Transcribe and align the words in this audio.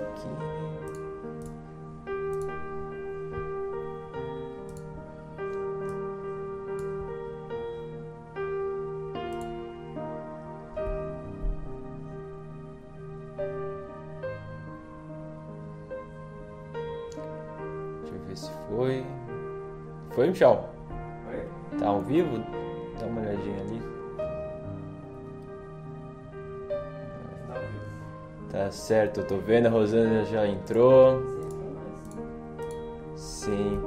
Deixa 0.00 0.28
eu 18.14 18.20
ver 18.26 18.36
se 18.36 18.50
foi. 18.68 19.04
Foi, 20.10 20.28
Michel? 20.28 20.68
Oi? 21.28 21.78
Tá 21.78 21.88
ao 21.88 22.00
vivo? 22.00 22.38
Certo, 28.70 29.20
eu 29.20 29.26
tô 29.26 29.36
vendo, 29.38 29.66
a 29.66 29.70
Rosana 29.70 30.24
já 30.24 30.46
entrou. 30.46 31.20
Sim. 33.16 33.80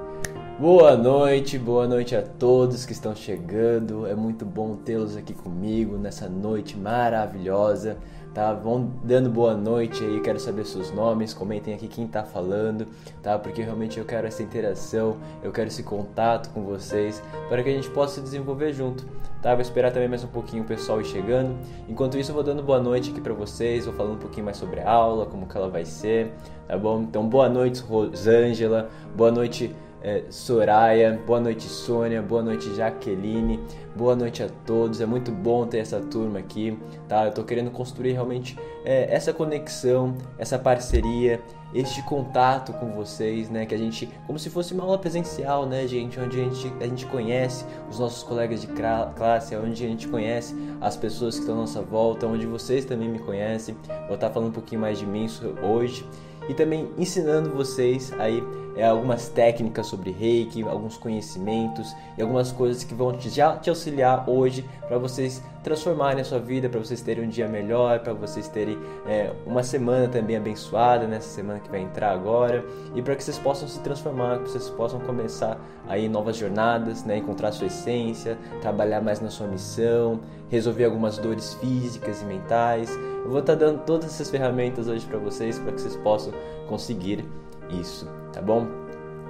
Boa 0.59 0.97
noite, 0.97 1.57
boa 1.57 1.87
noite 1.87 2.15
a 2.15 2.21
todos 2.21 2.85
que 2.85 2.91
estão 2.91 3.15
chegando. 3.15 4.05
É 4.05 4.13
muito 4.13 4.45
bom 4.45 4.75
tê-los 4.75 5.15
aqui 5.15 5.33
comigo 5.33 5.97
nessa 5.97 6.27
noite 6.27 6.77
maravilhosa. 6.77 7.97
Tá? 8.33 8.51
Vão 8.53 8.91
dando 9.03 9.29
boa 9.29 9.55
noite 9.55 10.03
aí, 10.03 10.19
quero 10.19 10.39
saber 10.39 10.65
seus 10.65 10.91
nomes, 10.91 11.33
comentem 11.33 11.73
aqui 11.73 11.87
quem 11.87 12.07
tá 12.07 12.23
falando, 12.23 12.87
tá? 13.21 13.37
Porque 13.37 13.61
realmente 13.61 13.99
eu 13.99 14.05
quero 14.05 14.25
essa 14.25 14.41
interação, 14.41 15.17
eu 15.43 15.51
quero 15.51 15.67
esse 15.67 15.83
contato 15.83 16.49
com 16.49 16.63
vocês 16.63 17.21
para 17.47 17.61
que 17.61 17.69
a 17.69 17.73
gente 17.73 17.91
possa 17.91 18.15
se 18.15 18.21
desenvolver 18.21 18.73
junto, 18.73 19.05
tá? 19.43 19.53
Vou 19.53 19.61
esperar 19.61 19.91
também 19.91 20.07
mais 20.07 20.23
um 20.23 20.27
pouquinho 20.27 20.63
o 20.63 20.65
pessoal 20.65 21.01
ir 21.01 21.05
chegando. 21.05 21.55
Enquanto 21.89 22.17
isso, 22.17 22.31
eu 22.31 22.35
vou 22.35 22.43
dando 22.43 22.63
boa 22.63 22.79
noite 22.79 23.11
aqui 23.11 23.19
para 23.19 23.33
vocês, 23.33 23.85
vou 23.85 23.93
falando 23.93 24.13
um 24.13 24.19
pouquinho 24.19 24.45
mais 24.45 24.55
sobre 24.55 24.79
a 24.79 24.89
aula, 24.89 25.25
como 25.25 25.45
que 25.45 25.57
ela 25.57 25.67
vai 25.67 25.83
ser, 25.83 26.31
tá 26.65 26.77
bom? 26.77 27.01
Então, 27.01 27.27
boa 27.27 27.49
noite, 27.49 27.81
Rosângela, 27.81 28.89
boa 29.13 29.31
noite, 29.31 29.75
é, 30.03 30.23
Soraya, 30.29 31.17
boa 31.25 31.39
noite 31.39 31.63
Sônia, 31.63 32.21
boa 32.21 32.43
noite 32.43 32.75
Jaqueline, 32.75 33.59
boa 33.95 34.15
noite 34.15 34.43
a 34.43 34.49
todos. 34.65 34.99
É 34.99 35.05
muito 35.05 35.31
bom 35.31 35.65
ter 35.65 35.77
essa 35.77 36.01
turma 36.01 36.39
aqui, 36.39 36.77
tá? 37.07 37.25
Eu 37.25 37.31
tô 37.31 37.43
querendo 37.43 37.71
construir 37.71 38.11
realmente 38.11 38.59
é, 38.83 39.07
essa 39.09 39.31
conexão, 39.31 40.15
essa 40.37 40.59
parceria, 40.59 41.41
este 41.73 42.03
contato 42.03 42.73
com 42.73 42.91
vocês, 42.91 43.49
né? 43.49 43.65
Que 43.65 43.73
a 43.73 43.77
gente, 43.77 44.09
como 44.27 44.37
se 44.37 44.49
fosse 44.49 44.73
uma 44.73 44.83
aula 44.83 44.97
presencial, 44.97 45.65
né, 45.65 45.87
gente? 45.87 46.19
Onde 46.19 46.39
a 46.39 46.43
gente, 46.43 46.73
a 46.81 46.83
gente 46.83 47.05
conhece 47.05 47.65
os 47.89 47.97
nossos 47.97 48.23
colegas 48.23 48.59
de 48.59 48.67
classe, 48.67 49.55
onde 49.55 49.85
a 49.85 49.87
gente 49.87 50.09
conhece 50.09 50.53
as 50.81 50.97
pessoas 50.97 51.35
que 51.35 51.41
estão 51.41 51.55
à 51.55 51.59
nossa 51.59 51.81
volta, 51.81 52.27
onde 52.27 52.45
vocês 52.45 52.83
também 52.83 53.07
me 53.07 53.19
conhecem. 53.19 53.73
Vou 54.07 54.15
estar 54.15 54.29
falando 54.29 54.49
um 54.49 54.53
pouquinho 54.53 54.81
mais 54.81 54.99
de 54.99 55.05
mim 55.05 55.27
hoje 55.63 56.05
e 56.49 56.53
também 56.53 56.89
ensinando 56.97 57.49
vocês 57.51 58.11
aí 58.19 58.43
é, 58.75 58.85
algumas 58.85 59.29
técnicas 59.29 59.87
sobre 59.87 60.11
reiki, 60.11 60.63
alguns 60.63 60.97
conhecimentos 60.97 61.95
e 62.17 62.21
algumas 62.21 62.51
coisas 62.51 62.83
que 62.83 62.93
vão 62.93 63.13
te, 63.13 63.29
já 63.29 63.55
te 63.57 63.69
auxiliar 63.69 64.29
hoje 64.29 64.65
para 64.87 64.97
vocês 64.97 65.43
transformarem 65.63 66.21
a 66.21 66.25
sua 66.25 66.39
vida, 66.39 66.67
para 66.67 66.79
vocês 66.79 67.01
terem 67.01 67.23
um 67.23 67.29
dia 67.29 67.47
melhor, 67.47 67.99
para 67.99 68.13
vocês 68.13 68.47
terem 68.49 68.77
é, 69.07 69.31
uma 69.45 69.63
semana 69.63 70.07
também 70.07 70.35
abençoada 70.35 71.07
nessa 71.07 71.29
semana 71.29 71.59
que 71.59 71.69
vai 71.69 71.81
entrar 71.81 72.11
agora 72.11 72.65
e 72.93 73.01
para 73.01 73.15
que 73.15 73.23
vocês 73.23 73.39
possam 73.39 73.67
se 73.67 73.79
transformar, 73.79 74.39
que 74.39 74.49
vocês 74.49 74.69
possam 74.69 74.99
começar 74.99 75.57
aí 75.87 76.09
novas 76.09 76.35
jornadas, 76.35 77.03
né, 77.03 77.17
encontrar 77.17 77.51
sua 77.51 77.67
essência, 77.67 78.37
trabalhar 78.61 79.01
mais 79.01 79.21
na 79.21 79.29
sua 79.29 79.47
missão, 79.47 80.19
resolver 80.49 80.85
algumas 80.85 81.17
dores 81.17 81.53
físicas 81.55 82.21
e 82.21 82.25
mentais. 82.25 82.89
Eu 83.23 83.29
vou 83.29 83.39
estar 83.39 83.55
dando 83.55 83.83
todas 83.85 84.07
essas 84.07 84.29
ferramentas 84.29 84.87
hoje 84.87 85.05
para 85.05 85.17
vocês 85.17 85.57
para 85.57 85.71
que 85.71 85.81
vocês 85.81 85.95
possam 85.97 86.33
conseguir 86.67 87.25
isso, 87.69 88.07
tá 88.33 88.41
bom? 88.41 88.83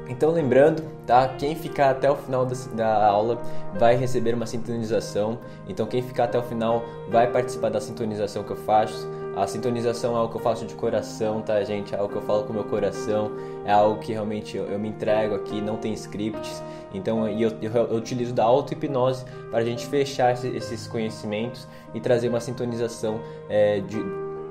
Então 0.08 0.32
lembrando, 0.32 0.84
tá? 1.06 1.28
Quem 1.28 1.56
ficar 1.56 1.92
até 1.92 2.12
o 2.12 2.16
final 2.16 2.46
da, 2.46 2.56
da, 2.76 3.06
aula 3.06 3.42
vai 3.76 3.96
receber 3.96 4.34
uma 4.34 4.46
sintonização. 4.46 5.40
Então 5.68 5.86
quem 5.86 6.02
ficar 6.02 6.26
até 6.26 6.38
o 6.38 6.44
final 6.44 6.84
vai 7.10 7.32
participar 7.32 7.70
da 7.70 7.80
sintonização 7.80 8.44
que 8.44 8.52
eu 8.52 8.58
faço. 8.58 9.08
A 9.36 9.48
sintonização 9.48 10.14
é 10.14 10.18
algo 10.18 10.32
que 10.32 10.38
eu 10.38 10.42
faço 10.42 10.66
de 10.66 10.76
coração, 10.76 11.42
tá, 11.42 11.64
gente? 11.64 11.96
É 11.96 11.98
algo 11.98 12.12
que 12.12 12.18
eu 12.18 12.22
falo 12.22 12.44
com 12.44 12.52
o 12.52 12.54
meu 12.54 12.66
coração. 12.66 13.32
É 13.66 13.72
algo 13.72 14.00
que 14.00 14.12
realmente 14.12 14.58
eu, 14.58 14.66
eu 14.66 14.78
me 14.78 14.90
entrego 14.90 15.36
aqui, 15.36 15.62
não 15.62 15.78
tem 15.78 15.94
scripts. 15.94 16.62
Então 16.94 17.28
eu, 17.28 17.50
eu, 17.62 17.72
eu 17.72 17.96
utilizo 17.96 18.34
da 18.34 18.44
auto-hipnose 18.44 19.26
para 19.50 19.60
a 19.60 19.66
gente 19.66 19.88
fechar 19.88 20.34
esses 20.34 20.86
conhecimentos 20.86 21.68
e 21.94 22.00
trazer 22.00 22.28
uma 22.28 22.42
sintonização 22.42 23.22
é, 23.50 23.80
de, 23.80 24.04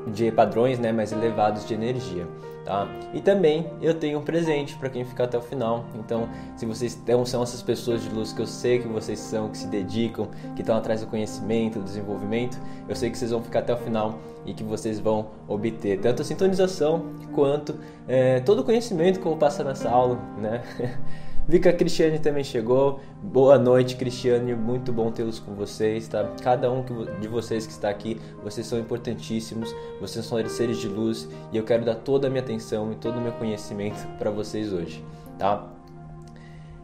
de 0.08 0.32
padrões 0.32 0.78
né, 0.78 0.92
mais 0.92 1.12
elevados 1.12 1.66
de 1.66 1.74
energia. 1.74 2.26
Tá? 2.64 2.86
E 3.12 3.20
também 3.20 3.68
eu 3.80 3.92
tenho 3.94 4.20
um 4.20 4.22
presente 4.22 4.76
para 4.76 4.88
quem 4.88 5.04
ficar 5.04 5.24
até 5.24 5.36
o 5.36 5.42
final. 5.42 5.84
Então, 5.96 6.28
se 6.56 6.64
vocês 6.64 7.00
são 7.26 7.42
essas 7.42 7.60
pessoas 7.60 8.02
de 8.02 8.08
luz 8.10 8.32
que 8.32 8.40
eu 8.40 8.46
sei 8.46 8.78
que 8.78 8.86
vocês 8.86 9.18
são, 9.18 9.48
que 9.48 9.58
se 9.58 9.66
dedicam, 9.66 10.28
que 10.54 10.62
estão 10.62 10.76
atrás 10.76 11.00
do 11.00 11.08
conhecimento, 11.08 11.80
do 11.80 11.84
desenvolvimento, 11.84 12.58
eu 12.88 12.94
sei 12.94 13.10
que 13.10 13.18
vocês 13.18 13.32
vão 13.32 13.42
ficar 13.42 13.60
até 13.60 13.74
o 13.74 13.76
final 13.76 14.18
e 14.46 14.54
que 14.54 14.62
vocês 14.62 15.00
vão 15.00 15.28
obter 15.48 16.00
tanto 16.00 16.22
a 16.22 16.24
sintonização 16.24 17.06
quanto 17.32 17.74
é, 18.06 18.40
todo 18.40 18.60
o 18.60 18.64
conhecimento 18.64 19.18
que 19.18 19.26
eu 19.26 19.32
vou 19.32 19.38
passar 19.38 19.64
nessa 19.64 19.90
aula, 19.90 20.18
né? 20.38 20.62
Vi 21.46 21.58
que 21.58 21.68
a 21.68 21.72
Cristiane 21.72 22.20
também 22.20 22.44
chegou. 22.44 23.00
Boa 23.20 23.58
noite, 23.58 23.96
Cristiane. 23.96 24.54
Muito 24.54 24.92
bom 24.92 25.10
tê-los 25.10 25.40
com 25.40 25.54
vocês, 25.54 26.06
tá? 26.06 26.30
Cada 26.40 26.70
um 26.70 26.84
de 27.20 27.26
vocês 27.26 27.66
que 27.66 27.72
está 27.72 27.90
aqui, 27.90 28.20
vocês 28.44 28.64
são 28.64 28.78
importantíssimos. 28.78 29.74
Vocês 30.00 30.24
são 30.24 30.48
seres 30.48 30.78
de 30.78 30.86
luz 30.86 31.28
e 31.52 31.56
eu 31.56 31.64
quero 31.64 31.84
dar 31.84 31.96
toda 31.96 32.28
a 32.28 32.30
minha 32.30 32.42
atenção 32.42 32.92
e 32.92 32.94
todo 32.94 33.18
o 33.18 33.20
meu 33.20 33.32
conhecimento 33.32 34.06
para 34.18 34.30
vocês 34.30 34.72
hoje, 34.72 35.04
tá? 35.36 35.68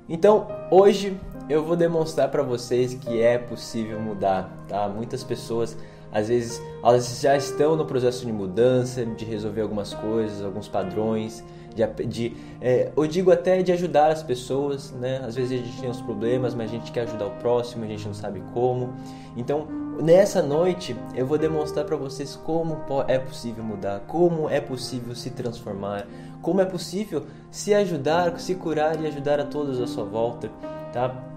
Então, 0.08 0.48
hoje 0.72 1.16
eu 1.48 1.64
vou 1.64 1.76
demonstrar 1.76 2.28
para 2.28 2.42
vocês 2.42 2.94
que 2.94 3.22
é 3.22 3.38
possível 3.38 4.00
mudar, 4.00 4.52
tá? 4.66 4.88
Muitas 4.88 5.22
pessoas 5.22 5.76
às 6.10 6.28
vezes 6.28 6.60
elas 6.82 7.20
já 7.20 7.36
estão 7.36 7.76
no 7.76 7.84
processo 7.84 8.26
de 8.26 8.32
mudança, 8.32 9.06
de 9.06 9.24
resolver 9.24 9.60
algumas 9.60 9.94
coisas, 9.94 10.44
alguns 10.44 10.66
padrões, 10.66 11.44
de, 11.86 12.06
de 12.06 12.36
é, 12.60 12.90
eu 12.96 13.06
digo 13.06 13.30
até 13.30 13.62
de 13.62 13.72
ajudar 13.72 14.10
as 14.10 14.22
pessoas, 14.22 14.92
né? 14.92 15.22
Às 15.24 15.36
vezes 15.36 15.60
a 15.60 15.64
gente 15.64 15.80
tem 15.80 15.90
os 15.90 16.00
problemas, 16.00 16.54
mas 16.54 16.70
a 16.70 16.72
gente 16.72 16.90
quer 16.90 17.02
ajudar 17.02 17.26
o 17.26 17.30
próximo, 17.32 17.84
a 17.84 17.88
gente 17.88 18.06
não 18.06 18.14
sabe 18.14 18.42
como. 18.52 18.94
Então, 19.36 19.66
nessa 20.02 20.42
noite 20.42 20.96
eu 21.14 21.26
vou 21.26 21.38
demonstrar 21.38 21.84
para 21.84 21.96
vocês 21.96 22.36
como 22.36 22.78
é 23.06 23.18
possível 23.18 23.62
mudar, 23.62 24.00
como 24.00 24.48
é 24.48 24.60
possível 24.60 25.14
se 25.14 25.30
transformar, 25.30 26.06
como 26.42 26.60
é 26.60 26.64
possível 26.64 27.26
se 27.50 27.74
ajudar, 27.74 28.38
se 28.40 28.54
curar 28.54 29.00
e 29.00 29.06
ajudar 29.06 29.40
a 29.40 29.44
todos 29.44 29.80
à 29.80 29.86
sua 29.86 30.04
volta, 30.04 30.50
tá? 30.92 31.27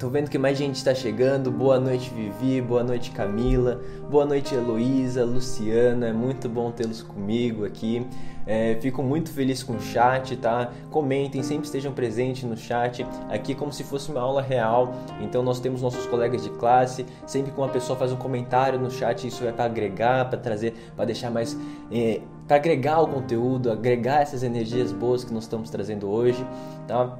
Tô 0.00 0.08
vendo 0.08 0.30
que 0.30 0.38
mais 0.38 0.56
gente 0.56 0.76
está 0.76 0.94
chegando. 0.94 1.50
Boa 1.50 1.78
noite, 1.78 2.08
Vivi. 2.08 2.62
Boa 2.62 2.82
noite, 2.82 3.10
Camila. 3.10 3.82
Boa 4.10 4.24
noite, 4.24 4.54
Heloísa, 4.54 5.26
Luciana. 5.26 6.08
É 6.08 6.12
muito 6.12 6.48
bom 6.48 6.70
tê-los 6.70 7.02
comigo 7.02 7.66
aqui. 7.66 8.06
É, 8.46 8.78
fico 8.80 9.02
muito 9.02 9.30
feliz 9.30 9.62
com 9.62 9.74
o 9.74 9.80
chat, 9.82 10.38
tá? 10.38 10.72
Comentem, 10.90 11.42
sempre 11.42 11.66
estejam 11.66 11.92
presentes 11.92 12.44
no 12.44 12.56
chat. 12.56 13.06
Aqui 13.28 13.52
é 13.52 13.54
como 13.54 13.70
se 13.74 13.84
fosse 13.84 14.10
uma 14.10 14.22
aula 14.22 14.40
real. 14.40 14.94
Então 15.20 15.42
nós 15.42 15.60
temos 15.60 15.82
nossos 15.82 16.06
colegas 16.06 16.44
de 16.44 16.48
classe. 16.48 17.04
Sempre 17.26 17.52
que 17.52 17.58
uma 17.58 17.68
pessoa 17.68 17.98
faz 17.98 18.10
um 18.10 18.16
comentário 18.16 18.80
no 18.80 18.90
chat, 18.90 19.26
isso 19.26 19.44
é 19.44 19.52
para 19.52 19.66
agregar, 19.66 20.30
para 20.30 20.38
trazer, 20.38 20.72
para 20.96 21.04
deixar 21.04 21.30
mais 21.30 21.54
é, 21.92 22.22
para 22.48 22.56
agregar 22.56 23.02
o 23.02 23.06
conteúdo, 23.06 23.70
agregar 23.70 24.22
essas 24.22 24.42
energias 24.42 24.92
boas 24.92 25.24
que 25.24 25.32
nós 25.32 25.42
estamos 25.42 25.68
trazendo 25.68 26.10
hoje, 26.10 26.42
tá? 26.88 27.18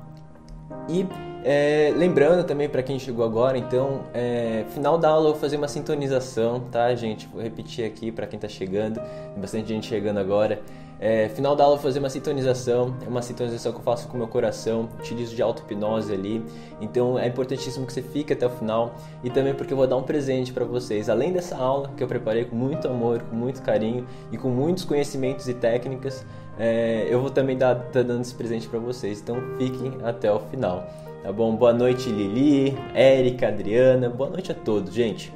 E 0.88 1.06
é, 1.42 1.92
lembrando 1.97 2.44
também 2.44 2.69
para 2.69 2.82
quem 2.82 2.98
chegou 2.98 3.25
agora, 3.25 3.56
então, 3.56 4.03
é, 4.12 4.64
final 4.70 4.98
da 4.98 5.08
aula 5.08 5.28
eu 5.28 5.32
vou 5.32 5.41
fazer 5.41 5.56
uma 5.56 5.69
sintonização, 5.69 6.60
tá, 6.70 6.94
gente? 6.94 7.26
Vou 7.28 7.41
repetir 7.41 7.84
aqui 7.84 8.12
para 8.12 8.26
quem 8.26 8.36
está 8.36 8.48
chegando, 8.48 9.00
tem 9.00 9.41
bastante 9.41 9.69
gente 9.69 9.86
chegando 9.86 10.19
agora. 10.19 10.60
É, 11.03 11.30
final 11.30 11.56
da 11.56 11.65
aula 11.65 11.77
eu 11.77 11.78
vou 11.78 11.84
fazer 11.84 11.98
uma 11.98 12.10
sintonização, 12.10 12.94
é 13.06 13.09
uma 13.09 13.22
sintonização 13.22 13.72
que 13.72 13.78
eu 13.78 13.83
faço 13.83 14.06
com 14.06 14.16
o 14.16 14.18
meu 14.18 14.28
coração, 14.28 14.86
utilizo 14.98 15.34
de 15.34 15.41
auto-hipnose 15.41 16.12
ali, 16.12 16.44
então 16.78 17.18
é 17.18 17.27
importantíssimo 17.27 17.86
que 17.86 17.92
você 17.94 18.03
fique 18.03 18.34
até 18.34 18.47
o 18.47 18.50
final 18.50 18.94
e 19.24 19.30
também 19.30 19.54
porque 19.54 19.72
eu 19.72 19.78
vou 19.78 19.86
dar 19.86 19.97
um 19.97 20.03
presente 20.03 20.53
para 20.53 20.62
vocês, 20.62 21.09
além 21.09 21.33
dessa 21.33 21.56
aula 21.56 21.91
que 21.97 22.03
eu 22.03 22.06
preparei 22.06 22.44
com 22.44 22.54
muito 22.54 22.86
amor, 22.86 23.22
com 23.22 23.34
muito 23.34 23.62
carinho 23.62 24.06
e 24.30 24.36
com 24.36 24.50
muitos 24.50 24.84
conhecimentos 24.84 25.48
e 25.48 25.54
técnicas, 25.54 26.27
é, 26.60 27.07
eu 27.09 27.18
vou 27.22 27.30
também 27.30 27.57
dar 27.57 27.74
tá 27.74 28.03
dando 28.03 28.21
esse 28.21 28.34
presente 28.34 28.68
para 28.68 28.78
vocês, 28.78 29.18
então 29.18 29.36
fiquem 29.57 29.95
até 30.04 30.30
o 30.30 30.39
final. 30.39 30.86
Tá 31.22 31.33
bom? 31.33 31.57
Boa 31.57 31.72
noite, 31.72 32.10
Lili, 32.10 32.77
Érica, 32.95 33.48
Adriana. 33.48 34.10
Boa 34.10 34.28
noite 34.28 34.53
a 34.53 34.54
todos, 34.54 34.92
gente. 34.92 35.33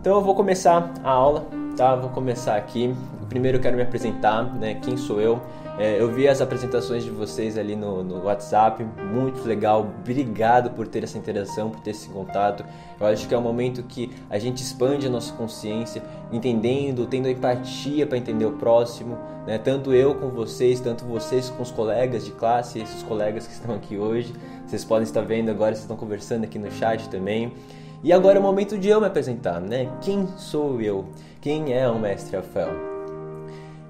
Então 0.00 0.16
eu 0.16 0.20
vou 0.20 0.34
começar 0.34 0.92
a 1.04 1.10
aula, 1.10 1.46
tá? 1.76 1.94
Vou 1.94 2.10
começar 2.10 2.56
aqui. 2.56 2.92
Primeiro 3.28 3.58
eu 3.58 3.62
quero 3.62 3.76
me 3.76 3.82
apresentar, 3.82 4.52
né? 4.56 4.74
Quem 4.74 4.96
sou 4.96 5.20
eu? 5.20 5.40
É, 5.78 6.00
eu 6.00 6.10
vi 6.10 6.26
as 6.26 6.40
apresentações 6.40 7.04
de 7.04 7.10
vocês 7.10 7.58
ali 7.58 7.76
no, 7.76 8.02
no, 8.02 8.24
WhatsApp, 8.24 8.82
muito 9.12 9.46
legal. 9.46 9.86
Obrigado 10.00 10.70
por 10.70 10.86
ter 10.86 11.04
essa 11.04 11.18
interação, 11.18 11.70
por 11.70 11.80
ter 11.80 11.90
esse 11.90 12.08
contato. 12.08 12.64
Eu 12.98 13.06
acho 13.06 13.28
que 13.28 13.34
é 13.34 13.38
um 13.38 13.42
momento 13.42 13.82
que 13.82 14.10
a 14.30 14.38
gente 14.38 14.62
expande 14.62 15.06
a 15.06 15.10
nossa 15.10 15.34
consciência, 15.34 16.02
entendendo, 16.32 17.06
tendo 17.06 17.28
empatia 17.28 18.06
para 18.06 18.16
entender 18.16 18.46
o 18.46 18.52
próximo, 18.52 19.18
né? 19.46 19.58
Tanto 19.58 19.92
eu 19.92 20.14
com 20.14 20.30
vocês, 20.30 20.80
tanto 20.80 21.04
vocês 21.04 21.50
com 21.50 21.62
os 21.62 21.70
colegas 21.70 22.24
de 22.24 22.30
classe, 22.30 22.78
esses 22.78 23.02
colegas 23.02 23.46
que 23.46 23.52
estão 23.52 23.74
aqui 23.74 23.98
hoje. 23.98 24.32
Vocês 24.66 24.82
podem 24.82 25.04
estar 25.04 25.20
vendo 25.20 25.50
agora, 25.50 25.72
vocês 25.72 25.82
estão 25.82 25.96
conversando 25.96 26.44
aqui 26.44 26.58
no 26.58 26.72
chat 26.72 27.06
também. 27.10 27.52
E 28.02 28.14
agora 28.14 28.38
é 28.38 28.40
o 28.40 28.42
momento 28.42 28.78
de 28.78 28.88
eu 28.88 28.98
me 28.98 29.06
apresentar, 29.06 29.60
né? 29.60 29.90
Quem 30.00 30.26
sou 30.38 30.80
eu? 30.80 31.04
Quem 31.38 31.74
é 31.74 31.86
o 31.86 31.98
mestre 31.98 32.34
Rafael? 32.34 32.95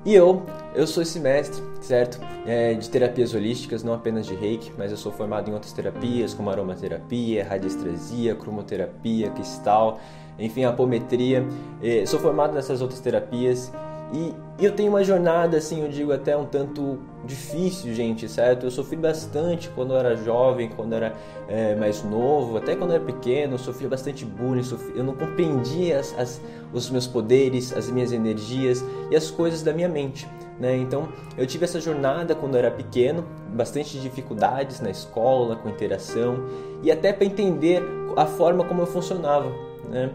E 0.06 0.14
eu, 0.14 0.46
eu 0.72 0.86
sou 0.86 1.02
esse 1.02 1.18
mestre, 1.18 1.60
certo? 1.80 2.20
É, 2.46 2.74
de 2.74 2.88
terapias 2.88 3.34
holísticas, 3.34 3.82
não 3.82 3.92
apenas 3.92 4.24
de 4.24 4.36
reiki, 4.36 4.72
mas 4.78 4.92
eu 4.92 4.96
sou 4.96 5.10
formado 5.10 5.50
em 5.50 5.52
outras 5.52 5.72
terapias, 5.72 6.32
como 6.32 6.48
aromaterapia, 6.48 7.44
radiestesia, 7.44 8.36
cromoterapia, 8.36 9.30
cristal, 9.30 9.98
enfim, 10.38 10.62
apometria. 10.62 11.44
É, 11.82 12.06
sou 12.06 12.20
formado 12.20 12.54
nessas 12.54 12.80
outras 12.80 13.00
terapias 13.00 13.72
e, 14.16 14.34
eu 14.58 14.72
tenho 14.72 14.88
uma 14.88 15.04
jornada, 15.04 15.58
assim, 15.58 15.82
eu 15.82 15.88
digo 15.88 16.10
até 16.12 16.34
um 16.34 16.46
tanto 16.46 16.98
difícil, 17.26 17.92
gente, 17.92 18.26
certo? 18.26 18.64
Eu 18.64 18.70
sofri 18.70 18.96
bastante 18.96 19.68
quando 19.68 19.92
eu 19.92 19.98
era 19.98 20.16
jovem, 20.16 20.70
quando 20.74 20.92
eu 20.92 20.96
era 20.96 21.14
é, 21.46 21.74
mais 21.74 22.02
novo, 22.02 22.56
até 22.56 22.74
quando 22.74 22.92
eu 22.92 22.96
era 22.96 23.04
pequeno, 23.04 23.54
eu 23.54 23.58
sofria 23.58 23.86
bastante 23.86 24.24
bullying, 24.24 24.62
sofri, 24.62 24.96
eu 24.96 25.04
não 25.04 25.14
compreendia 25.14 26.00
as, 26.00 26.18
as, 26.18 26.40
os 26.72 26.88
meus 26.88 27.06
poderes, 27.06 27.76
as 27.76 27.90
minhas 27.90 28.12
energias 28.12 28.82
e 29.10 29.16
as 29.16 29.30
coisas 29.30 29.62
da 29.62 29.74
minha 29.74 29.88
mente. 29.88 30.26
Né? 30.58 30.74
Então, 30.76 31.06
eu 31.36 31.46
tive 31.46 31.64
essa 31.64 31.78
jornada 31.78 32.34
quando 32.34 32.54
eu 32.54 32.60
era 32.60 32.70
pequeno, 32.70 33.26
bastante 33.52 34.00
dificuldades 34.00 34.80
na 34.80 34.88
escola, 34.88 35.56
com 35.56 35.68
interação 35.68 36.46
e 36.82 36.90
até 36.90 37.12
para 37.12 37.26
entender 37.26 37.82
a 38.16 38.24
forma 38.24 38.64
como 38.64 38.80
eu 38.80 38.86
funcionava. 38.86 39.50
Né? 39.86 40.10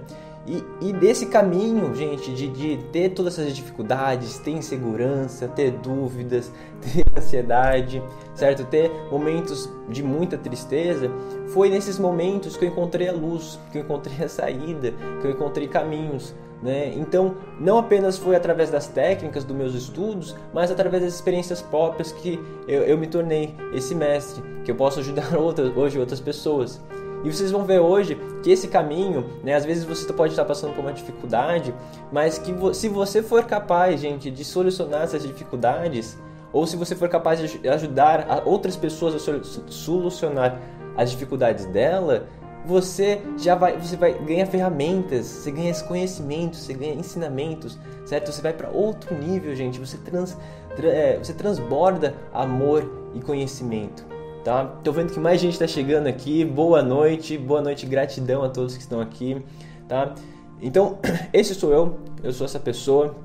E, 0.48 0.64
e 0.82 0.94
desse 0.94 1.28
caminho, 1.28 1.94
gente, 1.94 2.34
de, 2.34 2.48
de 2.48 2.78
ter 2.92 3.10
todas 3.10 3.38
essas 3.38 3.56
dificuldades, 3.56 4.40
ter 4.40 4.52
insegurança, 4.52 5.48
ter 5.48 5.72
dúvidas, 5.72 6.52
ter 6.82 7.06
ansiedade, 7.16 8.02
certo? 8.34 8.66
Ter 8.66 8.92
momentos 9.12 9.70
de 9.88 10.02
muita 10.02 10.38
tristeza, 10.38 11.12
foi 11.48 11.70
nesses 11.70 12.00
momentos 12.00 12.58
que 12.58 12.66
eu 12.66 12.70
encontrei 12.70 13.08
a 13.08 13.14
luz, 13.14 13.60
que 13.72 13.78
eu 13.78 13.84
encontrei 13.84 14.26
a 14.26 14.28
saída, 14.28 14.94
que 15.22 15.28
eu 15.28 15.32
encontrei 15.32 15.68
caminhos. 15.68 16.34
Né? 16.62 16.94
Então, 16.96 17.38
não 17.60 17.80
apenas 17.80 18.20
foi 18.20 18.36
através 18.36 18.70
das 18.70 18.88
técnicas 18.88 19.44
dos 19.44 19.56
meus 19.56 19.74
estudos, 19.74 20.36
mas 20.54 20.70
através 20.70 21.04
das 21.04 21.14
experiências 21.14 21.60
próprias 21.60 22.12
que 22.12 22.40
eu, 22.68 22.84
eu 22.84 22.98
me 22.98 23.08
tornei 23.08 23.56
esse 23.74 23.96
mestre, 23.96 24.44
que 24.64 24.70
eu 24.70 24.76
posso 24.76 25.00
ajudar 25.00 25.36
outras, 25.38 25.76
hoje 25.76 26.00
outras 26.00 26.20
pessoas. 26.20 26.80
E 27.24 27.32
vocês 27.32 27.52
vão 27.52 27.64
ver 27.64 27.80
hoje 27.80 28.18
que 28.42 28.52
esse 28.52 28.68
caminho, 28.68 29.26
né, 29.44 29.54
às 29.54 29.64
vezes 29.64 29.84
você 29.84 30.12
pode 30.12 30.34
estar 30.34 30.46
passando 30.46 30.74
por 30.74 30.82
uma 30.82 30.94
dificuldade, 30.94 31.74
mas 32.12 32.38
que 32.38 32.54
se 32.74 32.90
você 32.90 33.22
for 33.22 33.44
capaz, 33.44 34.00
gente, 34.00 34.32
de 34.32 34.44
solucionar 34.44 35.04
essas 35.04 35.24
dificuldades, 35.24 36.18
ou 36.52 36.66
se 36.66 36.76
você 36.76 36.96
for 36.96 37.08
capaz 37.08 37.40
de 37.40 37.68
ajudar 37.70 38.44
outras 38.46 38.76
pessoas 38.76 39.16
a 39.16 39.44
solucionar 39.68 40.60
as 40.98 41.12
dificuldades 41.12 41.66
dela, 41.66 42.28
você 42.66 43.22
já 43.38 43.56
vai, 43.56 43.78
você 43.78 43.96
vai 43.96 44.14
ganhar 44.14 44.46
ferramentas, 44.46 45.26
você 45.26 45.52
ganha 45.52 45.74
conhecimentos, 45.84 46.60
você 46.60 46.74
ganha 46.74 46.94
ensinamentos, 46.94 47.80
certo? 48.06 48.32
Você 48.32 48.42
vai 48.42 48.54
para 48.54 48.70
outro 48.70 49.16
nível, 49.16 49.56
gente. 49.56 49.80
Você 49.80 49.98
trans, 49.98 50.38
tra, 50.76 50.88
é, 50.88 51.18
você 51.18 51.34
transborda 51.34 52.14
amor 52.34 53.10
e 53.16 53.22
conhecimento 53.22 54.11
tá? 54.44 54.66
Tô 54.84 54.92
vendo 54.92 55.14
que 55.14 55.20
mais 55.20 55.40
gente 55.40 55.54
está 55.54 55.68
chegando 55.68 56.08
aqui. 56.08 56.44
Boa 56.44 56.82
noite, 56.82 57.38
boa 57.38 57.62
noite, 57.62 57.86
gratidão 57.86 58.44
a 58.44 58.50
todos 58.50 58.76
que 58.76 58.82
estão 58.82 59.00
aqui, 59.00 59.44
tá? 59.88 60.14
Então, 60.62 61.00
esse 61.32 61.54
sou 61.56 61.72
eu, 61.72 62.00
eu 62.24 62.34
sou 62.34 62.46
essa 62.46 62.60
pessoa 62.60 63.16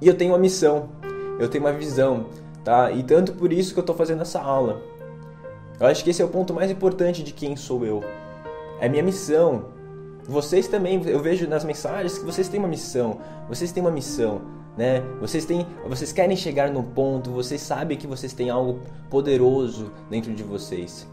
e 0.00 0.08
eu 0.08 0.14
tenho 0.14 0.32
uma 0.32 0.38
missão, 0.38 0.88
eu 1.38 1.48
tenho 1.48 1.64
uma 1.64 1.72
visão, 1.72 2.26
tá? 2.62 2.90
E 2.90 3.02
tanto 3.02 3.32
por 3.32 3.52
isso 3.52 3.72
que 3.72 3.78
eu 3.78 3.82
estou 3.82 3.96
fazendo 3.96 4.22
essa 4.22 4.40
aula. 4.40 4.80
Eu 5.78 5.86
acho 5.86 6.04
que 6.04 6.10
esse 6.10 6.22
é 6.22 6.24
o 6.24 6.28
ponto 6.28 6.54
mais 6.54 6.70
importante 6.70 7.22
de 7.22 7.32
quem 7.32 7.56
sou 7.56 7.84
eu. 7.84 8.02
É 8.80 8.88
minha 8.88 9.02
missão. 9.02 9.66
Vocês 10.26 10.68
também, 10.68 11.02
eu 11.06 11.20
vejo 11.20 11.48
nas 11.48 11.64
mensagens 11.64 12.16
que 12.16 12.24
vocês 12.24 12.48
têm 12.48 12.60
uma 12.60 12.68
missão. 12.68 13.18
Vocês 13.48 13.72
têm 13.72 13.82
uma 13.82 13.90
missão 13.90 14.40
né? 14.76 15.00
Vocês 15.20 15.44
têm, 15.44 15.66
vocês 15.88 16.12
querem 16.12 16.36
chegar 16.36 16.70
num 16.70 16.82
ponto, 16.82 17.30
vocês 17.30 17.60
sabem 17.60 17.96
que 17.96 18.06
vocês 18.06 18.32
têm 18.32 18.50
algo 18.50 18.80
poderoso 19.10 19.92
dentro 20.10 20.34
de 20.34 20.42
vocês. 20.42 21.06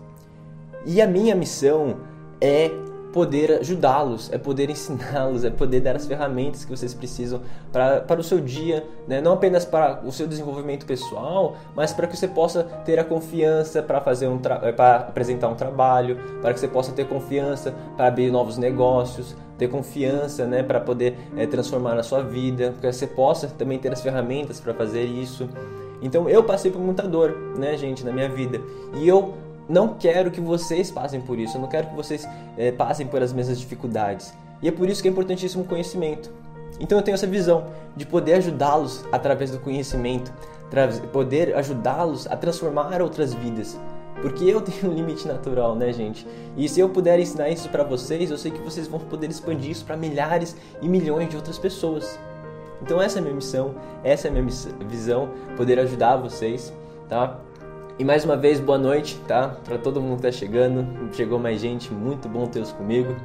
E 0.86 1.02
a 1.02 1.08
minha 1.08 1.36
missão 1.36 1.98
é 2.40 2.72
poder 3.12 3.60
ajudá-los, 3.60 4.32
é 4.32 4.38
poder 4.38 4.70
ensiná-los, 4.70 5.44
é 5.46 5.50
poder 5.50 5.82
dar 5.82 5.96
as 5.96 6.06
ferramentas 6.06 6.64
que 6.64 6.72
vocês 6.72 6.94
precisam 6.94 7.42
para, 7.72 8.02
para 8.02 8.20
o 8.20 8.24
seu 8.24 8.40
dia, 8.40 8.86
né? 9.08 9.22
não 9.22 9.34
apenas 9.34 9.66
para 9.66 10.02
o 10.06 10.12
seu 10.12 10.28
desenvolvimento 10.28 10.86
pessoal, 10.86 11.56
mas 11.76 11.94
para 11.94 12.08
que 12.08 12.18
você 12.18 12.28
possa 12.28 12.64
ter 12.86 13.00
a 13.00 13.04
confiança 13.04 13.82
para 13.82 14.02
fazer 14.02 14.28
um 14.28 14.38
para 14.40 14.96
apresentar 14.96 15.48
um 15.50 15.56
trabalho, 15.56 16.18
para 16.42 16.54
que 16.54 16.60
você 16.60 16.68
possa 16.68 16.92
ter 16.92 17.08
confiança 17.08 17.74
para 17.96 18.08
abrir 18.08 18.32
novos 18.32 18.58
negócios, 18.58 19.36
ter 19.58 19.68
confiança, 19.68 20.46
né, 20.46 20.64
para 20.64 20.80
poder 20.80 21.16
é, 21.38 21.46
transformar 21.46 21.98
a 21.98 22.04
sua 22.04 22.24
vida, 22.24 22.74
para 22.80 22.90
que 22.90 22.96
você 22.96 23.06
possa 23.06 23.48
também 23.48 23.78
ter 23.78 23.92
as 23.92 24.02
ferramentas 24.02 24.60
para 24.60 24.74
fazer 24.74 25.04
isso. 25.04 25.48
Então 26.02 26.28
eu 26.28 26.44
passei 26.44 26.72
por 26.72 26.82
muita 26.82 27.04
dor, 27.04 27.36
né, 27.56 27.78
gente, 27.78 28.04
na 28.04 28.12
minha 28.12 28.28
vida. 28.28 28.60
E 28.96 29.08
eu 29.08 29.36
não 29.72 29.96
quero 29.96 30.30
que 30.30 30.42
vocês 30.42 30.92
passem 30.92 31.22
por 31.22 31.40
isso. 31.40 31.58
Eu 31.58 31.62
não 31.62 31.70
quero 31.70 31.88
que 31.88 31.96
vocês 31.96 32.28
é, 32.58 32.72
passem 32.72 33.08
por 33.08 33.24
as 33.24 33.32
mesmas 33.32 33.58
dificuldades. 33.58 34.34
E 34.62 34.68
é 34.68 34.72
por 34.72 34.90
isso 34.90 35.02
que 35.02 35.08
é 35.08 35.12
importantíssimo 35.12 35.64
o 35.64 35.66
conhecimento. 35.66 36.30
Então 36.80 36.98
eu 36.98 37.04
tenho 37.04 37.16
essa 37.16 37.28
visão 37.28 37.68
de 37.96 38.06
poder 38.06 38.34
ajudá-los 38.36 39.06
através 39.12 39.52
do 39.52 39.60
conhecimento, 39.60 40.32
poder 41.12 41.56
ajudá-los 41.56 42.28
a 42.28 42.36
transformar 42.36 43.02
outras 43.02 43.34
vidas. 43.34 43.80
Porque 44.22 44.44
eu 44.44 44.60
tenho 44.62 44.92
um 44.92 44.96
limite 44.96 45.28
natural, 45.28 45.76
né, 45.76 45.94
gente? 45.94 46.28
E 46.58 46.68
se 46.68 46.80
eu 46.80 46.90
puder 46.90 47.20
ensinar 47.20 47.50
isso 47.50 47.70
para 47.70 47.84
vocês, 47.84 48.30
eu 48.30 48.38
sei 48.38 48.52
que 48.52 48.62
vocês 48.62 48.88
vão 48.88 49.00
poder 49.00 49.30
expandir 49.30 49.72
isso 49.72 49.86
para 49.86 49.96
milhares 49.96 50.56
e 50.82 50.90
milhões 50.90 51.30
de 51.30 51.38
outras 51.38 51.58
pessoas. 51.58 52.20
Então 52.82 53.02
essa 53.02 53.20
é 53.20 53.22
a 53.22 53.22
minha 53.22 53.36
missão, 53.36 53.76
essa 54.04 54.28
é 54.28 54.32
a 54.32 54.34
minha 54.34 54.46
visão, 54.88 55.30
poder 55.56 55.80
ajudar 55.80 56.18
vocês, 56.18 56.74
tá? 57.08 57.40
E 58.02 58.04
mais 58.04 58.26
uma 58.26 58.36
vez, 58.36 58.60
boa 58.60 58.80
noite, 58.80 59.16
tá? 59.28 59.56
Para 59.64 59.78
todo 59.78 60.02
mundo 60.02 60.16
que 60.16 60.24
tá 60.24 60.32
chegando, 60.32 61.14
chegou 61.14 61.38
mais 61.38 61.62
gente, 61.62 61.94
muito 61.94 62.28
bom 62.28 62.48
tê-los 62.48 62.72
comigo. 62.72 63.16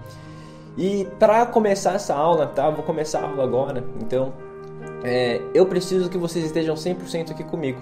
E 0.77 1.07
para 1.19 1.47
começar 1.47 1.95
essa 1.95 2.15
aula, 2.15 2.47
tá? 2.47 2.69
Vou 2.69 2.85
começar 2.85 3.21
a 3.21 3.27
aula 3.27 3.43
agora, 3.43 3.83
então 4.03 4.35
é, 5.03 5.41
eu 5.55 5.65
preciso 5.65 6.11
que 6.11 6.19
vocês 6.19 6.45
estejam 6.45 6.75
100% 6.75 7.31
aqui 7.31 7.43
comigo 7.43 7.81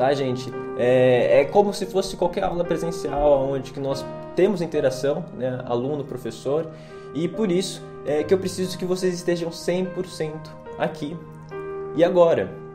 tá, 0.00 0.14
gente? 0.14 0.50
É, 0.78 1.40
é 1.40 1.44
como 1.46 1.74
se 1.74 1.84
fosse 1.84 2.16
qualquer 2.16 2.44
aula 2.44 2.64
presencial, 2.64 3.50
onde 3.50 3.72
que 3.72 3.80
nós 3.80 4.02
temos 4.34 4.62
interação, 4.62 5.24
né, 5.36 5.62
aluno, 5.66 6.04
professor, 6.04 6.68
e 7.12 7.26
por 7.26 7.50
isso 7.50 7.82
é 8.06 8.22
que 8.22 8.32
eu 8.32 8.38
preciso 8.38 8.78
que 8.78 8.84
vocês 8.86 9.14
estejam 9.14 9.50
100% 9.50 10.32
aqui 10.78 11.16
e 11.96 12.04
agora. 12.04 12.69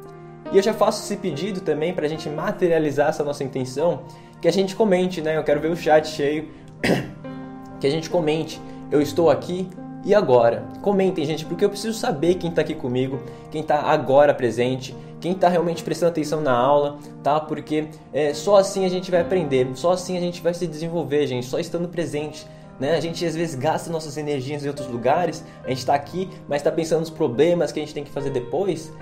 E 0.51 0.57
eu 0.57 0.63
já 0.63 0.73
faço 0.73 1.03
esse 1.03 1.17
pedido 1.17 1.61
também 1.61 1.93
para 1.93 2.05
a 2.05 2.09
gente 2.09 2.29
materializar 2.29 3.09
essa 3.09 3.23
nossa 3.23 3.43
intenção, 3.43 4.03
que 4.41 4.47
a 4.47 4.51
gente 4.51 4.75
comente, 4.75 5.21
né? 5.21 5.37
Eu 5.37 5.43
quero 5.43 5.59
ver 5.59 5.71
o 5.71 5.75
chat 5.75 6.07
cheio, 6.07 6.49
que 7.79 7.87
a 7.87 7.89
gente 7.89 8.09
comente. 8.09 8.61
Eu 8.91 9.01
estou 9.01 9.29
aqui 9.29 9.67
e 10.05 10.13
agora? 10.13 10.63
Comentem, 10.83 11.25
gente, 11.25 11.45
porque 11.45 11.65
eu 11.65 11.69
preciso 11.69 11.97
saber 11.97 12.35
quem 12.35 12.51
está 12.51 12.61
aqui 12.61 12.75
comigo, 12.75 13.19
quem 13.49 13.61
está 13.61 13.81
agora 13.81 14.35
presente, 14.35 14.95
quem 15.19 15.31
está 15.31 15.49
realmente 15.49 15.83
prestando 15.83 16.11
atenção 16.11 16.41
na 16.41 16.55
aula, 16.55 16.99
tá? 17.23 17.39
Porque 17.39 17.87
é, 18.13 18.31
só 18.31 18.57
assim 18.57 18.85
a 18.85 18.89
gente 18.89 19.09
vai 19.09 19.21
aprender, 19.21 19.67
só 19.73 19.93
assim 19.93 20.15
a 20.15 20.19
gente 20.19 20.43
vai 20.43 20.53
se 20.53 20.67
desenvolver, 20.67 21.25
gente, 21.25 21.47
só 21.47 21.57
estando 21.57 21.89
presente. 21.89 22.45
Né? 22.79 22.95
A 22.95 22.99
gente 22.99 23.25
às 23.25 23.35
vezes 23.35 23.55
gasta 23.55 23.89
nossas 23.89 24.17
energias 24.17 24.63
em 24.63 24.67
outros 24.67 24.87
lugares, 24.87 25.43
a 25.63 25.69
gente 25.69 25.79
está 25.79 25.95
aqui, 25.95 26.29
mas 26.47 26.57
está 26.57 26.71
pensando 26.71 26.99
nos 26.99 27.09
problemas 27.09 27.71
que 27.71 27.79
a 27.79 27.81
gente 27.81 27.93
tem 27.93 28.03
que 28.03 28.11
fazer 28.11 28.29
depois, 28.29 28.93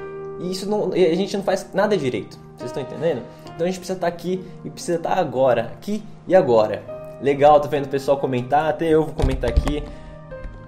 e 0.44 0.52
isso 0.52 0.70
não, 0.70 0.92
a 0.92 1.16
gente 1.16 1.36
não 1.38 1.44
faz 1.44 1.70
nada 1.74 1.96
direito. 1.98 2.38
Vocês 2.58 2.70
estão 2.70 2.84
entendendo? 2.84 3.24
Então 3.46 3.66
a 3.66 3.66
gente 3.66 3.80
precisa 3.80 3.98
estar 3.98 4.12
tá 4.12 4.14
aqui 4.14 4.44
e 4.64 4.70
precisa 4.70 4.98
estar 4.98 5.16
tá 5.16 5.22
agora, 5.22 5.72
aqui 5.74 6.04
e 6.28 6.36
agora. 6.36 6.84
Legal, 7.22 7.60
tô 7.62 7.70
vendo 7.70 7.86
o 7.86 7.90
pessoal 7.90 8.18
comentar, 8.18 8.70
até 8.70 8.90
eu 8.90 9.06
vou 9.06 9.14
comentar 9.14 9.50
aqui. 9.50 9.82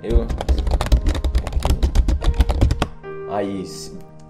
Eu. 0.01 0.25
Aí, 3.29 3.65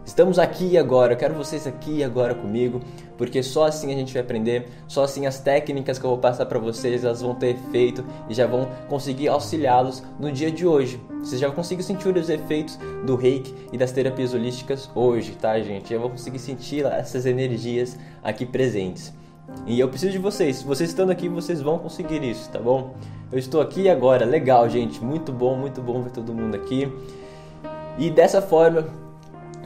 Estamos 0.06 0.40
aqui 0.40 0.66
e 0.72 0.78
agora, 0.78 1.14
eu 1.14 1.18
quero 1.18 1.34
vocês 1.34 1.68
aqui 1.68 1.98
e 1.98 2.04
agora 2.04 2.34
comigo, 2.34 2.80
porque 3.18 3.42
só 3.42 3.66
assim 3.66 3.92
a 3.92 3.96
gente 3.96 4.14
vai 4.14 4.22
aprender, 4.22 4.68
só 4.88 5.04
assim 5.04 5.26
as 5.26 5.40
técnicas 5.40 5.98
que 5.98 6.06
eu 6.06 6.10
vou 6.10 6.20
passar 6.20 6.46
para 6.46 6.60
vocês, 6.60 7.04
elas 7.04 7.22
vão 7.22 7.36
ter 7.36 7.56
efeito 7.56 8.04
e 8.30 8.34
já 8.34 8.48
vão 8.48 8.68
conseguir 8.90 9.28
auxiliá-los 9.28 10.04
no 10.20 10.32
dia 10.32 10.52
de 10.52 10.66
hoje. 10.66 11.00
Vocês 11.20 11.42
já 11.42 11.50
conseguem 11.50 11.84
sentir 11.84 12.16
os 12.16 12.30
efeitos 12.30 12.78
do 13.06 13.16
reiki 13.16 13.54
e 13.72 13.78
das 13.78 13.92
terapias 13.92 14.34
holísticas 14.34 14.90
hoje, 14.94 15.32
tá, 15.34 15.60
gente? 15.60 15.94
Eu 15.94 16.00
vou 16.00 16.10
conseguir 16.10 16.40
sentir 16.40 16.86
essas 16.86 17.26
energias 17.26 17.98
aqui 18.24 18.46
presentes. 18.46 19.14
E 19.66 19.80
eu 19.80 19.88
preciso 19.88 20.12
de 20.12 20.18
vocês. 20.18 20.62
Vocês 20.62 20.90
estando 20.90 21.12
aqui, 21.12 21.30
vocês 21.30 21.62
vão 21.62 21.78
conseguir 21.78 22.24
isso, 22.24 22.50
tá 22.50 22.60
bom? 22.60 22.96
Eu 23.32 23.40
estou 23.40 23.62
aqui 23.62 23.90
agora. 23.90 24.26
Legal, 24.26 24.70
gente. 24.70 25.04
Muito 25.04 25.32
bom, 25.32 25.56
muito 25.56 25.82
bom 25.82 26.02
ver 26.02 26.12
todo 26.12 26.34
mundo 26.34 26.56
aqui. 26.56 26.92
E 27.98 28.10
dessa 28.10 28.42
forma, 28.42 28.88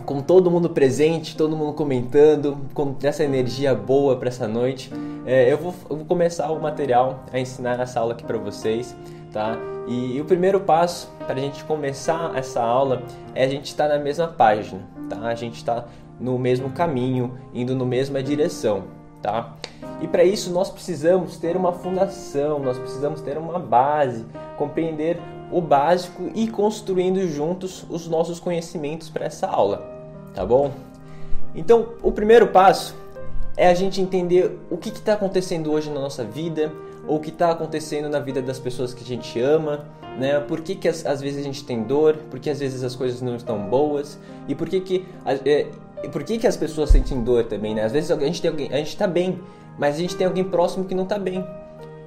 com 0.06 0.22
todo 0.22 0.50
mundo 0.50 0.70
presente, 0.70 1.36
todo 1.36 1.56
mundo 1.56 1.74
comentando, 1.74 2.58
com 2.74 2.96
essa 3.04 3.24
energia 3.24 3.74
boa 3.76 4.16
para 4.16 4.30
essa 4.30 4.48
noite, 4.48 4.92
é, 5.26 5.52
eu, 5.52 5.58
vou, 5.58 5.74
eu, 5.90 5.98
vou, 5.98 6.06
começar 6.06 6.52
o 6.52 6.60
material 6.60 7.24
a 7.32 7.40
ensinar 7.40 7.80
essa 7.80 8.00
aula 8.00 8.14
aqui 8.14 8.24
para 8.24 8.38
vocês, 8.38 8.96
tá? 9.32 9.58
E, 9.88 10.18
e, 10.18 10.22
o 10.22 10.26
primeiro 10.26 10.60
passo 10.60 11.12
para 11.26 11.36
a 11.36 11.40
gente 11.40 11.64
começar 11.64 12.32
essa 12.36 12.62
aula 12.62 13.04
é 13.36 13.44
a 13.44 13.48
gente 13.48 13.66
estar 13.66 13.88
tá 13.88 13.98
na 13.98 14.04
mesma 14.04 14.28
página, 14.28 14.82
tá? 15.10 15.20
A 15.22 15.36
gente 15.36 15.56
está 15.56 15.86
no 16.20 16.38
mesmo 16.38 16.70
caminho, 16.72 17.38
indo 17.54 17.76
na 17.76 17.86
mesma 17.86 18.22
direção, 18.22 18.84
tá? 19.22 19.56
E 20.02 20.08
para 20.08 20.24
isso 20.24 20.52
nós 20.52 20.70
precisamos 20.70 21.38
ter 21.38 21.56
uma 21.56 21.74
fundação, 21.74 22.60
nós 22.60 22.78
precisamos 22.78 23.22
ter 23.22 23.38
uma 23.38 23.60
base, 23.60 24.26
compreender 24.58 25.20
o 25.52 25.62
básico 25.62 26.30
e 26.36 26.48
construindo 26.48 27.28
juntos 27.28 27.86
os 27.90 28.08
nossos 28.08 28.40
conhecimentos 28.40 29.10
para 29.10 29.26
essa 29.26 29.48
aula 29.48 30.00
tá 30.34 30.46
bom? 30.46 30.72
Então, 31.54 31.90
o 32.02 32.12
primeiro 32.12 32.48
passo 32.48 32.96
é 33.58 33.68
a 33.68 33.74
gente 33.74 34.00
entender 34.00 34.58
o 34.70 34.78
que 34.78 34.90
está 34.90 35.14
acontecendo 35.14 35.72
hoje 35.72 35.90
na 35.90 36.00
nossa 36.00 36.24
vida, 36.24 36.72
ou 37.08 37.18
o 37.18 37.20
que 37.20 37.30
está 37.30 37.52
acontecendo 37.52 38.08
na 38.08 38.20
vida 38.20 38.42
das 38.42 38.60
pessoas 38.60 38.94
que 38.94 39.04
a 39.04 39.08
gente 39.08 39.40
ama, 39.42 39.86
né? 40.18 40.40
Por 40.40 40.62
que, 40.62 40.76
que 40.76 40.88
às, 40.88 41.06
às, 41.06 41.22
vezes 41.22 41.40
a 41.40 41.44
gente 41.44 41.64
tem 41.64 41.84
dor, 41.84 42.18
por 42.30 42.40
que 42.40 42.50
às 42.50 42.60
vezes 42.60 42.84
as 42.84 42.96
coisas 42.96 43.22
não 43.22 43.36
estão 43.36 43.60
boas, 43.68 44.20
e 44.48 44.56
por 44.56 44.70
que 44.70 44.80
que, 44.80 45.06
é, 45.46 45.68
por 46.12 46.24
que, 46.24 46.38
que 46.38 46.48
as 46.48 46.56
pessoas 46.56 46.92
sentem 46.92 47.22
dor 47.22 47.46
também, 47.46 47.74
né? 47.74 47.84
Às 47.84 47.92
vezes 47.92 48.12
a 48.12 48.18
gente, 48.18 48.42
tem 48.42 48.52
alguém, 48.52 48.72
a 48.72 48.78
gente 48.78 48.90
está 48.90 49.08
bem, 49.08 49.40
mas 49.78 49.96
a 49.96 50.00
gente 50.00 50.16
tem 50.16 50.28
alguém 50.28 50.44
próximo 50.44 50.86
que 50.86 50.94
não 50.94 51.04
está 51.04 51.18
bem. 51.18 51.46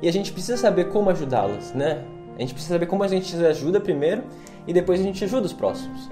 E 0.00 0.08
a 0.08 0.12
gente 0.12 0.32
precisa 0.32 0.56
saber 0.56 0.88
como 0.88 1.10
ajudá-las, 1.10 1.72
né? 1.74 2.04
A 2.36 2.40
gente 2.40 2.54
precisa 2.54 2.74
saber 2.74 2.86
como 2.86 3.02
a 3.02 3.08
gente 3.08 3.34
ajuda 3.44 3.80
primeiro 3.80 4.22
e 4.66 4.72
depois 4.72 5.00
a 5.00 5.02
gente 5.02 5.22
ajuda 5.24 5.46
os 5.46 5.52
próximos. 5.52 6.08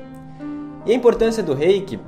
E 0.87 0.93
a 0.93 0.95
importância 0.95 1.43
do 1.43 1.55
reiki 1.55 1.99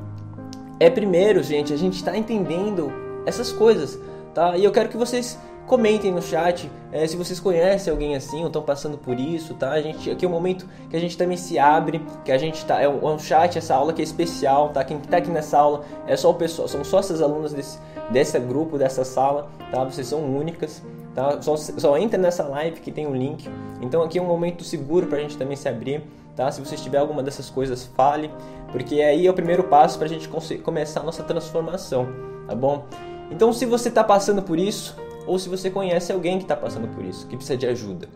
é 0.80 0.90
primeiro, 0.90 1.42
gente, 1.42 1.72
a 1.72 1.76
gente 1.76 1.94
está 1.94 2.16
entendendo 2.16 2.92
essas 3.24 3.52
coisas, 3.52 3.98
tá? 4.34 4.56
E 4.56 4.64
eu 4.64 4.72
quero 4.72 4.88
que 4.88 4.96
vocês 4.96 5.38
comentem 5.66 6.10
no 6.10 6.20
chat 6.20 6.70
é, 6.90 7.06
se 7.06 7.16
vocês 7.16 7.38
conhecem 7.38 7.90
alguém 7.90 8.16
assim 8.16 8.40
ou 8.40 8.48
estão 8.48 8.62
passando 8.62 8.98
por 8.98 9.18
isso, 9.18 9.54
tá? 9.54 9.70
A 9.70 9.80
gente, 9.80 10.10
aqui 10.10 10.24
é 10.24 10.28
o 10.28 10.30
momento 10.30 10.68
que 10.90 10.96
a 10.96 11.00
gente 11.00 11.16
também 11.16 11.36
se 11.36 11.58
abre, 11.58 12.04
que 12.24 12.32
a 12.32 12.38
gente 12.38 12.64
tá. 12.66 12.80
É 12.80 12.88
um, 12.88 13.08
é 13.08 13.12
um 13.12 13.18
chat, 13.18 13.56
essa 13.56 13.74
aula 13.74 13.92
que 13.92 14.02
é 14.02 14.04
especial, 14.04 14.70
tá? 14.70 14.82
Quem 14.84 14.98
está 14.98 15.18
aqui 15.18 15.30
nessa 15.30 15.58
aula 15.58 15.84
é 16.06 16.16
só 16.16 16.30
o 16.30 16.34
pessoal, 16.34 16.68
são 16.68 16.84
só 16.84 16.98
essas 16.98 17.22
alunas 17.22 17.52
desse, 17.52 17.78
desse 18.10 18.38
grupo, 18.38 18.76
dessa 18.76 19.04
sala, 19.04 19.48
tá? 19.70 19.84
Vocês 19.84 20.06
são 20.06 20.20
únicas, 20.20 20.82
tá? 21.14 21.40
Só, 21.42 21.56
só 21.56 21.96
entra 21.96 22.18
nessa 22.18 22.44
live 22.44 22.80
que 22.80 22.90
tem 22.90 23.06
o 23.06 23.10
um 23.10 23.16
link. 23.16 23.48
Então 23.80 24.02
aqui 24.02 24.18
é 24.18 24.22
um 24.22 24.26
momento 24.26 24.64
seguro 24.64 25.06
para 25.06 25.18
a 25.18 25.20
gente 25.20 25.36
também 25.36 25.56
se 25.56 25.68
abrir 25.68 26.02
tá? 26.36 26.50
Se 26.50 26.60
você 26.60 26.76
tiver 26.76 26.98
alguma 26.98 27.22
dessas 27.22 27.50
coisas, 27.50 27.84
fale, 27.94 28.30
porque 28.70 29.00
aí 29.00 29.26
é 29.26 29.30
o 29.30 29.34
primeiro 29.34 29.64
passo 29.64 29.98
para 29.98 30.06
a 30.06 30.08
gente 30.08 30.28
começar 30.62 31.00
a 31.00 31.02
nossa 31.02 31.22
transformação, 31.22 32.08
tá 32.46 32.54
bom? 32.54 32.84
Então, 33.30 33.52
se 33.52 33.64
você 33.64 33.88
está 33.88 34.04
passando 34.04 34.42
por 34.42 34.58
isso, 34.58 34.96
ou 35.26 35.38
se 35.38 35.48
você 35.48 35.70
conhece 35.70 36.12
alguém 36.12 36.38
que 36.38 36.44
está 36.44 36.56
passando 36.56 36.88
por 36.88 37.04
isso, 37.04 37.26
que 37.26 37.36
precisa 37.36 37.56
de 37.56 37.66
ajuda, 37.66 38.08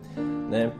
né? 0.49 0.71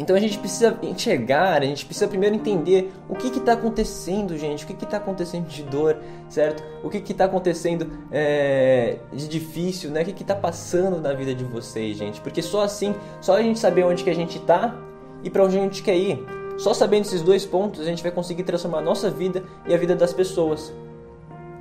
Então 0.00 0.16
a 0.16 0.18
gente 0.18 0.38
precisa 0.38 0.78
enxergar, 0.82 1.60
a 1.60 1.66
gente 1.66 1.84
precisa 1.84 2.08
primeiro 2.08 2.34
entender 2.34 2.90
o 3.06 3.14
que 3.14 3.26
está 3.28 3.52
acontecendo, 3.52 4.34
gente, 4.38 4.64
o 4.64 4.66
que 4.66 4.72
está 4.82 4.96
acontecendo 4.96 5.46
de 5.46 5.62
dor, 5.62 5.98
certo? 6.26 6.64
O 6.82 6.88
que 6.88 7.12
está 7.12 7.26
acontecendo 7.26 7.86
é, 8.10 8.96
de 9.12 9.28
difícil, 9.28 9.90
né? 9.90 10.00
O 10.00 10.04
que 10.06 10.22
está 10.22 10.34
passando 10.34 11.02
na 11.02 11.12
vida 11.12 11.34
de 11.34 11.44
vocês, 11.44 11.98
gente? 11.98 12.18
Porque 12.22 12.40
só 12.40 12.62
assim, 12.62 12.94
só 13.20 13.36
a 13.36 13.42
gente 13.42 13.58
saber 13.58 13.84
onde 13.84 14.02
que 14.02 14.08
a 14.08 14.14
gente 14.14 14.38
está 14.38 14.74
e 15.22 15.28
para 15.28 15.44
onde 15.44 15.58
a 15.58 15.60
gente 15.60 15.82
quer 15.82 15.98
ir, 15.98 16.24
só 16.56 16.72
sabendo 16.72 17.02
esses 17.02 17.20
dois 17.20 17.44
pontos, 17.44 17.82
a 17.82 17.84
gente 17.84 18.02
vai 18.02 18.10
conseguir 18.10 18.44
transformar 18.44 18.78
a 18.78 18.82
nossa 18.82 19.10
vida 19.10 19.44
e 19.68 19.74
a 19.74 19.76
vida 19.76 19.94
das 19.94 20.14
pessoas. 20.14 20.72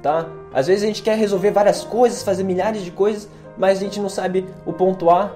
Tá? 0.01 0.29
Às 0.53 0.67
vezes 0.67 0.86
a 0.86 0.88
gente 0.88 1.03
quer 1.03 1.17
resolver 1.17 1.51
várias 1.51 1.84
coisas, 1.84 2.24
fazer 2.24 2.46
milhares 2.46 2.86
de 2.86 2.91
coisas, 2.91 3.27
mas 3.58 3.79
a 3.79 3.81
gente 3.81 4.00
não 4.00 4.08
sabe 4.08 4.46
o 4.65 4.72
ponto 4.72 5.10
A 5.10 5.29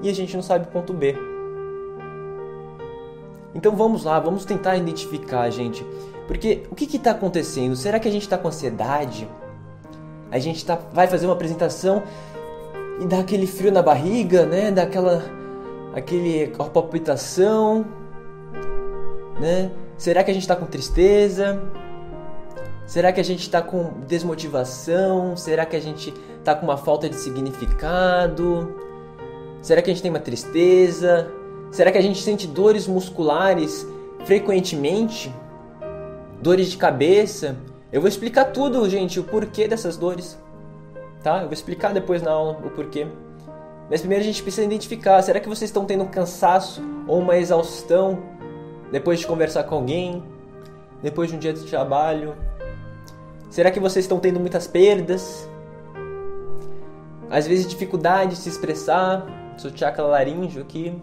e 0.00 0.08
a 0.08 0.14
gente 0.14 0.36
não 0.36 0.44
sabe 0.44 0.68
o 0.68 0.68
ponto 0.68 0.92
B. 0.92 1.29
Então 3.54 3.74
vamos 3.74 4.04
lá, 4.04 4.18
vamos 4.20 4.44
tentar 4.44 4.76
identificar, 4.76 5.48
gente. 5.50 5.84
Porque 6.26 6.62
o 6.70 6.74
que 6.74 6.96
está 6.96 7.10
acontecendo? 7.10 7.74
Será 7.74 7.98
que 7.98 8.08
a 8.08 8.12
gente 8.12 8.22
está 8.22 8.38
com 8.38 8.48
ansiedade? 8.48 9.28
A 10.30 10.38
gente 10.38 10.64
tá, 10.64 10.78
vai 10.92 11.08
fazer 11.08 11.26
uma 11.26 11.34
apresentação 11.34 12.02
e 13.00 13.06
dá 13.06 13.18
aquele 13.18 13.46
frio 13.46 13.72
na 13.72 13.82
barriga, 13.82 14.46
né? 14.46 14.70
Dá 14.70 14.82
aquela, 14.82 15.24
aquele, 15.94 16.46
palpitação 16.72 17.84
né? 19.40 19.72
Será 19.96 20.22
que 20.22 20.30
a 20.30 20.34
gente 20.34 20.42
está 20.42 20.54
com 20.54 20.66
tristeza? 20.66 21.60
Será 22.86 23.12
que 23.12 23.20
a 23.20 23.24
gente 23.24 23.40
está 23.40 23.62
com 23.62 24.00
desmotivação? 24.06 25.36
Será 25.36 25.64
que 25.64 25.74
a 25.74 25.80
gente 25.80 26.12
está 26.38 26.54
com 26.54 26.66
uma 26.66 26.76
falta 26.76 27.08
de 27.08 27.16
significado? 27.16 28.74
Será 29.62 29.80
que 29.80 29.90
a 29.90 29.94
gente 29.94 30.02
tem 30.02 30.10
uma 30.10 30.20
tristeza? 30.20 31.30
Será 31.70 31.92
que 31.92 31.98
a 31.98 32.02
gente 32.02 32.20
sente 32.20 32.46
dores 32.46 32.86
musculares 32.88 33.86
frequentemente? 34.24 35.32
Dores 36.42 36.70
de 36.70 36.76
cabeça? 36.76 37.56
Eu 37.92 38.00
vou 38.00 38.08
explicar 38.08 38.46
tudo, 38.46 38.88
gente, 38.88 39.20
o 39.20 39.24
porquê 39.24 39.68
dessas 39.68 39.96
dores. 39.96 40.38
Tá? 41.22 41.38
Eu 41.38 41.44
vou 41.44 41.52
explicar 41.52 41.92
depois 41.92 42.22
na 42.22 42.32
aula 42.32 42.58
o 42.64 42.70
porquê. 42.70 43.06
Mas 43.88 44.00
primeiro 44.00 44.22
a 44.22 44.26
gente 44.26 44.42
precisa 44.42 44.64
identificar: 44.64 45.22
será 45.22 45.38
que 45.38 45.48
vocês 45.48 45.68
estão 45.68 45.84
tendo 45.84 46.04
um 46.04 46.08
cansaço 46.08 46.82
ou 47.06 47.18
uma 47.18 47.36
exaustão 47.36 48.18
depois 48.90 49.20
de 49.20 49.26
conversar 49.26 49.64
com 49.64 49.76
alguém, 49.76 50.22
depois 51.02 51.30
de 51.30 51.36
um 51.36 51.38
dia 51.38 51.52
de 51.52 51.64
trabalho? 51.64 52.34
Será 53.48 53.70
que 53.70 53.80
vocês 53.80 54.04
estão 54.04 54.18
tendo 54.18 54.40
muitas 54.40 54.66
perdas? 54.66 55.48
Às 57.28 57.46
vezes 57.46 57.68
dificuldade 57.68 58.30
de 58.30 58.36
se 58.36 58.48
expressar, 58.48 59.26
seu 59.56 59.76
chakra 59.76 60.04
laríngeo 60.04 60.62
aqui. 60.62 61.00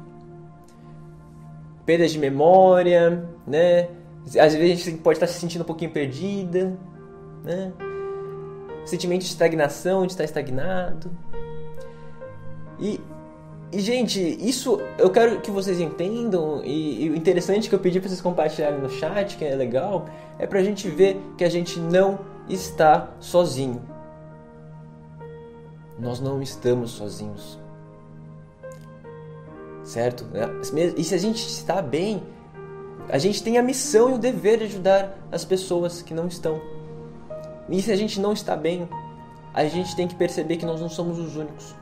Perdas 1.87 2.11
de 2.11 2.19
memória, 2.19 3.27
né? 3.47 3.89
Às 4.39 4.53
vezes 4.53 4.81
a 4.81 4.89
gente 4.89 4.97
pode 4.99 5.15
estar 5.15 5.25
se 5.25 5.39
sentindo 5.39 5.61
um 5.61 5.65
pouquinho 5.65 5.89
perdida, 5.89 6.77
né? 7.43 7.73
Sentimento 8.85 9.21
de 9.21 9.29
estagnação, 9.29 10.05
de 10.05 10.11
estar 10.11 10.23
estagnado. 10.23 11.09
E 12.79 13.01
e, 13.71 13.81
gente, 13.81 14.21
isso 14.39 14.79
eu 14.97 15.09
quero 15.09 15.41
que 15.41 15.51
vocês 15.51 15.79
entendam. 15.79 16.63
E, 16.63 17.09
o 17.09 17.15
interessante 17.15 17.67
que 17.67 17.75
eu 17.75 17.79
pedi 17.79 17.99
para 17.99 18.07
vocês 18.07 18.21
compartilharem 18.21 18.79
no 18.79 18.89
chat, 18.89 19.35
que 19.37 19.43
é 19.43 19.55
legal, 19.55 20.05
é 20.39 20.47
pra 20.47 20.63
gente 20.63 20.87
ver 20.89 21.21
que 21.37 21.43
a 21.43 21.49
gente 21.49 21.77
não 21.79 22.19
está 22.47 23.09
sozinho. 23.19 23.81
Nós 25.99 26.21
não 26.21 26.41
estamos 26.41 26.91
sozinhos. 26.91 27.59
Certo? 29.87 30.25
E 30.97 31.03
se 31.05 31.15
a 31.15 31.17
gente 31.17 31.47
está 31.47 31.81
bem, 31.81 32.21
a 33.07 33.17
gente 33.17 33.41
tem 33.41 33.57
a 33.57 33.63
missão 33.63 34.09
e 34.09 34.13
o 34.15 34.17
dever 34.17 34.57
de 34.57 34.65
ajudar 34.65 35.17
as 35.31 35.45
pessoas 35.45 36.01
que 36.01 36.13
não 36.13 36.27
estão. 36.27 36.59
E 37.69 37.81
se 37.81 37.89
a 37.89 37.95
gente 37.95 38.19
não 38.19 38.33
está 38.33 38.53
bem, 38.53 38.89
a 39.53 39.63
gente 39.63 39.95
tem 39.95 40.05
que 40.05 40.13
perceber 40.13 40.57
que 40.57 40.65
nós 40.65 40.81
não 40.81 40.89
somos 40.89 41.17
os 41.17 41.37
únicos. 41.37 41.73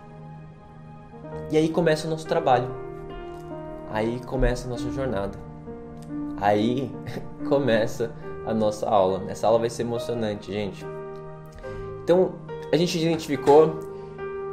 E 1.52 1.58
aí 1.58 1.68
começa 1.68 2.06
o 2.06 2.10
nosso 2.12 2.28
trabalho. 2.28 2.70
Aí 3.92 4.20
começa 4.28 4.68
a 4.68 4.70
nossa 4.70 4.92
jornada. 4.92 5.40
Aí 6.40 6.92
começa 7.50 8.12
a 8.46 8.54
nossa 8.54 8.88
aula. 8.88 9.24
Essa 9.32 9.48
aula 9.48 9.58
vai 9.58 9.70
ser 9.72 9.82
emocionante, 9.82 10.54
gente. 10.54 10.86
Então, 12.04 12.34
a 12.72 12.78
gente 12.78 13.00
identificou, 13.00 13.80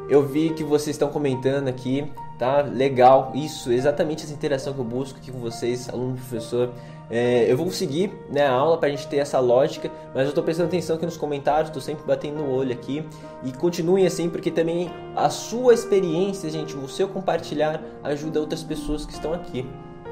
eu 0.09 0.27
vi 0.27 0.55
que 0.55 0.65
vocês 0.65 0.97
estão 0.97 1.11
comentando 1.11 1.69
aqui, 1.69 2.11
tá? 2.39 2.61
Legal, 2.61 3.33
isso, 3.35 3.73
exatamente 3.73 4.25
essa 4.25 4.33
interação 4.33 4.73
que 4.73 4.81
eu 4.81 4.85
busco 4.85 5.19
aqui 5.19 5.31
com 5.31 5.39
vocês, 5.39 5.89
aluno 5.89 6.17
professor. 6.17 6.71
É, 7.11 7.45
eu 7.51 7.59
vou 7.59 7.71
seguir 7.71 8.11
né, 8.31 8.47
a 8.47 8.53
aula 8.53 8.79
para 8.79 8.89
a 8.89 8.91
gente 8.91 9.07
ter 9.07 9.19
essa 9.19 9.39
lógica, 9.39 9.91
mas 10.15 10.23
eu 10.23 10.31
estou 10.31 10.43
prestando 10.43 10.69
atenção 10.69 10.97
aqui 10.97 11.05
nos 11.05 11.17
comentários, 11.17 11.69
estou 11.69 11.83
sempre 11.83 12.05
batendo 12.07 12.39
no 12.39 12.51
olho 12.51 12.73
aqui. 12.73 13.07
E 13.45 13.53
continuem 13.53 14.07
assim, 14.07 14.31
porque 14.31 14.51
também 14.51 14.91
a 15.15 15.29
sua 15.29 15.75
experiência, 15.75 16.49
gente, 16.51 16.75
o 16.75 16.89
seu 16.89 17.09
compartilhar 17.09 17.83
ajuda 18.03 18.41
outras 18.41 18.63
pessoas 18.63 19.05
que 19.05 19.13
estão 19.13 19.35
aqui, 19.35 19.67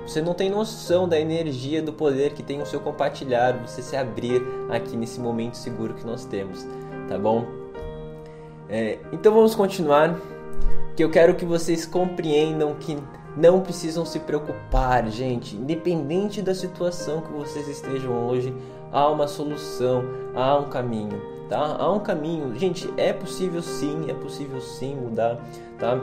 Você 0.06 0.20
não 0.20 0.34
tem 0.34 0.50
noção 0.50 1.08
da 1.08 1.20
energia, 1.20 1.82
do 1.82 1.92
poder 1.92 2.32
que 2.32 2.42
tem 2.42 2.60
o 2.60 2.66
seu 2.66 2.80
compartilhar, 2.80 3.52
você 3.66 3.82
se 3.82 3.96
abrir 3.96 4.42
aqui 4.68 4.96
nesse 4.96 5.20
momento 5.20 5.54
seguro 5.54 5.94
que 5.94 6.04
nós 6.06 6.24
temos, 6.24 6.66
tá 7.08 7.18
bom? 7.18 7.46
É, 8.68 8.98
então 9.12 9.32
vamos 9.34 9.54
continuar, 9.54 10.16
que 10.96 11.04
eu 11.04 11.10
quero 11.10 11.34
que 11.34 11.44
vocês 11.44 11.86
compreendam 11.86 12.74
que 12.74 12.96
não 13.36 13.60
precisam 13.60 14.04
se 14.04 14.18
preocupar, 14.18 15.08
gente. 15.08 15.56
Independente 15.56 16.42
da 16.42 16.54
situação 16.54 17.20
que 17.20 17.32
vocês 17.32 17.68
estejam 17.68 18.28
hoje, 18.28 18.54
há 18.92 19.08
uma 19.08 19.28
solução, 19.28 20.04
há 20.34 20.56
um 20.56 20.68
caminho, 20.68 21.20
tá? 21.48 21.76
Há 21.78 21.92
um 21.92 22.00
caminho. 22.00 22.54
Gente, 22.58 22.92
é 22.96 23.12
possível 23.12 23.62
sim, 23.62 24.10
é 24.10 24.14
possível 24.14 24.60
sim 24.60 24.94
mudar, 24.96 25.38
tá? 25.78 25.98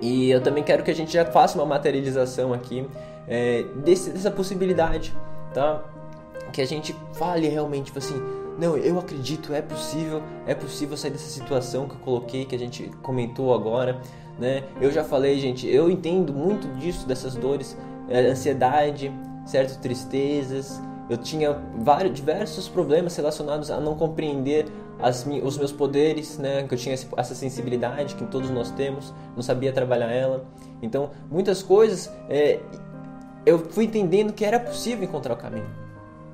E 0.00 0.30
eu 0.30 0.42
também 0.42 0.62
quero 0.62 0.82
que 0.82 0.90
a 0.90 0.94
gente 0.94 1.12
já 1.12 1.24
faça 1.24 1.56
uma 1.58 1.66
materialização 1.66 2.52
aqui 2.52 2.86
é, 3.26 3.64
desse, 3.76 4.10
dessa 4.10 4.30
possibilidade, 4.30 5.14
tá? 5.54 5.82
Que 6.52 6.60
a 6.60 6.66
gente 6.66 6.94
fale 7.14 7.48
realmente, 7.48 7.86
tipo 7.86 7.98
assim, 7.98 8.20
não, 8.58 8.76
eu 8.76 8.98
acredito, 8.98 9.52
é 9.52 9.60
possível, 9.60 10.22
é 10.46 10.54
possível 10.54 10.96
sair 10.96 11.10
dessa 11.10 11.28
situação 11.28 11.86
que 11.86 11.94
eu 11.94 12.00
coloquei, 12.00 12.44
que 12.44 12.54
a 12.54 12.58
gente 12.58 12.90
comentou 13.02 13.54
agora, 13.54 14.00
né? 14.38 14.64
Eu 14.80 14.90
já 14.90 15.04
falei, 15.04 15.38
gente, 15.38 15.66
eu 15.66 15.90
entendo 15.90 16.32
muito 16.32 16.66
disso, 16.78 17.06
dessas 17.06 17.34
dores, 17.34 17.76
é, 18.08 18.20
ansiedade, 18.20 19.12
certo? 19.44 19.78
Tristezas. 19.80 20.80
Eu 21.08 21.16
tinha 21.16 21.56
vários, 21.78 22.14
diversos 22.14 22.68
problemas 22.68 23.14
relacionados 23.14 23.70
a 23.70 23.80
não 23.80 23.94
compreender 23.94 24.66
as, 24.98 25.24
os 25.42 25.56
meus 25.56 25.72
poderes, 25.72 26.38
né? 26.38 26.64
Que 26.64 26.74
eu 26.74 26.78
tinha 26.78 26.94
essa 26.94 27.34
sensibilidade 27.34 28.14
que 28.14 28.24
todos 28.26 28.50
nós 28.50 28.70
temos, 28.70 29.14
não 29.34 29.42
sabia 29.42 29.72
trabalhar 29.72 30.10
ela. 30.10 30.46
Então, 30.82 31.10
muitas 31.30 31.62
coisas 31.62 32.10
é, 32.28 32.60
eu 33.44 33.58
fui 33.58 33.84
entendendo 33.84 34.32
que 34.32 34.44
era 34.44 34.58
possível 34.58 35.04
encontrar 35.04 35.34
o 35.34 35.36
caminho. 35.36 35.68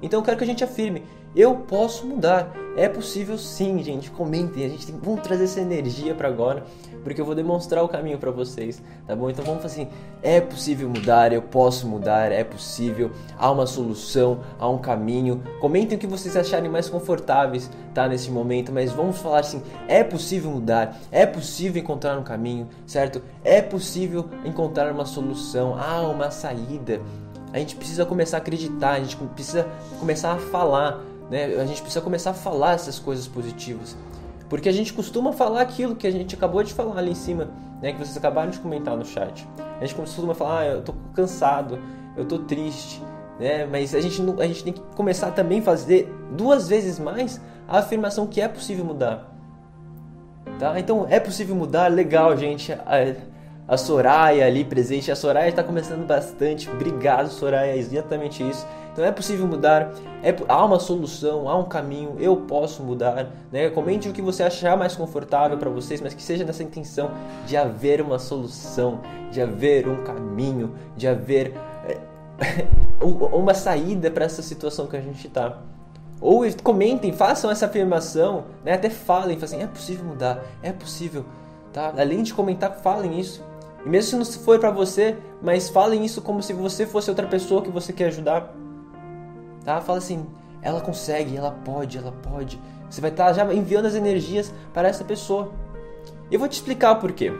Então, 0.00 0.20
eu 0.20 0.24
quero 0.24 0.36
que 0.36 0.44
a 0.44 0.46
gente 0.46 0.64
afirme: 0.64 1.04
eu 1.34 1.54
posso 1.56 2.06
mudar. 2.06 2.52
É 2.76 2.88
possível 2.88 3.36
sim, 3.36 3.82
gente. 3.82 4.10
Comentem. 4.10 4.64
A 4.64 4.68
gente 4.68 4.86
tem... 4.86 4.98
vamos 4.98 5.22
trazer 5.22 5.44
essa 5.44 5.60
energia 5.60 6.14
para 6.14 6.28
agora, 6.28 6.64
porque 7.04 7.20
eu 7.20 7.24
vou 7.24 7.34
demonstrar 7.34 7.84
o 7.84 7.88
caminho 7.88 8.18
para 8.18 8.30
vocês, 8.30 8.82
tá 9.06 9.14
bom? 9.14 9.28
Então 9.28 9.44
vamos 9.44 9.64
assim, 9.64 9.88
é 10.22 10.40
possível 10.40 10.88
mudar, 10.88 11.32
eu 11.32 11.42
posso 11.42 11.86
mudar, 11.86 12.32
é 12.32 12.42
possível. 12.44 13.10
Há 13.38 13.50
uma 13.50 13.66
solução, 13.66 14.40
há 14.58 14.68
um 14.68 14.78
caminho. 14.78 15.42
Comentem 15.60 15.96
o 15.96 16.00
que 16.00 16.06
vocês 16.06 16.36
acharem 16.36 16.70
mais 16.70 16.88
confortáveis, 16.88 17.70
tá 17.92 18.08
nesse 18.08 18.30
momento, 18.30 18.72
mas 18.72 18.92
vamos 18.92 19.18
falar 19.18 19.40
assim, 19.40 19.62
é 19.86 20.02
possível 20.02 20.50
mudar, 20.50 20.96
é 21.10 21.26
possível 21.26 21.82
encontrar 21.82 22.18
um 22.18 22.22
caminho, 22.22 22.68
certo? 22.86 23.20
É 23.44 23.60
possível 23.60 24.26
encontrar 24.44 24.90
uma 24.92 25.04
solução, 25.04 25.76
há 25.78 26.00
uma 26.02 26.30
saída. 26.30 27.02
A 27.52 27.58
gente 27.58 27.76
precisa 27.76 28.06
começar 28.06 28.38
a 28.38 28.40
acreditar, 28.40 28.92
a 28.92 29.00
gente 29.00 29.14
precisa 29.16 29.68
começar 30.00 30.32
a 30.32 30.38
falar 30.38 31.11
né? 31.30 31.56
A 31.56 31.66
gente 31.66 31.80
precisa 31.80 32.00
começar 32.00 32.30
a 32.30 32.34
falar 32.34 32.72
essas 32.74 32.98
coisas 32.98 33.26
positivas. 33.26 33.96
Porque 34.48 34.68
a 34.68 34.72
gente 34.72 34.92
costuma 34.92 35.32
falar 35.32 35.62
aquilo 35.62 35.96
que 35.96 36.06
a 36.06 36.10
gente 36.10 36.34
acabou 36.34 36.62
de 36.62 36.74
falar 36.74 36.98
ali 36.98 37.12
em 37.12 37.14
cima, 37.14 37.48
né? 37.80 37.92
Que 37.92 37.98
vocês 37.98 38.16
acabaram 38.16 38.50
de 38.50 38.58
comentar 38.58 38.96
no 38.96 39.04
chat. 39.04 39.48
A 39.80 39.84
gente 39.84 39.94
costuma 39.94 40.34
falar, 40.34 40.60
ah, 40.60 40.66
eu 40.66 40.82
tô 40.82 40.94
cansado, 41.14 41.78
eu 42.16 42.24
tô 42.24 42.38
triste, 42.40 43.02
né? 43.40 43.66
Mas 43.66 43.94
a 43.94 44.00
gente, 44.00 44.22
a 44.38 44.46
gente 44.46 44.64
tem 44.64 44.72
que 44.72 44.80
começar 44.94 45.30
também 45.30 45.60
a 45.60 45.62
fazer 45.62 46.12
duas 46.36 46.68
vezes 46.68 46.98
mais 46.98 47.40
a 47.66 47.78
afirmação 47.78 48.26
que 48.26 48.40
é 48.40 48.48
possível 48.48 48.84
mudar. 48.84 49.32
Tá? 50.58 50.78
Então 50.78 51.06
é 51.08 51.18
possível 51.18 51.56
mudar, 51.56 51.88
legal, 51.88 52.36
gente. 52.36 52.72
A, 53.66 53.76
Soraya 53.76 54.46
ali 54.46 54.64
presente, 54.64 55.10
a 55.10 55.16
Soraya 55.16 55.48
está 55.48 55.62
começando 55.62 56.06
bastante. 56.06 56.68
Obrigado, 56.68 57.28
Soraya, 57.28 57.72
é 57.72 57.78
exatamente 57.78 58.46
isso. 58.48 58.66
Então 58.92 59.04
é 59.04 59.10
possível 59.10 59.46
mudar, 59.46 59.90
é, 60.22 60.34
há 60.48 60.64
uma 60.64 60.78
solução, 60.78 61.48
há 61.48 61.56
um 61.56 61.64
caminho, 61.64 62.16
eu 62.18 62.36
posso 62.36 62.82
mudar. 62.82 63.30
Né? 63.50 63.70
Comente 63.70 64.08
o 64.08 64.12
que 64.12 64.20
você 64.20 64.42
achar 64.42 64.76
mais 64.76 64.94
confortável 64.94 65.56
para 65.56 65.70
vocês, 65.70 66.00
mas 66.00 66.12
que 66.12 66.22
seja 66.22 66.44
nessa 66.44 66.62
intenção 66.62 67.10
de 67.46 67.56
haver 67.56 68.02
uma 68.02 68.18
solução, 68.18 69.00
de 69.30 69.40
haver 69.40 69.88
um 69.88 70.04
caminho, 70.04 70.74
de 70.94 71.08
haver 71.08 71.54
é, 71.88 71.98
uma 73.02 73.54
saída 73.54 74.10
para 74.10 74.26
essa 74.26 74.42
situação 74.42 74.86
que 74.86 74.96
a 74.96 75.00
gente 75.00 75.26
está. 75.26 75.58
Ou 76.20 76.42
comentem, 76.62 77.12
façam 77.12 77.50
essa 77.50 77.66
afirmação, 77.66 78.44
né? 78.62 78.74
até 78.74 78.90
falem, 78.90 79.38
assim, 79.42 79.62
é 79.62 79.66
possível 79.66 80.04
mudar, 80.04 80.42
é 80.62 80.70
possível. 80.70 81.24
Tá? 81.72 81.94
Além 81.96 82.22
de 82.22 82.34
comentar, 82.34 82.76
falem 82.76 83.18
isso. 83.18 83.42
E 83.84 83.88
mesmo 83.88 84.24
se 84.24 84.36
não 84.36 84.44
for 84.44 84.58
para 84.58 84.70
você, 84.70 85.16
mas 85.40 85.68
falem 85.68 86.04
isso 86.04 86.22
como 86.22 86.42
se 86.42 86.52
você 86.52 86.86
fosse 86.86 87.10
outra 87.10 87.26
pessoa 87.26 87.62
que 87.62 87.70
você 87.70 87.92
quer 87.92 88.06
ajudar. 88.06 88.54
Tá? 89.64 89.80
Fala 89.80 89.98
assim, 89.98 90.26
ela 90.60 90.80
consegue, 90.80 91.36
ela 91.36 91.50
pode, 91.50 91.98
ela 91.98 92.12
pode. 92.12 92.60
Você 92.88 93.00
vai 93.00 93.10
estar 93.10 93.26
tá 93.26 93.32
já 93.32 93.54
enviando 93.54 93.86
as 93.86 93.94
energias 93.94 94.52
para 94.72 94.88
essa 94.88 95.02
pessoa. 95.02 95.52
Eu 96.30 96.38
vou 96.38 96.48
te 96.48 96.52
explicar 96.52 96.92
o 96.92 96.96
porquê. 96.96 97.32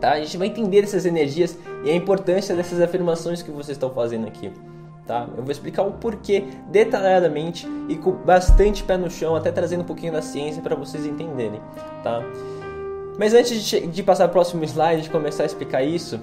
Tá? 0.00 0.12
A 0.12 0.20
gente 0.20 0.36
vai 0.36 0.48
entender 0.48 0.84
essas 0.84 1.06
energias 1.06 1.58
e 1.84 1.90
a 1.90 1.94
importância 1.94 2.54
dessas 2.54 2.80
afirmações 2.80 3.42
que 3.42 3.50
vocês 3.50 3.76
estão 3.76 3.90
fazendo 3.90 4.26
aqui. 4.26 4.52
Tá? 5.06 5.28
Eu 5.36 5.42
vou 5.42 5.52
explicar 5.52 5.82
o 5.82 5.92
porquê 5.92 6.44
detalhadamente 6.68 7.66
e 7.88 7.96
com 7.96 8.12
bastante 8.12 8.82
pé 8.82 8.96
no 8.96 9.10
chão, 9.10 9.36
até 9.36 9.52
trazendo 9.52 9.82
um 9.82 9.86
pouquinho 9.86 10.12
da 10.12 10.20
ciência 10.20 10.60
para 10.60 10.74
vocês 10.74 11.06
entenderem. 11.06 11.60
Tá? 12.02 12.22
Mas 13.18 13.34
antes 13.34 13.62
de, 13.62 13.86
de 13.86 14.02
passar 14.02 14.24
para 14.24 14.30
o 14.30 14.32
próximo 14.32 14.64
slide, 14.64 15.02
de 15.02 15.10
começar 15.10 15.44
a 15.44 15.46
explicar 15.46 15.82
isso, 15.82 16.20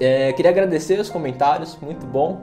é, 0.00 0.32
queria 0.32 0.50
agradecer 0.50 0.98
os 0.98 1.08
comentários, 1.08 1.78
muito 1.80 2.04
bom 2.06 2.42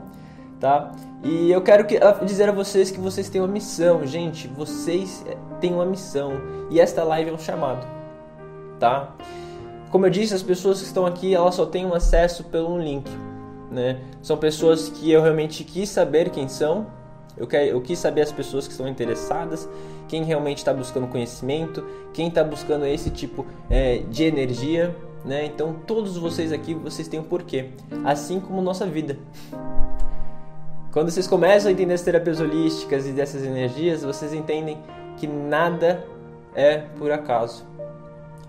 tá? 0.64 0.92
E 1.22 1.50
eu 1.50 1.60
quero 1.60 1.84
que, 1.84 1.98
dizer 2.24 2.48
a 2.48 2.52
vocês 2.52 2.90
que 2.90 2.98
vocês 2.98 3.28
têm 3.28 3.40
uma 3.40 3.48
missão, 3.48 4.06
gente. 4.06 4.48
Vocês 4.48 5.22
eh, 5.28 5.36
têm 5.60 5.74
uma 5.74 5.84
missão 5.84 6.40
e 6.70 6.80
esta 6.80 7.02
live 7.04 7.30
é 7.30 7.32
um 7.34 7.38
chamado, 7.38 7.86
tá? 8.80 9.14
Como 9.90 10.06
eu 10.06 10.10
disse, 10.10 10.34
as 10.34 10.42
pessoas 10.42 10.80
que 10.80 10.86
estão 10.86 11.04
aqui 11.04 11.34
elas 11.34 11.54
só 11.54 11.66
têm 11.66 11.84
um 11.84 11.92
acesso 11.94 12.44
pelo 12.44 12.78
link, 12.78 13.10
né? 13.70 14.00
São 14.22 14.38
pessoas 14.38 14.88
que 14.88 15.10
eu 15.10 15.20
realmente 15.20 15.64
quis 15.64 15.90
saber 15.90 16.30
quem 16.30 16.48
são. 16.48 16.86
Eu, 17.36 17.46
quer, 17.46 17.66
eu 17.66 17.80
quis 17.82 17.98
saber 17.98 18.22
as 18.22 18.32
pessoas 18.32 18.66
que 18.66 18.72
estão 18.72 18.88
interessadas, 18.88 19.68
quem 20.08 20.24
realmente 20.24 20.58
está 20.58 20.72
buscando 20.72 21.06
conhecimento, 21.06 21.84
quem 22.12 22.28
está 22.28 22.44
buscando 22.44 22.86
esse 22.86 23.10
tipo 23.10 23.46
é, 23.70 23.98
de 23.98 24.24
energia, 24.24 24.94
né? 25.24 25.44
Então 25.44 25.74
todos 25.86 26.16
vocês 26.16 26.52
aqui 26.52 26.74
vocês 26.74 27.08
têm 27.08 27.20
um 27.20 27.24
porquê, 27.24 27.70
assim 28.04 28.40
como 28.40 28.60
nossa 28.60 28.86
vida. 28.86 29.18
Quando 30.92 31.10
vocês 31.10 31.26
começam 31.26 31.68
a 31.68 31.72
entender 31.72 31.94
as 31.94 32.02
terapias 32.02 32.40
holísticas 32.40 33.06
e 33.06 33.10
dessas 33.10 33.42
energias, 33.42 34.02
vocês 34.02 34.32
entendem 34.32 34.78
que 35.16 35.26
nada 35.26 36.06
é 36.54 36.78
por 36.78 37.10
acaso. 37.10 37.64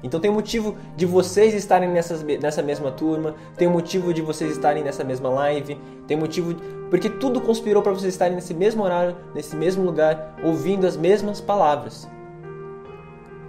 Então 0.06 0.20
tem 0.20 0.30
motivo 0.30 0.78
de 0.96 1.04
vocês 1.04 1.56
estarem 1.56 1.90
nessas, 1.90 2.22
nessa 2.22 2.62
mesma 2.62 2.92
turma, 2.92 3.34
tem 3.58 3.68
motivo 3.68 4.14
de 4.14 4.22
vocês 4.22 4.52
estarem 4.52 4.84
nessa 4.84 5.04
mesma 5.04 5.30
live, 5.30 5.82
tem 6.06 6.16
motivo 6.16 6.54
porque 6.92 7.10
tudo 7.10 7.42
conspirou 7.42 7.82
para 7.82 7.92
vocês 7.92 8.14
estarem 8.14 8.36
nesse 8.36 8.54
mesmo 8.54 8.84
horário, 8.84 9.16
nesse 9.34 9.56
mesmo 9.56 9.84
lugar, 9.84 10.38
ouvindo 10.44 10.86
as 10.86 10.96
mesmas 10.96 11.42
palavras. 11.42 12.08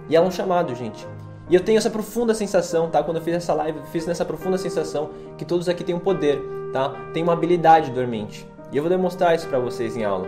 E 0.09 0.15
é 0.15 0.19
um 0.19 0.31
chamado, 0.31 0.73
gente. 0.73 1.07
E 1.47 1.53
eu 1.53 1.61
tenho 1.61 1.77
essa 1.77 1.91
profunda 1.91 2.33
sensação, 2.33 2.89
tá? 2.89 3.03
Quando 3.03 3.17
eu 3.17 3.23
fiz 3.23 3.35
essa 3.35 3.53
live, 3.53 3.77
eu 3.77 3.85
fiz 3.85 4.07
nessa 4.07 4.25
profunda 4.25 4.57
sensação 4.57 5.11
que 5.37 5.45
todos 5.45 5.69
aqui 5.69 5.83
têm 5.83 5.93
um 5.93 5.99
poder, 5.99 6.41
tá? 6.73 6.89
Tem 7.13 7.21
uma 7.21 7.33
habilidade 7.33 7.91
dormente. 7.91 8.47
E 8.71 8.77
eu 8.77 8.81
vou 8.81 8.89
demonstrar 8.89 9.35
isso 9.35 9.47
para 9.47 9.59
vocês 9.59 9.95
em 9.95 10.03
aula. 10.03 10.27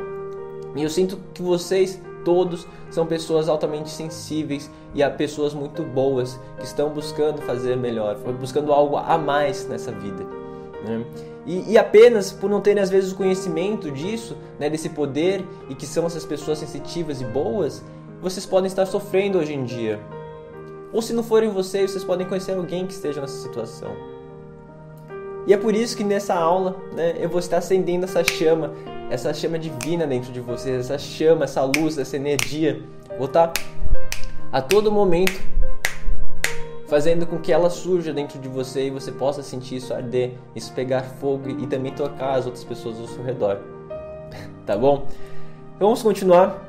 E 0.75 0.83
eu 0.83 0.89
sinto 0.91 1.17
que 1.33 1.41
vocês 1.41 1.99
todos 2.23 2.67
são 2.91 3.07
pessoas 3.07 3.49
altamente 3.49 3.89
sensíveis 3.89 4.69
e 4.93 5.03
há 5.03 5.09
pessoas 5.09 5.53
muito 5.53 5.83
boas 5.83 6.39
que 6.57 6.65
estão 6.65 6.89
buscando 6.89 7.41
fazer 7.41 7.75
melhor, 7.77 8.15
buscando 8.39 8.73
algo 8.73 8.97
a 8.97 9.17
mais 9.17 9.67
nessa 9.67 9.91
vida. 9.91 10.25
Né? 10.83 11.05
E, 11.45 11.73
e, 11.73 11.77
apenas 11.77 12.31
por 12.31 12.49
não 12.49 12.61
terem 12.61 12.81
às 12.81 12.89
vezes 12.89 13.11
o 13.11 13.15
conhecimento 13.15 13.91
disso, 13.91 14.37
né, 14.57 14.69
desse 14.69 14.89
poder 14.89 15.45
e 15.67 15.75
que 15.75 15.85
são 15.85 16.05
essas 16.05 16.25
pessoas 16.25 16.59
sensitivas 16.59 17.21
e 17.21 17.25
boas, 17.25 17.83
vocês 18.21 18.45
podem 18.45 18.67
estar 18.67 18.85
sofrendo 18.85 19.39
hoje 19.39 19.53
em 19.53 19.63
dia. 19.63 19.99
Ou 20.91 21.01
se 21.01 21.13
não 21.13 21.23
forem 21.23 21.49
vocês, 21.49 21.91
vocês 21.91 22.03
podem 22.03 22.27
conhecer 22.27 22.53
alguém 22.53 22.85
que 22.85 22.93
esteja 22.93 23.21
nessa 23.21 23.41
situação. 23.41 23.91
E 25.47 25.53
é 25.53 25.57
por 25.57 25.73
isso 25.73 25.95
que 25.95 26.03
nessa 26.03 26.35
aula 26.35 26.75
né, 26.93 27.15
eu 27.19 27.29
vou 27.29 27.39
estar 27.39 27.57
acendendo 27.57 28.05
essa 28.05 28.23
chama, 28.23 28.73
essa 29.09 29.33
chama 29.33 29.57
divina 29.57 30.05
dentro 30.05 30.31
de 30.31 30.39
vocês, 30.39 30.89
essa 30.89 30.97
chama, 30.97 31.45
essa 31.45 31.63
luz, 31.63 31.97
essa 31.97 32.15
energia. 32.15 32.81
Vou 33.17 33.25
estar 33.27 33.51
a 34.51 34.61
todo 34.61 34.91
momento 34.91 35.39
fazendo 36.87 37.27
com 37.27 37.37
que 37.37 37.51
ela 37.53 37.69
surja 37.69 38.11
dentro 38.11 38.39
de 38.39 38.49
você 38.49 38.87
e 38.87 38.89
você 38.89 39.11
possa 39.11 39.43
sentir 39.43 39.75
isso 39.75 39.93
arder, 39.93 40.33
isso 40.55 40.73
pegar 40.73 41.03
fogo 41.03 41.47
e 41.47 41.67
também 41.67 41.93
tocar 41.93 42.31
as 42.31 42.45
outras 42.47 42.63
pessoas 42.63 42.99
ao 42.99 43.07
seu 43.07 43.23
redor. 43.23 43.59
tá 44.65 44.75
bom? 44.75 45.05
Então 45.75 45.87
vamos 45.87 46.01
continuar. 46.01 46.67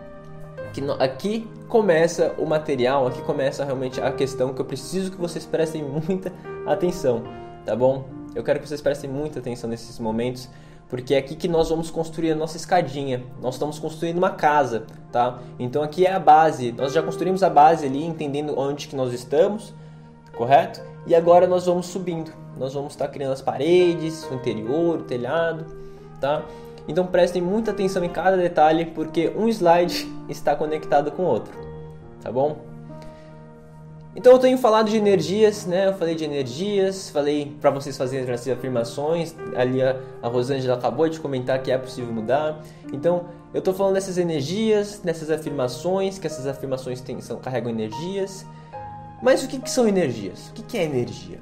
Aqui 1.01 1.49
começa 1.69 2.35
o 2.39 2.47
material, 2.47 3.07
aqui 3.07 3.23
começa 3.23 3.65
realmente 3.65 4.01
a 4.01 4.13
questão 4.13 4.53
que 4.53 4.61
eu 4.61 4.65
preciso 4.65 5.11
que 5.11 5.17
vocês 5.17 5.45
prestem 5.47 5.83
muita 6.07 6.33
atenção, 6.67 7.25
tá 7.65 7.75
bom? 7.75 8.05
Eu 8.35 8.45
quero 8.45 8.61
que 8.61 8.69
vocês 8.69 8.81
prestem 8.81 9.11
muita 9.11 9.41
atenção 9.41 9.69
nesses 9.69 9.99
momentos, 9.99 10.49
porque 10.91 11.15
é 11.15 11.19
aqui 11.19 11.37
que 11.37 11.47
nós 11.47 11.71
vamos 11.71 11.89
construir 11.89 12.33
a 12.33 12.35
nossa 12.35 12.57
escadinha. 12.57 13.23
Nós 13.41 13.55
estamos 13.55 13.79
construindo 13.79 14.19
uma 14.19 14.31
casa, 14.31 14.85
tá? 15.13 15.39
Então 15.57 15.85
aqui 15.85 16.05
é 16.05 16.13
a 16.13 16.19
base. 16.19 16.73
Nós 16.73 16.93
já 16.93 17.01
construímos 17.01 17.45
a 17.45 17.49
base 17.49 17.87
ali, 17.87 18.05
entendendo 18.05 18.59
onde 18.59 18.89
que 18.89 18.97
nós 18.97 19.13
estamos, 19.13 19.73
correto? 20.37 20.83
E 21.07 21.15
agora 21.15 21.47
nós 21.47 21.67
vamos 21.67 21.87
subindo. 21.87 22.33
Nós 22.59 22.75
vamos 22.75 22.93
estar 22.93 23.07
criando 23.07 23.33
as 23.33 23.41
paredes, 23.41 24.29
o 24.29 24.35
interior, 24.35 24.99
o 24.99 25.03
telhado, 25.05 25.65
tá? 26.21 26.43
Então 26.89 27.07
prestem 27.07 27.41
muita 27.41 27.71
atenção 27.71 28.03
em 28.03 28.09
cada 28.09 28.37
detalhe, 28.37 28.87
porque 28.87 29.33
um 29.37 29.49
slide 29.49 30.11
está 30.29 30.57
conectado 30.57 31.13
com 31.13 31.23
o 31.23 31.27
outro, 31.27 31.53
tá 32.21 32.33
bom? 32.33 32.70
Então 34.15 34.33
eu 34.33 34.39
tenho 34.39 34.59
falado 34.59 34.91
de 34.91 34.97
energias, 34.97 35.67
né? 35.67 35.87
Eu 35.87 35.95
falei 35.95 36.17
de 36.17 36.25
energias, 36.25 37.11
falei 37.11 37.57
para 37.61 37.71
vocês 37.71 37.97
fazerem 37.97 38.29
essas 38.29 38.49
afirmações. 38.49 39.35
Ali 39.55 39.81
a, 39.81 39.97
a 40.21 40.29
Rosângela 40.29 40.75
acabou 40.75 41.09
de 41.09 41.21
comentar 41.21 41.63
que 41.63 41.71
é 41.71 41.79
possível 41.79 42.13
mudar. 42.13 42.61
Então 42.93 43.27
eu 43.55 43.61
estou 43.61 43.73
falando 43.73 43.95
dessas 43.95 44.19
energias, 44.19 44.99
dessas 44.99 45.31
afirmações, 45.31 46.19
que 46.19 46.27
essas 46.27 46.47
afirmações 46.47 47.01
têm, 47.01 47.21
são, 47.21 47.39
carregam 47.39 47.71
energias. 47.71 48.45
Mas 49.23 49.45
o 49.45 49.49
que, 49.49 49.61
que 49.61 49.71
são 49.71 49.87
energias? 49.87 50.49
O 50.49 50.53
que, 50.55 50.63
que 50.63 50.79
é 50.79 50.85
energia? 50.85 51.41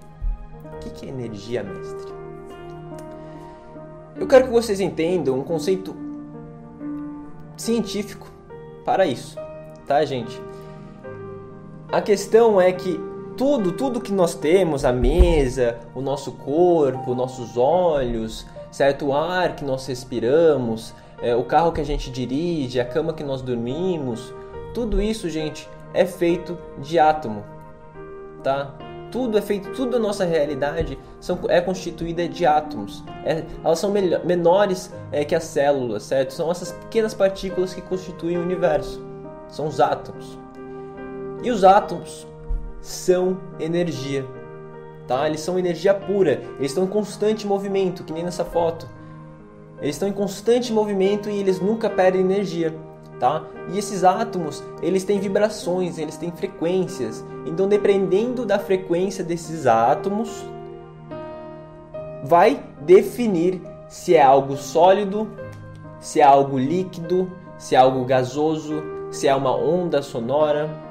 O 0.75 0.79
que, 0.81 0.91
que 0.91 1.07
é 1.07 1.09
energia, 1.09 1.63
mestre? 1.63 2.13
Eu 4.17 4.27
quero 4.27 4.47
que 4.47 4.51
vocês 4.51 4.81
entendam 4.81 5.39
um 5.39 5.45
conceito 5.45 5.97
científico 7.57 8.29
para 8.85 9.07
isso, 9.07 9.37
tá, 9.87 10.05
gente? 10.05 10.48
A 11.91 12.03
questão 12.03 12.61
é 12.61 12.71
que 12.71 13.01
tudo, 13.35 13.73
tudo 13.73 13.99
que 13.99 14.13
nós 14.13 14.35
temos, 14.35 14.85
a 14.85 14.93
mesa, 14.93 15.79
o 15.95 16.03
nosso 16.03 16.33
corpo, 16.33 17.15
nossos 17.15 17.57
olhos, 17.57 18.45
certo? 18.71 19.07
O 19.07 19.15
ar 19.15 19.57
que 19.57 19.65
nós 19.65 19.87
respiramos, 19.87 20.93
é, 21.23 21.35
o 21.35 21.45
carro 21.45 21.73
que 21.73 21.81
a 21.81 21.85
gente 21.85 22.11
dirige, 22.11 22.79
a 22.79 22.85
cama 22.85 23.15
que 23.15 23.25
nós 23.25 23.41
dormimos, 23.41 24.35
tudo 24.75 25.01
isso, 25.01 25.31
gente, 25.31 25.67
é 25.95 26.05
feito 26.05 26.59
de 26.77 26.99
átomo, 26.99 27.43
tá? 28.43 28.75
Tudo 29.11 29.39
é 29.39 29.41
feito, 29.41 29.73
tudo 29.73 29.97
a 29.97 29.99
nossa 29.99 30.27
realidade 30.27 30.99
são, 31.19 31.39
é 31.49 31.59
constituída 31.63 32.29
de 32.29 32.45
átomos. 32.45 33.03
É, 33.25 33.45
elas 33.65 33.79
são 33.79 33.91
menores 33.91 34.93
é, 35.11 35.25
que 35.25 35.35
as 35.35 35.45
células, 35.45 36.03
certo? 36.03 36.35
São 36.35 36.51
essas 36.51 36.71
pequenas 36.71 37.15
partículas 37.15 37.73
que 37.73 37.81
constituem 37.81 38.37
o 38.37 38.43
universo. 38.43 39.03
São 39.49 39.67
os 39.67 39.81
átomos. 39.81 40.39
E 41.43 41.51
os 41.51 41.63
átomos 41.63 42.27
são 42.81 43.39
energia, 43.61 44.25
tá? 45.07 45.27
Eles 45.29 45.41
são 45.41 45.59
energia 45.59 45.95
pura, 45.95 46.43
eles 46.59 46.73
estão 46.73 46.85
em 46.85 46.89
constante 46.89 47.47
movimento, 47.47 48.03
que 48.03 48.13
nem 48.13 48.25
nessa 48.25 48.45
foto. 48.45 48.89
Eles 49.81 49.95
estão 49.95 50.09
em 50.09 50.13
constante 50.13 50.73
movimento 50.73 51.31
e 51.31 51.39
eles 51.39 51.61
nunca 51.61 51.89
perdem 51.89 52.23
energia, 52.23 52.75
tá? 53.21 53.45
E 53.71 53.79
esses 53.79 54.03
átomos, 54.03 54.63
eles 54.83 55.05
têm 55.05 55.21
vibrações, 55.21 55.99
eles 55.99 56.17
têm 56.17 56.33
frequências. 56.33 57.25
Então, 57.47 57.69
dependendo 57.69 58.45
da 58.45 58.59
frequência 58.59 59.23
desses 59.23 59.67
átomos, 59.67 60.45
vai 62.25 62.61
definir 62.81 63.63
se 63.89 64.17
é 64.17 64.23
algo 64.23 64.57
sólido, 64.57 65.29
se 66.01 66.21
é 66.21 66.25
algo 66.25 66.59
líquido, 66.59 67.31
se 67.57 67.77
é 67.77 67.79
algo 67.79 68.05
gasoso, 68.05 68.83
se 69.11 69.29
é 69.29 69.35
uma 69.35 69.55
onda 69.57 70.03
sonora 70.03 70.88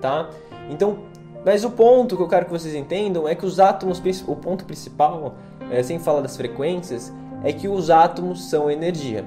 tá? 0.00 0.28
Então, 0.68 0.98
mas 1.44 1.64
o 1.64 1.70
ponto 1.70 2.16
que 2.16 2.22
eu 2.22 2.28
quero 2.28 2.46
que 2.46 2.52
vocês 2.52 2.74
entendam 2.74 3.26
é 3.26 3.34
que 3.34 3.46
os 3.46 3.58
átomos, 3.58 4.02
o 4.26 4.36
ponto 4.36 4.64
principal, 4.64 5.34
é, 5.70 5.82
sem 5.82 5.98
falar 5.98 6.20
das 6.20 6.36
frequências, 6.36 7.12
é 7.42 7.52
que 7.52 7.68
os 7.68 7.90
átomos 7.90 8.44
são 8.48 8.70
energia. 8.70 9.24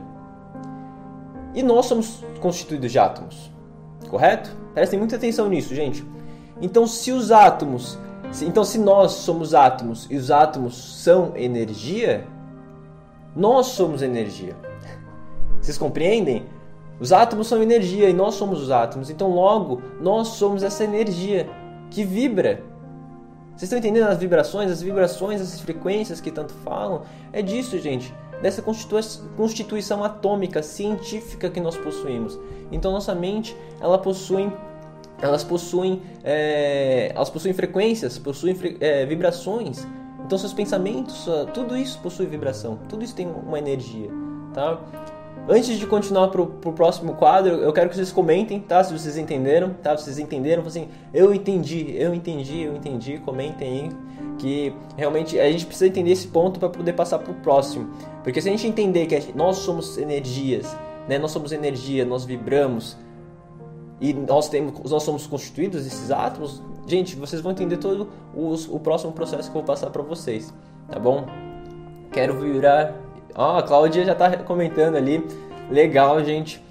E 1.56 1.64
nós 1.64 1.86
somos 1.86 2.24
constituídos 2.40 2.92
de 2.92 3.00
átomos, 3.00 3.52
correto? 4.10 4.52
Prestem 4.74 5.00
muita 5.00 5.16
atenção 5.16 5.50
nisso, 5.50 5.74
gente. 5.74 6.06
Então, 6.62 6.86
se 6.88 7.12
os 7.12 7.32
átomos, 7.32 7.98
então 8.42 8.64
se 8.64 8.80
nós 8.80 9.12
somos 9.12 9.54
átomos 9.54 10.08
e 10.10 10.16
os 10.16 10.32
átomos 10.32 11.02
são 11.02 11.36
energia, 11.36 12.28
nós 13.36 13.68
somos 13.68 14.02
energia. 14.02 14.56
Vocês 15.62 15.78
compreendem? 15.78 16.46
Os 17.00 17.12
átomos 17.12 17.48
são 17.48 17.62
energia 17.62 18.10
e 18.10 18.14
nós 18.14 18.36
somos 18.36 18.62
os 18.62 18.72
átomos. 18.72 19.10
Então, 19.10 19.30
logo, 19.32 19.82
nós 20.00 20.30
somos 20.30 20.64
essa 20.64 20.84
energia 20.84 21.50
que 21.90 22.04
vibra. 22.04 22.64
Vocês 23.50 23.64
estão 23.64 23.78
entendendo 23.78 24.08
as 24.08 24.18
vibrações, 24.18 24.72
as 24.72 24.82
vibrações, 24.82 25.42
essas 25.42 25.60
frequências 25.60 26.20
que 26.20 26.32
tanto 26.32 26.54
falam? 26.54 27.02
É 27.32 27.42
disso, 27.42 27.78
gente. 27.80 28.14
Dessa 28.42 28.62
constituição 28.62 30.04
atômica 30.04 30.62
científica 30.64 31.50
que 31.50 31.60
nós 31.60 31.78
possuímos. 31.78 32.40
Então, 32.72 32.92
nossa 32.92 33.14
mente, 33.14 33.56
ela 33.80 33.98
possui 33.98 34.52
elas 35.22 35.42
possuem, 35.42 36.02
é, 36.22 37.14
elas 37.16 37.30
possuem 37.30 37.54
frequências, 37.54 38.20
possuem 38.20 38.58
é, 38.82 39.06
vibrações. 39.06 39.88
Então 40.26 40.38
seus 40.38 40.54
pensamentos, 40.54 41.28
tudo 41.54 41.78
isso 41.78 42.00
possui 42.00 42.26
vibração, 42.26 42.80
tudo 42.90 43.04
isso 43.04 43.16
tem 43.16 43.28
uma 43.28 43.60
energia, 43.60 44.10
tá? 44.54 44.80
Antes 45.48 45.78
de 45.78 45.86
continuar 45.86 46.30
pro, 46.30 46.48
pro 46.48 46.72
próximo 46.72 47.16
quadro, 47.16 47.56
eu 47.56 47.74
quero 47.74 47.90
que 47.90 47.96
vocês 47.96 48.14
comentem, 48.14 48.62
tá? 48.62 48.82
Se 48.82 48.98
vocês 48.98 49.18
entenderam, 49.18 49.74
tá? 49.74 49.98
Se 49.98 50.06
vocês 50.06 50.18
entenderam, 50.18 50.64
assim, 50.66 50.88
eu 51.14 51.34
entendi, 51.34 51.94
eu 51.98 52.14
entendi, 52.14 52.62
eu 52.62 52.76
entendi, 52.76 53.18
comentem 53.18 53.68
aí. 53.68 53.90
Que 54.40 54.74
realmente 54.98 55.38
a 55.38 55.52
gente 55.52 55.66
precisa 55.66 55.88
entender 55.88 56.12
esse 56.12 56.28
ponto 56.28 56.60
para 56.60 56.70
poder 56.70 56.94
passar 56.94 57.20
pro 57.20 57.34
próximo. 57.36 57.90
Porque 58.24 58.42
se 58.42 58.48
a 58.48 58.52
gente 58.52 58.66
entender 58.66 59.06
que 59.06 59.20
gente, 59.20 59.36
nós 59.36 59.58
somos 59.58 59.98
energias, 59.98 60.78
né? 61.10 61.20
Nós 61.20 61.32
somos 61.32 61.52
energia, 61.52 62.06
nós 62.06 62.24
vibramos 62.24 62.98
e 64.00 64.14
nós 64.14 64.48
temos, 64.48 64.90
nós 64.90 65.04
somos 65.04 65.28
constituídos 65.28 65.84
desses 65.84 66.10
átomos, 66.10 66.62
gente, 66.88 67.16
vocês 67.16 67.42
vão 67.42 67.52
entender 67.52 67.78
todo 67.78 68.10
o, 68.34 68.54
o 68.76 68.80
próximo 68.80 69.12
processo 69.12 69.44
que 69.44 69.58
eu 69.58 69.62
vou 69.62 69.64
passar 69.64 69.90
para 69.90 70.02
vocês, 70.02 70.54
tá 70.90 71.00
bom? 71.00 71.26
Quero 72.12 72.40
virar 72.40 73.03
Ó, 73.36 73.58
a 73.58 73.64
Cláudia 73.64 74.06
já 74.06 74.14
tá 74.14 74.38
comentando 74.38 74.96
ali. 74.96 75.26
Legal, 75.70 76.24
gente. 76.24 76.64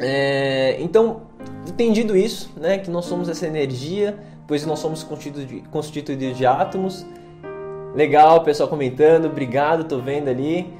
É, 0.00 0.76
então, 0.80 1.22
entendido 1.66 2.16
isso, 2.16 2.50
né, 2.56 2.78
que 2.78 2.90
nós 2.90 3.06
somos 3.06 3.28
essa 3.28 3.46
energia, 3.46 4.18
pois 4.46 4.64
nós 4.66 4.78
somos 4.78 5.02
constituídos 5.02 5.48
de, 5.48 5.60
constituídos 5.68 6.36
de 6.36 6.46
átomos. 6.46 7.06
Legal, 7.94 8.42
pessoal 8.42 8.68
comentando, 8.68 9.26
obrigado, 9.26 9.84
tô 9.84 9.98
vendo 9.98 10.28
ali. 10.28 10.72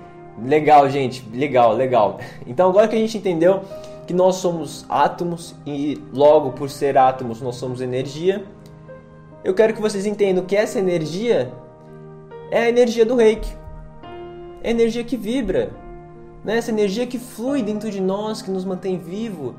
Legal, 0.45 0.89
gente, 0.89 1.25
legal, 1.33 1.75
legal. 1.75 2.19
Então, 2.47 2.69
agora 2.69 2.87
que 2.87 2.95
a 2.95 2.99
gente 2.99 3.17
entendeu 3.19 3.63
que 4.07 4.15
nós 4.15 4.37
somos 4.37 4.87
átomos 4.89 5.55
e 5.67 6.01
logo 6.13 6.53
por 6.53 6.71
ser 6.71 6.97
átomos 6.97 7.43
nós 7.43 7.57
somos 7.57 7.81
energia, 7.81 8.45
eu 9.43 9.53
quero 9.53 9.75
que 9.75 9.81
vocês 9.81 10.07
entendam 10.07 10.45
que 10.45 10.55
essa 10.55 10.79
energia 10.79 11.53
é 12.51 12.61
a 12.61 12.69
energia 12.69 13.05
do 13.05 13.17
reiki 13.17 13.51
é 14.63 14.71
energia 14.71 15.05
que 15.05 15.17
vibra, 15.17 15.71
né? 16.45 16.59
essa 16.59 16.71
energia 16.71 17.07
que 17.07 17.19
flui 17.19 17.63
dentro 17.63 17.91
de 17.91 18.01
nós, 18.01 18.43
que 18.43 18.51
nos 18.51 18.65
mantém 18.65 18.99
vivo, 18.99 19.55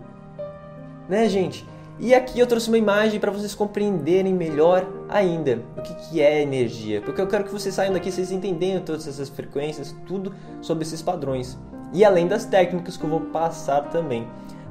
né, 1.08 1.28
gente? 1.28 1.66
E 2.00 2.16
aqui 2.16 2.40
eu 2.40 2.48
trouxe 2.48 2.70
uma 2.70 2.78
imagem 2.78 3.20
para 3.20 3.30
vocês 3.30 3.54
compreenderem 3.54 4.34
melhor 4.34 4.88
ainda 5.10 5.60
o 5.78 5.82
que, 5.82 5.94
que 5.96 6.22
é 6.22 6.42
energia, 6.42 7.02
porque 7.02 7.20
eu 7.20 7.28
quero 7.28 7.44
que 7.44 7.52
vocês 7.52 7.76
saiam 7.76 7.94
daqui 7.94 8.10
vocês 8.10 8.32
entendendo 8.32 8.86
todas 8.86 9.06
essas 9.06 9.28
frequências, 9.28 9.94
tudo 10.08 10.34
sobre 10.62 10.86
esses 10.86 11.02
padrões 11.02 11.58
e 11.92 12.06
além 12.06 12.28
das 12.28 12.46
técnicas 12.46 12.96
que 12.96 13.04
eu 13.04 13.10
vou 13.10 13.22
passar 13.22 13.90
também, 13.90 14.26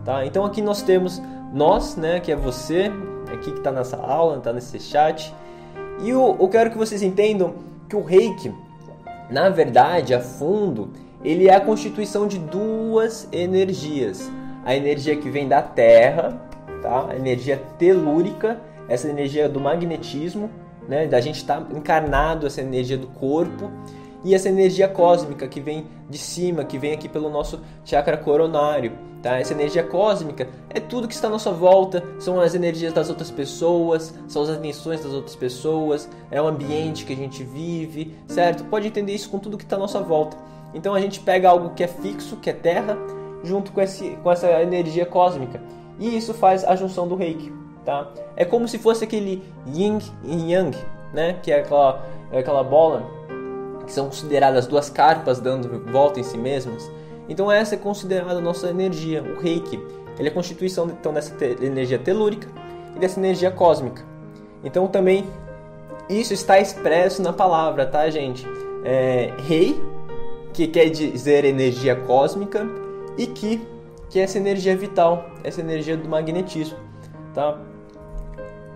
tá? 0.04 0.24
Então 0.24 0.44
aqui 0.44 0.62
nós 0.62 0.80
temos 0.80 1.20
nós, 1.52 1.96
né, 1.96 2.18
que 2.20 2.32
é 2.32 2.36
você, 2.36 2.90
aqui 3.30 3.52
que 3.52 3.58
está 3.58 3.72
nessa 3.72 3.96
aula, 3.96 4.38
está 4.38 4.52
nesse 4.52 4.78
chat, 4.80 5.34
e 6.00 6.08
eu, 6.08 6.36
eu 6.40 6.48
quero 6.48 6.70
que 6.70 6.78
vocês 6.78 7.02
entendam 7.02 7.54
que 7.88 7.96
o 7.96 8.02
Reiki 8.02 8.54
na 9.30 9.48
verdade, 9.48 10.14
a 10.14 10.20
fundo, 10.20 10.90
ele 11.22 11.48
é 11.48 11.54
a 11.54 11.60
constituição 11.60 12.26
de 12.26 12.38
duas 12.38 13.28
energias. 13.32 14.30
A 14.64 14.74
energia 14.74 15.16
que 15.16 15.28
vem 15.28 15.48
da 15.48 15.60
Terra, 15.60 16.40
tá? 16.82 17.08
a 17.10 17.16
energia 17.16 17.56
telúrica, 17.78 18.60
essa 18.88 19.08
energia 19.08 19.48
do 19.48 19.60
magnetismo, 19.60 20.50
né? 20.88 21.06
da 21.06 21.20
gente 21.20 21.36
estar 21.36 21.60
tá 21.60 21.76
encarnado, 21.76 22.46
essa 22.46 22.60
energia 22.60 22.96
do 22.96 23.06
corpo, 23.06 23.70
e 24.24 24.34
essa 24.34 24.48
energia 24.48 24.88
cósmica 24.88 25.46
que 25.46 25.60
vem 25.60 25.86
de 26.08 26.18
cima, 26.18 26.64
que 26.64 26.78
vem 26.78 26.92
aqui 26.92 27.08
pelo 27.08 27.30
nosso 27.30 27.60
chakra 27.84 28.16
coronário. 28.16 28.92
Tá? 29.22 29.38
Essa 29.38 29.52
energia 29.52 29.82
cósmica 29.82 30.48
é 30.70 30.78
tudo 30.78 31.08
que 31.08 31.14
está 31.14 31.26
à 31.26 31.30
nossa 31.30 31.50
volta, 31.50 32.04
são 32.18 32.40
as 32.40 32.54
energias 32.54 32.92
das 32.92 33.08
outras 33.08 33.30
pessoas, 33.30 34.14
são 34.28 34.42
as 34.42 34.50
atenções 34.50 35.02
das 35.02 35.12
outras 35.12 35.34
pessoas, 35.34 36.08
é 36.30 36.40
o 36.40 36.46
ambiente 36.46 37.04
que 37.04 37.12
a 37.12 37.16
gente 37.16 37.42
vive, 37.42 38.16
certo? 38.28 38.64
Pode 38.64 38.86
entender 38.86 39.12
isso 39.12 39.28
com 39.28 39.38
tudo 39.38 39.58
que 39.58 39.64
está 39.64 39.76
à 39.76 39.78
nossa 39.78 40.00
volta. 40.00 40.36
Então 40.72 40.94
a 40.94 41.00
gente 41.00 41.20
pega 41.20 41.48
algo 41.48 41.70
que 41.70 41.82
é 41.82 41.88
fixo, 41.88 42.36
que 42.36 42.50
é 42.50 42.52
terra, 42.52 42.96
junto 43.42 43.72
com, 43.72 43.80
esse, 43.80 44.10
com 44.22 44.30
essa 44.30 44.62
energia 44.62 45.06
cósmica. 45.06 45.60
E 45.98 46.16
isso 46.16 46.32
faz 46.32 46.64
a 46.64 46.76
junção 46.76 47.08
do 47.08 47.16
reiki. 47.16 47.52
Tá? 47.84 48.08
É 48.36 48.44
como 48.44 48.68
se 48.68 48.78
fosse 48.78 49.02
aquele 49.02 49.42
yin 49.66 49.98
e 50.22 50.52
yang, 50.52 50.76
né? 51.12 51.38
que 51.42 51.50
é 51.50 51.60
aquela 51.60 52.04
é 52.30 52.40
aquela 52.40 52.62
bola 52.62 53.02
que 53.86 53.92
são 53.92 54.06
consideradas 54.06 54.66
duas 54.66 54.90
carpas 54.90 55.40
dando 55.40 55.82
volta 55.90 56.20
em 56.20 56.22
si 56.22 56.36
mesmas. 56.36 56.90
Então 57.28 57.50
essa 57.50 57.74
é 57.74 57.78
considerada 57.78 58.38
a 58.38 58.40
nossa 58.40 58.68
energia, 58.70 59.22
o 59.22 59.40
reiki. 59.40 59.78
Ele 60.18 60.28
é 60.28 60.30
a 60.30 60.34
constituição 60.34 60.86
então 60.86 61.12
dessa 61.12 61.32
energia 61.62 61.98
telúrica 61.98 62.48
e 62.96 62.98
dessa 62.98 63.20
energia 63.20 63.50
cósmica. 63.50 64.02
Então 64.64 64.86
também 64.88 65.24
isso 66.08 66.32
está 66.32 66.58
expresso 66.58 67.22
na 67.22 67.32
palavra, 67.32 67.84
tá, 67.84 68.08
gente? 68.08 68.46
É, 68.84 69.32
rei, 69.46 69.80
que 70.52 70.66
quer 70.66 70.88
dizer 70.88 71.44
energia 71.44 71.94
cósmica, 71.94 72.66
e 73.16 73.26
Ki, 73.26 73.60
que 74.08 74.18
é 74.18 74.22
essa 74.22 74.38
energia 74.38 74.76
vital, 74.76 75.26
essa 75.44 75.60
energia 75.60 75.96
do 75.96 76.08
magnetismo, 76.08 76.78
tá? 77.34 77.58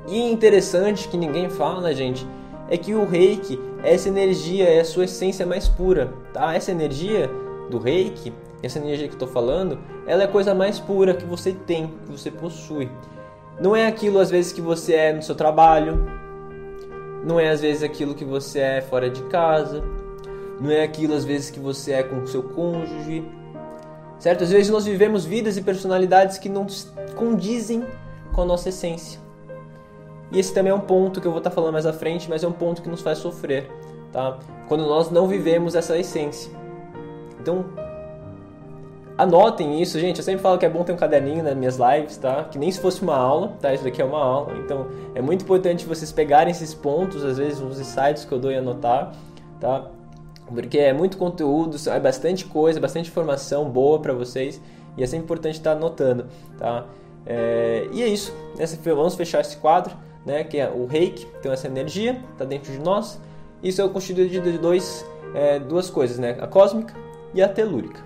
E 0.07 0.31
interessante 0.31 1.09
que 1.09 1.17
ninguém 1.17 1.49
fala, 1.49 1.95
gente, 1.95 2.27
é 2.69 2.77
que 2.77 2.95
o 2.95 3.07
reiki, 3.07 3.59
essa 3.83 4.09
energia 4.09 4.69
é 4.69 4.81
a 4.81 4.85
sua 4.85 5.05
essência 5.05 5.47
mais 5.47 5.69
pura, 5.69 6.13
tá? 6.33 6.55
Essa 6.55 6.71
energia 6.71 7.31
do 7.73 7.79
reiki, 7.79 8.33
essa 8.63 8.79
energia 8.79 9.09
que 9.09 9.15
eu 9.15 9.17
estou 9.17 9.29
falando, 9.29 9.79
ela 10.07 10.23
é 10.23 10.25
a 10.27 10.29
coisa 10.29 10.55
mais 10.55 10.79
pura 10.79 11.15
que 11.15 11.25
você 11.25 11.53
tem, 11.53 11.89
que 12.05 12.13
você 12.13 12.31
possui. 12.31 12.89
Não 13.61 13.75
é 13.75 13.87
aquilo 13.87 14.19
às 14.19 14.31
vezes 14.31 14.53
que 14.53 14.61
você 14.61 14.95
é 14.95 15.13
no 15.13 15.23
seu 15.23 15.35
trabalho, 15.35 16.07
não 17.25 17.41
é 17.41 17.49
às 17.49 17.61
vezes 17.61 17.83
aquilo 17.83 18.15
que 18.15 18.25
você 18.25 18.61
é 18.61 18.81
fora 18.81 19.11
de 19.11 19.23
casa, 19.25 19.83
não 20.61 20.71
é 20.71 20.83
aquilo 20.83 21.15
às 21.15 21.25
vezes 21.25 21.51
que 21.51 21.59
você 21.59 21.93
é 21.93 22.03
com 22.03 22.23
o 22.23 22.27
seu 22.27 22.43
cônjuge, 22.43 23.25
certo? 24.19 24.45
Às 24.45 24.51
vezes 24.51 24.71
nós 24.71 24.85
vivemos 24.85 25.25
vidas 25.25 25.57
e 25.57 25.63
personalidades 25.63 26.39
que 26.39 26.49
não 26.49 26.67
condizem 27.17 27.85
com 28.33 28.43
a 28.43 28.45
nossa 28.45 28.69
essência. 28.69 29.21
E 30.31 30.39
esse 30.39 30.55
também 30.55 30.73
é 30.73 30.75
um 30.75 30.81
ponto 30.81 31.21
que 31.21 31.27
eu 31.27 31.31
vou 31.31 31.39
estar 31.39 31.51
falando 31.51 31.73
mais 31.73 31.87
à 31.87 31.93
frente, 31.93 32.29
mas 32.29 32.43
é 32.43 32.49
um 32.49 32.53
ponto 32.53 32.81
que 32.81 32.89
nos 32.89 33.03
faz 33.03 33.19
sofrer, 33.19 33.71
tá? 34.13 34.39
Quando 34.67 34.87
nós 34.87 35.11
não 35.11 35.27
vivemos 35.27 35.75
essa 35.75 35.99
essência. 35.99 36.62
Então, 37.43 37.65
anotem 39.19 39.83
isso, 39.83 39.99
gente. 39.99 40.19
Eu 40.19 40.25
sempre 40.25 40.41
falo 40.41 40.57
que 40.57 40.65
é 40.65 40.71
bom 40.71 40.85
ter 40.85 40.93
um 40.93 40.97
caderninho 40.97 41.43
nas 41.43 41.57
minhas 41.57 41.77
lives, 41.77 42.17
tá? 42.17 42.45
Que 42.45 42.57
nem 42.57 42.71
se 42.71 42.81
fosse 42.81 43.03
uma 43.03 43.17
aula, 43.17 43.57
tá? 43.61 43.75
Isso 43.75 43.83
daqui 43.83 44.01
é 44.01 44.05
uma 44.05 44.23
aula. 44.23 44.57
Então, 44.59 44.87
é 45.15 45.21
muito 45.21 45.43
importante 45.43 45.85
vocês 45.85 46.13
pegarem 46.13 46.53
esses 46.53 46.73
pontos, 46.73 47.25
às 47.25 47.39
vezes 47.39 47.61
os 47.61 47.81
insights 47.81 48.25
que 48.25 48.33
eu 48.33 48.39
dou 48.39 48.53
e 48.53 48.57
anotar, 48.57 49.13
tá? 49.61 49.91
Porque 50.47 50.79
é 50.79 50.93
muito 50.93 51.19
conteúdo, 51.19 51.77
é 51.89 51.99
bastante 51.99 52.45
coisa, 52.45 52.79
bastante 52.79 53.11
informação 53.11 53.69
boa 53.69 53.99
para 53.99 54.13
vocês 54.13 54.61
e 54.97 55.03
é 55.03 55.07
sempre 55.07 55.25
importante 55.25 55.57
estar 55.57 55.73
anotando, 55.73 56.27
tá? 56.59 56.87
É, 57.27 57.89
e 57.93 58.03
é 58.03 58.07
isso. 58.07 58.33
Vamos 58.85 59.15
fechar 59.15 59.41
esse 59.41 59.57
quadro, 59.57 59.97
né? 60.25 60.45
Que 60.45 60.59
é 60.59 60.71
o 60.71 60.87
reiki, 60.87 61.27
então 61.41 61.53
essa 61.53 61.67
energia 61.67 62.21
está 62.33 62.45
dentro 62.45 62.73
de 62.73 62.79
nós. 62.79 63.21
Isso 63.63 63.81
é 63.83 63.89
constituído 63.89 64.31
de 64.31 64.59
dois, 64.59 65.05
é, 65.35 65.59
duas 65.59 65.89
coisas, 65.89 66.19
né? 66.19 66.37
A 66.41 66.47
cósmica 66.47 66.95
e 67.35 67.43
a 67.43 67.49
telúrica. 67.49 68.01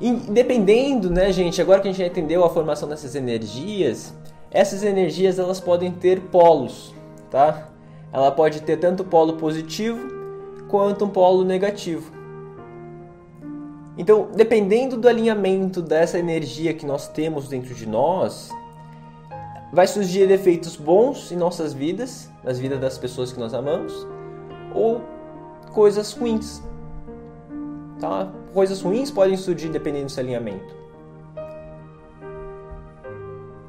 E, 0.00 0.12
dependendo, 0.12 1.10
né, 1.10 1.32
gente? 1.32 1.60
Agora 1.60 1.80
que 1.80 1.88
a 1.88 1.90
gente 1.90 2.00
já 2.00 2.06
entendeu 2.06 2.44
a 2.44 2.50
formação 2.50 2.88
dessas 2.88 3.14
energias, 3.14 4.14
essas 4.50 4.82
energias 4.82 5.38
elas 5.38 5.60
podem 5.60 5.92
ter 5.92 6.20
polos, 6.20 6.94
tá? 7.30 7.68
Ela 8.12 8.30
pode 8.30 8.62
ter 8.62 8.76
tanto 8.76 9.04
polo 9.04 9.34
positivo 9.34 9.98
quanto 10.68 11.04
um 11.04 11.08
polo 11.08 11.44
negativo. 11.44 12.12
Então, 13.96 14.28
dependendo 14.34 14.96
do 14.96 15.08
alinhamento 15.08 15.80
dessa 15.80 16.18
energia 16.18 16.74
que 16.74 16.84
nós 16.84 17.08
temos 17.08 17.48
dentro 17.48 17.74
de 17.74 17.86
nós, 17.86 18.50
vai 19.72 19.86
surgir 19.86 20.30
efeitos 20.30 20.76
bons 20.76 21.30
em 21.30 21.36
nossas 21.36 21.72
vidas, 21.72 22.30
nas 22.42 22.58
vidas 22.58 22.80
das 22.80 22.98
pessoas 22.98 23.32
que 23.32 23.38
nós 23.38 23.54
amamos, 23.54 24.06
ou 24.74 25.00
coisas 25.72 26.12
ruins. 26.12 26.62
Tá? 28.00 28.28
Coisas 28.52 28.80
ruins 28.80 29.10
podem 29.10 29.36
surgir 29.36 29.68
dependendo 29.68 30.06
desse 30.06 30.20
alinhamento. 30.20 30.84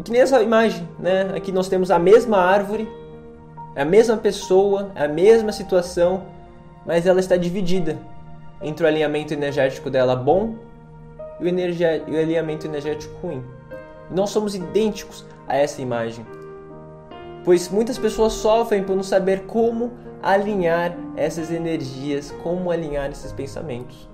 Que 0.06 0.12
nem 0.12 0.22
essa 0.22 0.40
imagem, 0.44 0.88
né? 1.00 1.34
Aqui 1.36 1.52
nós 1.52 1.68
temos 1.68 1.90
a 1.90 1.98
mesma 1.98 2.38
árvore, 2.38 2.88
a 3.76 3.84
mesma 3.84 4.16
pessoa, 4.16 4.92
a 4.94 5.08
mesma 5.08 5.52
situação, 5.52 6.26
mas 6.86 7.08
ela 7.08 7.20
está 7.20 7.36
dividida 7.36 7.98
entre 8.62 8.86
o 8.86 8.88
alinhamento 8.88 9.34
energético 9.34 9.90
dela 9.90 10.16
bom 10.16 10.58
e 11.40 11.46
o, 11.46 11.50
e 11.50 12.16
o 12.16 12.20
alinhamento 12.20 12.68
energético 12.68 13.16
ruim. 13.20 13.44
Nós 14.12 14.30
somos 14.30 14.54
idênticos 14.54 15.26
a 15.48 15.58
essa 15.58 15.82
imagem, 15.82 16.24
pois 17.44 17.68
muitas 17.70 17.98
pessoas 17.98 18.34
sofrem 18.34 18.84
por 18.84 18.96
não 18.96 19.02
saber 19.02 19.48
como 19.48 19.94
alinhar 20.22 20.96
essas 21.18 21.52
energias, 21.52 22.32
como 22.44 22.70
alinhar 22.70 23.10
esses 23.10 23.32
pensamentos. 23.32 24.08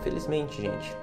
Infelizmente, 0.00 0.60
gente. 0.60 0.96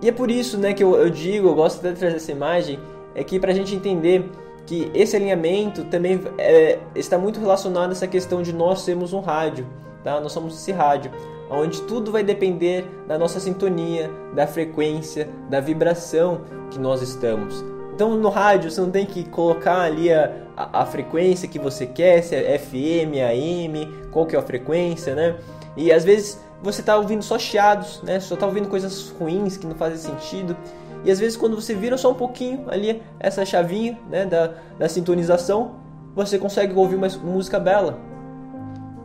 E 0.00 0.08
é 0.08 0.12
por 0.12 0.30
isso 0.30 0.56
né, 0.58 0.72
que 0.72 0.82
eu, 0.82 0.94
eu 0.94 1.10
digo, 1.10 1.48
eu 1.48 1.54
gosto 1.54 1.82
de 1.82 1.92
trazer 1.94 2.16
essa 2.16 2.32
imagem, 2.32 2.78
é 3.14 3.24
que 3.24 3.38
para 3.38 3.50
a 3.50 3.54
gente 3.54 3.74
entender 3.74 4.30
que 4.64 4.90
esse 4.94 5.16
alinhamento 5.16 5.84
também 5.84 6.20
é, 6.36 6.78
está 6.94 7.18
muito 7.18 7.40
relacionado 7.40 7.90
a 7.90 7.92
essa 7.92 8.06
questão 8.06 8.42
de 8.42 8.52
nós 8.52 8.82
sermos 8.82 9.12
um 9.12 9.20
rádio, 9.20 9.66
tá? 10.04 10.20
Nós 10.20 10.30
somos 10.30 10.54
esse 10.54 10.70
rádio, 10.72 11.10
onde 11.50 11.82
tudo 11.82 12.12
vai 12.12 12.22
depender 12.22 12.84
da 13.06 13.18
nossa 13.18 13.40
sintonia, 13.40 14.10
da 14.34 14.46
frequência, 14.46 15.28
da 15.48 15.58
vibração 15.58 16.42
que 16.70 16.78
nós 16.78 17.02
estamos. 17.02 17.64
Então 17.94 18.14
no 18.14 18.28
rádio 18.28 18.70
você 18.70 18.80
não 18.80 18.90
tem 18.90 19.06
que 19.06 19.24
colocar 19.24 19.80
ali 19.80 20.12
a, 20.12 20.32
a, 20.56 20.82
a 20.82 20.86
frequência 20.86 21.48
que 21.48 21.58
você 21.58 21.86
quer, 21.86 22.22
se 22.22 22.36
é 22.36 22.56
FM, 22.58 23.16
AM, 23.26 23.90
qual 24.12 24.26
que 24.26 24.36
é 24.36 24.38
a 24.38 24.42
frequência, 24.42 25.14
né? 25.14 25.36
E 25.78 25.92
às 25.92 26.04
vezes 26.04 26.40
você 26.60 26.80
está 26.80 26.96
ouvindo 26.96 27.22
só 27.22 27.38
chiados, 27.38 28.02
né? 28.02 28.18
Só 28.18 28.34
está 28.34 28.44
ouvindo 28.44 28.68
coisas 28.68 29.10
ruins 29.10 29.56
que 29.56 29.64
não 29.64 29.76
fazem 29.76 29.96
sentido. 29.96 30.56
E 31.04 31.10
às 31.10 31.20
vezes 31.20 31.36
quando 31.36 31.54
você 31.54 31.72
vira 31.72 31.96
só 31.96 32.10
um 32.10 32.14
pouquinho 32.14 32.64
ali 32.68 33.00
essa 33.20 33.46
chavinha 33.46 33.96
né, 34.10 34.26
da, 34.26 34.54
da 34.76 34.88
sintonização, 34.88 35.76
você 36.16 36.36
consegue 36.36 36.74
ouvir 36.74 36.96
uma 36.96 37.06
música 37.22 37.60
bela. 37.60 37.96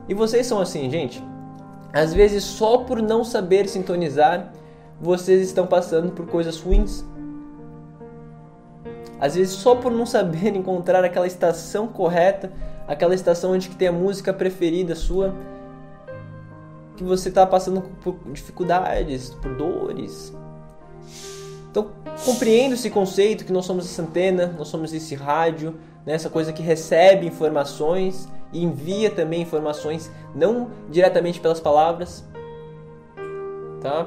E 0.09 0.15
vocês 0.15 0.47
são 0.47 0.59
assim, 0.59 0.89
gente. 0.89 1.23
Às 1.93 2.11
vezes 2.11 2.43
só 2.43 2.79
por 2.79 3.03
não 3.03 3.23
saber 3.23 3.69
sintonizar, 3.69 4.51
vocês 4.99 5.43
estão 5.43 5.67
passando 5.67 6.11
por 6.11 6.25
coisas 6.25 6.59
ruins. 6.59 7.05
Às 9.21 9.35
vezes 9.35 9.53
só 9.53 9.75
por 9.75 9.91
não 9.91 10.07
saber 10.07 10.47
encontrar 10.57 11.03
aquela 11.05 11.27
estação 11.27 11.85
correta, 11.87 12.51
aquela 12.87 13.13
estação 13.13 13.51
onde 13.51 13.69
que 13.69 13.75
tem 13.75 13.89
a 13.89 13.91
música 13.91 14.33
preferida 14.33 14.95
sua, 14.95 15.35
que 16.95 17.03
você 17.03 17.29
está 17.29 17.45
passando 17.45 17.81
por 18.01 18.17
dificuldades, 18.31 19.31
por 19.31 19.55
dores, 19.55 20.33
então, 21.73 21.89
compreendo 22.23 22.75
esse 22.75 22.87
conceito 22.91 23.43
que 23.43 23.51
nós 23.51 23.65
somos 23.65 23.85
essa 23.85 24.03
antena, 24.03 24.53
nós 24.55 24.67
somos 24.67 24.93
esse 24.93 25.15
rádio, 25.15 25.73
né, 26.05 26.13
essa 26.13 26.29
coisa 26.29 26.53
que 26.53 26.61
recebe 26.61 27.25
informações 27.25 28.29
e 28.53 28.63
envia 28.63 29.09
também 29.09 29.41
informações, 29.41 30.11
não 30.35 30.69
diretamente 30.87 31.39
pelas 31.39 31.59
palavras, 31.59 32.23
tá? 33.81 34.05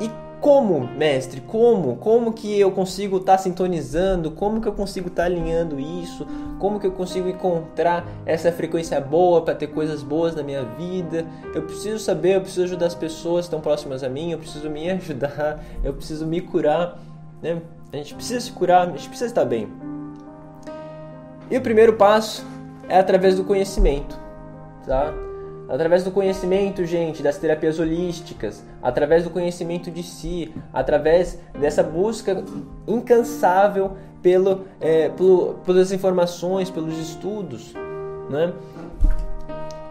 E 0.00 0.10
como, 0.42 0.88
mestre, 0.88 1.40
como? 1.40 1.94
Como 1.98 2.32
que 2.32 2.58
eu 2.58 2.72
consigo 2.72 3.18
estar 3.18 3.36
tá 3.36 3.38
sintonizando? 3.38 4.32
Como 4.32 4.60
que 4.60 4.66
eu 4.66 4.72
consigo 4.72 5.06
estar 5.06 5.22
tá 5.22 5.26
alinhando 5.26 5.78
isso? 5.78 6.26
Como 6.58 6.80
que 6.80 6.86
eu 6.86 6.90
consigo 6.90 7.28
encontrar 7.28 8.04
essa 8.26 8.50
frequência 8.50 9.00
boa 9.00 9.42
para 9.42 9.54
ter 9.54 9.68
coisas 9.68 10.02
boas 10.02 10.34
na 10.34 10.42
minha 10.42 10.64
vida? 10.64 11.24
Eu 11.54 11.62
preciso 11.62 12.00
saber, 12.00 12.34
eu 12.34 12.40
preciso 12.40 12.64
ajudar 12.64 12.86
as 12.86 12.94
pessoas 12.94 13.44
que 13.44 13.46
estão 13.46 13.60
próximas 13.60 14.02
a 14.02 14.08
mim, 14.08 14.32
eu 14.32 14.38
preciso 14.38 14.68
me 14.68 14.90
ajudar, 14.90 15.62
eu 15.84 15.94
preciso 15.94 16.26
me 16.26 16.40
curar, 16.40 16.98
né? 17.40 17.62
A 17.92 17.96
gente 17.98 18.12
precisa 18.12 18.40
se 18.40 18.50
curar, 18.50 18.88
a 18.88 18.90
gente 18.90 19.08
precisa 19.08 19.30
estar 19.30 19.44
bem. 19.44 19.68
E 21.48 21.56
o 21.56 21.60
primeiro 21.60 21.92
passo 21.92 22.44
é 22.88 22.98
através 22.98 23.36
do 23.36 23.44
conhecimento, 23.44 24.18
tá? 24.84 25.14
Através 25.68 26.04
do 26.04 26.10
conhecimento, 26.10 26.84
gente, 26.84 27.22
das 27.22 27.38
terapias 27.38 27.78
holísticas, 27.78 28.62
através 28.82 29.24
do 29.24 29.30
conhecimento 29.30 29.90
de 29.90 30.02
si, 30.02 30.52
através 30.72 31.38
dessa 31.58 31.82
busca 31.82 32.44
incansável 32.86 33.96
pelo, 34.22 34.64
é, 34.80 35.08
pelo, 35.10 35.54
pelas 35.64 35.92
informações, 35.92 36.70
pelos 36.70 36.98
estudos, 36.98 37.74
né? 38.30 38.52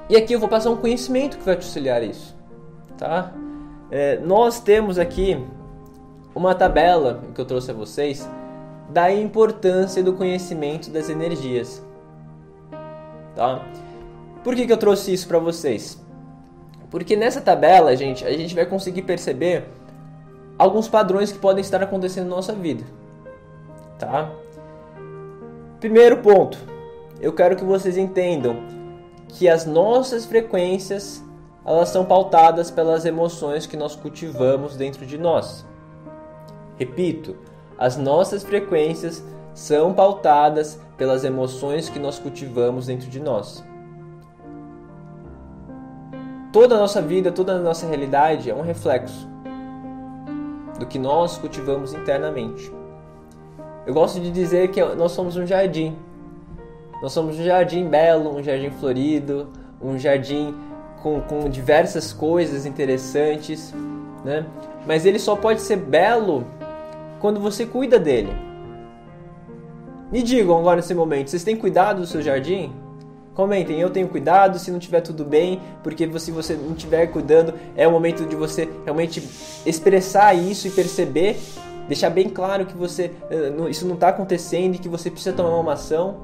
E 0.10 0.16
aqui 0.16 0.34
eu 0.34 0.40
vou 0.40 0.50
passar 0.50 0.70
um 0.70 0.78
conhecimento 0.78 1.38
que 1.38 1.44
vai 1.44 1.56
te 1.56 1.66
auxiliar 1.66 2.04
isso, 2.04 2.36
tá? 2.98 3.32
É, 3.90 4.20
nós 4.20 4.60
temos 4.60 4.98
aqui 4.98 5.42
uma 6.34 6.56
tabela 6.56 7.22
que 7.34 7.42
eu 7.42 7.46
trouxe 7.46 7.72
a 7.72 7.74
vocês 7.74 8.30
da 8.90 9.12
importância 9.12 10.04
do 10.04 10.14
conhecimento 10.14 10.90
das 10.90 11.10
energias, 11.10 11.86
tá? 13.36 13.62
Por 14.44 14.56
que, 14.56 14.66
que 14.66 14.74
eu 14.74 14.78
trouxe 14.78 15.14
isso 15.14 15.28
para 15.28 15.40
vocês? 15.40 16.02
Porque 16.90 17.16
nessa 17.16 17.40
tabela, 17.40 17.96
gente, 17.96 18.26
a 18.26 18.32
gente 18.32 18.54
vai 18.54 18.66
conseguir 18.66 19.04
perceber 19.04 19.66
alguns 20.58 20.88
padrões 20.88 21.32
que 21.32 21.40
podem 21.40 21.62
estar 21.62 21.82
acontecendo 21.82 22.30
na 22.30 22.36
nossa 22.36 22.54
vida, 22.54 22.84
tá? 23.98 24.32
primeiro 25.80 26.18
ponto, 26.18 26.60
eu 27.20 27.34
quero 27.34 27.56
que 27.56 27.64
vocês 27.64 27.98
entendam 27.98 28.56
que 29.28 29.50
as 29.50 29.66
nossas 29.66 30.26
frequências 30.26 31.24
elas 31.66 31.90
são 31.90 32.06
pautadas 32.06 32.70
pelas 32.70 33.06
emoções 33.06 33.66
que 33.66 33.76
nós 33.76 33.96
cultivamos 33.96 34.76
dentro 34.76 35.06
de 35.06 35.18
nós. 35.18 35.66
Repito, 36.78 37.36
as 37.78 37.98
nossas 37.98 38.44
frequências 38.44 39.24
são 39.54 39.94
pautadas 39.94 40.80
pelas 40.98 41.24
emoções 41.24 41.90
que 41.90 42.00
nós 42.00 42.20
cultivamos 42.20 42.86
dentro 42.86 43.10
de 43.10 43.20
nós. 43.20 43.64
Toda 46.52 46.76
a 46.76 46.78
nossa 46.78 47.02
vida, 47.02 47.32
toda 47.32 47.54
a 47.54 47.60
nossa 47.60 47.88
realidade 47.88 48.50
é 48.50 48.54
um 48.54 48.62
reflexo 48.62 49.30
do 50.78 50.86
que 50.86 51.00
nós 51.00 51.38
cultivamos 51.38 51.94
internamente. 51.94 52.70
Eu 53.86 53.94
gosto 53.94 54.20
de 54.20 54.30
dizer 54.30 54.70
que 54.70 54.84
nós 54.84 55.14
somos 55.14 55.38
um 55.38 55.46
jardim. 55.46 55.96
Nós 57.02 57.14
somos 57.14 57.40
um 57.40 57.44
jardim 57.44 57.88
belo, 57.88 58.36
um 58.36 58.44
jardim 58.44 58.70
florido, 58.70 59.48
um 59.82 59.98
jardim 59.98 60.54
com, 61.02 61.22
com 61.22 61.50
diversas 61.50 62.12
coisas 62.12 62.66
interessantes, 62.66 63.74
né? 64.26 64.46
Mas 64.86 65.06
ele 65.06 65.20
só 65.20 65.38
pode 65.38 65.62
ser 65.62 65.78
belo 65.78 66.46
quando 67.22 67.40
você 67.40 67.66
cuida 67.66 67.98
dele. 67.98 68.34
Me 70.12 70.22
digam 70.22 70.60
agora 70.60 70.76
nesse 70.76 70.94
momento, 70.94 71.30
vocês 71.30 71.44
têm 71.44 71.56
cuidado 71.56 72.02
do 72.02 72.06
seu 72.06 72.22
jardim? 72.22 72.74
Comentem, 73.34 73.80
eu 73.80 73.90
tenho 73.90 74.10
cuidado, 74.10 74.60
se 74.60 74.70
não 74.72 74.80
tiver 74.80 75.00
tudo 75.02 75.24
bem, 75.24 75.62
porque 75.82 76.08
se 76.20 76.32
você 76.32 76.54
não 76.54 76.74
estiver 76.74 77.08
cuidando, 77.08 77.54
é 77.78 77.88
o 77.88 77.92
momento 77.92 78.26
de 78.26 78.36
você 78.36 78.68
realmente 78.84 79.26
expressar 79.66 80.34
isso 80.34 80.68
e 80.68 80.72
perceber, 80.72 81.40
deixar 81.88 82.10
bem 82.10 82.28
claro 82.28 82.66
que 82.66 82.76
você 82.76 83.12
eh, 83.30 83.54
isso 83.70 83.88
não 83.88 83.96
está 83.96 84.10
acontecendo 84.10 84.76
e 84.76 84.78
que 84.78 84.90
você 84.90 85.10
precisa 85.10 85.34
tomar 85.34 85.58
uma 85.58 85.74
ação. 85.74 86.18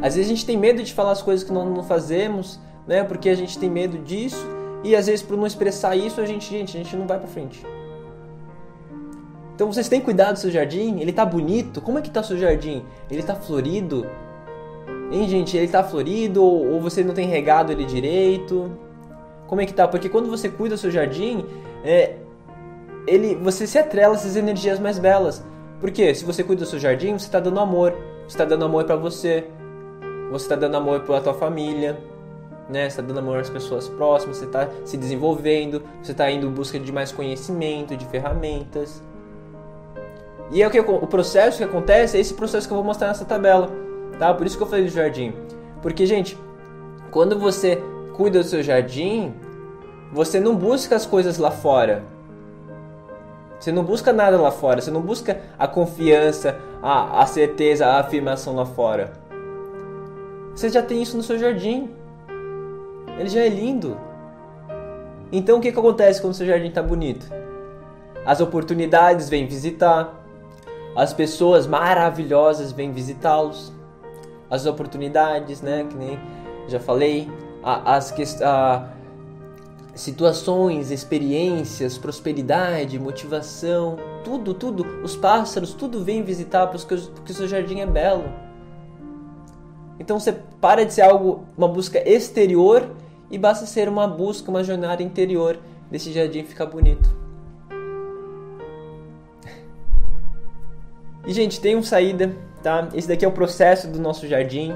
Às 0.00 0.14
vezes 0.14 0.30
a 0.30 0.34
gente 0.34 0.46
tem 0.46 0.56
medo 0.56 0.80
de 0.82 0.94
falar 0.94 1.10
as 1.10 1.22
coisas 1.22 1.44
que 1.44 1.52
não, 1.52 1.68
não 1.68 1.82
fazemos, 1.82 2.60
né? 2.86 3.02
Porque 3.02 3.28
a 3.28 3.34
gente 3.34 3.58
tem 3.58 3.68
medo 3.68 3.98
disso 3.98 4.46
e 4.84 4.94
às 4.94 5.06
vezes 5.06 5.22
por 5.22 5.36
não 5.36 5.46
expressar 5.46 5.96
isso 5.96 6.20
a 6.20 6.24
gente, 6.24 6.48
gente, 6.48 6.76
a 6.76 6.82
gente 6.82 6.96
não 6.96 7.06
vai 7.06 7.18
para 7.18 7.26
frente. 7.26 7.66
Então 9.56 9.72
vocês 9.72 9.88
têm 9.88 10.00
cuidado 10.00 10.34
do 10.34 10.38
seu 10.38 10.52
jardim? 10.52 11.00
Ele 11.00 11.12
tá 11.12 11.24
bonito? 11.26 11.80
Como 11.80 11.98
é 11.98 12.02
que 12.02 12.10
tá 12.10 12.20
o 12.20 12.24
seu 12.24 12.38
jardim? 12.38 12.84
Ele 13.10 13.22
tá 13.22 13.34
florido? 13.34 14.06
Hein, 15.12 15.28
gente? 15.28 15.56
Ele 15.56 15.68
tá 15.68 15.84
florido 15.84 16.42
ou 16.42 16.80
você 16.80 17.04
não 17.04 17.14
tem 17.14 17.28
regado 17.28 17.70
ele 17.70 17.84
direito? 17.84 18.72
Como 19.46 19.60
é 19.60 19.66
que 19.66 19.74
tá? 19.74 19.86
Porque 19.86 20.08
quando 20.08 20.30
você 20.30 20.48
cuida 20.48 20.74
do 20.74 20.78
seu 20.78 20.90
jardim, 20.90 21.44
é, 21.84 22.16
ele, 23.06 23.36
você 23.36 23.66
se 23.66 23.78
atrela 23.78 24.14
a 24.14 24.16
essas 24.16 24.34
energias 24.34 24.80
mais 24.80 24.98
belas. 24.98 25.44
Porque 25.80 26.14
se 26.14 26.24
você 26.24 26.42
cuida 26.42 26.64
do 26.64 26.68
seu 26.68 26.78
jardim, 26.78 27.12
você 27.12 27.26
está 27.26 27.38
dando 27.38 27.60
amor. 27.60 27.92
Você 28.22 28.28
está 28.28 28.44
dando 28.44 28.64
amor 28.64 28.84
para 28.84 28.96
você. 28.96 29.44
Você 30.30 30.46
está 30.46 30.56
dando 30.56 30.76
amor 30.76 31.00
para 31.00 31.18
a 31.18 31.20
tua 31.20 31.34
família 31.34 31.98
né? 32.68 32.88
Você 32.88 33.00
está 33.00 33.02
dando 33.02 33.18
amor 33.18 33.38
às 33.38 33.50
pessoas 33.50 33.88
próximas, 33.88 34.38
você 34.38 34.46
está 34.46 34.68
se 34.84 34.96
desenvolvendo, 34.96 35.82
você 36.02 36.12
está 36.12 36.30
indo 36.30 36.46
em 36.46 36.50
busca 36.50 36.78
de 36.78 36.90
mais 36.90 37.12
conhecimento, 37.12 37.96
de 37.96 38.06
ferramentas. 38.06 39.02
E 40.50 40.62
é 40.62 40.66
o 40.66 40.70
que 40.70 40.80
o 40.80 41.06
processo 41.06 41.58
que 41.58 41.64
acontece 41.64 42.16
é 42.16 42.20
esse 42.20 42.34
processo 42.34 42.66
que 42.66 42.72
eu 42.72 42.76
vou 42.76 42.84
mostrar 42.84 43.08
nessa 43.08 43.24
tabela, 43.24 43.70
tá? 44.18 44.32
Por 44.34 44.46
isso 44.46 44.56
que 44.56 44.62
eu 44.62 44.66
falei 44.66 44.84
do 44.84 44.90
jardim, 44.90 45.34
porque 45.80 46.06
gente, 46.06 46.38
quando 47.10 47.38
você 47.38 47.82
cuida 48.16 48.38
do 48.38 48.44
seu 48.44 48.62
jardim, 48.62 49.34
você 50.12 50.38
não 50.38 50.54
busca 50.54 50.94
as 50.94 51.06
coisas 51.06 51.38
lá 51.38 51.50
fora. 51.50 52.04
Você 53.58 53.70
não 53.70 53.84
busca 53.84 54.12
nada 54.12 54.40
lá 54.40 54.50
fora, 54.50 54.80
você 54.80 54.90
não 54.90 55.00
busca 55.00 55.40
a 55.58 55.68
confiança, 55.68 56.58
a, 56.82 57.22
a 57.22 57.26
certeza, 57.26 57.86
a 57.86 58.00
afirmação 58.00 58.56
lá 58.56 58.66
fora. 58.66 59.12
Você 60.54 60.68
já 60.68 60.82
tem 60.82 61.00
isso 61.00 61.16
no 61.16 61.22
seu 61.22 61.38
jardim. 61.38 61.90
Ele 63.18 63.28
já 63.28 63.40
é 63.40 63.48
lindo. 63.48 63.96
Então 65.30 65.58
o 65.58 65.60
que, 65.60 65.72
que 65.72 65.78
acontece 65.78 66.20
quando 66.20 66.32
o 66.32 66.36
seu 66.36 66.46
jardim 66.46 66.68
está 66.68 66.82
bonito? 66.82 67.26
As 68.26 68.40
oportunidades 68.40 69.28
vêm 69.28 69.46
visitar, 69.46 70.22
as 70.94 71.12
pessoas 71.12 71.66
maravilhosas 71.66 72.70
vêm 72.70 72.92
visitá-los, 72.92 73.72
as 74.52 74.66
oportunidades, 74.66 75.62
né? 75.62 75.86
Que 75.88 75.96
nem 75.96 76.20
já 76.68 76.78
falei, 76.78 77.26
as 77.62 78.12
a, 78.42 78.90
situações, 79.94 80.90
experiências, 80.90 81.96
prosperidade, 81.96 82.98
motivação, 82.98 83.96
tudo, 84.22 84.52
tudo, 84.52 84.84
os 85.02 85.16
pássaros, 85.16 85.72
tudo 85.72 86.04
vem 86.04 86.22
visitar 86.22 86.66
porque, 86.66 86.96
porque 86.96 87.32
o 87.32 87.34
seu 87.34 87.48
jardim 87.48 87.80
é 87.80 87.86
belo. 87.86 88.24
Então 89.98 90.20
você 90.20 90.32
para 90.60 90.84
de 90.84 90.92
ser 90.92 91.02
algo, 91.02 91.46
uma 91.56 91.68
busca 91.68 92.06
exterior 92.06 92.90
e 93.30 93.38
basta 93.38 93.64
ser 93.64 93.88
uma 93.88 94.06
busca, 94.06 94.50
uma 94.50 94.62
jornada 94.62 95.02
interior 95.02 95.58
desse 95.90 96.12
jardim 96.12 96.44
ficar 96.44 96.66
bonito. 96.66 97.08
E 101.24 101.32
gente, 101.32 101.60
tem 101.60 101.76
uma 101.76 101.84
saída, 101.84 102.34
tá? 102.62 102.88
Esse 102.94 103.08
daqui 103.08 103.24
é 103.24 103.28
o 103.28 103.32
processo 103.32 103.88
do 103.88 104.00
nosso 104.00 104.26
jardim. 104.26 104.74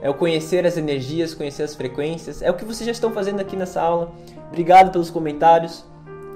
É 0.00 0.10
o 0.10 0.14
conhecer 0.14 0.66
as 0.66 0.76
energias, 0.76 1.32
conhecer 1.32 1.62
as 1.62 1.76
frequências. 1.76 2.42
É 2.42 2.50
o 2.50 2.54
que 2.54 2.64
vocês 2.64 2.84
já 2.84 2.92
estão 2.92 3.12
fazendo 3.12 3.40
aqui 3.40 3.54
nessa 3.54 3.80
aula. 3.80 4.12
Obrigado 4.48 4.90
pelos 4.90 5.10
comentários. 5.10 5.84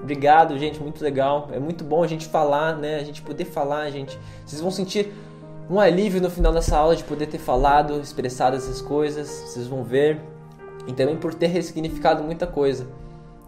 Obrigado, 0.01 0.57
gente, 0.57 0.81
muito 0.81 1.03
legal. 1.03 1.49
É 1.53 1.59
muito 1.59 1.83
bom 1.83 2.05
a 2.05 2.07
gente 2.07 2.29
falar, 2.29 2.77
né? 2.77 2.97
A 2.97 3.03
gente 3.03 3.23
poder 3.23 3.45
falar, 3.45 3.91
gente. 3.91 4.17
Vocês 4.45 4.61
vão 4.61 4.71
sentir 4.71 5.13
um 5.69 5.81
alívio 5.81 6.23
no 6.23 6.31
final 6.31 6.53
dessa 6.53 6.77
aula 6.77 6.95
de 6.95 7.03
poder 7.03 7.27
ter 7.27 7.39
falado, 7.39 7.99
expressado 8.01 8.55
essas 8.55 8.81
coisas. 8.81 9.29
Vocês 9.29 9.67
vão 9.67 9.83
ver 9.83 10.21
e 10.87 10.93
também 10.93 11.17
por 11.17 11.35
ter 11.35 11.49
ressignificado 11.49 12.23
muita 12.23 12.47
coisa. 12.47 12.87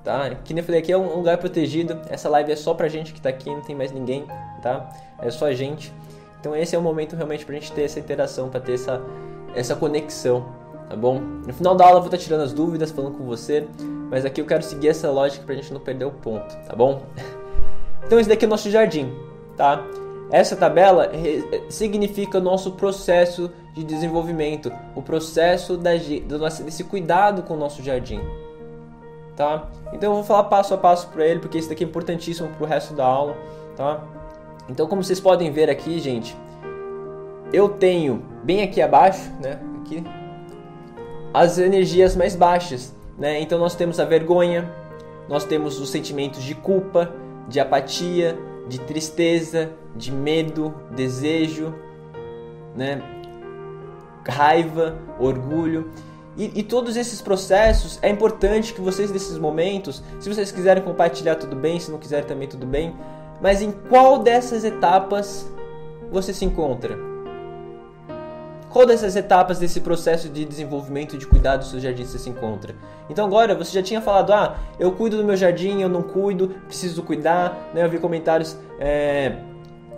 Tá? 0.02 0.30
Que 0.44 0.52
nem 0.52 0.62
eu 0.62 0.66
falei, 0.66 0.80
aqui 0.80 0.90
é 0.90 0.98
um 0.98 1.16
lugar 1.16 1.38
protegido. 1.38 2.00
Essa 2.08 2.28
live 2.28 2.50
é 2.50 2.56
só 2.56 2.74
pra 2.74 2.88
gente 2.88 3.12
que 3.12 3.20
tá 3.20 3.28
aqui, 3.28 3.48
não 3.48 3.60
tem 3.60 3.76
mais 3.76 3.92
ninguém, 3.92 4.26
tá? 4.62 4.90
É 5.20 5.30
só 5.30 5.46
a 5.46 5.54
gente. 5.54 5.92
Então 6.40 6.55
esse 6.55 6.74
é 6.74 6.79
o 6.79 6.83
momento 6.83 7.16
realmente 7.16 7.44
pra 7.44 7.55
gente 7.55 7.72
ter 7.72 7.83
essa 7.83 7.98
interação, 7.98 8.48
pra 8.48 8.61
ter 8.61 8.74
essa, 8.74 9.03
essa 9.55 9.74
conexão, 9.74 10.46
tá 10.88 10.96
bom? 10.96 11.20
No 11.46 11.53
final 11.53 11.74
da 11.74 11.85
aula 11.85 11.98
eu 11.98 12.03
vou 12.03 12.09
estar 12.09 12.18
tá 12.18 12.22
tirando 12.22 12.42
as 12.42 12.53
dúvidas, 12.53 12.90
falando 12.90 13.16
com 13.16 13.24
você, 13.24 13.66
mas 14.11 14.24
aqui 14.24 14.40
eu 14.40 14.46
quero 14.46 14.62
seguir 14.62 14.88
essa 14.88 15.11
lógica 15.11 15.44
pra 15.44 15.55
gente 15.55 15.72
não 15.72 15.81
perder 15.81 16.05
o 16.05 16.11
ponto, 16.11 16.57
tá 16.66 16.74
bom? 16.74 17.03
Então 18.07 18.18
esse 18.18 18.27
daqui 18.27 18.46
é 18.46 18.48
o 18.48 18.51
nosso 18.51 18.70
jardim, 18.70 19.12
tá? 19.55 19.85
Essa 20.31 20.57
tabela 20.57 21.11
significa 21.68 22.38
o 22.38 22.40
nosso 22.40 22.72
processo 22.72 23.51
de 23.74 23.83
desenvolvimento, 23.83 24.72
o 24.94 25.03
processo 25.03 25.77
da, 25.77 25.90
do 26.27 26.38
nosso, 26.38 26.62
desse 26.62 26.85
cuidado 26.85 27.42
com 27.42 27.55
o 27.55 27.57
nosso 27.57 27.83
jardim. 27.83 28.20
Tá? 29.37 29.68
Então 29.92 30.11
eu 30.11 30.14
vou 30.16 30.24
falar 30.24 30.44
passo 30.44 30.74
a 30.74 30.79
passo 30.79 31.09
para 31.09 31.27
ele, 31.27 31.40
porque 31.40 31.59
isso 31.59 31.68
daqui 31.68 31.85
é 31.85 31.87
importantíssimo 31.87 32.48
para 32.48 32.64
o 32.64 32.66
resto 32.66 32.92
da 32.92 33.07
aula. 33.07 33.37
Tá? 33.77 34.03
Então, 34.68 34.87
como 34.87 35.02
vocês 35.02 35.20
podem 35.20 35.50
ver 35.50 35.70
aqui, 35.70 35.98
gente, 35.98 36.37
eu 37.52 37.68
tenho 37.68 38.22
bem 38.44 38.62
aqui 38.62 38.83
abaixo, 38.83 39.31
né, 39.40 39.59
aqui, 39.81 40.04
as 41.33 41.59
energias 41.59 42.14
mais 42.14 42.37
baixas. 42.37 42.94
Né? 43.16 43.40
Então, 43.40 43.59
nós 43.59 43.74
temos 43.74 43.98
a 43.98 44.04
vergonha, 44.04 44.70
nós 45.28 45.44
temos 45.44 45.81
os 45.81 45.90
sentimentos 45.90 46.42
de 46.42 46.54
culpa, 46.54 47.12
de 47.48 47.59
apatia, 47.59 48.38
de 48.68 48.78
tristeza, 48.81 49.70
de 49.96 50.12
medo, 50.12 50.74
desejo, 50.90 51.74
né? 52.76 53.02
raiva, 54.26 54.96
orgulho. 55.18 55.90
E, 56.37 56.61
e, 56.61 56.62
todos 56.62 56.96
esses 56.96 57.20
processos, 57.20 57.98
é 58.00 58.09
importante 58.09 58.72
que 58.72 58.81
vocês, 58.81 59.11
nesses 59.11 59.38
momentos, 59.38 60.02
se 60.20 60.33
vocês 60.33 60.52
quiserem 60.52 60.83
compartilhar, 60.85 61.35
tudo 61.35 61.57
bem, 61.57 61.81
se 61.81 61.90
não 61.90 61.98
quiserem 61.98 62.26
também, 62.26 62.46
tudo 62.46 62.64
bem. 62.64 62.94
Mas 63.40 63.62
em 63.62 63.70
qual 63.70 64.18
dessas 64.18 64.64
etapas 64.64 65.51
você 66.11 66.33
se 66.33 66.44
encontra? 66.44 66.98
Qual 68.70 68.85
dessas 68.85 69.16
etapas 69.16 69.59
desse 69.59 69.81
processo 69.81 70.29
de 70.29 70.44
desenvolvimento 70.44 71.16
de 71.16 71.27
cuidado 71.27 71.61
do 71.61 71.64
seu 71.64 71.81
jardim 71.81 72.05
você 72.05 72.18
se 72.18 72.29
encontra? 72.29 72.74
Então 73.09 73.24
agora 73.24 73.55
você 73.55 73.72
já 73.72 73.83
tinha 73.83 74.01
falado, 74.01 74.33
ah, 74.33 74.57
eu 74.79 74.92
cuido 74.92 75.16
do 75.16 75.24
meu 75.24 75.37
jardim, 75.37 75.81
eu 75.81 75.88
não 75.88 76.03
cuido, 76.03 76.48
preciso 76.66 77.03
cuidar, 77.03 77.70
né? 77.72 77.83
Eu 77.85 77.88
vi 77.88 77.98
comentários, 77.98 78.59
é, 78.79 79.37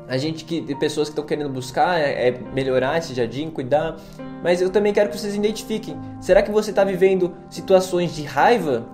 a 0.09 0.17
gente 0.17 0.45
que 0.45 0.75
pessoas 0.77 1.09
que 1.09 1.13
estão 1.13 1.25
querendo 1.25 1.49
buscar 1.51 1.99
é, 2.01 2.29
é, 2.29 2.41
melhorar 2.53 2.99
esse 2.99 3.13
jardim, 3.13 3.51
cuidar, 3.51 3.97
mas 4.43 4.63
eu 4.63 4.71
também 4.71 4.93
quero 4.93 5.11
que 5.11 5.19
vocês 5.19 5.35
identifiquem. 5.35 5.97
Será 6.21 6.41
que 6.41 6.51
você 6.51 6.71
está 6.71 6.85
vivendo 6.85 7.33
situações 7.49 8.15
de 8.15 8.23
raiva? 8.23 8.87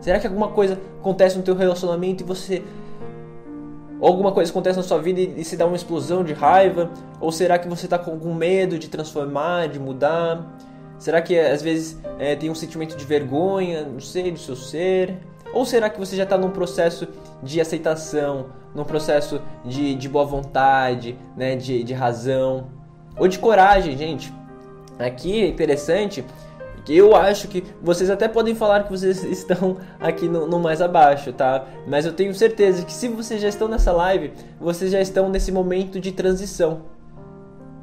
Será 0.00 0.18
que 0.18 0.26
alguma 0.26 0.48
coisa 0.48 0.80
acontece 1.00 1.36
no 1.36 1.42
teu 1.42 1.54
relacionamento 1.54 2.22
e 2.22 2.26
você 2.26 2.62
ou 4.02 4.08
alguma 4.08 4.32
coisa 4.32 4.50
acontece 4.50 4.76
na 4.76 4.82
sua 4.82 4.98
vida 4.98 5.20
e, 5.20 5.40
e 5.40 5.44
se 5.44 5.56
dá 5.56 5.64
uma 5.64 5.76
explosão 5.76 6.22
de 6.24 6.32
raiva? 6.32 6.90
Ou 7.20 7.30
será 7.32 7.58
que 7.58 7.68
você 7.68 7.86
está 7.86 7.98
com 7.98 8.10
algum 8.10 8.34
medo 8.34 8.78
de 8.78 8.88
transformar, 8.88 9.68
de 9.68 9.78
mudar? 9.78 10.58
Será 10.98 11.22
que 11.22 11.38
às 11.38 11.62
vezes 11.62 11.98
é, 12.18 12.36
tem 12.36 12.50
um 12.50 12.54
sentimento 12.54 12.96
de 12.96 13.04
vergonha, 13.04 13.84
não 13.84 14.00
sei, 14.00 14.30
do 14.30 14.38
seu 14.38 14.56
ser? 14.56 15.16
Ou 15.54 15.64
será 15.64 15.88
que 15.88 15.98
você 15.98 16.16
já 16.16 16.24
está 16.24 16.36
num 16.36 16.50
processo 16.50 17.06
de 17.42 17.60
aceitação, 17.60 18.46
num 18.74 18.84
processo 18.84 19.40
de, 19.64 19.94
de 19.94 20.08
boa 20.08 20.24
vontade, 20.24 21.16
né, 21.36 21.56
de, 21.56 21.84
de 21.84 21.94
razão? 21.94 22.82
ou 23.16 23.28
de 23.28 23.38
coragem, 23.38 23.96
gente. 23.96 24.32
Aqui 24.98 25.42
é 25.42 25.48
interessante 25.48 26.24
que 26.84 26.96
eu 26.96 27.14
acho 27.14 27.48
que 27.48 27.62
vocês 27.82 28.10
até 28.10 28.28
podem 28.28 28.54
falar 28.54 28.84
que 28.84 28.90
vocês 28.90 29.22
estão 29.24 29.78
aqui 30.00 30.28
no, 30.28 30.46
no, 30.46 30.58
mais 30.58 30.80
abaixo, 30.80 31.32
tá? 31.32 31.64
Mas 31.86 32.06
eu 32.06 32.12
tenho 32.12 32.34
certeza 32.34 32.84
que 32.84 32.92
se 32.92 33.08
vocês 33.08 33.40
já 33.40 33.48
estão 33.48 33.68
nessa 33.68 33.92
live, 33.92 34.32
vocês 34.60 34.90
já 34.90 35.00
estão 35.00 35.28
nesse 35.28 35.52
momento 35.52 36.00
de 36.00 36.12
transição, 36.12 36.82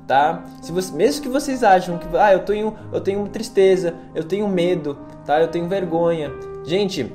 tá? 0.08 0.44
Se 0.62 0.72
você, 0.72 0.94
mesmo 0.94 1.22
que 1.22 1.30
vocês 1.30 1.64
acham 1.64 1.98
que 1.98 2.08
ah, 2.18 2.34
eu 2.34 2.40
tenho 2.40 2.76
eu 2.92 3.02
tenho 3.02 3.28
tristeza, 3.28 3.94
eu 4.14 4.24
tenho 4.24 4.48
medo, 4.48 4.98
tá? 5.26 5.40
Eu 5.40 5.48
tenho 5.48 5.68
vergonha. 5.68 6.32
Gente, 6.66 7.12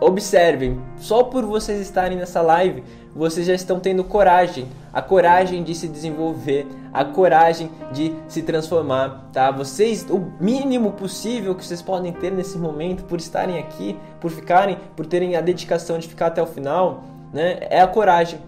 observem, 0.00 0.80
só 0.96 1.22
por 1.22 1.44
vocês 1.44 1.80
estarem 1.80 2.18
nessa 2.18 2.42
live, 2.42 2.82
vocês 3.14 3.46
já 3.46 3.54
estão 3.54 3.78
tendo 3.78 4.02
coragem, 4.02 4.68
a 4.92 5.02
coragem 5.02 5.62
de 5.62 5.74
se 5.74 5.86
desenvolver, 5.86 6.66
a 6.92 7.04
coragem 7.04 7.70
de 7.92 8.14
se 8.26 8.42
transformar, 8.42 9.28
tá? 9.32 9.50
Vocês, 9.50 10.06
o 10.08 10.32
mínimo 10.40 10.92
possível 10.92 11.54
que 11.54 11.64
vocês 11.64 11.82
podem 11.82 12.12
ter 12.12 12.32
nesse 12.32 12.58
momento 12.58 13.04
por 13.04 13.18
estarem 13.18 13.58
aqui, 13.58 13.98
por 14.20 14.30
ficarem, 14.30 14.78
por 14.96 15.06
terem 15.06 15.36
a 15.36 15.40
dedicação 15.40 15.98
de 15.98 16.08
ficar 16.08 16.26
até 16.26 16.42
o 16.42 16.46
final, 16.46 17.04
né? 17.32 17.58
É 17.68 17.80
a 17.80 17.86
coragem. 17.86 18.38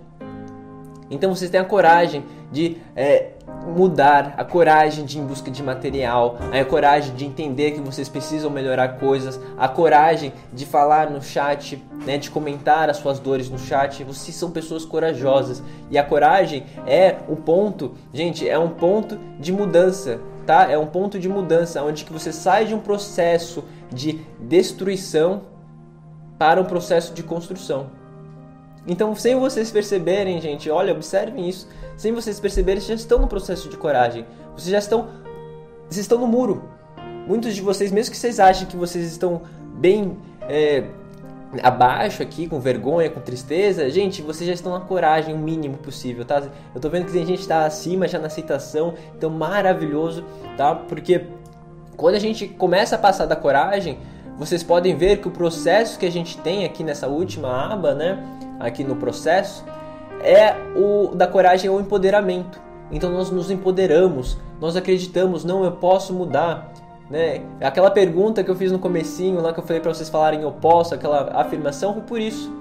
Então 1.11 1.35
vocês 1.35 1.51
têm 1.51 1.61
a 1.61 1.65
coragem 1.65 2.25
de 2.55 2.76
é, 2.94 3.30
mudar, 3.66 4.34
a 4.38 4.44
coragem 4.44 5.05
de 5.05 5.18
ir 5.18 5.20
em 5.20 5.26
busca 5.26 5.50
de 5.50 5.62
material, 5.62 6.38
a 6.52 6.64
coragem 6.64 7.12
de 7.14 7.26
entender 7.26 7.72
que 7.72 7.80
vocês 7.80 8.09
precisam 8.09 8.48
melhorar 8.48 9.00
coisas, 9.00 9.40
a 9.59 9.68
coragem 9.68 10.32
de 10.52 10.64
falar 10.64 11.11
no 11.11 11.20
chat, 11.20 11.82
né, 12.07 12.16
de 12.16 12.30
comentar 12.30 12.88
as 12.88 12.98
suas 12.98 13.18
dores 13.18 13.50
no 13.50 13.59
chat. 13.59 14.05
Vocês 14.05 14.36
são 14.36 14.52
pessoas 14.52 14.84
corajosas 14.84 15.62
e 15.90 15.98
a 15.98 16.05
coragem 16.05 16.64
é 16.86 17.16
o 17.28 17.34
ponto, 17.34 17.94
gente, 18.12 18.48
é 18.48 18.59
um 18.59 18.70
ponto 18.70 19.18
de 19.40 19.52
mudança, 19.52 20.20
tá? 20.46 20.70
É 20.70 20.78
um 20.78 20.86
ponto 20.86 21.18
de 21.18 21.28
mudança 21.28 21.82
onde 21.82 22.05
que 22.05 22.12
você 22.12 22.32
sai 22.32 22.66
de 22.66 22.74
um 22.74 22.78
processo 22.80 23.64
de 23.92 24.20
destruição 24.38 25.42
para 26.38 26.61
um 26.61 26.64
processo 26.64 27.12
de 27.12 27.22
construção. 27.22 28.05
Então, 28.86 29.14
sem 29.14 29.34
vocês 29.34 29.70
perceberem, 29.70 30.40
gente, 30.40 30.68
olha, 30.70 30.92
observem 30.92 31.48
isso 31.48 31.66
sem 31.97 32.12
vocês 32.12 32.40
perceberem, 32.40 32.80
já 32.80 32.95
estão 32.95 33.18
no 33.18 33.26
processo 33.26 33.68
de 33.68 33.76
coragem. 33.76 34.26
Vocês 34.57 34.70
já 34.70 34.78
estão. 34.78 35.09
Vocês 35.88 36.05
estão 36.05 36.18
no 36.18 36.26
muro. 36.26 36.64
Muitos 37.26 37.55
de 37.55 37.62
vocês, 37.62 37.90
mesmo 37.90 38.12
que 38.12 38.18
vocês 38.18 38.38
achem 38.38 38.66
que 38.66 38.76
vocês 38.76 39.05
estão 39.07 39.42
bem 39.76 40.18
é, 40.42 40.84
abaixo 41.62 42.22
aqui, 42.22 42.47
com 42.47 42.61
vergonha, 42.61 43.09
com 43.09 43.20
tristeza, 43.20 43.88
gente, 43.88 44.20
vocês 44.22 44.47
já 44.47 44.55
estão 44.55 44.72
na 44.72 44.80
coragem 44.80 45.34
o 45.34 45.38
mínimo 45.38 45.76
possível, 45.78 46.24
tá? 46.24 46.42
Eu 46.74 46.80
tô 46.80 46.88
vendo 46.88 47.07
que 47.07 47.12
tem 47.12 47.24
gente 47.24 47.42
que 47.42 47.49
tá 47.49 47.64
acima 47.64 48.07
já 48.09 48.18
na 48.18 48.26
aceitação, 48.26 48.95
então 49.16 49.30
maravilhoso, 49.30 50.24
tá? 50.57 50.74
Porque 50.74 51.26
quando 51.97 52.16
a 52.16 52.18
gente 52.18 52.49
começa 52.49 52.97
a 52.97 52.99
passar 52.99 53.26
da 53.26 53.36
coragem, 53.36 53.99
vocês 54.38 54.62
podem 54.62 54.97
ver 54.97 55.18
que 55.18 55.28
o 55.28 55.30
processo 55.30 55.99
que 55.99 56.07
a 56.07 56.11
gente 56.11 56.38
tem 56.38 56.64
aqui 56.64 56.82
nessa 56.82 57.07
última 57.07 57.72
aba, 57.72 57.95
né? 57.95 58.18
Aqui 58.59 58.82
no 58.82 58.97
processo, 58.97 59.64
é 60.25 60.57
o 60.75 61.14
da 61.14 61.27
coragem 61.27 61.68
é 61.68 61.70
o 61.70 61.81
empoderamento. 61.81 62.61
Então 62.91 63.11
nós 63.11 63.31
nos 63.31 63.51
empoderamos, 63.51 64.39
nós 64.61 64.77
acreditamos, 64.77 65.45
não, 65.45 65.64
eu 65.64 65.72
posso 65.72 66.12
mudar. 66.12 66.72
Né? 67.11 67.43
Aquela 67.61 67.91
pergunta 67.91 68.43
que 68.43 68.51
eu 68.51 68.57
fiz 68.57 68.72
no 68.72 68.79
comecinho, 68.79 69.41
lá 69.41 69.53
que 69.53 69.61
eu 69.61 69.64
falei 69.64 69.81
para 69.81 69.93
vocês 69.93 70.09
falarem 70.09 70.43
eu 70.43 70.53
posso, 70.53 70.95
aquela 70.95 71.31
afirmação, 71.41 71.93
foi 71.93 72.03
por 72.03 72.20
isso. 72.20 72.53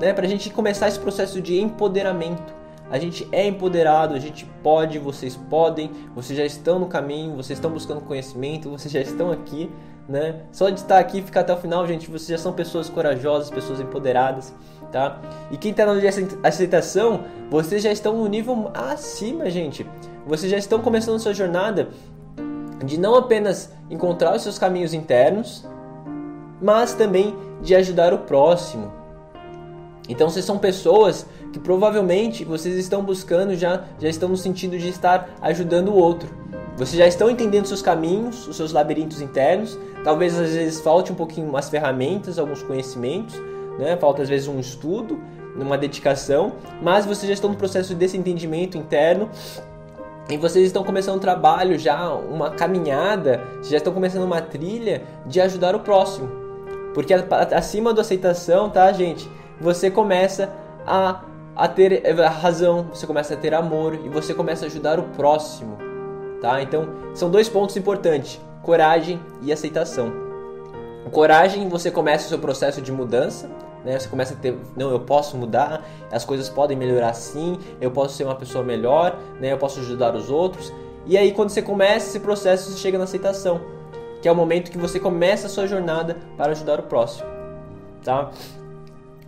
Né? 0.00 0.12
Para 0.12 0.26
a 0.26 0.28
gente 0.28 0.50
começar 0.50 0.88
esse 0.88 0.98
processo 0.98 1.40
de 1.40 1.60
empoderamento. 1.60 2.58
A 2.90 2.98
gente 2.98 3.28
é 3.30 3.46
empoderado, 3.46 4.14
a 4.14 4.18
gente 4.18 4.46
pode, 4.62 4.98
vocês 4.98 5.36
podem, 5.36 5.90
vocês 6.14 6.38
já 6.38 6.44
estão 6.44 6.78
no 6.78 6.86
caminho, 6.86 7.36
vocês 7.36 7.58
estão 7.58 7.70
buscando 7.70 8.00
conhecimento, 8.00 8.70
vocês 8.70 8.90
já 8.90 9.00
estão 9.00 9.30
aqui, 9.30 9.70
né? 10.08 10.40
Só 10.50 10.70
de 10.70 10.80
estar 10.80 10.98
aqui 10.98 11.20
ficar 11.20 11.40
até 11.40 11.52
o 11.52 11.58
final, 11.58 11.86
gente, 11.86 12.10
vocês 12.10 12.28
já 12.28 12.38
são 12.38 12.54
pessoas 12.54 12.88
corajosas, 12.88 13.50
pessoas 13.50 13.78
empoderadas 13.78 14.54
tá? 14.90 15.20
E 15.50 15.56
quem 15.56 15.70
está 15.70 15.86
no 15.86 16.00
de 16.00 16.06
aceitação, 16.42 17.24
vocês 17.50 17.82
já 17.82 17.92
estão 17.92 18.16
no 18.16 18.26
nível 18.26 18.70
acima, 18.74 19.48
gente. 19.50 19.86
Vocês 20.26 20.50
já 20.50 20.58
estão 20.58 20.80
começando 20.80 21.18
sua 21.18 21.32
jornada 21.32 21.88
de 22.84 22.98
não 22.98 23.14
apenas 23.14 23.72
encontrar 23.90 24.36
os 24.36 24.42
seus 24.42 24.58
caminhos 24.58 24.94
internos, 24.94 25.66
mas 26.60 26.94
também 26.94 27.34
de 27.62 27.74
ajudar 27.74 28.12
o 28.12 28.18
próximo. 28.18 28.92
Então 30.08 30.28
vocês 30.28 30.44
são 30.44 30.58
pessoas 30.58 31.26
que 31.52 31.58
provavelmente 31.58 32.44
vocês 32.44 32.76
estão 32.76 33.02
buscando 33.02 33.54
já 33.54 33.84
já 33.98 34.08
estão 34.08 34.28
no 34.28 34.36
sentido 34.36 34.78
de 34.78 34.88
estar 34.88 35.28
ajudando 35.40 35.88
o 35.88 35.94
outro. 35.94 36.28
Vocês 36.76 36.96
já 36.96 37.06
estão 37.06 37.28
entendendo 37.28 37.66
seus 37.66 37.82
caminhos, 37.82 38.46
os 38.46 38.56
seus 38.56 38.72
labirintos 38.72 39.20
internos. 39.20 39.76
Talvez 40.04 40.38
às 40.38 40.50
vezes 40.50 40.80
falte 40.80 41.10
um 41.10 41.14
pouquinho 41.14 41.48
umas 41.48 41.68
ferramentas, 41.68 42.38
alguns 42.38 42.62
conhecimentos, 42.62 43.34
né? 43.78 43.96
Falta 43.96 44.22
às 44.22 44.28
vezes 44.28 44.48
um 44.48 44.58
estudo, 44.58 45.20
uma 45.56 45.78
dedicação, 45.78 46.54
mas 46.82 47.06
vocês 47.06 47.28
já 47.28 47.34
estão 47.34 47.50
no 47.50 47.56
processo 47.56 47.94
desse 47.94 48.16
entendimento 48.16 48.76
interno 48.76 49.30
e 50.30 50.36
vocês 50.36 50.66
estão 50.66 50.84
começando 50.84 51.16
um 51.16 51.20
trabalho 51.20 51.78
já, 51.78 52.12
uma 52.12 52.50
caminhada, 52.50 53.42
já 53.62 53.78
estão 53.78 53.92
começando 53.92 54.24
uma 54.24 54.42
trilha 54.42 55.02
de 55.24 55.40
ajudar 55.40 55.74
o 55.74 55.80
próximo. 55.80 56.28
Porque 56.92 57.14
acima 57.14 57.94
da 57.94 58.02
aceitação, 58.02 58.68
tá, 58.68 58.92
gente? 58.92 59.30
Você 59.60 59.90
começa 59.90 60.52
a, 60.86 61.22
a 61.56 61.66
ter 61.66 62.04
a 62.20 62.28
razão, 62.28 62.88
você 62.92 63.06
começa 63.06 63.34
a 63.34 63.36
ter 63.36 63.54
amor 63.54 63.94
e 63.94 64.08
você 64.08 64.34
começa 64.34 64.66
a 64.66 64.68
ajudar 64.68 64.98
o 64.98 65.04
próximo, 65.04 65.78
tá? 66.42 66.60
Então, 66.62 66.88
são 67.14 67.30
dois 67.30 67.48
pontos 67.48 67.76
importantes: 67.76 68.40
coragem 68.62 69.20
e 69.40 69.52
aceitação. 69.52 70.12
Coragem, 71.10 71.68
você 71.70 71.90
começa 71.90 72.26
o 72.26 72.28
seu 72.28 72.38
processo 72.38 72.82
de 72.82 72.92
mudança, 72.92 73.48
né? 73.84 73.98
Você 73.98 74.08
começa 74.08 74.34
a 74.34 74.36
ter, 74.36 74.56
não, 74.76 74.90
eu 74.90 75.00
posso 75.00 75.36
mudar, 75.36 75.82
as 76.10 76.24
coisas 76.24 76.48
podem 76.48 76.76
melhorar 76.76 77.12
sim, 77.14 77.58
eu 77.80 77.90
posso 77.90 78.14
ser 78.16 78.24
uma 78.24 78.34
pessoa 78.34 78.64
melhor, 78.64 79.18
né? 79.40 79.52
Eu 79.52 79.58
posso 79.58 79.80
ajudar 79.80 80.14
os 80.14 80.30
outros. 80.30 80.72
E 81.06 81.16
aí 81.16 81.32
quando 81.32 81.50
você 81.50 81.62
começa 81.62 82.08
esse 82.08 82.20
processo, 82.20 82.70
você 82.70 82.78
chega 82.78 82.98
na 82.98 83.04
aceitação, 83.04 83.60
que 84.20 84.28
é 84.28 84.32
o 84.32 84.36
momento 84.36 84.70
que 84.70 84.78
você 84.78 85.00
começa 85.00 85.46
a 85.46 85.50
sua 85.50 85.66
jornada 85.66 86.16
para 86.36 86.52
ajudar 86.52 86.80
o 86.80 86.82
próximo, 86.82 87.26
tá? 88.04 88.30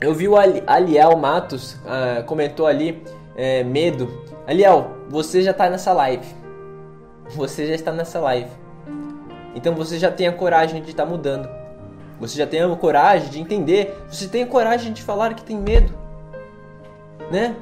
Eu 0.00 0.14
vi 0.14 0.26
o 0.26 0.34
Aliel 0.36 1.14
Matos 1.16 1.74
uh, 1.74 2.24
comentou 2.24 2.66
ali 2.66 3.02
é, 3.36 3.62
medo. 3.62 4.08
Aliel, 4.46 4.92
você 5.10 5.42
já 5.42 5.50
está 5.50 5.68
nessa 5.68 5.92
live. 5.92 6.26
Você 7.36 7.66
já 7.66 7.74
está 7.74 7.92
nessa 7.92 8.18
live. 8.18 8.50
Então 9.54 9.74
você 9.74 9.98
já 9.98 10.10
tem 10.10 10.26
a 10.26 10.32
coragem 10.32 10.82
de 10.82 10.90
estar 10.90 11.04
tá 11.04 11.08
mudando. 11.08 11.59
Você 12.20 12.36
já 12.36 12.46
tem 12.46 12.60
a 12.60 12.76
coragem 12.76 13.30
de 13.30 13.40
entender. 13.40 14.04
Você 14.08 14.28
tem 14.28 14.42
a 14.42 14.46
coragem 14.46 14.92
de 14.92 15.02
falar 15.02 15.34
que 15.34 15.42
tem 15.42 15.56
medo. 15.56 15.92
Né? 17.32 17.56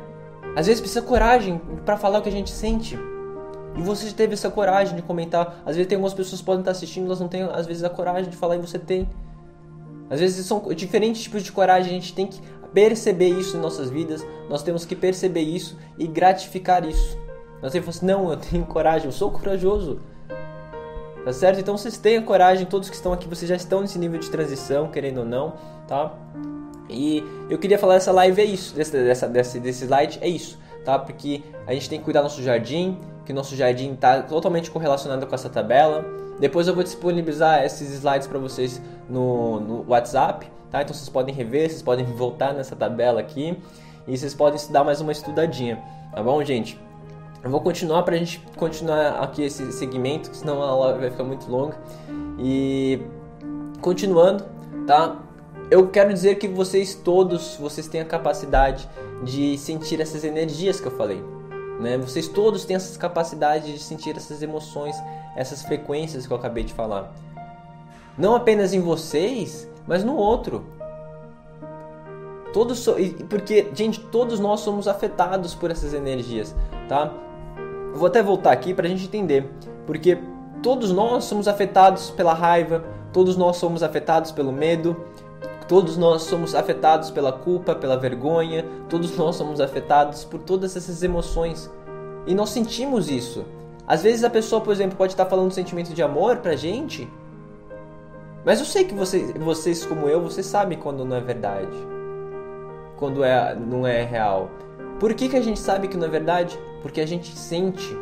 Às 0.56 0.66
vezes 0.66 0.80
precisa 0.80 1.02
coragem 1.02 1.60
para 1.86 1.96
falar 1.96 2.18
o 2.18 2.22
que 2.22 2.28
a 2.28 2.32
gente 2.32 2.50
sente. 2.50 2.98
E 3.76 3.80
você 3.82 4.10
teve 4.12 4.34
essa 4.34 4.50
coragem 4.50 4.96
de 4.96 5.02
comentar. 5.02 5.62
Às 5.64 5.76
vezes 5.76 5.88
tem 5.88 5.96
algumas 5.96 6.12
pessoas 6.12 6.40
que 6.40 6.44
podem 6.44 6.60
estar 6.60 6.72
assistindo, 6.72 7.06
elas 7.06 7.20
não 7.20 7.28
têm 7.28 7.42
às 7.42 7.66
vezes 7.66 7.84
a 7.84 7.88
coragem 7.88 8.28
de 8.28 8.36
falar 8.36 8.56
e 8.56 8.58
você 8.58 8.78
tem. 8.78 9.08
Às 10.10 10.20
vezes 10.20 10.44
são 10.44 10.60
diferentes 10.74 11.22
tipos 11.22 11.42
de 11.42 11.52
coragem, 11.52 11.90
a 11.90 11.94
gente 11.94 12.14
tem 12.14 12.26
que 12.26 12.40
perceber 12.72 13.28
isso 13.28 13.56
em 13.56 13.60
nossas 13.60 13.88
vidas. 13.88 14.26
Nós 14.48 14.62
temos 14.62 14.84
que 14.84 14.96
perceber 14.96 15.42
isso 15.42 15.78
e 15.96 16.06
gratificar 16.08 16.84
isso. 16.84 17.16
Nós 17.62 17.72
temos 17.72 17.72
que 17.72 17.80
falar 17.80 17.90
assim, 17.90 18.06
não, 18.06 18.30
eu 18.30 18.36
tenho 18.36 18.64
coragem, 18.66 19.06
eu 19.06 19.12
sou 19.12 19.30
corajoso. 19.30 20.00
Tá 21.24 21.32
certo? 21.32 21.60
Então 21.60 21.76
vocês 21.76 21.98
tenham 21.98 22.22
coragem, 22.22 22.66
todos 22.66 22.88
que 22.88 22.96
estão 22.96 23.12
aqui, 23.12 23.28
vocês 23.28 23.48
já 23.48 23.56
estão 23.56 23.80
nesse 23.80 23.98
nível 23.98 24.18
de 24.18 24.30
transição, 24.30 24.88
querendo 24.88 25.18
ou 25.18 25.24
não, 25.24 25.54
tá? 25.86 26.12
E 26.88 27.22
eu 27.50 27.58
queria 27.58 27.78
falar 27.78 27.94
dessa 27.94 28.12
live 28.12 28.40
é 28.40 28.44
isso, 28.44 28.74
desse, 28.74 28.92
dessa, 28.92 29.28
desse, 29.28 29.60
desse 29.60 29.84
slide 29.84 30.18
é 30.22 30.28
isso, 30.28 30.58
tá? 30.84 30.98
Porque 30.98 31.42
a 31.66 31.74
gente 31.74 31.88
tem 31.88 31.98
que 31.98 32.04
cuidar 32.04 32.20
do 32.20 32.24
nosso 32.24 32.42
jardim, 32.42 32.98
que 33.26 33.32
o 33.32 33.34
nosso 33.34 33.54
jardim 33.54 33.92
está 33.92 34.22
totalmente 34.22 34.70
correlacionado 34.70 35.26
com 35.26 35.34
essa 35.34 35.50
tabela. 35.50 36.04
Depois 36.40 36.66
eu 36.66 36.74
vou 36.74 36.82
disponibilizar 36.82 37.62
esses 37.62 37.90
slides 37.90 38.26
para 38.26 38.38
vocês 38.38 38.80
no, 39.08 39.60
no 39.60 39.84
WhatsApp, 39.88 40.50
tá? 40.70 40.80
Então 40.80 40.94
vocês 40.94 41.08
podem 41.08 41.34
rever, 41.34 41.68
vocês 41.68 41.82
podem 41.82 42.06
voltar 42.06 42.54
nessa 42.54 42.74
tabela 42.74 43.20
aqui 43.20 43.58
e 44.06 44.16
vocês 44.16 44.32
podem 44.32 44.58
dar 44.70 44.82
mais 44.82 45.00
uma 45.02 45.12
estudadinha, 45.12 45.82
tá 46.14 46.22
bom, 46.22 46.42
gente? 46.42 46.87
Eu 47.48 47.52
vou 47.52 47.62
continuar 47.62 48.02
para 48.02 48.14
a 48.14 48.18
gente 48.18 48.40
continuar 48.56 49.22
aqui 49.22 49.42
esse 49.42 49.72
segmento, 49.72 50.28
senão 50.36 50.62
a 50.62 50.68
aula 50.68 50.98
vai 50.98 51.10
ficar 51.10 51.24
muito 51.24 51.50
longa. 51.50 51.78
E 52.38 53.00
continuando, 53.80 54.44
tá? 54.86 55.16
Eu 55.70 55.88
quero 55.88 56.12
dizer 56.12 56.34
que 56.34 56.46
vocês 56.46 56.94
todos, 56.94 57.56
vocês 57.56 57.88
têm 57.88 58.02
a 58.02 58.04
capacidade 58.04 58.86
de 59.24 59.56
sentir 59.56 59.98
essas 59.98 60.24
energias 60.24 60.78
que 60.78 60.88
eu 60.88 60.90
falei. 60.90 61.24
Né? 61.80 61.96
Vocês 61.96 62.28
todos 62.28 62.66
têm 62.66 62.76
essas 62.76 62.98
capacidades 62.98 63.72
de 63.72 63.78
sentir 63.78 64.14
essas 64.14 64.42
emoções, 64.42 64.94
essas 65.34 65.62
frequências 65.62 66.26
que 66.26 66.32
eu 66.34 66.36
acabei 66.36 66.64
de 66.64 66.74
falar. 66.74 67.14
Não 68.18 68.36
apenas 68.36 68.74
em 68.74 68.80
vocês, 68.82 69.66
mas 69.86 70.04
no 70.04 70.16
outro. 70.16 70.66
Todos 72.52 72.80
so... 72.80 72.94
porque 73.30 73.70
gente, 73.72 74.00
todos 74.00 74.38
nós 74.38 74.60
somos 74.60 74.86
afetados 74.86 75.54
por 75.54 75.70
essas 75.70 75.94
energias, 75.94 76.54
tá? 76.90 77.10
Vou 77.98 78.06
até 78.06 78.22
voltar 78.22 78.52
aqui 78.52 78.72
para 78.72 78.86
a 78.86 78.88
gente 78.88 79.04
entender, 79.04 79.50
porque 79.86 80.18
todos 80.62 80.92
nós 80.92 81.24
somos 81.24 81.48
afetados 81.48 82.10
pela 82.10 82.32
raiva, 82.32 82.84
todos 83.12 83.36
nós 83.36 83.56
somos 83.56 83.82
afetados 83.82 84.30
pelo 84.30 84.52
medo, 84.52 84.96
todos 85.66 85.96
nós 85.96 86.22
somos 86.22 86.54
afetados 86.54 87.10
pela 87.10 87.32
culpa, 87.32 87.74
pela 87.74 87.96
vergonha, 87.96 88.64
todos 88.88 89.16
nós 89.16 89.36
somos 89.36 89.60
afetados 89.60 90.24
por 90.24 90.40
todas 90.40 90.76
essas 90.76 91.02
emoções 91.02 91.70
e 92.26 92.34
nós 92.34 92.50
sentimos 92.50 93.10
isso. 93.10 93.44
Às 93.86 94.02
vezes 94.02 94.22
a 94.22 94.30
pessoa, 94.30 94.60
por 94.60 94.72
exemplo, 94.72 94.96
pode 94.96 95.12
estar 95.12 95.26
falando 95.26 95.48
um 95.48 95.50
sentimento 95.50 95.94
de 95.94 96.02
amor 96.02 96.38
pra 96.38 96.54
gente, 96.54 97.08
mas 98.44 98.60
eu 98.60 98.66
sei 98.66 98.84
que 98.84 98.94
vocês, 98.94 99.32
vocês 99.32 99.84
como 99.84 100.08
eu, 100.08 100.22
vocês 100.22 100.46
sabem 100.46 100.78
quando 100.78 101.04
não 101.04 101.16
é 101.16 101.20
verdade. 101.20 101.76
Quando 102.96 103.22
é, 103.22 103.54
não 103.54 103.86
é 103.86 104.02
real. 104.02 104.50
Por 104.98 105.14
que, 105.14 105.28
que 105.28 105.36
a 105.36 105.40
gente 105.40 105.58
sabe 105.58 105.88
que 105.88 105.96
não 105.96 106.06
é 106.06 106.10
verdade? 106.10 106.58
Porque 106.82 107.00
a 107.00 107.06
gente 107.06 107.36
sente. 107.36 107.96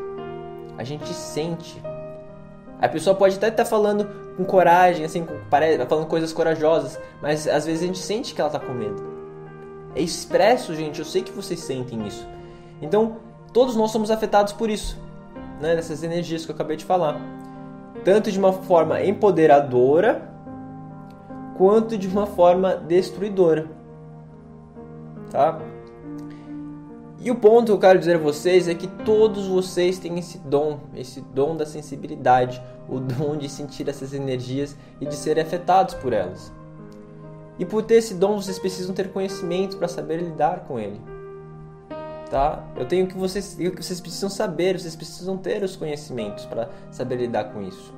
A 0.76 0.84
gente 0.84 1.12
sente. 1.12 1.82
A 2.80 2.88
pessoa 2.88 3.16
pode 3.16 3.36
até 3.36 3.48
estar 3.48 3.64
falando 3.64 4.06
com 4.36 4.44
coragem, 4.44 5.04
assim, 5.04 5.26
falando 5.88 6.06
coisas 6.06 6.32
corajosas, 6.32 7.00
mas 7.22 7.48
às 7.48 7.64
vezes 7.64 7.82
a 7.82 7.86
gente 7.86 7.98
sente 7.98 8.34
que 8.34 8.40
ela 8.40 8.48
está 8.48 8.60
com 8.60 8.72
medo. 8.72 9.02
É 9.94 10.02
expresso, 10.02 10.74
gente, 10.74 10.98
eu 10.98 11.04
sei 11.04 11.22
que 11.22 11.32
vocês 11.32 11.60
sentem 11.60 12.06
isso. 12.06 12.28
Então, 12.82 13.16
todos 13.50 13.74
nós 13.74 13.90
somos 13.90 14.10
afetados 14.10 14.52
por 14.52 14.68
isso, 14.68 14.98
né, 15.58 15.74
dessas 15.74 16.02
energias 16.02 16.44
que 16.44 16.50
eu 16.50 16.54
acabei 16.54 16.76
de 16.76 16.84
falar. 16.84 17.18
Tanto 18.04 18.30
de 18.30 18.38
uma 18.38 18.52
forma 18.52 19.02
empoderadora, 19.02 20.30
quanto 21.56 21.96
de 21.96 22.06
uma 22.06 22.26
forma 22.26 22.76
destruidora. 22.76 23.66
Tá? 25.30 25.58
E 27.26 27.30
o 27.32 27.34
ponto 27.34 27.66
que 27.66 27.72
eu 27.72 27.78
quero 27.80 27.98
dizer 27.98 28.14
a 28.14 28.18
vocês 28.20 28.68
é 28.68 28.74
que 28.76 28.86
todos 28.86 29.48
vocês 29.48 29.98
têm 29.98 30.16
esse 30.16 30.38
dom, 30.38 30.78
esse 30.94 31.20
dom 31.20 31.56
da 31.56 31.66
sensibilidade, 31.66 32.62
o 32.88 33.00
dom 33.00 33.36
de 33.36 33.48
sentir 33.48 33.88
essas 33.88 34.14
energias 34.14 34.76
e 35.00 35.06
de 35.06 35.16
serem 35.16 35.42
afetados 35.42 35.96
por 35.96 36.12
elas. 36.12 36.52
E 37.58 37.64
por 37.64 37.82
ter 37.82 37.96
esse 37.96 38.14
dom, 38.14 38.40
vocês 38.40 38.60
precisam 38.60 38.94
ter 38.94 39.08
conhecimento 39.08 39.76
para 39.76 39.88
saber 39.88 40.18
lidar 40.18 40.66
com 40.68 40.78
ele 40.78 41.00
tá? 42.30 42.64
Eu 42.76 42.86
tenho 42.86 43.08
que 43.08 43.16
vocês, 43.16 43.54
que 43.54 43.70
vocês 43.70 44.00
precisam 44.00 44.30
saber, 44.30 44.78
vocês 44.78 44.94
precisam 44.94 45.36
ter 45.36 45.64
os 45.64 45.74
conhecimentos 45.74 46.44
para 46.44 46.68
saber 46.92 47.16
lidar 47.16 47.52
com 47.52 47.60
isso. 47.62 47.92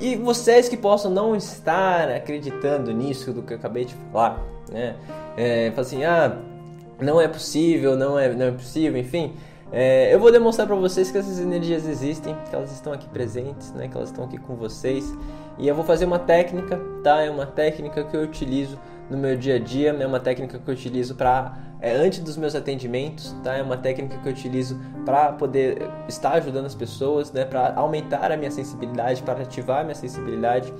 E 0.00 0.16
vocês 0.16 0.68
que 0.68 0.76
possam 0.76 1.10
não 1.10 1.36
estar 1.36 2.08
acreditando 2.08 2.92
nisso 2.92 3.32
do 3.32 3.42
que 3.42 3.52
eu 3.52 3.58
acabei 3.58 3.84
de 3.84 3.94
falar, 4.12 4.42
né? 4.70 4.96
É, 5.36 5.72
assim, 5.76 6.04
ah, 6.04 6.36
não 7.00 7.20
é 7.20 7.28
possível, 7.28 7.96
não 7.96 8.18
é, 8.18 8.32
não 8.32 8.46
é 8.46 8.50
possível, 8.50 8.98
enfim. 8.98 9.34
É, 9.72 10.14
eu 10.14 10.20
vou 10.20 10.30
demonstrar 10.30 10.66
para 10.66 10.76
vocês 10.76 11.10
que 11.10 11.18
essas 11.18 11.40
energias 11.40 11.86
existem, 11.86 12.36
que 12.48 12.54
elas 12.54 12.70
estão 12.70 12.92
aqui 12.92 13.08
presentes, 13.08 13.72
né? 13.72 13.88
Que 13.88 13.96
elas 13.96 14.10
estão 14.10 14.24
aqui 14.24 14.38
com 14.38 14.54
vocês. 14.54 15.12
E 15.58 15.66
eu 15.66 15.74
vou 15.74 15.84
fazer 15.84 16.04
uma 16.04 16.18
técnica, 16.18 16.80
tá? 17.02 17.22
É 17.22 17.30
uma 17.30 17.46
técnica 17.46 18.04
que 18.04 18.16
eu 18.16 18.22
utilizo 18.22 18.78
no 19.10 19.16
meu 19.16 19.36
dia 19.36 19.56
a 19.56 19.58
dia, 19.58 19.90
é 19.90 20.06
uma 20.06 20.20
técnica 20.20 20.58
que 20.58 20.68
eu 20.68 20.74
utilizo 20.74 21.14
para 21.14 21.58
é, 21.80 21.92
antes 21.92 22.20
dos 22.20 22.36
meus 22.36 22.54
atendimentos, 22.54 23.34
tá? 23.42 23.54
É 23.56 23.62
uma 23.62 23.76
técnica 23.76 24.16
que 24.18 24.28
eu 24.28 24.32
utilizo 24.32 24.78
para 25.04 25.32
poder 25.32 25.90
estar 26.08 26.34
ajudando 26.34 26.66
as 26.66 26.74
pessoas, 26.74 27.32
né? 27.32 27.44
Para 27.44 27.74
aumentar 27.74 28.30
a 28.30 28.36
minha 28.36 28.50
sensibilidade, 28.50 29.22
para 29.22 29.42
ativar 29.42 29.80
a 29.80 29.82
minha 29.82 29.94
sensibilidade. 29.94 30.72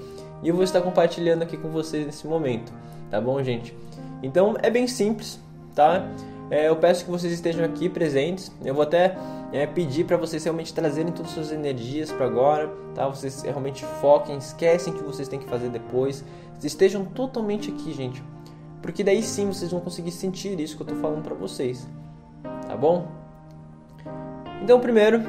E 0.42 0.48
eu 0.48 0.54
vou 0.54 0.64
estar 0.64 0.80
compartilhando 0.80 1.42
aqui 1.42 1.56
com 1.56 1.68
vocês 1.68 2.06
nesse 2.06 2.26
momento, 2.26 2.72
tá 3.10 3.20
bom, 3.20 3.42
gente? 3.42 3.76
Então 4.22 4.54
é 4.62 4.70
bem 4.70 4.86
simples, 4.86 5.38
tá? 5.74 6.06
É, 6.50 6.68
eu 6.68 6.76
peço 6.76 7.04
que 7.04 7.10
vocês 7.10 7.32
estejam 7.32 7.64
aqui 7.64 7.88
presentes. 7.88 8.52
Eu 8.64 8.74
vou 8.74 8.82
até 8.82 9.16
é, 9.52 9.66
pedir 9.66 10.04
para 10.04 10.16
vocês 10.16 10.44
realmente 10.44 10.72
trazerem 10.74 11.12
todas 11.12 11.30
as 11.30 11.34
suas 11.34 11.52
energias 11.52 12.12
para 12.12 12.26
agora, 12.26 12.70
tá? 12.94 13.08
Vocês 13.08 13.42
realmente 13.42 13.84
foquem, 14.00 14.36
esquecem 14.36 14.92
o 14.92 14.96
que 14.96 15.02
vocês 15.02 15.26
têm 15.26 15.38
que 15.38 15.48
fazer 15.48 15.68
depois. 15.70 16.24
Estejam 16.62 17.04
totalmente 17.04 17.70
aqui, 17.70 17.92
gente. 17.92 18.22
Porque 18.80 19.02
daí 19.02 19.22
sim 19.22 19.46
vocês 19.46 19.70
vão 19.70 19.80
conseguir 19.80 20.10
sentir 20.10 20.58
isso 20.60 20.76
que 20.76 20.82
eu 20.82 20.86
estou 20.86 21.00
falando 21.00 21.22
para 21.22 21.34
vocês. 21.34 21.88
Tá 22.68 22.76
bom? 22.76 23.08
Então, 24.62 24.78
primeiro, 24.80 25.22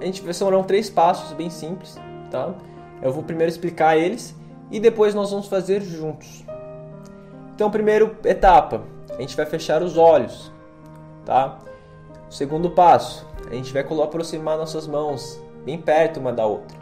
a 0.00 0.04
gente 0.04 0.22
vai 0.22 0.32
ser 0.32 0.64
três 0.64 0.88
passos 0.88 1.32
bem 1.32 1.50
simples, 1.50 1.98
tá? 2.30 2.54
Eu 3.02 3.12
vou 3.12 3.22
primeiro 3.22 3.50
explicar 3.50 3.96
eles 3.96 4.34
e 4.70 4.78
depois 4.78 5.14
nós 5.14 5.30
vamos 5.30 5.46
fazer 5.46 5.80
juntos. 5.82 6.44
Então, 7.54 7.70
primeiro 7.70 8.16
etapa, 8.24 8.82
a 9.20 9.22
gente 9.22 9.36
vai 9.36 9.44
fechar 9.44 9.82
os 9.82 9.98
olhos, 9.98 10.50
tá? 11.26 11.58
segundo 12.30 12.70
passo, 12.70 13.26
a 13.50 13.54
gente 13.54 13.70
vai 13.70 13.82
aproximar 13.82 14.56
nossas 14.56 14.86
mãos 14.86 15.38
bem 15.62 15.76
perto 15.76 16.18
uma 16.18 16.32
da 16.32 16.46
outra. 16.46 16.78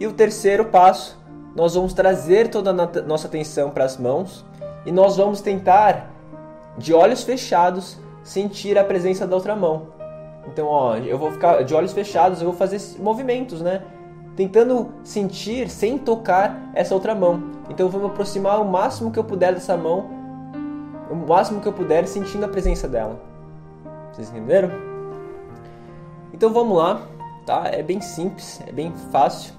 E 0.00 0.04
o 0.04 0.12
terceiro 0.12 0.64
passo, 0.64 1.16
nós 1.54 1.76
vamos 1.76 1.94
trazer 1.94 2.48
toda 2.48 2.70
a 2.70 3.02
nossa 3.02 3.28
atenção 3.28 3.70
para 3.70 3.84
as 3.84 3.96
mãos 3.96 4.44
e 4.84 4.90
nós 4.90 5.16
vamos 5.16 5.40
tentar, 5.40 6.10
de 6.76 6.92
olhos 6.92 7.22
fechados, 7.22 7.96
sentir 8.24 8.76
a 8.76 8.82
presença 8.82 9.28
da 9.28 9.36
outra 9.36 9.54
mão. 9.54 9.86
Então, 10.48 10.66
ó, 10.66 10.96
eu 10.96 11.16
vou 11.16 11.30
ficar 11.30 11.62
de 11.62 11.72
olhos 11.72 11.92
fechados, 11.92 12.40
eu 12.42 12.48
vou 12.48 12.56
fazer 12.56 12.80
movimentos, 12.98 13.60
né? 13.60 13.84
Tentando 14.34 14.92
sentir 15.04 15.70
sem 15.70 15.98
tocar 15.98 16.68
essa 16.74 16.92
outra 16.94 17.14
mão. 17.14 17.44
Então, 17.70 17.86
eu 17.86 17.90
vou 17.90 18.00
me 18.00 18.06
aproximar 18.08 18.60
o 18.60 18.64
máximo 18.64 19.12
que 19.12 19.18
eu 19.20 19.24
puder 19.24 19.54
dessa 19.54 19.76
mão 19.76 20.15
o 21.10 21.14
máximo 21.14 21.60
que 21.60 21.68
eu 21.68 21.72
puder, 21.72 22.06
sentindo 22.06 22.44
a 22.44 22.48
presença 22.48 22.88
dela. 22.88 23.20
Vocês 24.12 24.30
entenderam? 24.30 24.70
Então 26.32 26.52
vamos 26.52 26.76
lá, 26.76 27.06
tá? 27.44 27.64
É 27.66 27.82
bem 27.82 28.00
simples, 28.00 28.60
é 28.66 28.72
bem 28.72 28.92
fácil. 29.10 29.54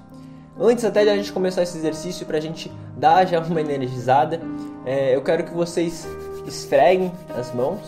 Antes 0.58 0.84
até 0.84 1.04
de 1.04 1.10
a 1.10 1.16
gente 1.16 1.32
começar 1.32 1.62
esse 1.62 1.78
exercício, 1.78 2.26
para 2.26 2.38
a 2.38 2.40
gente 2.40 2.70
dar 2.96 3.24
já 3.26 3.40
uma 3.40 3.60
energizada, 3.60 4.40
é, 4.84 5.14
eu 5.14 5.22
quero 5.22 5.44
que 5.44 5.54
vocês 5.54 6.06
esfreguem 6.46 7.12
as 7.36 7.54
mãos, 7.54 7.80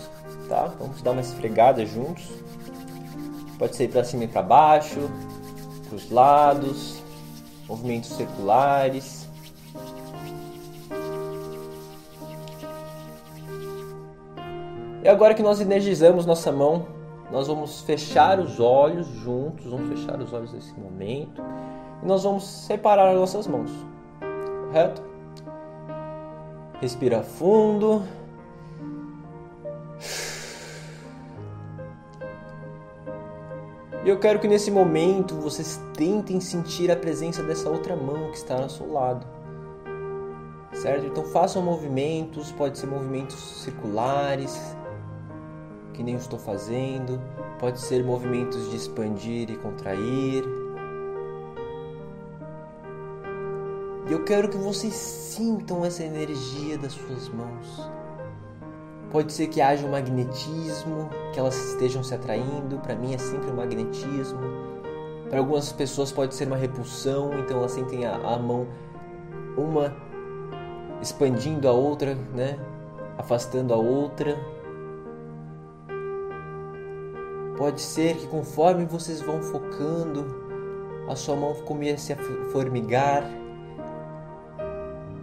tá? 0.48 0.72
Vamos 0.78 1.02
dar 1.02 1.10
uma 1.10 1.20
esfregada 1.20 1.84
juntos. 1.84 2.28
Pode 3.58 3.74
ser 3.74 3.90
para 3.90 4.04
cima 4.04 4.24
e 4.24 4.28
para 4.28 4.42
baixo, 4.42 5.10
para 5.88 5.96
os 5.96 6.10
lados, 6.10 7.02
movimentos 7.68 8.10
circulares. 8.10 9.19
E 15.02 15.08
agora 15.08 15.34
que 15.34 15.42
nós 15.42 15.60
energizamos 15.60 16.26
nossa 16.26 16.52
mão, 16.52 16.86
nós 17.30 17.46
vamos 17.46 17.80
fechar 17.82 18.38
os 18.38 18.60
olhos 18.60 19.06
juntos, 19.06 19.66
vamos 19.66 19.88
fechar 19.88 20.20
os 20.20 20.32
olhos 20.32 20.52
nesse 20.52 20.78
momento 20.78 21.42
e 22.02 22.06
nós 22.06 22.24
vamos 22.24 22.44
separar 22.44 23.08
as 23.08 23.16
nossas 23.16 23.46
mãos, 23.46 23.70
correto? 24.66 25.02
Respira 26.80 27.22
fundo. 27.22 28.02
E 34.02 34.08
eu 34.08 34.18
quero 34.18 34.38
que 34.38 34.48
nesse 34.48 34.70
momento 34.70 35.34
vocês 35.34 35.80
tentem 35.94 36.40
sentir 36.40 36.90
a 36.90 36.96
presença 36.96 37.42
dessa 37.42 37.68
outra 37.68 37.94
mão 37.94 38.30
que 38.30 38.36
está 38.36 38.56
ao 38.56 38.68
seu 38.68 38.90
lado. 38.90 39.26
Certo? 40.72 41.04
Então 41.04 41.24
façam 41.24 41.60
movimentos, 41.60 42.50
pode 42.52 42.78
ser 42.78 42.86
movimentos 42.86 43.62
circulares, 43.62 44.74
que 46.00 46.04
nem 46.04 46.14
estou 46.14 46.38
fazendo, 46.38 47.20
pode 47.58 47.78
ser 47.78 48.02
movimentos 48.02 48.70
de 48.70 48.76
expandir 48.76 49.50
e 49.50 49.56
contrair. 49.58 50.42
E 54.08 54.10
eu 54.10 54.24
quero 54.24 54.48
que 54.48 54.56
vocês 54.56 54.94
sintam 54.94 55.84
essa 55.84 56.02
energia 56.02 56.78
das 56.78 56.92
suas 56.92 57.28
mãos. 57.28 57.90
Pode 59.10 59.30
ser 59.30 59.48
que 59.48 59.60
haja 59.60 59.86
um 59.86 59.90
magnetismo, 59.90 61.10
que 61.34 61.38
elas 61.38 61.54
estejam 61.72 62.02
se 62.02 62.14
atraindo. 62.14 62.78
Para 62.78 62.94
mim 62.94 63.12
é 63.12 63.18
sempre 63.18 63.50
um 63.50 63.56
magnetismo. 63.56 64.40
Para 65.28 65.40
algumas 65.40 65.70
pessoas 65.70 66.10
pode 66.10 66.34
ser 66.34 66.46
uma 66.46 66.56
repulsão, 66.56 67.38
então 67.38 67.58
elas 67.58 67.72
sentem 67.72 68.06
a, 68.06 68.14
a 68.16 68.38
mão 68.38 68.66
uma 69.54 69.94
expandindo 71.02 71.68
a 71.68 71.72
outra, 71.72 72.14
né? 72.34 72.58
Afastando 73.18 73.74
a 73.74 73.76
outra. 73.76 74.59
Pode 77.60 77.82
ser 77.82 78.16
que 78.16 78.26
conforme 78.26 78.86
vocês 78.86 79.20
vão 79.20 79.42
focando, 79.42 80.24
a 81.06 81.14
sua 81.14 81.36
mão 81.36 81.52
comece 81.56 82.10
a 82.10 82.16
formigar, 82.50 83.22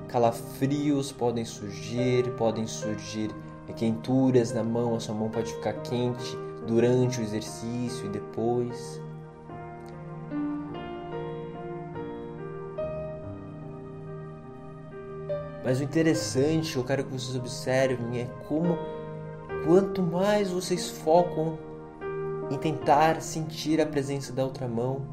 calafrios 0.07 1.11
podem 1.11 1.43
surgir, 1.43 2.29
podem 2.33 2.67
surgir 2.67 3.31
quenturas 3.75 4.53
na 4.53 4.63
mão, 4.63 4.93
a 4.93 4.99
sua 4.99 5.15
mão 5.15 5.31
pode 5.31 5.51
ficar 5.51 5.73
quente 5.81 6.37
durante 6.67 7.19
o 7.19 7.23
exercício 7.23 8.05
e 8.05 8.09
depois. 8.09 9.01
Mas 15.65 15.79
o 15.79 15.83
interessante, 15.83 16.77
eu 16.77 16.83
quero 16.83 17.03
que 17.03 17.11
vocês 17.13 17.35
observem, 17.35 18.21
é 18.21 18.27
como 18.47 18.77
quanto 19.65 20.03
mais 20.03 20.51
vocês 20.51 20.87
focam 20.87 21.57
em 22.49 22.57
tentar 22.57 23.21
sentir 23.21 23.81
a 23.81 23.85
presença 23.85 24.31
da 24.31 24.43
outra 24.43 24.67
mão. 24.67 25.05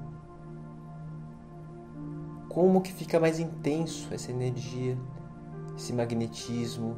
Como 2.48 2.80
que 2.80 2.92
fica 2.92 3.18
mais 3.18 3.40
intenso 3.40 4.12
essa 4.14 4.30
energia, 4.30 4.96
esse 5.76 5.92
magnetismo, 5.92 6.96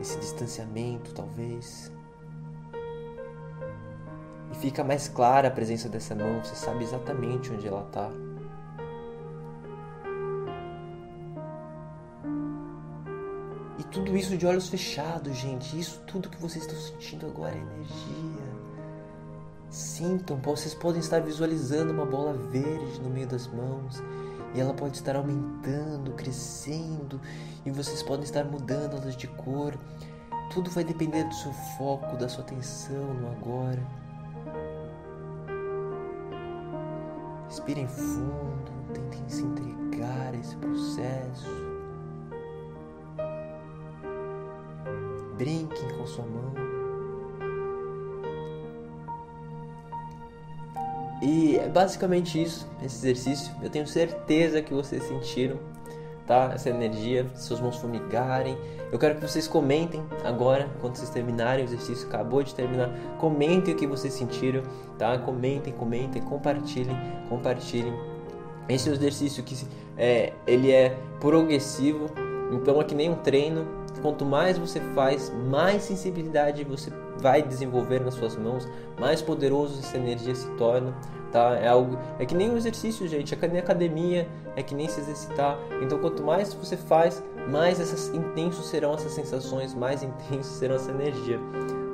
esse 0.00 0.18
distanciamento, 0.18 1.14
talvez. 1.14 1.92
E 4.50 4.56
fica 4.56 4.82
mais 4.82 5.08
clara 5.08 5.48
a 5.48 5.50
presença 5.50 5.88
dessa 5.88 6.14
mão, 6.14 6.42
você 6.42 6.56
sabe 6.56 6.82
exatamente 6.82 7.52
onde 7.52 7.68
ela 7.68 7.84
está. 7.86 8.10
E 13.78 13.84
tudo 13.84 14.16
isso 14.16 14.36
de 14.36 14.44
olhos 14.46 14.68
fechados, 14.68 15.36
gente. 15.36 15.78
Isso 15.78 16.02
tudo 16.06 16.28
que 16.28 16.40
vocês 16.40 16.66
estão 16.66 16.78
sentindo 16.78 17.26
agora 17.26 17.54
é 17.54 17.58
energia. 17.58 18.49
Sintam, 19.70 20.36
vocês 20.38 20.74
podem 20.74 20.98
estar 20.98 21.20
visualizando 21.20 21.92
uma 21.92 22.04
bola 22.04 22.32
verde 22.32 23.00
no 23.00 23.08
meio 23.08 23.28
das 23.28 23.46
mãos 23.46 24.02
e 24.52 24.60
ela 24.60 24.74
pode 24.74 24.96
estar 24.96 25.14
aumentando, 25.14 26.10
crescendo 26.16 27.20
e 27.64 27.70
vocês 27.70 28.02
podem 28.02 28.24
estar 28.24 28.44
mudando 28.44 28.96
elas 28.96 29.16
de 29.16 29.28
cor. 29.28 29.78
Tudo 30.52 30.68
vai 30.70 30.82
depender 30.82 31.22
do 31.22 31.34
seu 31.34 31.52
foco, 31.78 32.16
da 32.16 32.28
sua 32.28 32.42
atenção 32.42 33.14
no 33.14 33.30
agora. 33.30 33.80
Respirem 37.44 37.86
fundo, 37.86 38.72
tentem 38.92 39.28
se 39.28 39.42
entregar 39.44 40.34
a 40.34 40.36
esse 40.36 40.56
processo. 40.56 41.48
Brinquem 45.38 45.96
com 45.96 46.06
sua 46.08 46.26
mão. 46.26 46.49
E 51.20 51.56
é 51.56 51.68
basicamente 51.68 52.40
isso, 52.42 52.66
esse 52.82 52.96
exercício. 52.96 53.54
Eu 53.62 53.68
tenho 53.68 53.86
certeza 53.86 54.62
que 54.62 54.72
vocês 54.72 55.02
sentiram, 55.02 55.58
tá? 56.26 56.52
Essa 56.54 56.70
energia, 56.70 57.26
seus 57.34 57.60
mãos 57.60 57.76
formigarem. 57.76 58.56
Eu 58.90 58.98
quero 58.98 59.16
que 59.16 59.20
vocês 59.20 59.46
comentem 59.46 60.02
agora, 60.24 60.68
quando 60.80 60.96
vocês 60.96 61.10
terminarem 61.10 61.64
o 61.64 61.68
exercício, 61.68 62.08
acabou 62.08 62.42
de 62.42 62.54
terminar, 62.54 62.90
comentem 63.18 63.74
o 63.74 63.76
que 63.76 63.86
vocês 63.86 64.14
sentiram, 64.14 64.62
tá? 64.98 65.18
Comentem, 65.18 65.72
comentem, 65.72 66.22
compartilhem, 66.22 66.96
compartilhem. 67.28 67.92
Esse 68.68 68.88
é 68.88 68.92
o 68.92 68.94
exercício 68.94 69.42
que 69.42 69.66
é, 69.98 70.32
ele 70.46 70.72
é 70.72 70.96
progressivo, 71.20 72.06
então 72.50 72.80
é 72.80 72.84
que 72.84 72.94
nem 72.94 73.10
um 73.10 73.16
treino, 73.16 73.80
Quanto 74.02 74.24
mais 74.24 74.56
você 74.56 74.80
faz, 74.94 75.32
mais 75.48 75.82
sensibilidade 75.82 76.64
você 76.64 76.90
vai 77.20 77.42
desenvolver 77.42 78.00
nas 78.00 78.14
suas 78.14 78.36
mãos, 78.36 78.68
mais 78.98 79.22
poderoso 79.22 79.78
essa 79.78 79.96
energia 79.96 80.34
se 80.34 80.48
torna, 80.52 80.94
tá? 81.30 81.56
É 81.56 81.68
algo, 81.68 81.98
é 82.18 82.26
que 82.26 82.34
nem 82.34 82.50
um 82.50 82.56
exercício, 82.56 83.06
gente, 83.06 83.32
é 83.32 83.36
que 83.36 83.46
nem 83.46 83.58
academia, 83.58 84.28
é 84.56 84.62
que 84.62 84.74
nem 84.74 84.88
se 84.88 85.00
exercitar. 85.00 85.58
Então, 85.82 85.98
quanto 85.98 86.22
mais 86.22 86.52
você 86.52 86.76
faz, 86.76 87.22
mais 87.48 87.80
essas 87.80 88.08
intensos 88.14 88.66
serão 88.68 88.94
essas 88.94 89.12
sensações, 89.12 89.74
mais 89.74 90.02
intensos 90.02 90.52
serão 90.56 90.76
essa 90.76 90.90
energia, 90.90 91.38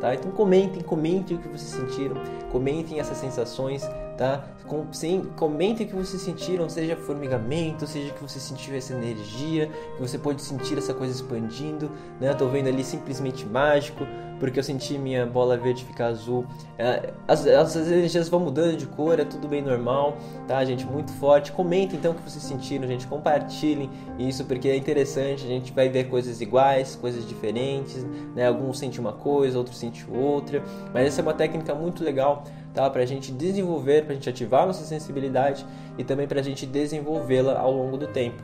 tá? 0.01 0.15
Então, 0.15 0.31
comentem, 0.31 0.83
comentem 0.83 1.37
o 1.37 1.41
que 1.41 1.49
vocês 1.49 1.81
sentiram, 1.81 2.17
comentem 2.51 3.01
essas 3.01 3.19
sensações, 3.19 3.89
tá? 4.17 4.45
Com, 4.67 4.93
sim, 4.93 5.31
comentem 5.37 5.87
o 5.87 5.89
que 5.89 5.95
vocês 5.95 6.21
sentiram, 6.21 6.69
seja 6.69 6.97
formigamento, 6.97 7.87
seja 7.87 8.13
que 8.13 8.23
você 8.23 8.41
sentiu 8.41 8.75
essa 8.75 8.93
energia, 8.95 9.71
que 9.97 10.01
você 10.01 10.19
pode 10.19 10.43
sentir 10.43 10.77
essa 10.77 10.93
coisa 10.93 11.13
expandindo, 11.15 11.91
né? 12.21 12.31
Eu 12.31 12.37
tô 12.37 12.49
vendo 12.49 12.69
ali 12.69 12.83
simplesmente 12.83 13.47
mágico, 13.47 14.05
porque 14.39 14.59
eu 14.59 14.63
senti 14.63 14.99
minha 14.99 15.25
bola 15.25 15.57
verde 15.57 15.85
ficar 15.85 16.07
azul. 16.07 16.45
É, 16.79 17.13
as, 17.27 17.47
as, 17.47 17.77
energias 17.77 18.29
vão 18.29 18.41
mudando 18.41 18.77
de 18.77 18.87
cor, 18.87 19.19
é 19.19 19.25
tudo 19.25 19.49
bem 19.49 19.63
normal, 19.63 20.17
tá, 20.47 20.65
gente? 20.65 20.85
Muito 20.85 21.13
forte. 21.13 21.53
Comentem 21.53 21.99
então 21.99 22.13
o 22.13 22.15
que 22.15 22.23
vocês 22.23 22.43
sentiram, 22.43 22.87
gente. 22.87 23.07
Compartilhem 23.07 23.91
isso, 24.19 24.45
porque 24.45 24.69
é 24.69 24.77
interessante. 24.77 25.45
A 25.45 25.49
gente 25.49 25.73
vai 25.73 25.89
ver 25.89 26.09
coisas 26.09 26.41
iguais, 26.41 26.97
coisas 26.97 27.27
diferentes, 27.27 28.05
né? 28.35 28.47
Alguns 28.49 28.79
sentem 28.79 29.01
uma 29.01 29.13
coisa, 29.13 29.59
outros 29.59 29.79
sentem 29.79 30.05
outra. 30.11 30.63
Mas 30.93 31.07
essa 31.07 31.21
é 31.21 31.23
uma 31.23 31.35
técnica 31.35 31.75
muito 31.75 32.05
legal 32.05 32.45
tá? 32.77 32.91
Para 32.91 33.03
a 33.03 33.07
gente 33.07 33.33
desenvolver, 33.33 34.05
para 34.05 34.13
a 34.13 34.15
gente 34.15 34.29
ativar 34.29 34.67
nossa 34.67 34.85
sensibilidade 34.85 35.67
e 35.97 36.05
também 36.05 36.29
para 36.29 36.41
a 36.41 36.43
gente 36.43 36.67
desenvolvê-la 36.67 37.59
ao 37.59 37.73
longo 37.73 37.97
do 37.97 38.07
tempo. 38.07 38.43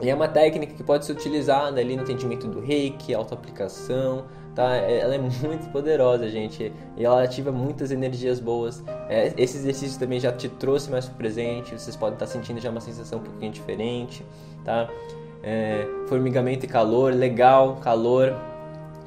E 0.00 0.08
é 0.08 0.14
uma 0.14 0.26
técnica 0.26 0.74
que 0.74 0.82
pode 0.82 1.04
ser 1.04 1.12
utilizada 1.12 1.78
ali 1.78 1.96
no 1.96 2.02
entendimento 2.02 2.46
do 2.48 2.60
reiki, 2.60 3.14
auto-aplicação, 3.14 4.24
tá? 4.54 4.74
É, 4.74 5.00
ela 5.00 5.14
é 5.14 5.18
muito 5.20 5.70
poderosa, 5.70 6.28
gente, 6.30 6.72
e 6.96 7.04
ela 7.04 7.22
ativa 7.22 7.52
muitas 7.52 7.90
energias 7.90 8.40
boas. 8.40 8.82
É, 9.08 9.34
esse 9.36 9.58
exercício 9.58 9.98
também 9.98 10.18
já 10.18 10.32
te 10.32 10.48
trouxe 10.48 10.90
mais 10.90 11.06
presente, 11.06 11.78
vocês 11.78 11.94
podem 11.94 12.14
estar 12.14 12.26
sentindo 12.26 12.58
já 12.58 12.70
uma 12.70 12.80
sensação 12.80 13.18
um 13.18 13.22
pouquinho 13.22 13.52
diferente, 13.52 14.24
tá? 14.64 14.88
É, 15.42 15.86
formigamento 16.08 16.64
e 16.64 16.68
calor, 16.68 17.12
legal, 17.14 17.76
calor, 17.76 18.34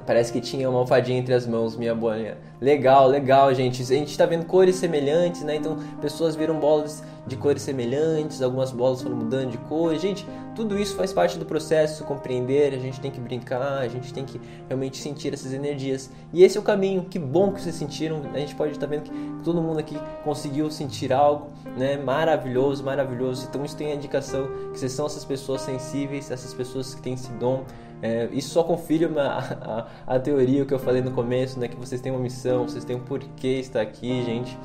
Parece 0.09 0.33
que 0.33 0.41
tinha 0.41 0.67
uma 0.67 0.79
alfadinha 0.79 1.19
entre 1.19 1.35
as 1.35 1.45
mãos, 1.45 1.75
minha 1.75 1.93
bolinha. 1.93 2.35
Legal, 2.61 3.07
legal, 3.07 3.53
gente. 3.53 3.81
A 3.81 3.85
gente 3.85 4.11
está 4.11 4.25
vendo 4.25 4.45
cores 4.45 4.75
semelhantes, 4.75 5.43
né? 5.43 5.55
Então, 5.55 5.77
pessoas 6.01 6.35
viram 6.35 6.59
bolas 6.59 7.01
de 7.25 7.37
cores 7.37 7.61
semelhantes, 7.61 8.41
algumas 8.41 8.71
bolas 8.71 9.01
foram 9.01 9.15
mudando 9.15 9.51
de 9.51 9.57
cor. 9.59 9.95
Gente, 9.95 10.27
tudo 10.55 10.77
isso 10.77 10.93
faz 10.97 11.13
parte 11.13 11.37
do 11.37 11.45
processo, 11.45 12.03
compreender, 12.03 12.73
a 12.73 12.77
gente 12.77 12.99
tem 12.99 13.09
que 13.09 13.19
brincar, 13.19 13.79
a 13.79 13.87
gente 13.87 14.13
tem 14.13 14.25
que 14.25 14.41
realmente 14.67 14.97
sentir 14.97 15.33
essas 15.33 15.53
energias. 15.53 16.11
E 16.33 16.43
esse 16.43 16.57
é 16.57 16.59
o 16.59 16.63
caminho. 16.63 17.05
Que 17.09 17.17
bom 17.17 17.53
que 17.53 17.61
vocês 17.61 17.75
sentiram. 17.75 18.21
A 18.33 18.39
gente 18.39 18.53
pode 18.55 18.73
estar 18.73 18.87
tá 18.87 18.89
vendo 18.89 19.03
que 19.03 19.43
todo 19.43 19.61
mundo 19.61 19.79
aqui 19.79 19.97
conseguiu 20.25 20.69
sentir 20.69 21.13
algo, 21.13 21.47
né? 21.77 21.95
Maravilhoso, 21.95 22.83
maravilhoso. 22.83 23.47
Então, 23.49 23.63
isso 23.63 23.77
tem 23.77 23.93
a 23.93 23.95
indicação 23.95 24.47
que 24.73 24.79
vocês 24.79 24.91
são 24.91 25.05
essas 25.05 25.23
pessoas 25.23 25.61
sensíveis, 25.61 26.29
essas 26.29 26.53
pessoas 26.53 26.93
que 26.93 27.01
têm 27.01 27.13
esse 27.13 27.31
dom 27.33 27.63
é, 28.01 28.29
isso 28.31 28.49
só 28.49 28.63
confirma 28.63 29.21
a, 29.21 29.87
a, 30.07 30.15
a, 30.15 30.19
teoria 30.19 30.65
que 30.65 30.73
eu 30.73 30.79
falei 30.79 31.01
no 31.01 31.11
começo, 31.11 31.59
né? 31.59 31.67
Que 31.67 31.75
vocês 31.75 31.99
têm 31.99 32.11
uma 32.11 32.21
missão, 32.21 32.67
vocês 32.67 32.85
têm 32.85 32.95
um 32.95 33.01
porquê 33.01 33.59
estar 33.59 33.81
aqui, 33.81 34.23
gente. 34.23 34.57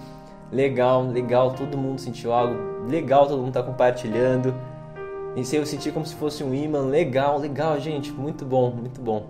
Legal, 0.52 1.02
legal, 1.02 1.52
todo 1.52 1.76
mundo 1.76 2.00
sentiu 2.00 2.32
algo. 2.32 2.54
Legal, 2.88 3.26
todo 3.26 3.38
mundo 3.38 3.48
está 3.48 3.62
compartilhando. 3.62 4.54
E 5.34 5.44
se 5.44 5.56
eu 5.56 5.66
senti 5.66 5.90
como 5.90 6.06
se 6.06 6.14
fosse 6.14 6.44
um 6.44 6.54
imã, 6.54 6.82
legal, 6.82 7.38
legal, 7.38 7.80
gente, 7.80 8.12
muito 8.12 8.44
bom, 8.44 8.70
muito 8.70 9.00
bom. 9.00 9.26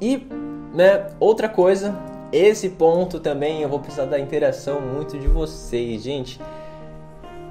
E, 0.00 0.26
né, 0.72 1.08
outra 1.20 1.50
coisa, 1.50 1.94
esse 2.32 2.70
ponto 2.70 3.20
também 3.20 3.60
eu 3.60 3.68
vou 3.68 3.78
precisar 3.78 4.06
da 4.06 4.18
interação 4.18 4.80
muito 4.80 5.18
de 5.18 5.28
vocês, 5.28 6.02
gente. 6.02 6.40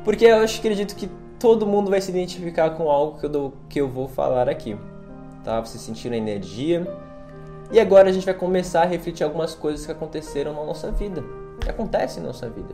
Porque 0.04 0.26
eu 0.26 0.43
acredito 0.43 0.95
que 0.95 1.08
todo 1.39 1.65
mundo 1.65 1.89
vai 1.89 2.01
se 2.01 2.09
identificar 2.09 2.71
com 2.71 2.89
algo 2.89 3.19
que 3.19 3.25
eu, 3.25 3.29
dou, 3.29 3.53
que 3.69 3.79
eu 3.79 3.88
vou 3.88 4.07
falar 4.07 4.49
aqui. 4.49 4.77
Tá? 5.43 5.59
Vocês 5.59 5.81
sentiram 5.81 6.15
a 6.15 6.17
energia. 6.17 6.88
E 7.71 7.79
agora 7.79 8.09
a 8.09 8.11
gente 8.11 8.25
vai 8.25 8.33
começar 8.33 8.83
a 8.83 8.85
refletir 8.85 9.23
algumas 9.23 9.53
coisas 9.53 9.85
que 9.85 9.91
aconteceram 9.91 10.53
na 10.53 10.63
nossa 10.63 10.91
vida. 10.91 11.23
Que 11.61 11.69
acontecem 11.69 12.21
na 12.21 12.27
nossa 12.27 12.49
vida. 12.49 12.73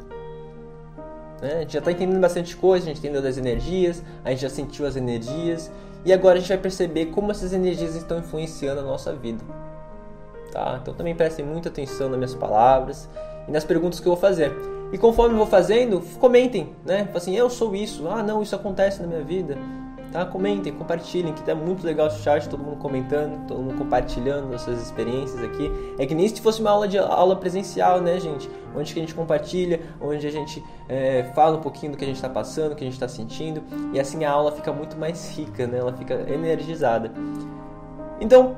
Né? 1.42 1.56
A 1.56 1.60
gente 1.62 1.74
já 1.74 1.80
está 1.80 1.92
entendendo 1.92 2.22
bastante 2.22 2.56
coisa, 2.56 2.86
a 2.86 2.88
gente 2.88 3.00
entendeu 3.00 3.22
das 3.22 3.38
energias, 3.38 4.04
a 4.24 4.30
gente 4.30 4.42
já 4.42 4.50
sentiu 4.50 4.86
as 4.86 4.96
energias. 4.96 5.72
E 6.06 6.14
agora 6.14 6.38
a 6.38 6.40
gente 6.40 6.50
vai 6.50 6.58
perceber 6.58 7.08
como 7.08 7.32
essas 7.32 7.54
energias 7.54 7.96
estão 7.96 8.20
influenciando 8.20 8.82
a 8.82 8.84
nossa 8.84 9.14
vida. 9.14 9.44
Tá? 10.52 10.78
Então 10.82 10.94
também 10.94 11.16
prestem 11.16 11.46
muita 11.46 11.70
atenção 11.70 12.08
nas 12.10 12.18
minhas 12.18 12.36
palavras 12.36 13.10
e 13.48 13.52
nas 13.52 13.64
perguntas 13.64 14.00
que 14.00 14.08
eu 14.08 14.14
vou 14.14 14.20
fazer. 14.20 14.52
E 14.92 14.98
conforme 14.98 15.34
eu 15.34 15.40
vou 15.40 15.48
fazendo, 15.48 16.02
comentem, 16.20 16.70
né? 16.86 17.10
Assim, 17.16 17.36
eu 17.36 17.50
sou 17.50 17.76
isso. 17.76 18.08
Ah, 18.08 18.22
não, 18.22 18.44
isso 18.44 18.56
acontece 18.56 19.02
na 19.02 19.08
minha 19.08 19.24
vida. 19.24 19.58
Tá? 20.12 20.24
Comentem, 20.24 20.72
compartilhem, 20.72 21.34
que 21.34 21.42
tá 21.42 21.56
muito 21.56 21.84
legal 21.84 22.06
o 22.06 22.12
chat, 22.12 22.48
todo 22.48 22.64
mundo 22.64 22.78
comentando, 22.78 23.48
todo 23.48 23.60
mundo 23.60 23.76
compartilhando 23.80 24.54
as 24.54 24.62
suas 24.62 24.80
experiências 24.80 25.44
aqui. 25.44 25.72
É 25.98 26.06
que 26.06 26.14
nem 26.14 26.28
se 26.28 26.40
fosse 26.40 26.62
uma 26.62 26.70
aula 26.70 26.88
de 26.88 27.00
aula 27.00 27.36
presencial, 27.36 28.00
né, 28.00 28.20
gente? 28.20 28.48
Onde 28.76 28.94
que 28.94 29.00
a 29.00 29.02
gente 29.02 29.16
compartilha, 29.16 29.82
onde 30.00 30.28
a 30.28 30.32
gente 30.32 30.64
é, 30.88 31.24
fala 31.34 31.58
um 31.58 31.62
pouquinho 31.62 31.94
do 31.94 31.98
que 31.98 32.04
a 32.04 32.08
gente 32.08 32.18
está 32.18 32.30
passando, 32.30 32.70
do 32.70 32.76
que 32.76 32.84
a 32.84 32.86
gente 32.86 32.94
está 32.94 33.08
sentindo, 33.08 33.64
e 33.92 34.00
assim 34.00 34.24
a 34.24 34.30
aula 34.30 34.52
fica 34.52 34.72
muito 34.72 34.96
mais 34.96 35.30
rica, 35.36 35.66
né? 35.66 35.80
Ela 35.80 35.94
fica 35.94 36.14
energizada. 36.32 37.12
Então, 38.22 38.56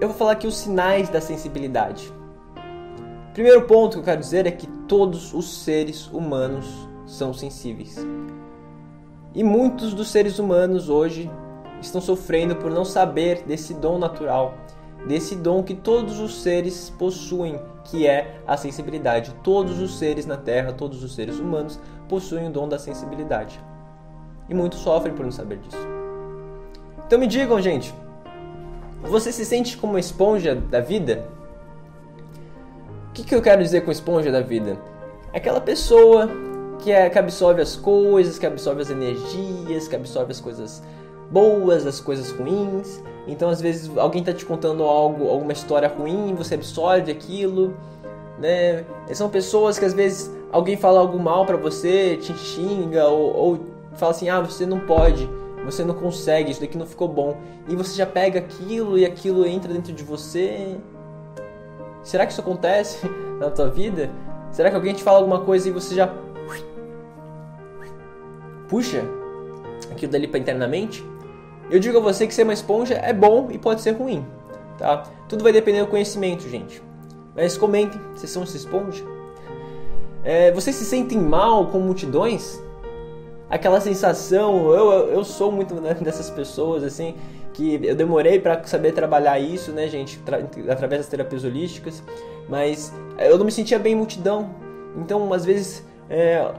eu 0.00 0.06
vou 0.06 0.16
falar 0.16 0.32
aqui 0.32 0.46
os 0.46 0.56
sinais 0.56 1.08
da 1.08 1.20
sensibilidade. 1.20 2.12
Primeiro 3.32 3.62
ponto 3.62 3.94
que 3.94 3.98
eu 4.00 4.04
quero 4.04 4.20
dizer 4.20 4.46
é 4.46 4.50
que 4.50 4.66
todos 4.66 5.32
os 5.32 5.62
seres 5.64 6.06
humanos 6.08 6.66
são 7.06 7.32
sensíveis. 7.32 7.96
E 9.34 9.42
muitos 9.42 9.94
dos 9.94 10.08
seres 10.08 10.38
humanos 10.38 10.90
hoje 10.90 11.30
estão 11.80 12.00
sofrendo 12.00 12.56
por 12.56 12.70
não 12.70 12.84
saber 12.84 13.42
desse 13.44 13.72
dom 13.72 13.98
natural, 13.98 14.54
desse 15.08 15.34
dom 15.34 15.62
que 15.62 15.74
todos 15.74 16.20
os 16.20 16.42
seres 16.42 16.90
possuem, 16.98 17.58
que 17.84 18.06
é 18.06 18.38
a 18.46 18.58
sensibilidade. 18.58 19.34
Todos 19.42 19.80
os 19.80 19.98
seres 19.98 20.26
na 20.26 20.36
Terra, 20.36 20.74
todos 20.74 21.02
os 21.02 21.14
seres 21.14 21.38
humanos 21.38 21.80
possuem 22.10 22.48
o 22.48 22.52
dom 22.52 22.68
da 22.68 22.78
sensibilidade. 22.78 23.58
E 24.46 24.54
muitos 24.54 24.80
sofrem 24.80 25.14
por 25.14 25.24
não 25.24 25.32
saber 25.32 25.56
disso. 25.56 25.88
Então 27.06 27.18
me 27.18 27.26
digam, 27.26 27.58
gente, 27.62 27.94
você 29.00 29.32
se 29.32 29.46
sente 29.46 29.78
como 29.78 29.94
uma 29.94 30.00
esponja 30.00 30.54
da 30.54 30.80
vida? 30.80 31.26
O 33.12 33.14
que, 33.14 33.24
que 33.24 33.34
eu 33.34 33.42
quero 33.42 33.62
dizer 33.62 33.82
com 33.82 33.92
esponja 33.92 34.32
da 34.32 34.40
vida? 34.40 34.78
Aquela 35.34 35.60
pessoa 35.60 36.30
que, 36.78 36.90
é, 36.90 37.10
que 37.10 37.18
absorve 37.18 37.60
as 37.60 37.76
coisas, 37.76 38.38
que 38.38 38.46
absorve 38.46 38.80
as 38.80 38.88
energias, 38.88 39.86
que 39.86 39.94
absorve 39.94 40.32
as 40.32 40.40
coisas 40.40 40.82
boas, 41.30 41.86
as 41.86 42.00
coisas 42.00 42.30
ruins. 42.30 43.02
Então, 43.28 43.50
às 43.50 43.60
vezes, 43.60 43.94
alguém 43.98 44.22
está 44.22 44.32
te 44.32 44.46
contando 44.46 44.82
algo, 44.84 45.28
alguma 45.28 45.52
história 45.52 45.88
ruim, 45.88 46.34
você 46.34 46.54
absorve 46.54 47.12
aquilo, 47.12 47.74
né? 48.38 48.86
São 49.12 49.28
pessoas 49.28 49.78
que 49.78 49.84
às 49.84 49.92
vezes 49.92 50.34
alguém 50.50 50.78
fala 50.78 50.98
algo 50.98 51.18
mal 51.18 51.44
para 51.44 51.58
você, 51.58 52.16
te 52.16 52.32
xinga 52.32 53.08
ou, 53.08 53.36
ou 53.36 53.60
fala 53.92 54.12
assim: 54.12 54.30
"Ah, 54.30 54.40
você 54.40 54.64
não 54.64 54.80
pode, 54.80 55.28
você 55.66 55.84
não 55.84 55.92
consegue, 55.92 56.50
isso 56.50 56.62
daqui 56.62 56.78
não 56.78 56.86
ficou 56.86 57.08
bom". 57.08 57.36
E 57.68 57.76
você 57.76 57.94
já 57.94 58.06
pega 58.06 58.38
aquilo 58.38 58.96
e 58.96 59.04
aquilo 59.04 59.46
entra 59.46 59.70
dentro 59.70 59.92
de 59.92 60.02
você. 60.02 60.78
Será 62.02 62.26
que 62.26 62.32
isso 62.32 62.40
acontece 62.40 63.06
na 63.38 63.50
tua 63.50 63.68
vida? 63.68 64.10
Será 64.50 64.68
que 64.70 64.76
alguém 64.76 64.94
te 64.94 65.02
fala 65.02 65.18
alguma 65.18 65.40
coisa 65.40 65.68
e 65.68 65.72
você 65.72 65.94
já 65.94 66.12
puxa 68.68 69.04
aquilo 69.90 70.12
dali 70.12 70.26
para 70.26 70.38
internamente? 70.38 71.04
Eu 71.70 71.78
digo 71.78 71.98
a 71.98 72.00
você 72.00 72.26
que 72.26 72.34
ser 72.34 72.42
uma 72.42 72.52
esponja 72.52 72.94
é 72.94 73.12
bom 73.12 73.48
e 73.50 73.58
pode 73.58 73.80
ser 73.80 73.92
ruim, 73.92 74.26
tá? 74.76 75.04
Tudo 75.28 75.42
vai 75.42 75.52
depender 75.52 75.80
do 75.80 75.86
conhecimento, 75.86 76.48
gente. 76.48 76.82
Mas 77.34 77.56
comentem, 77.56 78.00
vocês 78.14 78.30
são 78.30 78.42
essa 78.42 78.56
esponja? 78.56 79.02
É, 80.22 80.52
vocês 80.52 80.76
se 80.76 80.84
sentem 80.84 81.18
mal 81.18 81.66
com 81.66 81.78
multidões? 81.78 82.62
Aquela 83.48 83.80
sensação, 83.80 84.70
eu, 84.70 85.08
eu 85.08 85.24
sou 85.24 85.50
muito 85.50 85.74
dessas 86.02 86.30
pessoas, 86.30 86.84
assim, 86.84 87.14
que 87.52 87.80
eu 87.82 87.94
demorei 87.94 88.40
para 88.40 88.62
saber 88.64 88.92
trabalhar 88.92 89.38
isso, 89.38 89.72
né, 89.72 89.88
gente, 89.88 90.20
através 90.68 91.02
das 91.02 91.08
terapias 91.08 91.44
holísticas, 91.44 92.02
mas 92.48 92.92
eu 93.18 93.36
não 93.36 93.44
me 93.44 93.52
sentia 93.52 93.78
bem 93.78 93.92
em 93.92 93.96
multidão. 93.96 94.50
Então, 94.96 95.32
às 95.32 95.44
vezes, 95.44 95.84
é, 96.08 96.50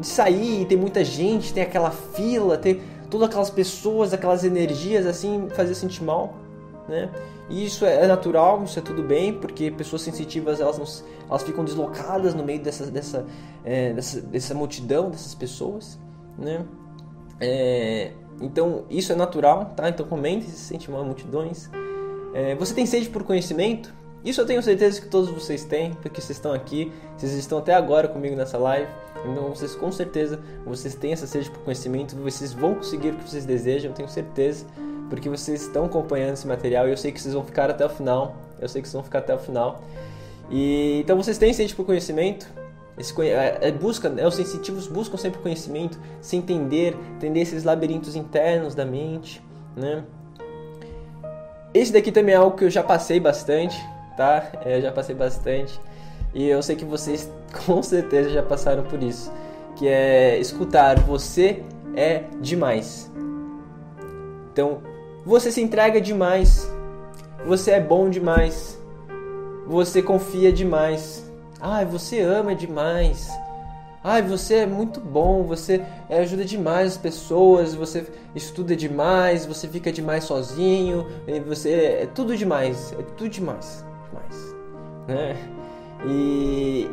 de 0.00 0.06
sair, 0.06 0.66
tem 0.66 0.76
muita 0.76 1.04
gente, 1.04 1.52
tem 1.52 1.62
aquela 1.62 1.90
fila, 1.90 2.56
tem 2.56 2.80
todas 3.10 3.28
aquelas 3.28 3.50
pessoas, 3.50 4.12
aquelas 4.12 4.44
energias, 4.44 5.06
assim, 5.06 5.48
fazia 5.50 5.74
sentir 5.74 6.02
mal, 6.02 6.34
né? 6.88 7.10
E 7.48 7.64
isso 7.64 7.84
é 7.84 8.06
natural, 8.06 8.64
isso 8.64 8.78
é 8.78 8.82
tudo 8.82 9.02
bem, 9.02 9.32
porque 9.34 9.70
pessoas 9.70 10.02
sensitivas 10.02 10.60
elas, 10.60 10.78
não, 10.78 10.86
elas 11.28 11.42
ficam 11.42 11.64
deslocadas 11.64 12.34
no 12.34 12.42
meio 12.42 12.60
dessa, 12.60 12.86
dessa, 12.86 13.26
é, 13.64 13.92
dessa, 13.92 14.20
dessa 14.20 14.54
multidão, 14.54 15.10
dessas 15.10 15.34
pessoas, 15.34 15.98
né? 16.38 16.64
É, 17.40 18.12
então 18.40 18.84
isso 18.90 19.12
é 19.12 19.14
natural, 19.14 19.72
tá? 19.76 19.88
Então 19.88 20.06
comente 20.06 20.44
se 20.46 20.56
sente 20.56 20.90
mal 20.90 21.04
multidões. 21.04 21.70
É, 22.34 22.54
você 22.54 22.74
tem 22.74 22.86
sede 22.86 23.08
por 23.08 23.22
conhecimento? 23.22 23.94
Isso 24.24 24.40
eu 24.40 24.46
tenho 24.46 24.62
certeza 24.62 25.00
que 25.00 25.08
todos 25.08 25.30
vocês 25.30 25.64
têm, 25.64 25.92
porque 25.94 26.20
vocês 26.20 26.38
estão 26.38 26.52
aqui, 26.52 26.90
vocês 27.16 27.32
estão 27.34 27.58
até 27.58 27.74
agora 27.74 28.08
comigo 28.08 28.34
nessa 28.34 28.58
live. 28.58 28.90
Então 29.24 29.48
vocês 29.50 29.74
com 29.74 29.92
certeza 29.92 30.40
vocês 30.66 30.94
têm 30.94 31.12
essa 31.12 31.26
sede 31.26 31.50
por 31.50 31.60
conhecimento, 31.60 32.16
vocês 32.16 32.52
vão 32.52 32.74
conseguir 32.74 33.10
o 33.10 33.16
que 33.16 33.30
vocês 33.30 33.44
desejam, 33.46 33.90
eu 33.90 33.94
tenho 33.94 34.08
certeza 34.08 34.66
porque 35.08 35.28
vocês 35.28 35.62
estão 35.62 35.84
acompanhando 35.84 36.34
esse 36.34 36.46
material 36.46 36.88
e 36.88 36.90
eu 36.90 36.96
sei 36.96 37.12
que 37.12 37.20
vocês 37.20 37.34
vão 37.34 37.44
ficar 37.44 37.70
até 37.70 37.84
o 37.84 37.88
final. 37.88 38.36
Eu 38.60 38.68
sei 38.68 38.80
que 38.80 38.88
vocês 38.88 38.94
vão 38.94 39.04
ficar 39.04 39.18
até 39.18 39.34
o 39.34 39.38
final. 39.38 39.82
E 40.50 41.00
então 41.00 41.16
vocês 41.16 41.38
têm 41.38 41.52
sede 41.52 41.74
por 41.74 41.84
conhecimento. 41.84 42.48
Esse, 42.96 43.20
é, 43.22 43.58
é, 43.60 43.72
busca, 43.72 44.12
é, 44.16 44.26
os 44.26 44.34
sensitivos 44.34 44.86
buscam 44.86 45.16
sempre 45.16 45.40
conhecimento, 45.40 45.98
se 46.20 46.36
entender, 46.36 46.96
entender 47.16 47.40
esses 47.40 47.64
labirintos 47.64 48.14
internos 48.14 48.74
da 48.74 48.84
mente, 48.84 49.42
né? 49.76 50.04
Esse 51.72 51.92
daqui 51.92 52.12
também 52.12 52.34
é 52.34 52.38
algo 52.38 52.56
que 52.56 52.64
eu 52.64 52.70
já 52.70 52.82
passei 52.82 53.18
bastante, 53.18 53.76
tá? 54.16 54.52
É, 54.64 54.78
eu 54.78 54.82
já 54.82 54.92
passei 54.92 55.14
bastante 55.14 55.80
e 56.32 56.46
eu 56.46 56.62
sei 56.62 56.76
que 56.76 56.84
vocês 56.84 57.30
com 57.66 57.82
certeza 57.82 58.30
já 58.30 58.42
passaram 58.42 58.84
por 58.84 59.02
isso, 59.02 59.32
que 59.76 59.88
é 59.88 60.38
escutar 60.38 61.00
você 61.00 61.62
é 61.96 62.24
demais. 62.40 63.10
Então, 64.52 64.82
você 65.24 65.50
se 65.50 65.60
entrega 65.60 66.00
demais. 66.00 66.70
Você 67.46 67.72
é 67.72 67.80
bom 67.80 68.08
demais. 68.08 68.78
Você 69.66 70.02
confia 70.02 70.52
demais. 70.52 71.23
Ai, 71.66 71.86
você 71.86 72.20
ama 72.20 72.54
demais. 72.54 73.26
Ai, 74.02 74.20
você 74.20 74.56
é 74.56 74.66
muito 74.66 75.00
bom, 75.00 75.44
você 75.44 75.82
ajuda 76.10 76.44
demais 76.44 76.88
as 76.88 76.98
pessoas, 76.98 77.74
você 77.74 78.06
estuda 78.34 78.76
demais, 78.76 79.46
você 79.46 79.66
fica 79.66 79.90
demais 79.90 80.24
sozinho, 80.24 81.06
você 81.46 81.70
é 82.02 82.06
tudo 82.14 82.36
demais, 82.36 82.92
é 82.92 83.02
tudo 83.16 83.30
demais, 83.30 83.82
demais, 84.10 84.54
né? 85.08 85.36
E 86.06 86.86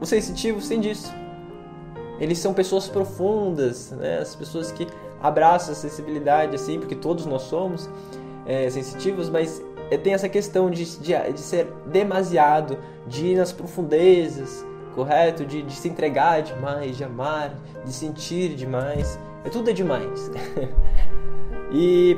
os 0.00 0.08
sensitivos 0.08 0.68
têm 0.68 0.78
disso. 0.78 1.12
Eles 2.20 2.38
são 2.38 2.54
pessoas 2.54 2.86
profundas, 2.86 3.90
né? 3.90 4.20
As 4.20 4.36
pessoas 4.36 4.70
que 4.70 4.86
abraço 5.20 5.72
a 5.72 5.74
sensibilidade, 5.74 6.54
assim, 6.54 6.78
porque 6.78 6.94
todos 6.94 7.26
nós 7.26 7.42
somos 7.42 7.90
é, 8.46 8.70
sensitivos, 8.70 9.28
mas 9.28 9.60
tem 9.96 10.14
essa 10.14 10.28
questão 10.28 10.70
de, 10.70 10.84
de, 10.98 11.32
de, 11.32 11.40
ser 11.40 11.66
demasiado, 11.86 12.78
de 13.06 13.26
ir 13.26 13.36
nas 13.36 13.52
profundezas, 13.52 14.66
correto? 14.94 15.44
De, 15.44 15.62
de 15.62 15.72
se 15.72 15.88
entregar 15.88 16.42
demais, 16.42 16.96
de 16.96 17.04
amar, 17.04 17.54
de 17.84 17.92
sentir 17.92 18.54
demais. 18.54 19.18
É 19.44 19.48
tudo 19.48 19.70
é 19.70 19.72
demais. 19.72 20.30
e 21.70 22.16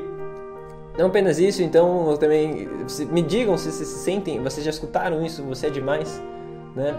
não 0.96 1.06
apenas 1.06 1.38
isso, 1.38 1.62
então 1.62 2.16
também 2.16 2.68
me 3.10 3.22
digam 3.22 3.56
se 3.58 3.70
vocês 3.70 3.88
se 3.88 3.98
sentem, 3.98 4.42
vocês 4.42 4.64
já 4.64 4.70
escutaram 4.70 5.24
isso, 5.24 5.42
você 5.44 5.66
é 5.66 5.70
demais, 5.70 6.22
né? 6.74 6.96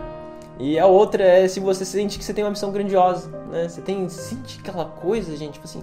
E 0.59 0.77
a 0.77 0.85
outra 0.85 1.23
é 1.23 1.47
se 1.47 1.59
você 1.59 1.83
sente 1.83 2.17
que 2.17 2.23
você 2.23 2.33
tem 2.33 2.43
uma 2.43 2.49
missão 2.51 2.71
grandiosa, 2.71 3.29
né? 3.49 3.67
Você 3.67 3.81
tem 3.81 4.07
sente 4.07 4.59
aquela 4.59 4.85
coisa, 4.85 5.35
gente, 5.35 5.53
tipo 5.53 5.65
assim, 5.65 5.81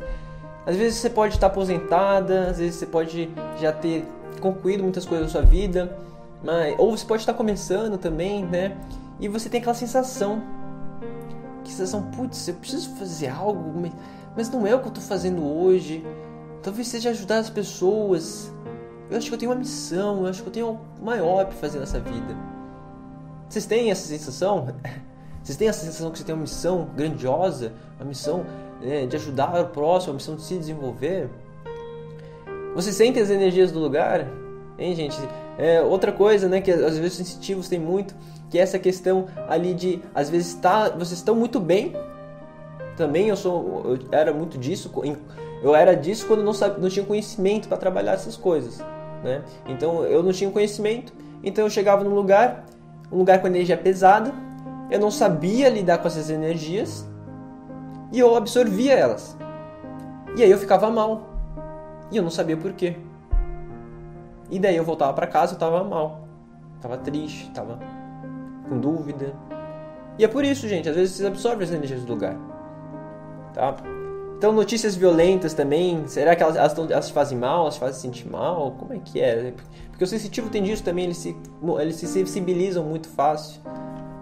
às 0.67 0.77
vezes 0.77 0.99
você 0.99 1.11
pode 1.11 1.35
estar 1.35 1.47
aposentada, 1.47 2.49
às 2.49 2.59
vezes 2.59 2.77
você 2.77 2.87
pode 2.87 3.31
já 3.61 3.73
ter 3.73 4.05
concluído 4.41 4.83
muitas 4.83 5.05
coisas 5.05 5.27
na 5.27 5.33
sua 5.33 5.43
vida, 5.43 5.97
mas 6.43 6.75
ou 6.79 6.97
você 6.97 7.05
pode 7.05 7.23
estar 7.23 7.35
começando 7.35 7.99
também, 7.99 8.45
né? 8.45 8.77
E 9.19 9.29
você 9.29 9.49
tem 9.49 9.61
aquela 9.61 9.75
sensação, 9.75 10.43
que 11.65 11.71
sensação, 11.71 12.03
putz, 12.11 12.47
eu 12.49 12.55
preciso 12.55 12.91
fazer 12.97 13.29
algo, 13.29 13.73
mas 14.37 14.51
não 14.51 14.67
é 14.67 14.75
o 14.75 14.79
que 14.79 14.87
eu 14.87 14.89
estou 14.91 15.03
fazendo 15.03 15.45
hoje. 15.45 16.05
Talvez 16.63 16.89
seja 16.89 17.11
ajudar 17.11 17.39
as 17.39 17.51
pessoas. 17.51 18.53
Eu 19.11 19.17
acho 19.17 19.29
que 19.29 19.35
eu 19.35 19.39
tenho 19.39 19.53
uma 19.53 19.59
missão, 19.59 20.23
eu 20.23 20.27
acho 20.27 20.43
que 20.43 20.49
eu 20.49 20.53
tenho 20.53 20.67
algo 20.67 20.81
maior 21.01 21.47
para 21.47 21.55
fazer 21.55 21.79
nessa 21.79 21.99
vida. 21.99 22.37
Vocês 23.49 23.65
têm 23.65 23.91
essa 23.91 24.07
sensação? 24.07 24.69
Vocês 25.43 25.57
têm 25.57 25.69
essa 25.69 25.85
sensação 25.85 26.11
que 26.11 26.19
você 26.19 26.25
tem 26.25 26.35
uma 26.35 26.41
missão 26.41 26.89
grandiosa, 26.97 27.73
uma 28.01 28.07
missão 28.07 28.45
é, 28.83 29.07
de 29.07 29.15
ajudar 29.15 29.61
o 29.61 29.69
próximo, 29.69 30.11
uma 30.11 30.17
missão 30.17 30.35
de 30.35 30.43
se 30.43 30.59
desenvolver? 30.59 31.31
Você 32.77 32.93
sente 32.93 33.19
as 33.19 33.31
energias 33.31 33.73
do 33.73 33.81
lugar? 33.81 34.29
Hein, 34.79 34.95
gente? 34.95 35.17
É, 35.57 35.81
outra 35.81 36.13
coisa, 36.13 36.47
né, 36.47 36.61
que 36.61 36.71
às 36.71 36.99
vezes 36.99 37.13
os 37.13 37.17
sensitivos 37.17 37.69
têm 37.71 37.81
muito, 37.81 38.15
que 38.51 38.59
é 38.59 38.61
essa 38.61 38.79
questão 38.79 39.29
ali 39.49 39.73
de, 39.73 40.03
às 40.15 40.29
vezes, 40.29 40.53
tá, 40.53 40.91
vocês 40.91 41.13
estão 41.13 41.35
muito 41.35 41.59
bem. 41.59 41.95
Também 42.95 43.29
eu 43.29 43.37
sou, 43.37 43.83
eu 43.87 43.99
era 44.13 44.31
muito 44.31 44.59
disso, 44.59 44.91
eu 45.63 45.75
era 45.75 45.97
disso 45.97 46.27
quando 46.27 46.43
não, 46.43 46.53
não 46.79 46.91
tinha 46.91 47.05
conhecimento 47.05 47.67
para 47.67 47.79
trabalhar 47.79 48.13
essas 48.13 48.37
coisas, 48.37 48.79
né? 49.25 49.43
Então 49.67 50.05
eu 50.05 50.23
não 50.23 50.33
tinha 50.33 50.51
conhecimento, 50.51 51.15
então 51.43 51.65
eu 51.65 51.71
chegava 51.71 52.05
num 52.05 52.15
lugar 52.15 52.67
um 53.11 53.19
lugar 53.19 53.41
com 53.41 53.47
energia 53.47 53.77
pesada, 53.77 54.33
eu 54.91 54.99
não 54.99 55.11
sabia 55.11 55.69
lidar 55.69 55.99
com 55.99 56.09
essas 56.09 56.29
energias 56.29 57.07
e 58.13 58.19
eu 58.19 58.37
absorvia 58.37 58.93
elas. 58.95 59.37
E 60.37 60.43
aí 60.43 60.51
eu 60.51 60.59
ficava 60.59 60.91
mal. 60.91 61.36
E 62.11 62.17
eu 62.17 62.23
não 62.23 62.31
sabia 62.31 62.57
por 62.57 62.73
quê. 62.73 62.97
E 64.51 64.59
daí 64.59 64.77
eu 64.77 64.85
voltava 64.85 65.13
para 65.13 65.27
casa 65.27 65.55
e 65.55 65.59
tava 65.59 65.83
mal. 65.83 66.27
Tava 66.81 66.97
triste, 66.99 67.51
tava 67.51 67.79
com 68.69 68.79
dúvida. 68.79 69.35
E 70.19 70.25
é 70.25 70.29
por 70.29 70.45
isso, 70.45 70.69
gente, 70.69 70.89
às 70.89 70.97
vezes 70.97 71.15
vocês 71.15 71.27
absorvem 71.27 71.65
as 71.65 71.73
energias 71.73 72.03
do 72.05 72.13
lugar. 72.13 72.37
Tá? 73.53 73.77
Então, 74.37 74.53
notícias 74.53 74.95
violentas 74.95 75.55
também, 75.55 76.07
será 76.07 76.37
que 76.37 76.43
elas, 76.43 76.57
elas, 76.57 77.11
fazem 77.11 77.39
mal? 77.39 77.63
Elas 77.63 77.79
fazem 77.79 78.01
sentir 78.03 78.29
mal? 78.29 78.73
Como 78.79 78.93
é 78.93 78.99
que 78.99 79.19
é? 79.19 79.55
Porque 79.91 80.05
o 80.05 80.07
sensitivo 80.07 80.51
tem 80.51 80.63
disso 80.63 80.85
também, 80.85 81.07
eles 81.07 81.17
se, 81.17 81.35
eles 81.81 81.97
se 81.97 82.07
sensibilizam 82.07 82.85
muito 82.85 83.09
fácil 83.09 83.61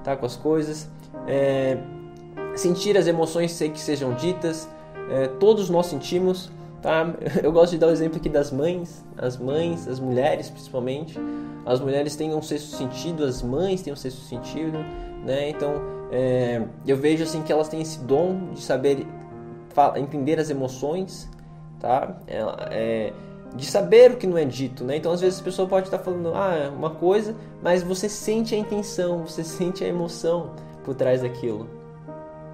tá, 0.04 0.16
com 0.16 0.24
as 0.24 0.36
coisas. 0.36 0.88
É, 1.26 1.78
sentir 2.54 2.96
as 2.96 3.08
emoções 3.08 3.58
que 3.58 3.80
sejam 3.80 4.14
ditas, 4.14 4.68
é, 5.10 5.26
todos 5.26 5.68
nós 5.68 5.86
sentimos. 5.86 6.50
Tá? 6.84 7.14
Eu 7.42 7.50
gosto 7.50 7.72
de 7.72 7.78
dar 7.78 7.86
o 7.86 7.90
exemplo 7.90 8.18
aqui 8.18 8.28
das 8.28 8.52
mães, 8.52 9.02
as 9.16 9.38
mães, 9.38 9.88
as 9.88 9.98
mulheres 9.98 10.50
principalmente. 10.50 11.18
As 11.64 11.80
mulheres 11.80 12.14
têm 12.14 12.34
um 12.34 12.42
sexto 12.42 12.76
sentido, 12.76 13.24
as 13.24 13.40
mães 13.40 13.80
têm 13.80 13.90
um 13.90 13.96
sexto 13.96 14.20
sentido, 14.20 14.76
né? 15.24 15.48
Então 15.48 15.80
é, 16.12 16.62
eu 16.86 16.94
vejo 16.94 17.24
assim 17.24 17.42
que 17.42 17.50
elas 17.50 17.68
têm 17.68 17.80
esse 17.80 18.00
dom 18.00 18.52
de 18.52 18.60
saber 18.60 19.06
entender 19.96 20.38
as 20.38 20.50
emoções, 20.50 21.26
tá? 21.80 22.18
É, 22.26 22.44
é, 22.70 23.12
de 23.56 23.64
saber 23.64 24.10
o 24.10 24.16
que 24.18 24.26
não 24.26 24.36
é 24.36 24.44
dito, 24.44 24.84
né? 24.84 24.98
Então 24.98 25.10
às 25.10 25.22
vezes 25.22 25.40
a 25.40 25.42
pessoa 25.42 25.66
pode 25.66 25.86
estar 25.86 26.00
falando 26.00 26.34
ah, 26.34 26.70
uma 26.76 26.90
coisa, 26.90 27.34
mas 27.62 27.82
você 27.82 28.10
sente 28.10 28.54
a 28.54 28.58
intenção, 28.58 29.24
você 29.26 29.42
sente 29.42 29.82
a 29.82 29.88
emoção 29.88 30.50
por 30.84 30.94
trás 30.94 31.22
daquilo. 31.22 31.66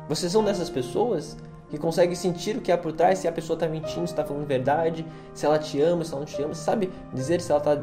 Vocês 0.08 0.30
são 0.30 0.44
dessas 0.44 0.70
pessoas 0.70 1.36
que 1.70 1.78
conseguem 1.78 2.14
sentir 2.14 2.56
o 2.56 2.60
que 2.60 2.72
há 2.72 2.76
por 2.76 2.92
trás, 2.92 3.20
se 3.20 3.28
a 3.28 3.32
pessoa 3.32 3.54
está 3.54 3.68
mentindo, 3.68 4.06
se 4.06 4.12
está 4.12 4.24
falando 4.24 4.46
verdade, 4.46 5.06
se 5.32 5.46
ela 5.46 5.58
te 5.58 5.80
ama, 5.80 6.04
se 6.04 6.10
ela 6.10 6.20
não 6.20 6.26
te 6.26 6.42
ama, 6.42 6.54
você 6.54 6.62
sabe 6.62 6.90
dizer 7.14 7.40
se 7.40 7.50
ela 7.50 7.60
está 7.60 7.82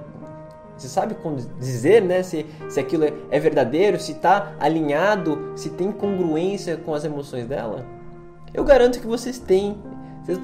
você 0.77 0.87
sabe 0.87 1.15
como 1.15 1.37
dizer, 1.37 2.03
né, 2.03 2.21
se, 2.21 2.45
se 2.69 2.79
aquilo 2.79 3.03
é, 3.05 3.13
é 3.31 3.39
verdadeiro, 3.39 3.99
se 3.99 4.11
está 4.11 4.53
alinhado, 4.59 5.53
se 5.55 5.71
tem 5.71 5.91
congruência 5.91 6.77
com 6.77 6.93
as 6.93 7.03
emoções 7.03 7.47
dela? 7.47 7.83
Eu 8.53 8.63
garanto 8.63 8.99
que 8.99 9.07
vocês 9.07 9.39
têm 9.39 9.75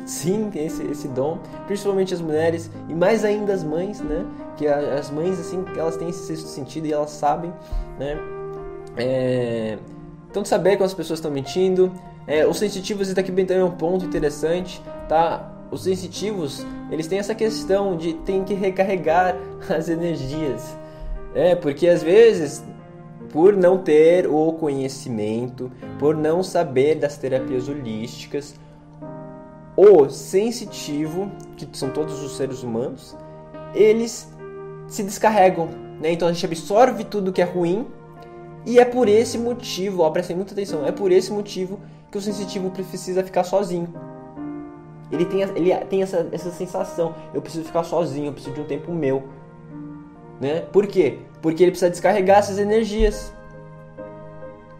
sim 0.05 0.49
esse, 0.55 0.83
esse 0.87 1.07
dom, 1.09 1.39
principalmente 1.67 2.13
as 2.13 2.21
mulheres 2.21 2.71
e 2.89 2.95
mais 2.95 3.23
ainda 3.23 3.53
as 3.53 3.63
mães, 3.63 3.99
né? 4.01 4.25
Que 4.57 4.67
as 4.67 5.11
mães 5.11 5.39
assim 5.39 5.63
elas 5.77 5.97
têm 5.97 6.09
esse 6.09 6.25
sexto 6.25 6.47
sentido 6.47 6.87
e 6.87 6.93
elas 6.93 7.11
sabem, 7.11 7.53
né? 7.99 8.17
É... 8.97 9.77
Então 10.31 10.43
saber 10.45 10.77
quando 10.77 10.87
as 10.87 10.93
pessoas 10.93 11.19
estão 11.19 11.29
mentindo, 11.29 11.91
é, 12.27 12.45
os 12.47 12.57
sensitivos 12.57 13.07
isso 13.07 13.15
daqui 13.15 13.31
também 13.31 13.57
é 13.57 13.63
um 13.63 13.71
ponto 13.71 14.05
interessante, 14.05 14.81
tá? 15.09 15.51
Os 15.71 15.83
sensitivos 15.83 16.65
eles 16.91 17.07
têm 17.07 17.19
essa 17.19 17.33
questão 17.33 17.97
de 17.97 18.13
tem 18.13 18.43
que 18.43 18.53
recarregar 18.53 19.35
as 19.69 19.89
energias, 19.89 20.75
é 21.33 21.55
porque 21.55 21.87
às 21.87 22.03
vezes 22.03 22.63
por 23.33 23.57
não 23.57 23.79
ter 23.79 24.27
o 24.27 24.53
conhecimento, 24.53 25.71
por 25.97 26.15
não 26.15 26.43
saber 26.43 26.95
das 26.95 27.17
terapias 27.17 27.67
holísticas, 27.67 28.53
o 29.75 30.07
sensitivo, 30.07 31.31
que 31.57 31.67
são 31.73 31.89
todos 31.89 32.21
os 32.21 32.37
seres 32.37 32.61
humanos, 32.61 33.17
eles 33.73 34.31
se 34.87 35.01
descarregam, 35.01 35.67
né? 35.99 36.11
Então 36.11 36.27
a 36.27 36.33
gente 36.33 36.45
absorve 36.45 37.03
tudo 37.03 37.33
que 37.33 37.41
é 37.41 37.45
ruim 37.45 37.87
e 38.67 38.79
é 38.79 38.85
por 38.85 39.09
esse 39.09 39.37
motivo, 39.37 40.03
ó, 40.03 40.11
prestem 40.11 40.35
muita 40.35 40.53
atenção, 40.53 40.85
é 40.85 40.91
por 40.91 41.11
esse 41.11 41.31
motivo 41.31 41.79
que 42.13 42.17
o 42.19 42.21
sensitivo 42.21 42.69
precisa 42.69 43.23
ficar 43.23 43.43
sozinho. 43.43 43.91
Ele 45.11 45.25
tem, 45.25 45.41
ele 45.41 45.75
tem 45.85 46.03
essa, 46.03 46.27
essa 46.31 46.51
sensação, 46.51 47.15
eu 47.33 47.41
preciso 47.41 47.65
ficar 47.65 47.83
sozinho, 47.83 48.27
eu 48.27 48.33
preciso 48.33 48.53
de 48.53 48.61
um 48.61 48.65
tempo 48.65 48.93
meu. 48.93 49.23
Né? 50.39 50.61
Por 50.61 50.85
quê? 50.85 51.19
Porque 51.41 51.63
ele 51.63 51.71
precisa 51.71 51.89
descarregar 51.89 52.37
essas 52.37 52.59
energias. 52.59 53.33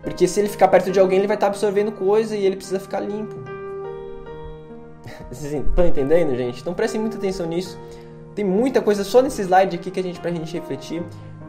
Porque 0.03 0.27
se 0.27 0.39
ele 0.39 0.47
ficar 0.47 0.67
perto 0.67 0.91
de 0.91 0.99
alguém, 0.99 1.17
ele 1.17 1.27
vai 1.27 1.35
estar 1.35 1.47
absorvendo 1.47 1.91
coisa 1.91 2.35
e 2.35 2.45
ele 2.45 2.55
precisa 2.55 2.79
ficar 2.79 2.99
limpo. 2.99 3.35
Vocês 5.31 5.53
estão 5.53 5.87
entendendo, 5.87 6.35
gente? 6.35 6.61
Então 6.61 6.73
prestem 6.73 7.01
muita 7.01 7.17
atenção 7.17 7.47
nisso. 7.47 7.79
Tem 8.35 8.45
muita 8.45 8.79
coisa 8.79 9.03
só 9.03 9.23
nesse 9.23 9.41
slide 9.41 9.75
aqui 9.75 9.89
que 9.89 9.99
a 9.99 10.03
gente 10.03 10.19
pra 10.19 10.29
gente 10.29 10.53
refletir. 10.53 11.03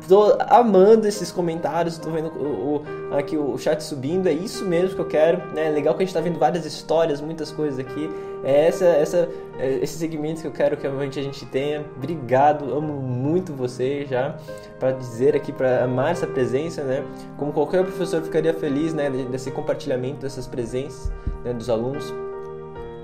Tô 0.06 0.36
amando 0.48 1.08
esses 1.08 1.32
comentários, 1.32 1.96
tô 1.96 2.10
vendo 2.10 2.28
o, 2.28 2.82
o, 3.10 3.16
aqui 3.16 3.38
o 3.38 3.56
chat 3.56 3.82
subindo, 3.82 4.28
é 4.28 4.32
isso 4.32 4.64
mesmo 4.64 4.94
que 4.94 5.00
eu 5.00 5.06
quero. 5.06 5.38
Né? 5.54 5.70
Legal 5.70 5.94
que 5.94 6.02
a 6.02 6.06
gente 6.06 6.14
tá 6.14 6.20
vendo 6.20 6.38
várias 6.38 6.66
histórias, 6.66 7.20
muitas 7.20 7.50
coisas 7.50 7.78
aqui. 7.78 8.10
É 8.44 8.66
essa, 8.66 8.84
essa, 8.84 9.28
é 9.58 9.78
esse 9.82 9.98
segmento 9.98 10.42
que 10.42 10.46
eu 10.46 10.52
quero 10.52 10.76
que 10.76 10.82
realmente 10.82 11.18
a 11.18 11.22
gente 11.22 11.46
tenha. 11.46 11.84
Obrigado, 11.96 12.70
amo 12.74 12.92
muito 12.92 13.54
você 13.54 14.04
já, 14.04 14.36
para 14.78 14.92
dizer 14.92 15.34
aqui, 15.34 15.52
para 15.52 15.84
amar 15.84 16.12
essa 16.12 16.26
presença, 16.26 16.82
né? 16.82 17.02
Como 17.38 17.52
qualquer 17.52 17.82
professor 17.82 18.22
ficaria 18.22 18.52
feliz, 18.52 18.92
né, 18.92 19.08
desse 19.30 19.50
compartilhamento 19.50 20.20
dessas 20.20 20.46
presenças 20.46 21.10
né, 21.42 21.54
dos 21.54 21.70
alunos. 21.70 22.12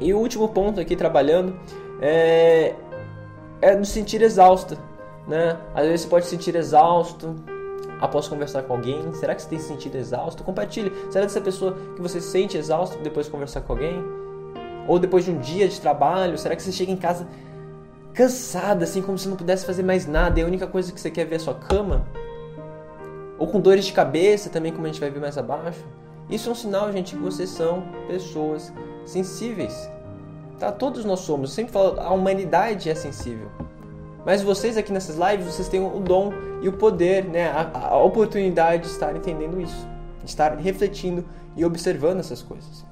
E 0.00 0.12
o 0.12 0.18
último 0.18 0.48
ponto 0.48 0.80
aqui 0.80 0.96
trabalhando 0.96 1.54
é, 2.00 2.74
é 3.62 3.74
no 3.74 3.84
sentir 3.84 4.20
exausto, 4.22 4.76
né? 5.26 5.58
Às 5.74 5.86
vezes 5.86 6.00
você 6.02 6.08
pode 6.08 6.24
se 6.24 6.30
sentir 6.30 6.54
exausto 6.56 7.34
após 8.00 8.26
conversar 8.26 8.62
com 8.62 8.72
alguém. 8.72 9.12
Será 9.14 9.34
que 9.34 9.42
você 9.42 9.48
tem 9.48 9.58
se 9.58 9.68
sentido 9.68 9.96
exausto? 9.96 10.42
Compartilhe. 10.42 10.92
Será 11.10 11.24
dessa 11.24 11.40
pessoa 11.40 11.76
que 11.94 12.02
você 12.02 12.20
se 12.20 12.28
sente 12.28 12.56
exausto 12.56 12.98
depois 12.98 13.26
de 13.26 13.32
conversar 13.32 13.60
com 13.60 13.72
alguém? 13.72 14.02
Ou 14.88 14.98
depois 14.98 15.24
de 15.24 15.30
um 15.30 15.38
dia 15.38 15.68
de 15.68 15.80
trabalho? 15.80 16.36
Será 16.38 16.56
que 16.56 16.62
você 16.62 16.72
chega 16.72 16.90
em 16.90 16.96
casa 16.96 17.28
cansado, 18.14 18.82
assim 18.82 19.02
como 19.02 19.16
se 19.18 19.28
não 19.28 19.36
pudesse 19.36 19.64
fazer 19.64 19.82
mais 19.82 20.06
nada 20.06 20.40
e 20.40 20.42
a 20.42 20.46
única 20.46 20.66
coisa 20.66 20.92
que 20.92 21.00
você 21.00 21.10
quer 21.10 21.26
ver 21.26 21.34
é 21.34 21.36
a 21.36 21.40
sua 21.40 21.54
cama? 21.54 22.06
Ou 23.38 23.46
com 23.46 23.60
dores 23.60 23.84
de 23.84 23.92
cabeça 23.92 24.50
também, 24.50 24.72
como 24.72 24.84
a 24.84 24.88
gente 24.88 25.00
vai 25.00 25.10
ver 25.10 25.20
mais 25.20 25.38
abaixo? 25.38 25.80
Isso 26.28 26.48
é 26.48 26.52
um 26.52 26.54
sinal, 26.54 26.92
gente, 26.92 27.16
que 27.16 27.22
vocês 27.22 27.50
são 27.50 27.82
pessoas 28.06 28.72
sensíveis. 29.04 29.90
Tá? 30.58 30.70
Todos 30.70 31.04
nós 31.04 31.20
somos. 31.20 31.50
Eu 31.50 31.54
sempre 31.54 31.72
falo, 31.72 31.98
a 31.98 32.10
humanidade 32.10 32.88
é 32.90 32.94
sensível. 32.94 33.48
Mas 34.24 34.42
vocês 34.42 34.76
aqui 34.76 34.92
nessas 34.92 35.16
lives, 35.16 35.46
vocês 35.46 35.68
têm 35.68 35.80
o 35.80 36.00
dom 36.00 36.32
e 36.60 36.68
o 36.68 36.72
poder, 36.72 37.24
né? 37.24 37.48
a, 37.48 37.88
a 37.88 38.02
oportunidade 38.02 38.82
de 38.82 38.88
estar 38.88 39.16
entendendo 39.16 39.60
isso, 39.60 39.86
de 40.22 40.30
estar 40.30 40.56
refletindo 40.56 41.24
e 41.56 41.64
observando 41.64 42.20
essas 42.20 42.42
coisas. 42.42 42.84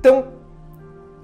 Então, 0.00 0.28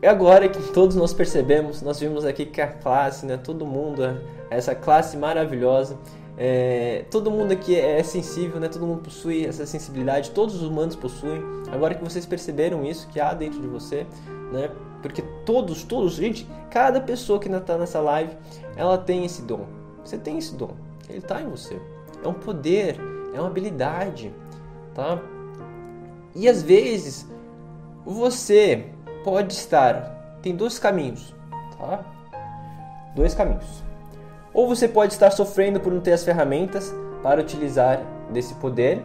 é 0.00 0.08
agora 0.08 0.48
que 0.48 0.60
todos 0.72 0.96
nós 0.96 1.12
percebemos, 1.12 1.82
nós 1.82 2.00
vimos 2.00 2.24
aqui 2.24 2.46
que 2.46 2.60
a 2.60 2.66
classe, 2.66 3.24
né, 3.24 3.36
todo 3.36 3.64
mundo, 3.64 4.02
essa 4.50 4.74
classe 4.74 5.16
maravilhosa, 5.16 5.96
é, 6.36 7.04
todo 7.10 7.30
mundo 7.30 7.52
aqui 7.52 7.78
é 7.78 8.02
sensível, 8.02 8.58
né? 8.58 8.68
Todo 8.68 8.86
mundo 8.86 9.02
possui 9.02 9.44
essa 9.46 9.66
sensibilidade, 9.66 10.30
todos 10.30 10.56
os 10.56 10.62
humanos 10.62 10.96
possuem. 10.96 11.42
Agora 11.70 11.94
que 11.94 12.02
vocês 12.02 12.24
perceberam 12.24 12.84
isso 12.84 13.06
que 13.08 13.20
há 13.20 13.34
dentro 13.34 13.60
de 13.60 13.68
você, 13.68 14.06
né? 14.50 14.70
Porque 15.02 15.22
todos, 15.44 15.82
todos, 15.82 16.14
gente, 16.14 16.48
cada 16.70 17.00
pessoa 17.00 17.38
que 17.38 17.48
está 17.48 17.76
nessa 17.76 18.00
live, 18.00 18.34
ela 18.76 18.96
tem 18.96 19.24
esse 19.24 19.42
dom. 19.42 19.66
Você 20.04 20.16
tem 20.16 20.38
esse 20.38 20.54
dom. 20.54 20.70
Ele 21.08 21.18
está 21.18 21.42
em 21.42 21.48
você. 21.48 21.80
É 22.24 22.28
um 22.28 22.34
poder, 22.34 22.96
é 23.34 23.40
uma 23.40 23.48
habilidade, 23.48 24.32
tá? 24.94 25.20
E 26.34 26.48
às 26.48 26.62
vezes 26.62 27.26
você 28.06 28.86
pode 29.24 29.52
estar 29.52 30.22
tem 30.42 30.56
dois 30.56 30.78
caminhos, 30.78 31.32
tá? 31.78 32.04
Dois 33.14 33.32
caminhos. 33.32 33.82
Ou 34.52 34.66
você 34.66 34.88
pode 34.88 35.12
estar 35.12 35.30
sofrendo 35.30 35.78
por 35.78 35.92
não 35.92 36.00
ter 36.00 36.12
as 36.12 36.24
ferramentas 36.24 36.92
para 37.22 37.40
utilizar 37.40 38.02
desse 38.30 38.54
poder. 38.54 39.02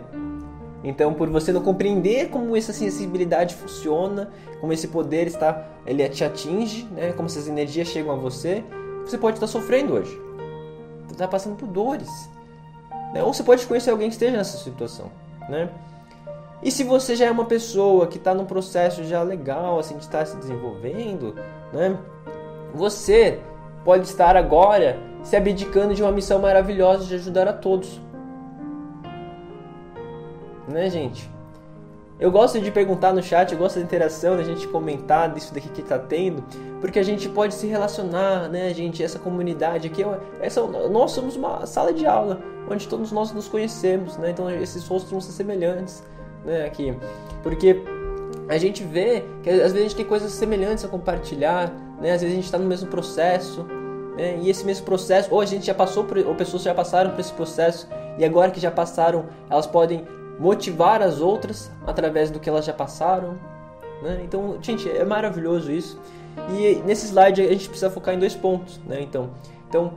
Então, 0.83 1.13
por 1.13 1.29
você 1.29 1.51
não 1.51 1.61
compreender 1.61 2.29
como 2.29 2.55
essa 2.55 2.71
sensibilidade 2.71 3.55
funciona, 3.55 4.29
como 4.61 4.71
esse 4.71 4.87
poder 4.87 5.27
está, 5.27 5.65
ele 5.85 6.07
te 6.09 6.23
atinge, 6.23 6.87
né? 6.91 7.11
como 7.13 7.27
essas 7.27 7.47
energias 7.47 7.87
chegam 7.87 8.13
a 8.13 8.15
você, 8.15 8.63
você 9.05 9.17
pode 9.17 9.37
estar 9.37 9.47
sofrendo 9.47 9.93
hoje. 9.93 10.21
Está 11.11 11.27
passando 11.27 11.55
por 11.55 11.67
dores. 11.67 12.29
Né? 13.13 13.23
Ou 13.23 13.33
você 13.33 13.43
pode 13.43 13.65
conhecer 13.65 13.89
alguém 13.89 14.07
que 14.07 14.15
esteja 14.15 14.37
nessa 14.37 14.57
situação. 14.57 15.11
Né? 15.49 15.69
E 16.61 16.71
se 16.71 16.83
você 16.83 17.15
já 17.15 17.25
é 17.25 17.31
uma 17.31 17.45
pessoa 17.45 18.07
que 18.07 18.17
está 18.17 18.33
num 18.33 18.45
processo 18.45 19.03
já 19.03 19.21
legal, 19.23 19.79
assim, 19.79 19.95
de 19.95 20.03
estar 20.03 20.25
se 20.25 20.37
desenvolvendo, 20.37 21.35
né? 21.73 21.97
você 22.73 23.39
pode 23.83 24.05
estar 24.05 24.35
agora 24.35 24.99
se 25.23 25.35
abdicando 25.35 25.93
de 25.93 26.01
uma 26.01 26.11
missão 26.11 26.39
maravilhosa 26.39 27.05
de 27.05 27.15
ajudar 27.15 27.47
a 27.47 27.53
todos. 27.53 27.99
Né, 30.67 30.89
gente? 30.89 31.29
Eu 32.19 32.31
gosto 32.31 32.59
de 32.59 32.71
perguntar 32.71 33.13
no 33.13 33.21
chat, 33.21 33.51
eu 33.51 33.59
gosto 33.59 33.75
da 33.75 33.81
interação, 33.83 34.35
da 34.35 34.43
gente 34.43 34.67
comentar 34.67 35.31
disso 35.31 35.53
daqui 35.53 35.69
que 35.69 35.83
tá 35.83 35.99
tendo, 35.99 36.43
porque 36.81 36.97
a 36.97 37.03
gente 37.03 37.29
pode 37.29 37.53
se 37.53 37.67
relacionar, 37.67 38.49
né, 38.49 38.73
gente? 38.73 39.03
Essa 39.03 39.19
comunidade 39.19 39.87
aqui, 39.87 40.03
essa, 40.41 40.61
nós 40.65 41.11
somos 41.11 41.35
uma 41.35 41.65
sala 41.67 41.93
de 41.93 42.07
aula 42.07 42.41
onde 42.69 42.87
todos 42.87 43.11
nós 43.11 43.31
nos 43.31 43.47
conhecemos, 43.47 44.17
né? 44.17 44.31
Então 44.31 44.49
esses 44.49 44.85
rostos 44.87 45.11
vão 45.11 45.21
ser 45.21 45.31
semelhantes, 45.31 46.03
né, 46.43 46.65
aqui. 46.65 46.97
Porque 47.43 47.83
a 48.49 48.57
gente 48.57 48.83
vê 48.83 49.23
que 49.43 49.49
às 49.51 49.71
vezes 49.71 49.77
a 49.77 49.81
gente 49.81 49.95
tem 49.95 50.05
coisas 50.05 50.31
semelhantes 50.31 50.83
a 50.83 50.87
compartilhar, 50.87 51.71
né? 52.01 52.13
Às 52.13 52.21
vezes 52.21 52.31
a 52.31 52.35
gente 52.35 52.45
está 52.45 52.57
no 52.57 52.65
mesmo 52.65 52.89
processo, 52.89 53.63
né? 54.17 54.39
E 54.41 54.49
esse 54.49 54.65
mesmo 54.65 54.85
processo, 54.85 55.31
ou 55.31 55.39
a 55.39 55.45
gente 55.45 55.67
já 55.67 55.73
passou 55.73 56.03
por, 56.03 56.17
ou 56.17 56.33
pessoas 56.33 56.63
já 56.63 56.73
passaram 56.73 57.11
por 57.11 57.19
esse 57.19 57.33
processo 57.33 57.87
e 58.17 58.25
agora 58.25 58.49
que 58.49 58.59
já 58.59 58.71
passaram, 58.71 59.27
elas 59.47 59.67
podem 59.67 60.03
motivar 60.39 61.01
as 61.01 61.19
outras 61.19 61.71
através 61.85 62.29
do 62.29 62.39
que 62.39 62.49
elas 62.49 62.65
já 62.65 62.73
passaram. 62.73 63.37
Né? 64.01 64.21
Então, 64.23 64.57
gente, 64.61 64.89
é 64.89 65.03
maravilhoso 65.03 65.71
isso. 65.71 65.99
E 66.49 66.75
nesse 66.85 67.07
slide 67.07 67.41
a 67.41 67.51
gente 67.51 67.67
precisa 67.67 67.89
focar 67.89 68.13
em 68.13 68.19
dois 68.19 68.35
pontos. 68.35 68.79
Né? 68.85 69.01
Então, 69.01 69.31
então, 69.67 69.93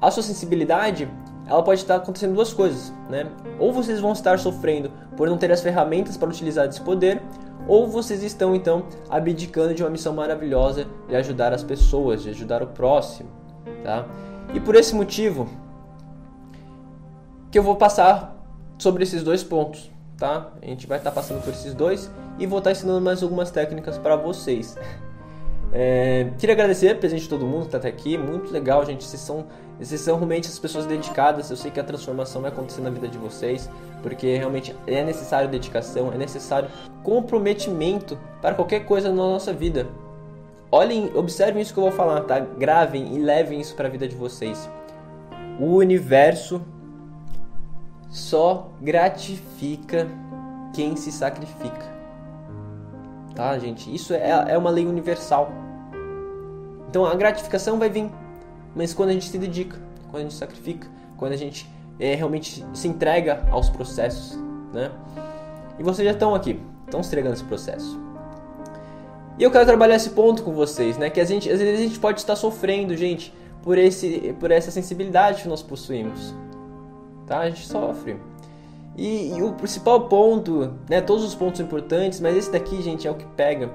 a 0.00 0.10
sua 0.10 0.22
sensibilidade 0.22 1.08
ela 1.46 1.62
pode 1.62 1.80
estar 1.80 1.96
acontecendo 1.96 2.34
duas 2.34 2.52
coisas. 2.52 2.92
Né? 3.08 3.26
Ou 3.58 3.72
vocês 3.72 4.00
vão 4.00 4.12
estar 4.12 4.38
sofrendo 4.38 4.90
por 5.16 5.28
não 5.28 5.38
ter 5.38 5.50
as 5.50 5.60
ferramentas 5.60 6.16
para 6.16 6.28
utilizar 6.28 6.68
esse 6.68 6.80
poder, 6.80 7.22
ou 7.66 7.86
vocês 7.86 8.22
estão 8.22 8.54
então 8.54 8.84
abdicando 9.08 9.74
de 9.74 9.82
uma 9.82 9.90
missão 9.90 10.14
maravilhosa 10.14 10.86
de 11.08 11.16
ajudar 11.16 11.52
as 11.52 11.62
pessoas, 11.62 12.22
de 12.22 12.30
ajudar 12.30 12.62
o 12.62 12.66
próximo 12.66 13.40
tá? 13.82 14.06
E 14.54 14.60
por 14.60 14.74
esse 14.74 14.94
motivo 14.94 15.48
que 17.50 17.58
eu 17.58 17.62
vou 17.62 17.76
passar 17.76 18.36
sobre 18.80 19.02
esses 19.02 19.22
dois 19.22 19.44
pontos, 19.44 19.90
tá? 20.16 20.50
A 20.60 20.66
gente 20.66 20.86
vai 20.86 20.98
estar 20.98 21.10
tá 21.10 21.14
passando 21.14 21.42
por 21.42 21.52
esses 21.52 21.74
dois 21.74 22.10
e 22.38 22.46
vou 22.46 22.58
estar 22.58 22.72
ensinando 22.72 23.00
mais 23.00 23.22
algumas 23.22 23.50
técnicas 23.50 23.98
para 23.98 24.16
vocês. 24.16 24.76
É, 25.72 26.28
queria 26.36 26.52
agradecer 26.52 26.98
de 26.98 27.28
todo 27.28 27.46
mundo 27.46 27.60
que 27.60 27.66
está 27.66 27.78
até 27.78 27.88
aqui, 27.88 28.18
muito 28.18 28.52
legal, 28.52 28.84
gente. 28.84 29.04
Vocês 29.04 29.22
são, 29.22 29.46
vocês 29.78 30.00
são 30.00 30.16
realmente 30.16 30.48
as 30.48 30.58
pessoas 30.58 30.84
dedicadas. 30.84 31.48
Eu 31.48 31.56
sei 31.56 31.70
que 31.70 31.78
a 31.78 31.84
transformação 31.84 32.42
vai 32.42 32.50
acontecer 32.50 32.80
na 32.80 32.90
vida 32.90 33.06
de 33.06 33.16
vocês, 33.16 33.70
porque 34.02 34.36
realmente 34.36 34.74
é 34.84 35.04
necessário 35.04 35.48
dedicação, 35.48 36.12
é 36.12 36.18
necessário 36.18 36.68
comprometimento 37.04 38.18
para 38.42 38.56
qualquer 38.56 38.80
coisa 38.80 39.10
na 39.10 39.14
nossa 39.14 39.52
vida. 39.52 39.86
Olhem, 40.72 41.10
observem 41.14 41.62
isso 41.62 41.72
que 41.72 41.78
eu 41.78 41.84
vou 41.84 41.92
falar, 41.92 42.22
tá? 42.22 42.40
Gravem 42.40 43.14
e 43.14 43.18
levem 43.20 43.60
isso 43.60 43.76
para 43.76 43.86
a 43.86 43.90
vida 43.90 44.08
de 44.08 44.16
vocês. 44.16 44.68
O 45.60 45.76
universo 45.76 46.60
só 48.10 48.72
gratifica 48.80 50.08
quem 50.74 50.96
se 50.96 51.10
sacrifica. 51.10 51.88
Tá, 53.34 53.56
gente? 53.58 53.94
Isso 53.94 54.12
é, 54.12 54.44
é 54.48 54.58
uma 54.58 54.70
lei 54.70 54.86
universal. 54.86 55.50
Então 56.88 57.06
a 57.06 57.14
gratificação 57.14 57.78
vai 57.78 57.88
vir, 57.88 58.10
mas 58.74 58.92
quando 58.92 59.10
a 59.10 59.12
gente 59.12 59.28
se 59.28 59.38
dedica, 59.38 59.78
quando 60.10 60.22
a 60.22 60.28
gente 60.28 60.34
sacrifica, 60.34 60.88
quando 61.16 61.32
a 61.32 61.36
gente 61.36 61.70
é, 61.98 62.14
realmente 62.16 62.64
se 62.74 62.88
entrega 62.88 63.46
aos 63.50 63.70
processos, 63.70 64.36
né? 64.72 64.90
E 65.78 65.82
vocês 65.82 66.06
já 66.06 66.12
estão 66.12 66.34
aqui, 66.34 66.60
estão 66.84 67.02
se 67.02 67.08
entregando 67.08 67.34
esse 67.34 67.44
processo. 67.44 67.98
E 69.38 69.42
eu 69.42 69.50
quero 69.50 69.64
trabalhar 69.64 69.94
esse 69.94 70.10
ponto 70.10 70.42
com 70.42 70.52
vocês, 70.52 70.98
né? 70.98 71.08
Que 71.08 71.20
a 71.20 71.24
gente, 71.24 71.48
às 71.50 71.60
vezes 71.60 71.80
a 71.80 71.82
gente 71.82 71.98
pode 71.98 72.18
estar 72.18 72.36
sofrendo, 72.36 72.96
gente, 72.96 73.32
por, 73.62 73.78
esse, 73.78 74.34
por 74.40 74.50
essa 74.50 74.70
sensibilidade 74.70 75.42
que 75.42 75.48
nós 75.48 75.62
possuímos. 75.62 76.34
Tá? 77.30 77.42
A 77.42 77.48
gente 77.48 77.64
sofre. 77.64 78.16
E, 78.96 79.32
e, 79.36 79.40
o 79.40 79.52
principal 79.52 80.08
ponto, 80.08 80.72
né? 80.88 81.00
Todos 81.00 81.22
os 81.24 81.32
pontos 81.32 81.60
importantes, 81.60 82.18
mas 82.18 82.36
esse 82.36 82.50
daqui, 82.50 82.82
gente, 82.82 83.06
é 83.06 83.10
o 83.10 83.14
que 83.14 83.24
pega. 83.36 83.70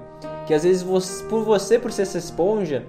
Que 0.45 0.53
às 0.53 0.63
vezes 0.63 0.83
você, 0.83 1.23
por 1.23 1.41
você, 1.41 1.79
por 1.79 1.89
ser 1.89 2.01
essa 2.01 2.17
esponja, 2.17 2.85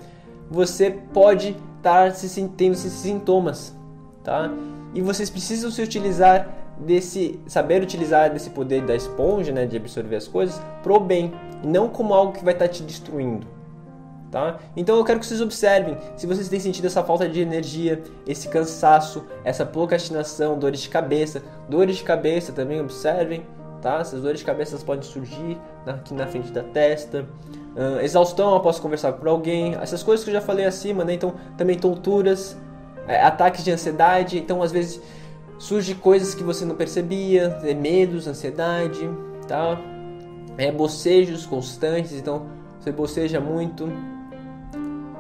você 0.51 0.91
pode 0.91 1.57
estar 1.77 2.11
se, 2.11 2.49
tendo 2.57 2.73
esses 2.73 2.93
sintomas, 2.95 3.77
tá? 4.25 4.53
E 4.93 5.01
vocês 5.01 5.31
precisam 5.31 5.71
se 5.71 5.81
utilizar 5.81 6.49
desse 6.79 7.39
saber 7.47 7.81
utilizar 7.81 8.33
desse 8.33 8.51
poder 8.51 8.83
da 8.83 8.97
esponja, 8.97 9.53
né, 9.53 9.67
de 9.67 9.77
absorver 9.77 10.17
as 10.17 10.27
coisas, 10.27 10.61
pro 10.83 10.99
bem, 10.99 11.33
não 11.63 11.89
como 11.89 12.13
algo 12.13 12.33
que 12.33 12.45
vai 12.45 12.55
estar 12.55 12.67
tá 12.67 12.75
te 12.75 12.83
destruindo. 12.83 13.47
Tá? 14.37 14.59
Então 14.77 14.99
eu 14.99 15.03
quero 15.03 15.19
que 15.19 15.25
vocês 15.25 15.41
observem 15.41 15.97
se 16.15 16.27
vocês 16.27 16.47
têm 16.47 16.61
sentido 16.61 16.85
essa 16.85 17.03
falta 17.03 17.27
de 17.27 17.41
energia, 17.41 18.03
esse 18.27 18.49
cansaço, 18.49 19.25
essa 19.43 19.65
procrastinação, 19.65 20.59
dores 20.59 20.81
de 20.81 20.91
cabeça, 20.91 21.43
dores 21.71 21.97
de 21.97 22.03
cabeça 22.03 22.53
também 22.53 22.79
observem, 22.79 23.47
tá? 23.81 24.01
Essas 24.01 24.21
dores 24.21 24.41
de 24.41 24.45
cabeça 24.45 24.77
podem 24.85 25.03
surgir 25.03 25.57
aqui 25.87 26.13
na 26.13 26.27
frente 26.27 26.53
da 26.53 26.63
testa, 26.63 27.25
uh, 27.75 27.99
exaustão 28.03 28.55
após 28.55 28.79
conversar 28.79 29.15
com 29.15 29.27
alguém, 29.27 29.75
essas 29.77 30.03
coisas 30.03 30.23
que 30.23 30.29
eu 30.29 30.35
já 30.35 30.43
falei 30.43 30.67
acima, 30.67 31.03
né? 31.03 31.15
Então 31.15 31.33
também 31.57 31.79
tonturas, 31.79 32.59
é, 33.09 33.23
ataques 33.23 33.65
de 33.65 33.71
ansiedade, 33.71 34.37
então 34.37 34.63
às 34.63 34.71
vezes 34.71 35.01
surge 35.59 35.95
coisas 35.95 36.35
que 36.35 36.45
você 36.45 36.67
não 36.67 36.77
percebia, 36.77 37.59
é, 37.65 37.73
medos, 37.73 38.27
ansiedade, 38.27 39.09
tá? 39.49 39.81
É, 40.59 40.71
bocejos 40.71 41.47
constantes, 41.47 42.13
então 42.13 42.45
você 42.79 42.93
boceja 42.93 43.41
muito. 43.41 43.89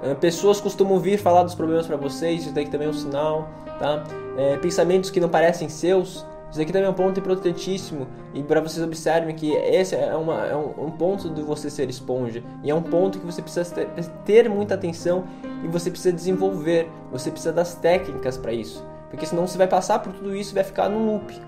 É, 0.03 0.14
pessoas 0.14 0.61
costumam 0.61 0.99
vir 0.99 1.18
falar 1.18 1.42
dos 1.42 1.55
problemas 1.55 1.86
para 1.86 1.97
vocês, 1.97 2.42
isso 2.42 2.53
daqui 2.53 2.70
também 2.70 2.86
é 2.86 2.90
um 2.90 2.94
sinal, 2.94 3.49
tá? 3.78 4.05
É, 4.36 4.57
pensamentos 4.59 5.11
que 5.11 5.20
não 5.20 5.28
parecem 5.28 5.68
seus, 5.68 6.26
isso 6.51 6.61
aqui 6.61 6.72
também 6.72 6.86
é 6.86 6.90
um 6.90 6.94
ponto 6.94 7.18
importantíssimo 7.18 8.07
e 8.32 8.42
para 8.42 8.61
vocês 8.61 8.84
observem 8.84 9.34
que 9.34 9.53
esse 9.53 9.94
é, 9.94 10.14
uma, 10.14 10.47
é 10.47 10.57
um, 10.57 10.86
um, 10.86 10.90
ponto 10.90 11.28
de 11.28 11.42
você 11.42 11.68
ser 11.68 11.90
esponja 11.90 12.42
e 12.62 12.70
é 12.70 12.74
um 12.74 12.82
ponto 12.82 13.18
que 13.18 13.26
você 13.26 13.42
precisa 13.42 13.74
ter, 13.74 13.88
ter 14.24 14.49
muita 14.49 14.74
atenção 14.74 15.24
e 15.64 15.68
você 15.68 15.90
precisa 15.90 16.14
desenvolver, 16.14 16.88
você 17.11 17.30
precisa 17.30 17.53
das 17.53 17.74
técnicas 17.74 18.38
para 18.38 18.53
isso. 18.53 18.84
Porque 19.11 19.26
senão 19.26 19.47
você 19.47 19.59
vai 19.59 19.66
passar 19.66 19.99
por 19.99 20.12
tudo 20.12 20.34
isso 20.34 20.53
e 20.53 20.55
vai 20.55 20.64
ficar 20.64 20.88
no 20.88 21.05
loop. 21.05 21.40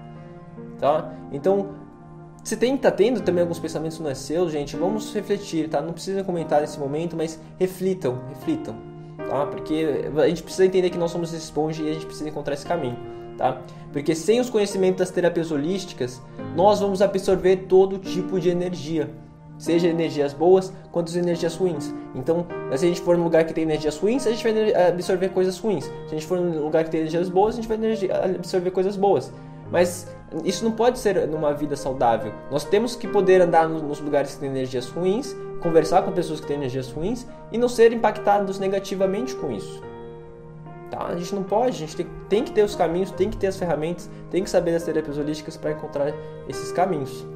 Tá? 0.78 1.12
Então, 1.32 1.70
você 2.48 2.56
tem 2.56 2.74
tá 2.78 2.90
tendo 2.90 3.20
também 3.20 3.42
alguns 3.42 3.58
pensamentos 3.58 4.00
não 4.00 4.08
é 4.08 4.14
seu, 4.14 4.48
gente, 4.48 4.74
vamos 4.74 5.12
refletir, 5.12 5.68
tá? 5.68 5.82
Não 5.82 5.92
precisa 5.92 6.24
comentar 6.24 6.62
nesse 6.62 6.78
momento, 6.78 7.14
mas 7.14 7.38
reflitam, 7.58 8.18
reflitam, 8.30 8.74
tá? 9.28 9.44
Porque 9.44 10.10
a 10.16 10.28
gente 10.28 10.42
precisa 10.42 10.64
entender 10.64 10.88
que 10.88 10.96
nós 10.96 11.10
somos 11.10 11.30
esponja 11.34 11.82
e 11.82 11.90
a 11.90 11.92
gente 11.92 12.06
precisa 12.06 12.26
encontrar 12.26 12.54
esse 12.54 12.64
caminho, 12.64 12.96
tá? 13.36 13.60
Porque 13.92 14.14
sem 14.14 14.40
os 14.40 14.48
conhecimentos 14.48 15.00
das 15.00 15.10
terapias 15.10 15.50
holísticas, 15.50 16.22
nós 16.56 16.80
vamos 16.80 17.02
absorver 17.02 17.66
todo 17.68 17.98
tipo 17.98 18.40
de 18.40 18.48
energia, 18.48 19.10
seja 19.58 19.86
energias 19.86 20.32
boas 20.32 20.72
quanto 20.90 21.08
as 21.08 21.16
energias 21.16 21.54
ruins. 21.54 21.94
Então, 22.14 22.46
se 22.74 22.86
a 22.86 22.88
gente 22.88 23.02
for 23.02 23.18
num 23.18 23.24
lugar 23.24 23.44
que 23.44 23.52
tem 23.52 23.64
energias 23.64 23.98
ruins, 23.98 24.26
a 24.26 24.30
gente 24.30 24.42
vai 24.42 24.74
absorver 24.88 25.28
coisas 25.28 25.58
ruins. 25.58 25.84
Se 25.84 26.06
a 26.06 26.08
gente 26.14 26.26
for 26.26 26.40
num 26.40 26.62
lugar 26.62 26.84
que 26.84 26.90
tem 26.90 27.00
energias 27.00 27.28
boas, 27.28 27.58
a 27.58 27.60
gente 27.60 27.68
vai 27.68 27.78
absorver 28.36 28.70
coisas 28.70 28.96
boas. 28.96 29.30
Mas 29.70 30.08
isso 30.44 30.64
não 30.64 30.72
pode 30.72 30.98
ser 30.98 31.26
numa 31.26 31.52
vida 31.54 31.76
saudável. 31.76 32.32
Nós 32.50 32.64
temos 32.64 32.94
que 32.94 33.08
poder 33.08 33.40
andar 33.40 33.68
nos 33.68 34.00
lugares 34.00 34.34
que 34.34 34.40
têm 34.40 34.50
energias 34.50 34.88
ruins, 34.88 35.34
conversar 35.60 36.02
com 36.02 36.12
pessoas 36.12 36.40
que 36.40 36.46
têm 36.46 36.56
energias 36.56 36.90
ruins 36.90 37.26
e 37.50 37.58
não 37.58 37.68
ser 37.68 37.92
impactados 37.92 38.58
negativamente 38.58 39.34
com 39.34 39.50
isso. 39.50 39.82
Tá? 40.90 41.06
A 41.06 41.16
gente 41.16 41.34
não 41.34 41.42
pode, 41.42 41.70
a 41.70 41.78
gente 41.78 41.96
tem, 41.96 42.06
tem 42.28 42.44
que 42.44 42.52
ter 42.52 42.62
os 42.62 42.74
caminhos, 42.74 43.10
tem 43.10 43.30
que 43.30 43.36
ter 43.36 43.46
as 43.46 43.56
ferramentas, 43.56 44.10
tem 44.30 44.44
que 44.44 44.50
saber 44.50 44.72
das 44.72 44.82
terapias 44.82 45.16
holísticas 45.16 45.56
para 45.56 45.72
encontrar 45.72 46.12
esses 46.48 46.72
caminhos. 46.72 47.26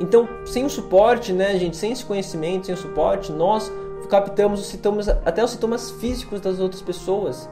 Então, 0.00 0.28
sem 0.44 0.64
o 0.64 0.70
suporte, 0.70 1.32
né, 1.32 1.58
gente, 1.58 1.76
sem 1.76 1.92
esse 1.92 2.04
conhecimento, 2.04 2.66
sem 2.66 2.74
o 2.74 2.78
suporte, 2.78 3.32
nós 3.32 3.72
captamos 4.08 4.60
os 4.60 4.66
sintomas, 4.66 5.08
até 5.08 5.44
os 5.44 5.50
sintomas 5.50 5.90
físicos 5.90 6.40
das 6.40 6.60
outras 6.60 6.80
pessoas. 6.80 7.48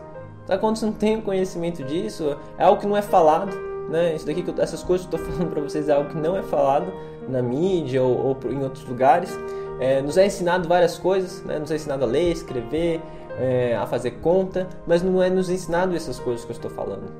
Tá? 0.46 0.56
Quando 0.56 0.76
você 0.76 0.86
não 0.86 0.92
tem 0.92 1.20
conhecimento 1.20 1.82
disso, 1.82 2.36
é 2.56 2.64
algo 2.64 2.80
que 2.80 2.86
não 2.86 2.96
é 2.96 3.02
falado, 3.02 3.56
né? 3.88 4.14
Isso 4.14 4.26
daqui, 4.26 4.44
essas 4.58 4.82
coisas 4.82 5.06
que 5.06 5.14
eu 5.14 5.20
estou 5.20 5.32
falando 5.34 5.50
para 5.50 5.62
vocês 5.62 5.88
é 5.88 5.92
algo 5.92 6.10
que 6.10 6.16
não 6.16 6.36
é 6.36 6.42
falado 6.42 6.92
na 7.28 7.42
mídia 7.42 8.02
ou, 8.02 8.36
ou 8.44 8.52
em 8.52 8.62
outros 8.62 8.84
lugares. 8.84 9.36
É, 9.80 10.00
nos 10.00 10.16
é 10.16 10.26
ensinado 10.26 10.68
várias 10.68 10.96
coisas, 10.96 11.42
né? 11.44 11.58
Nos 11.58 11.70
é 11.70 11.76
ensinado 11.76 12.04
a 12.04 12.06
ler, 12.06 12.32
escrever, 12.32 13.00
é, 13.38 13.76
a 13.76 13.86
fazer 13.86 14.12
conta, 14.22 14.66
mas 14.86 15.02
não 15.02 15.22
é 15.22 15.28
nos 15.28 15.50
ensinado 15.50 15.94
essas 15.94 16.18
coisas 16.18 16.44
que 16.44 16.50
eu 16.50 16.56
estou 16.56 16.70
falando. 16.70 17.12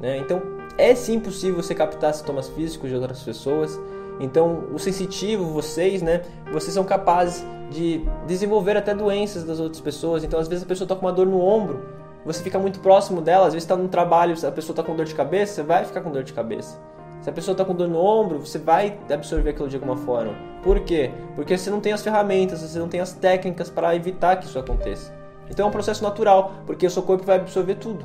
Né? 0.00 0.16
Então, 0.18 0.40
é 0.76 0.94
sim 0.94 1.18
possível 1.18 1.62
você 1.62 1.74
captar 1.74 2.14
sintomas 2.14 2.48
físicos 2.48 2.88
de 2.88 2.96
outras 2.96 3.22
pessoas. 3.22 3.78
Então, 4.20 4.64
o 4.72 4.78
sensitivo, 4.78 5.44
vocês, 5.44 6.02
né? 6.02 6.22
Vocês 6.52 6.72
são 6.72 6.84
capazes 6.84 7.44
de 7.70 8.04
desenvolver 8.26 8.76
até 8.76 8.94
doenças 8.94 9.44
das 9.44 9.60
outras 9.60 9.80
pessoas. 9.80 10.24
Então, 10.24 10.40
às 10.40 10.48
vezes 10.48 10.64
a 10.64 10.66
pessoa 10.66 10.86
está 10.86 10.94
com 10.94 11.06
uma 11.06 11.12
dor 11.12 11.26
no 11.26 11.40
ombro, 11.40 11.80
você 12.24 12.42
fica 12.42 12.58
muito 12.58 12.80
próximo 12.80 13.20
dela, 13.20 13.46
às 13.46 13.52
vezes 13.52 13.64
está 13.64 13.76
no 13.76 13.88
trabalho, 13.88 14.34
a 14.34 14.50
pessoa 14.50 14.72
está 14.72 14.82
com 14.82 14.94
dor 14.94 15.06
de 15.06 15.14
cabeça, 15.14 15.54
você 15.54 15.62
vai 15.62 15.84
ficar 15.84 16.00
com 16.00 16.10
dor 16.10 16.22
de 16.22 16.32
cabeça. 16.32 16.78
Se 17.20 17.30
a 17.30 17.32
pessoa 17.32 17.52
está 17.52 17.64
com 17.64 17.74
dor 17.74 17.88
no 17.88 17.98
ombro, 17.98 18.38
você 18.38 18.58
vai 18.58 18.96
absorver 19.12 19.50
aquilo 19.50 19.68
de 19.68 19.76
alguma 19.76 19.96
forma. 19.96 20.34
Por 20.62 20.80
quê? 20.80 21.10
Porque 21.34 21.56
você 21.56 21.70
não 21.70 21.80
tem 21.80 21.92
as 21.92 22.02
ferramentas, 22.02 22.62
você 22.62 22.78
não 22.78 22.88
tem 22.88 23.00
as 23.00 23.12
técnicas 23.12 23.68
para 23.68 23.94
evitar 23.94 24.36
que 24.36 24.46
isso 24.46 24.58
aconteça. 24.58 25.12
Então 25.50 25.66
é 25.66 25.68
um 25.68 25.72
processo 25.72 26.02
natural, 26.02 26.52
porque 26.66 26.86
o 26.86 26.90
seu 26.90 27.02
corpo 27.02 27.24
vai 27.24 27.36
absorver 27.36 27.76
tudo, 27.76 28.04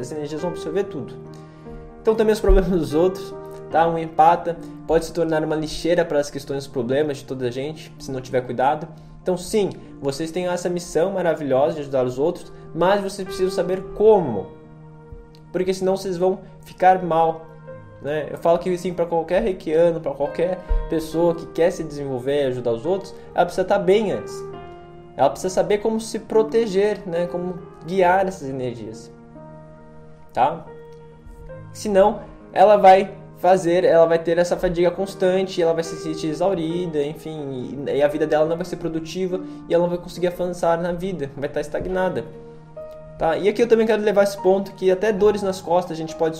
as 0.00 0.12
energias 0.12 0.40
vão 0.40 0.50
absorver 0.50 0.84
tudo. 0.84 1.14
Então 2.00 2.14
também 2.14 2.32
os 2.32 2.40
problemas 2.40 2.70
dos 2.70 2.94
outros, 2.94 3.34
tá? 3.70 3.86
Um 3.88 3.98
empata 3.98 4.56
pode 4.86 5.04
se 5.04 5.12
tornar 5.12 5.42
uma 5.42 5.56
lixeira 5.56 6.04
para 6.04 6.20
as 6.20 6.30
questões 6.30 6.64
e 6.64 6.68
problemas 6.70 7.18
de 7.18 7.24
toda 7.24 7.48
a 7.48 7.50
gente, 7.50 7.92
se 7.98 8.10
não 8.10 8.20
tiver 8.20 8.42
cuidado. 8.42 8.86
Então 9.20 9.36
sim, 9.36 9.70
vocês 10.00 10.30
têm 10.30 10.46
essa 10.46 10.68
missão 10.68 11.12
maravilhosa 11.12 11.74
de 11.74 11.80
ajudar 11.80 12.04
os 12.04 12.18
outros, 12.18 12.52
mas 12.76 13.02
vocês 13.02 13.26
precisam 13.26 13.50
saber 13.50 13.82
como. 13.96 14.48
Porque 15.50 15.72
senão 15.72 15.96
vocês 15.96 16.18
vão 16.18 16.40
ficar 16.60 17.02
mal. 17.02 17.46
Né? 18.02 18.28
Eu 18.30 18.36
falo 18.36 18.58
que 18.58 18.76
sim, 18.76 18.92
para 18.92 19.06
qualquer 19.06 19.42
reikiano, 19.42 20.00
para 20.00 20.12
qualquer 20.12 20.58
pessoa 20.90 21.34
que 21.34 21.46
quer 21.46 21.70
se 21.70 21.82
desenvolver 21.82 22.44
e 22.44 22.46
ajudar 22.48 22.72
os 22.72 22.84
outros, 22.84 23.14
ela 23.34 23.46
precisa 23.46 23.62
estar 23.62 23.78
bem 23.78 24.12
antes. 24.12 24.34
Ela 25.16 25.30
precisa 25.30 25.52
saber 25.52 25.78
como 25.78 25.98
se 25.98 26.18
proteger, 26.18 27.00
né? 27.06 27.26
como 27.26 27.58
guiar 27.86 28.28
essas 28.28 28.48
energias. 28.48 29.10
Tá? 30.34 30.66
Senão, 31.72 32.20
ela 32.52 32.76
vai 32.76 33.14
fazer, 33.38 33.84
ela 33.84 34.04
vai 34.04 34.18
ter 34.18 34.36
essa 34.36 34.56
fadiga 34.56 34.90
constante, 34.90 35.62
ela 35.62 35.72
vai 35.72 35.82
se 35.82 35.96
sentir 35.96 36.28
exaurida, 36.28 37.02
enfim, 37.02 37.84
e 37.86 38.02
a 38.02 38.08
vida 38.08 38.26
dela 38.26 38.46
não 38.46 38.56
vai 38.56 38.64
ser 38.64 38.76
produtiva 38.76 39.40
e 39.68 39.74
ela 39.74 39.82
não 39.82 39.90
vai 39.90 39.98
conseguir 39.98 40.26
avançar 40.26 40.80
na 40.80 40.92
vida, 40.92 41.30
vai 41.36 41.48
estar 41.48 41.60
estagnada. 41.60 42.24
Tá? 43.18 43.36
E 43.38 43.48
aqui 43.48 43.62
eu 43.62 43.68
também 43.68 43.86
quero 43.86 44.02
levar 44.02 44.24
esse 44.24 44.36
ponto 44.42 44.72
que 44.72 44.90
até 44.90 45.12
dores 45.12 45.42
nas 45.42 45.60
costas 45.60 45.92
a 45.92 45.94
gente 45.94 46.14
pode, 46.14 46.38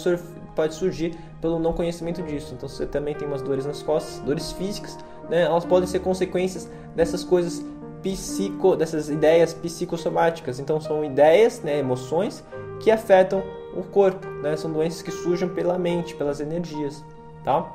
pode 0.54 0.74
surgir 0.74 1.16
pelo 1.40 1.58
não 1.58 1.72
conhecimento 1.72 2.22
disso. 2.22 2.52
Então, 2.54 2.68
se 2.68 2.76
você 2.76 2.86
também 2.86 3.14
tem 3.14 3.26
umas 3.26 3.40
dores 3.40 3.64
nas 3.64 3.82
costas, 3.82 4.20
dores 4.20 4.52
físicas, 4.52 4.98
né, 5.30 5.42
elas 5.42 5.64
podem 5.64 5.86
ser 5.86 6.00
consequências 6.00 6.70
dessas 6.94 7.24
coisas 7.24 7.64
psico, 8.02 8.76
dessas 8.76 9.08
ideias 9.08 9.54
psicossomáticas. 9.54 10.60
Então, 10.60 10.78
são 10.80 11.02
ideias, 11.02 11.62
né, 11.62 11.78
emoções 11.78 12.44
que 12.80 12.90
afetam 12.90 13.42
o 13.74 13.82
corpo, 13.82 14.26
né? 14.42 14.56
São 14.56 14.72
doenças 14.72 15.02
que 15.02 15.10
surgem 15.10 15.48
pela 15.48 15.78
mente, 15.78 16.14
pelas 16.14 16.40
energias, 16.40 17.04
tá? 17.44 17.70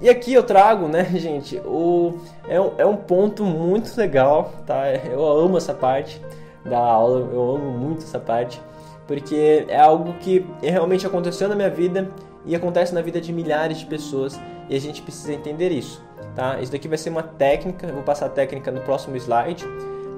E 0.00 0.08
aqui 0.08 0.32
eu 0.32 0.42
trago, 0.42 0.88
né, 0.88 1.04
gente, 1.14 1.58
o, 1.58 2.18
é, 2.48 2.60
um, 2.60 2.72
é 2.78 2.86
um 2.86 2.96
ponto 2.96 3.44
muito 3.44 3.96
legal, 3.96 4.52
tá? 4.66 4.88
Eu 4.90 5.24
amo 5.24 5.56
essa 5.56 5.74
parte 5.74 6.20
da 6.64 6.78
aula, 6.78 7.28
eu 7.32 7.56
amo 7.56 7.70
muito 7.70 8.02
essa 8.02 8.18
parte, 8.18 8.60
porque 9.06 9.66
é 9.68 9.78
algo 9.78 10.14
que 10.14 10.46
realmente 10.62 11.06
aconteceu 11.06 11.48
na 11.48 11.54
minha 11.54 11.70
vida 11.70 12.10
e 12.46 12.54
acontece 12.54 12.94
na 12.94 13.02
vida 13.02 13.20
de 13.20 13.32
milhares 13.32 13.78
de 13.78 13.86
pessoas 13.86 14.40
e 14.68 14.74
a 14.74 14.80
gente 14.80 15.02
precisa 15.02 15.32
entender 15.32 15.70
isso, 15.70 16.02
tá? 16.34 16.60
Isso 16.60 16.72
daqui 16.72 16.88
vai 16.88 16.98
ser 16.98 17.10
uma 17.10 17.22
técnica, 17.22 17.86
eu 17.86 17.94
vou 17.94 18.02
passar 18.02 18.26
a 18.26 18.30
técnica 18.30 18.70
no 18.70 18.80
próximo 18.80 19.16
slide, 19.16 19.66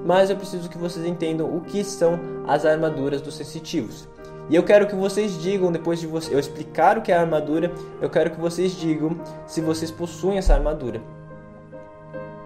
mas 0.05 0.29
eu 0.29 0.37
preciso 0.37 0.69
que 0.69 0.77
vocês 0.77 1.05
entendam 1.05 1.53
o 1.53 1.61
que 1.61 1.83
são 1.83 2.19
as 2.47 2.65
armaduras 2.65 3.21
dos 3.21 3.35
sensitivos. 3.35 4.07
E 4.49 4.55
eu 4.55 4.63
quero 4.63 4.87
que 4.87 4.95
vocês 4.95 5.41
digam, 5.41 5.71
depois 5.71 5.99
de 5.99 6.07
eu 6.07 6.39
explicar 6.39 6.97
o 6.97 7.01
que 7.01 7.11
é 7.11 7.17
a 7.17 7.19
armadura, 7.19 7.69
eu 8.01 8.09
quero 8.09 8.31
que 8.31 8.39
vocês 8.39 8.71
digam 8.71 9.19
se 9.45 9.59
vocês 9.59 9.91
possuem 9.91 10.37
essa 10.37 10.53
armadura. 10.53 11.01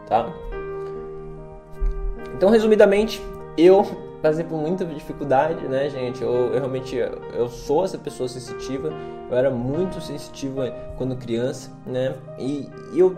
Tá? 0.07 0.33
Então, 2.35 2.49
resumidamente, 2.49 3.21
eu 3.57 3.85
passei 4.21 4.43
por 4.43 4.57
muita 4.59 4.85
dificuldade, 4.85 5.67
né, 5.67 5.89
gente? 5.89 6.21
Eu, 6.21 6.31
eu, 6.31 6.53
realmente 6.53 6.95
eu 6.95 7.49
sou 7.49 7.83
essa 7.83 7.97
pessoa 7.97 8.29
sensitiva. 8.29 8.93
Eu 9.29 9.37
era 9.37 9.49
muito 9.49 9.99
sensitiva 10.01 10.73
quando 10.97 11.15
criança, 11.15 11.71
né? 11.85 12.15
E, 12.37 12.69
e 12.93 12.99
eu 12.99 13.17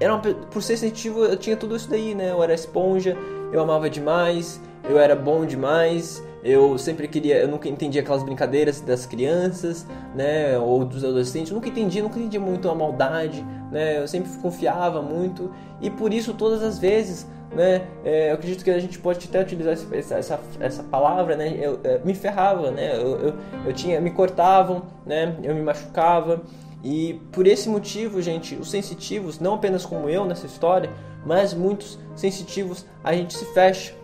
era 0.00 0.14
uma, 0.14 0.20
por 0.20 0.62
ser 0.62 0.76
sensitivo, 0.76 1.24
eu 1.24 1.36
tinha 1.36 1.56
tudo 1.56 1.76
isso 1.76 1.88
daí, 1.88 2.14
né? 2.14 2.32
Eu 2.32 2.42
era 2.42 2.52
esponja, 2.52 3.16
eu 3.52 3.60
amava 3.60 3.88
demais, 3.88 4.60
eu 4.88 4.98
era 4.98 5.14
bom 5.14 5.46
demais, 5.46 6.22
eu 6.42 6.76
sempre 6.76 7.06
queria, 7.06 7.36
eu 7.38 7.48
nunca 7.48 7.68
entendia 7.68 8.00
aquelas 8.00 8.22
brincadeiras 8.22 8.80
das 8.80 9.06
crianças, 9.06 9.86
né, 10.14 10.58
ou 10.58 10.84
dos 10.84 11.04
adolescentes, 11.04 11.50
eu 11.50 11.54
nunca 11.54 11.68
entendia, 11.68 12.02
nunca 12.02 12.18
entendia 12.18 12.40
muito 12.40 12.68
a 12.68 12.74
maldade, 12.74 13.46
né, 13.70 14.00
eu 14.00 14.08
sempre 14.08 14.30
confiava 14.38 15.00
muito 15.00 15.52
e 15.80 15.88
por 15.88 16.12
isso 16.12 16.34
todas 16.34 16.62
as 16.62 16.78
vezes, 16.78 17.26
né, 17.54 17.86
é, 18.04 18.30
eu 18.30 18.34
acredito 18.34 18.64
que 18.64 18.70
a 18.70 18.78
gente 18.78 18.98
pode 18.98 19.28
até 19.28 19.40
utilizar 19.40 19.74
essa, 19.92 20.16
essa, 20.16 20.40
essa 20.58 20.82
palavra, 20.82 21.36
né, 21.36 21.58
eu, 21.60 21.78
eu 21.84 22.00
me 22.04 22.14
ferrava, 22.14 22.70
né, 22.70 22.96
eu, 22.96 23.18
eu, 23.18 23.34
eu 23.66 23.72
tinha, 23.72 24.00
me 24.00 24.10
cortavam, 24.10 24.82
né, 25.04 25.36
eu 25.42 25.54
me 25.54 25.62
machucava. 25.62 26.42
E 26.84 27.20
por 27.30 27.46
esse 27.46 27.68
motivo, 27.68 28.20
gente, 28.20 28.56
os 28.56 28.70
sensitivos, 28.70 29.38
não 29.38 29.54
apenas 29.54 29.84
como 29.86 30.08
eu 30.08 30.24
nessa 30.24 30.46
história, 30.46 30.90
mas 31.24 31.54
muitos 31.54 31.98
sensitivos, 32.16 32.84
a 33.04 33.12
gente 33.14 33.34
se 33.34 33.44
fecha. 33.52 33.94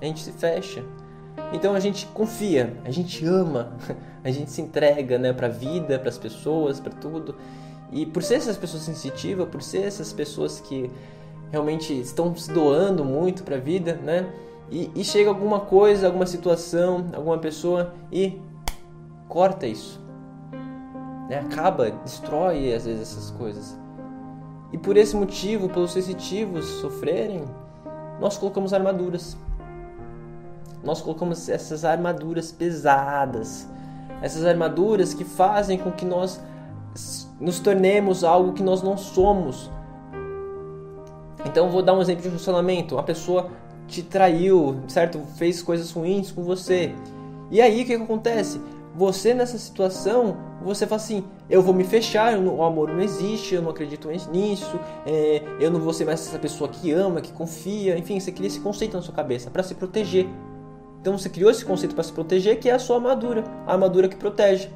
A 0.00 0.04
gente 0.04 0.20
se 0.20 0.32
fecha. 0.32 0.84
Então 1.52 1.74
a 1.74 1.80
gente 1.80 2.06
confia, 2.06 2.76
a 2.84 2.90
gente 2.90 3.24
ama, 3.26 3.72
a 4.22 4.30
gente 4.30 4.50
se 4.50 4.60
entrega, 4.60 5.18
né, 5.18 5.32
para 5.32 5.48
a 5.48 5.50
vida, 5.50 5.98
para 5.98 6.08
as 6.08 6.18
pessoas, 6.18 6.78
para 6.78 6.92
tudo. 6.92 7.34
E 7.90 8.06
por 8.06 8.22
ser 8.22 8.36
essas 8.36 8.56
pessoas 8.56 8.84
sensitivas, 8.84 9.48
por 9.48 9.62
ser 9.62 9.82
essas 9.82 10.12
pessoas 10.12 10.60
que 10.60 10.90
realmente 11.52 11.92
estão 11.92 12.34
se 12.34 12.50
doando 12.50 13.04
muito 13.04 13.44
para 13.44 13.56
a 13.56 13.60
vida, 13.60 13.94
né? 14.02 14.28
E, 14.70 14.90
e, 14.94 15.04
chega 15.04 15.28
alguma 15.28 15.60
coisa, 15.60 16.06
alguma 16.06 16.26
situação, 16.26 17.06
alguma 17.14 17.36
pessoa 17.36 17.92
e 18.10 18.40
corta 19.28 19.66
isso, 19.66 20.00
né? 21.28 21.40
Acaba, 21.40 21.90
destrói 21.90 22.72
às 22.74 22.86
vezes 22.86 23.02
essas 23.02 23.30
coisas. 23.32 23.78
E 24.72 24.78
por 24.78 24.96
esse 24.96 25.14
motivo, 25.14 25.68
pelos 25.68 25.92
sensitivos 25.92 26.64
sofrerem, 26.64 27.44
nós 28.18 28.38
colocamos 28.38 28.72
armaduras 28.72 29.36
nós 30.82 31.00
colocamos 31.00 31.48
essas 31.48 31.84
armaduras 31.84 32.50
pesadas, 32.50 33.68
essas 34.20 34.44
armaduras 34.44 35.14
que 35.14 35.24
fazem 35.24 35.78
com 35.78 35.92
que 35.92 36.04
nós 36.04 36.40
nos 37.40 37.60
tornemos 37.60 38.24
algo 38.24 38.52
que 38.52 38.62
nós 38.62 38.82
não 38.82 38.96
somos. 38.96 39.70
Então 41.44 41.70
vou 41.70 41.82
dar 41.82 41.94
um 41.94 42.00
exemplo 42.00 42.22
de 42.22 42.28
relacionamento. 42.28 42.94
Uma 42.94 43.02
pessoa 43.02 43.50
te 43.86 44.02
traiu, 44.02 44.76
certo? 44.88 45.20
Fez 45.36 45.62
coisas 45.62 45.90
ruins 45.90 46.30
com 46.30 46.42
você. 46.42 46.94
E 47.50 47.60
aí 47.60 47.82
o 47.82 47.86
que, 47.86 47.96
que 47.96 48.02
acontece? 48.02 48.60
Você 48.94 49.32
nessa 49.32 49.56
situação, 49.58 50.36
você 50.62 50.86
fala 50.86 51.00
assim: 51.00 51.24
eu 51.48 51.62
vou 51.62 51.74
me 51.74 51.84
fechar, 51.84 52.38
o 52.38 52.62
amor 52.62 52.88
não 52.88 53.00
existe, 53.00 53.54
eu 53.54 53.62
não 53.62 53.70
acredito 53.70 54.08
nisso, 54.30 54.78
é, 55.06 55.42
eu 55.58 55.70
não 55.70 55.80
vou 55.80 55.92
ser 55.92 56.04
mais 56.04 56.26
essa 56.26 56.38
pessoa 56.38 56.68
que 56.68 56.92
ama, 56.92 57.20
que 57.20 57.32
confia. 57.32 57.98
Enfim, 57.98 58.20
você 58.20 58.30
cria 58.30 58.46
esse 58.46 58.60
conceito 58.60 58.96
na 58.96 59.02
sua 59.02 59.14
cabeça 59.14 59.50
para 59.50 59.62
se 59.62 59.74
proteger. 59.74 60.26
Então 61.00 61.18
você 61.18 61.28
criou 61.28 61.50
esse 61.50 61.64
conceito 61.64 61.94
para 61.94 62.04
se 62.04 62.12
proteger, 62.12 62.60
que 62.60 62.68
é 62.68 62.72
a 62.72 62.78
sua 62.78 62.96
armadura, 62.96 63.44
a 63.66 63.72
armadura 63.72 64.08
que 64.08 64.16
protege. 64.16 64.70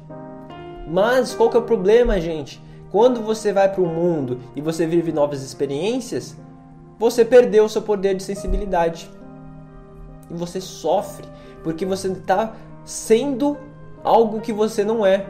Mas 0.87 1.33
qual 1.33 1.49
que 1.49 1.55
é 1.55 1.59
o 1.59 1.63
problema, 1.63 2.19
gente? 2.19 2.61
Quando 2.91 3.21
você 3.21 3.51
vai 3.51 3.71
para 3.71 3.81
o 3.81 3.87
mundo 3.87 4.39
e 4.55 4.61
você 4.61 4.85
vive 4.85 5.11
novas 5.11 5.43
experiências, 5.43 6.35
você 6.99 7.23
perdeu 7.23 7.65
o 7.65 7.69
seu 7.69 7.81
poder 7.81 8.15
de 8.15 8.23
sensibilidade. 8.23 9.09
E 10.29 10.33
você 10.33 10.59
sofre 10.59 11.27
porque 11.63 11.85
você 11.85 12.09
está 12.09 12.53
sendo 12.83 13.57
algo 14.03 14.41
que 14.41 14.51
você 14.51 14.83
não 14.83 15.05
é. 15.05 15.25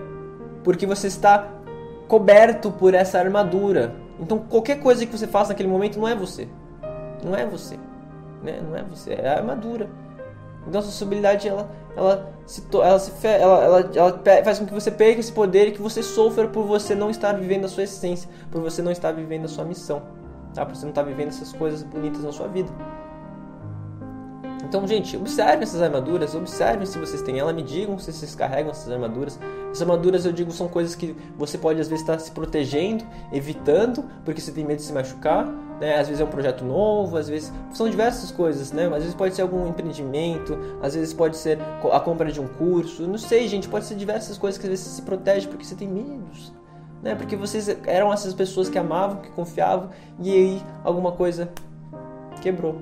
Porque 0.63 0.85
você 0.85 1.07
está 1.07 1.47
coberto 2.07 2.71
por 2.71 2.93
essa 2.93 3.19
armadura. 3.19 3.95
Então 4.19 4.39
qualquer 4.39 4.79
coisa 4.79 5.05
que 5.05 5.17
você 5.17 5.27
faça 5.27 5.49
naquele 5.49 5.69
momento 5.69 5.99
não 5.99 6.07
é 6.07 6.15
você. 6.15 6.47
Não 7.23 7.35
é 7.35 7.45
você. 7.45 7.77
Né? 8.43 8.61
Não 8.61 8.75
é 8.75 8.83
você, 8.83 9.13
é 9.13 9.29
a 9.29 9.37
armadura. 9.37 9.89
Então 10.67 10.79
a 10.79 10.83
sensibilidade 10.83 11.47
ela, 11.47 11.69
ela, 11.95 12.29
se, 12.45 12.63
ela, 12.73 12.99
se, 12.99 13.27
ela, 13.27 13.63
ela, 13.63 13.91
ela 13.95 14.43
faz 14.43 14.59
com 14.59 14.65
que 14.65 14.73
você 14.73 14.91
perca 14.91 15.19
esse 15.19 15.31
poder 15.31 15.69
e 15.69 15.71
que 15.71 15.81
você 15.81 16.03
sofra 16.03 16.47
por 16.47 16.65
você 16.65 16.93
não 16.93 17.09
estar 17.09 17.33
vivendo 17.33 17.65
a 17.65 17.69
sua 17.69 17.83
essência, 17.83 18.29
por 18.51 18.61
você 18.61 18.81
não 18.81 18.91
estar 18.91 19.11
vivendo 19.11 19.45
a 19.45 19.47
sua 19.47 19.63
missão, 19.63 20.01
tá? 20.53 20.65
por 20.65 20.75
você 20.75 20.85
não 20.85 20.89
estar 20.89 21.03
vivendo 21.03 21.29
essas 21.29 21.53
coisas 21.53 21.83
bonitas 21.83 22.23
na 22.23 22.31
sua 22.31 22.47
vida. 22.47 22.69
Então, 24.67 24.85
gente, 24.85 25.15
observem 25.15 25.63
essas 25.63 25.81
armaduras, 25.81 26.35
observem 26.35 26.85
se 26.85 26.99
vocês 26.99 27.21
têm 27.21 27.39
ela, 27.39 27.53
me 27.53 27.63
digam 27.63 27.97
se 27.97 28.11
vocês 28.11 28.35
carregam 28.35 28.71
essas 28.71 28.91
armaduras. 28.91 29.39
Essas 29.71 29.81
armaduras, 29.81 30.25
eu 30.25 30.33
digo, 30.33 30.51
são 30.51 30.67
coisas 30.67 30.93
que 30.93 31.15
você 31.37 31.57
pode 31.57 31.79
às 31.79 31.87
vezes 31.87 32.01
estar 32.01 32.19
se 32.19 32.31
protegendo, 32.31 33.05
evitando, 33.31 34.03
porque 34.25 34.41
você 34.41 34.51
tem 34.51 34.65
medo 34.65 34.79
de 34.79 34.83
se 34.83 34.91
machucar. 34.91 35.45
Né? 35.79 35.97
Às 35.97 36.07
vezes 36.07 36.19
é 36.19 36.25
um 36.25 36.29
projeto 36.29 36.65
novo, 36.65 37.15
às 37.15 37.29
vezes 37.29 37.53
são 37.71 37.89
diversas 37.89 38.29
coisas, 38.29 38.73
né? 38.73 38.87
Às 38.87 39.03
vezes 39.03 39.13
pode 39.13 39.35
ser 39.35 39.43
algum 39.43 39.67
empreendimento, 39.69 40.57
às 40.81 40.95
vezes 40.95 41.13
pode 41.13 41.37
ser 41.37 41.59
a 41.91 41.99
compra 41.99 42.29
de 42.29 42.41
um 42.41 42.47
curso, 42.47 43.03
não 43.03 43.17
sei, 43.17 43.47
gente, 43.47 43.69
pode 43.69 43.85
ser 43.85 43.95
diversas 43.95 44.37
coisas 44.37 44.59
que 44.59 44.65
às 44.65 44.71
vezes 44.71 44.85
você 44.85 44.95
se 44.95 45.01
protege 45.03 45.47
porque 45.47 45.63
você 45.63 45.75
tem 45.75 45.87
medos. 45.87 46.51
Né? 47.01 47.15
Porque 47.15 47.35
vocês 47.35 47.67
eram 47.85 48.11
essas 48.11 48.33
pessoas 48.33 48.69
que 48.69 48.77
amavam, 48.77 49.17
que 49.17 49.29
confiavam, 49.31 49.89
e 50.19 50.31
aí 50.31 50.63
alguma 50.83 51.11
coisa 51.11 51.49
quebrou. 52.41 52.75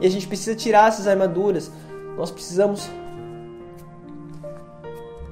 E 0.00 0.06
a 0.06 0.10
gente 0.10 0.26
precisa 0.26 0.56
tirar 0.56 0.88
essas 0.88 1.06
armaduras. 1.06 1.70
Nós 2.16 2.30
precisamos 2.30 2.88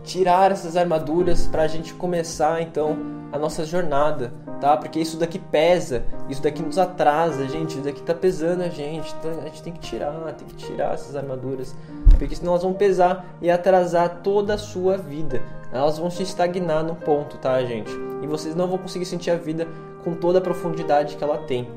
tirar 0.08 0.50
essas 0.50 0.74
armaduras 0.74 1.46
para 1.46 1.62
a 1.62 1.68
gente 1.68 1.92
começar 1.92 2.62
então 2.62 2.96
a 3.30 3.38
nossa 3.38 3.62
jornada, 3.62 4.32
tá? 4.58 4.74
Porque 4.74 4.98
isso 4.98 5.18
daqui 5.18 5.38
pesa, 5.38 6.02
isso 6.30 6.42
daqui 6.42 6.62
nos 6.62 6.78
atrasa, 6.78 7.46
gente, 7.46 7.72
isso 7.72 7.82
daqui 7.82 8.00
tá 8.00 8.14
pesando 8.14 8.62
a 8.62 8.70
gente, 8.70 9.14
então 9.18 9.30
a 9.38 9.44
gente 9.44 9.62
tem 9.62 9.70
que 9.70 9.80
tirar, 9.80 10.12
tem 10.32 10.48
que 10.48 10.56
tirar 10.56 10.94
essas 10.94 11.14
armaduras, 11.14 11.76
porque 12.18 12.34
senão 12.34 12.52
elas 12.52 12.62
vão 12.62 12.72
pesar 12.72 13.36
e 13.42 13.50
atrasar 13.50 14.20
toda 14.22 14.54
a 14.54 14.58
sua 14.58 14.96
vida. 14.96 15.42
Elas 15.70 15.98
vão 15.98 16.10
se 16.10 16.22
estagnar 16.22 16.82
num 16.82 16.94
ponto, 16.94 17.36
tá, 17.36 17.62
gente? 17.62 17.92
E 18.22 18.26
vocês 18.26 18.54
não 18.54 18.66
vão 18.66 18.78
conseguir 18.78 19.04
sentir 19.04 19.30
a 19.30 19.36
vida 19.36 19.68
com 20.02 20.14
toda 20.14 20.38
a 20.38 20.40
profundidade 20.40 21.16
que 21.16 21.22
ela 21.22 21.36
tem. 21.36 21.68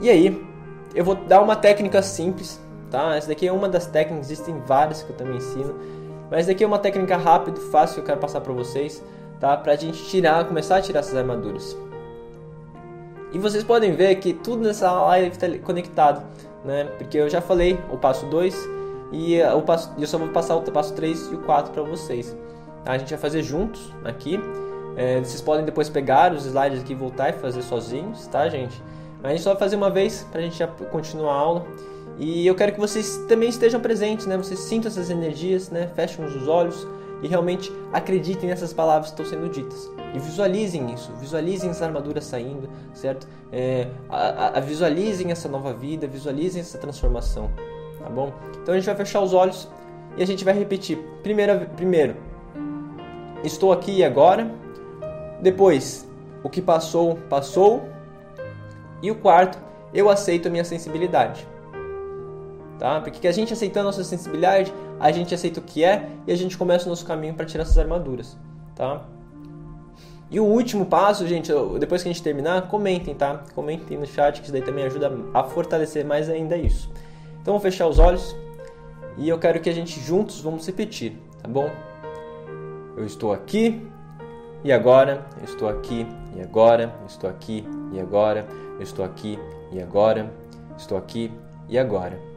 E 0.00 0.08
aí, 0.08 0.42
eu 0.94 1.04
vou 1.04 1.14
dar 1.14 1.42
uma 1.42 1.54
técnica 1.54 2.00
simples, 2.00 2.58
tá? 2.90 3.16
Essa 3.16 3.28
daqui 3.28 3.46
é 3.46 3.52
uma 3.52 3.68
das 3.68 3.86
técnicas, 3.86 4.30
existem 4.30 4.58
várias 4.60 5.02
que 5.02 5.10
eu 5.10 5.16
também 5.16 5.36
ensino, 5.36 5.74
mas 6.30 6.40
essa 6.40 6.48
daqui 6.48 6.64
é 6.64 6.66
uma 6.66 6.78
técnica 6.78 7.16
rápida, 7.16 7.60
fácil 7.60 7.96
que 7.96 8.00
eu 8.00 8.04
quero 8.04 8.20
passar 8.20 8.40
para 8.40 8.52
vocês, 8.52 9.02
tá? 9.38 9.56
Pra 9.56 9.76
gente 9.76 10.04
tirar, 10.04 10.44
começar 10.46 10.76
a 10.76 10.80
tirar 10.82 11.00
essas 11.00 11.16
armaduras. 11.16 11.76
E 13.32 13.38
vocês 13.38 13.62
podem 13.62 13.92
ver 13.92 14.14
que 14.16 14.32
tudo 14.32 14.64
nessa 14.64 14.90
live 14.92 15.28
está 15.28 15.46
conectado, 15.64 16.24
né? 16.64 16.84
Porque 16.98 17.16
eu 17.16 17.28
já 17.28 17.40
falei 17.40 17.78
o 17.90 17.96
passo 17.96 18.26
2 18.26 18.68
e 19.12 19.40
o 19.42 19.62
passo, 19.62 19.92
eu 19.98 20.06
só 20.06 20.18
vou 20.18 20.28
passar 20.28 20.56
o 20.56 20.62
passo 20.62 20.94
3 20.94 21.30
e 21.32 21.34
o 21.36 21.38
4 21.38 21.72
para 21.72 21.82
vocês. 21.82 22.36
A 22.84 22.96
gente 22.98 23.10
vai 23.10 23.18
fazer 23.18 23.42
juntos 23.42 23.92
aqui. 24.04 24.40
É, 24.96 25.18
vocês 25.18 25.40
podem 25.40 25.64
depois 25.64 25.88
pegar 25.88 26.32
os 26.32 26.44
slides 26.44 26.80
aqui 26.80 26.94
voltar 26.94 27.30
e 27.30 27.32
fazer 27.34 27.62
sozinhos, 27.62 28.26
tá, 28.26 28.48
gente? 28.48 28.82
Mas 29.22 29.32
a 29.32 29.34
gente 29.34 29.42
só 29.42 29.50
vai 29.50 29.58
fazer 29.58 29.76
uma 29.76 29.90
vez 29.90 30.26
para 30.30 30.40
a 30.40 30.42
gente 30.42 30.58
já 30.58 30.66
continuar 30.66 31.32
a 31.32 31.38
aula. 31.38 31.66
E 32.20 32.46
eu 32.46 32.54
quero 32.54 32.72
que 32.72 32.78
vocês 32.78 33.16
também 33.26 33.48
estejam 33.48 33.80
presentes, 33.80 34.26
né? 34.26 34.36
Vocês 34.36 34.60
sintam 34.60 34.90
essas 34.90 35.08
energias, 35.08 35.70
né? 35.70 35.90
Fechem 35.96 36.22
os 36.22 36.46
olhos 36.46 36.86
e 37.22 37.26
realmente 37.26 37.72
acreditem 37.92 38.50
nessas 38.50 38.74
palavras 38.74 39.10
que 39.10 39.22
estão 39.22 39.24
sendo 39.24 39.50
ditas. 39.50 39.90
E 40.14 40.18
visualizem 40.18 40.92
isso, 40.92 41.10
visualizem 41.18 41.70
essa 41.70 41.86
armadura 41.86 42.20
saindo, 42.20 42.68
certo? 42.92 43.26
É, 43.50 43.88
a, 44.08 44.58
a, 44.58 44.60
visualizem 44.60 45.32
essa 45.32 45.48
nova 45.48 45.72
vida, 45.72 46.06
visualizem 46.06 46.60
essa 46.60 46.76
transformação, 46.76 47.50
tá 47.98 48.10
bom? 48.10 48.34
Então 48.62 48.74
a 48.74 48.76
gente 48.76 48.86
vai 48.86 48.96
fechar 48.96 49.22
os 49.22 49.32
olhos 49.32 49.66
e 50.18 50.22
a 50.22 50.26
gente 50.26 50.44
vai 50.44 50.52
repetir. 50.52 50.98
Primeiro, 51.22 51.66
primeiro 51.74 52.16
estou 53.42 53.72
aqui 53.72 53.92
e 53.92 54.04
agora. 54.04 54.50
Depois, 55.40 56.06
o 56.42 56.50
que 56.50 56.60
passou, 56.60 57.16
passou. 57.30 57.88
E 59.02 59.10
o 59.10 59.14
quarto, 59.14 59.58
eu 59.94 60.10
aceito 60.10 60.48
a 60.48 60.50
minha 60.50 60.64
sensibilidade. 60.64 61.48
Tá? 62.80 62.98
Porque 62.98 63.28
a 63.28 63.32
gente 63.32 63.52
aceitando 63.52 63.80
a 63.80 63.90
nossa 63.90 64.02
sensibilidade, 64.02 64.72
a 64.98 65.12
gente 65.12 65.34
aceita 65.34 65.60
o 65.60 65.62
que 65.62 65.84
é 65.84 66.08
e 66.26 66.32
a 66.32 66.36
gente 66.36 66.56
começa 66.56 66.86
o 66.86 66.88
nosso 66.88 67.04
caminho 67.04 67.34
para 67.34 67.44
tirar 67.44 67.60
essas 67.62 67.76
armaduras, 67.76 68.38
tá? 68.74 69.02
E 70.30 70.40
o 70.40 70.44
último 70.44 70.86
passo, 70.86 71.26
gente, 71.26 71.52
depois 71.78 72.02
que 72.02 72.08
a 72.08 72.12
gente 72.12 72.22
terminar, 72.22 72.68
comentem, 72.68 73.14
tá? 73.14 73.42
Comentem 73.54 73.98
no 73.98 74.06
chat, 74.06 74.38
que 74.38 74.44
isso 74.44 74.52
daí 74.52 74.62
também 74.62 74.86
ajuda 74.86 75.12
a 75.34 75.44
fortalecer 75.44 76.06
mais 76.06 76.30
ainda 76.30 76.56
isso. 76.56 76.90
Então, 77.42 77.52
vou 77.52 77.60
fechar 77.60 77.86
os 77.86 77.98
olhos 77.98 78.34
e 79.18 79.28
eu 79.28 79.38
quero 79.38 79.60
que 79.60 79.68
a 79.68 79.74
gente 79.74 80.00
juntos 80.00 80.40
vamos 80.40 80.66
repetir, 80.66 81.18
tá 81.42 81.48
bom? 81.50 81.70
Eu 82.96 83.04
estou 83.04 83.30
aqui 83.30 83.86
e 84.64 84.72
agora, 84.72 85.26
eu 85.36 85.44
estou 85.44 85.68
aqui 85.68 86.06
e 86.34 86.40
agora, 86.40 86.94
eu 87.02 87.06
estou 87.06 87.28
aqui 87.28 87.68
e 87.92 88.00
agora, 88.00 88.48
eu 88.78 88.82
estou 88.82 89.04
aqui 89.04 89.38
e 89.70 89.82
agora, 89.82 90.32
estou 90.78 90.96
aqui 90.96 91.30
e 91.68 91.78
agora. 91.78 92.29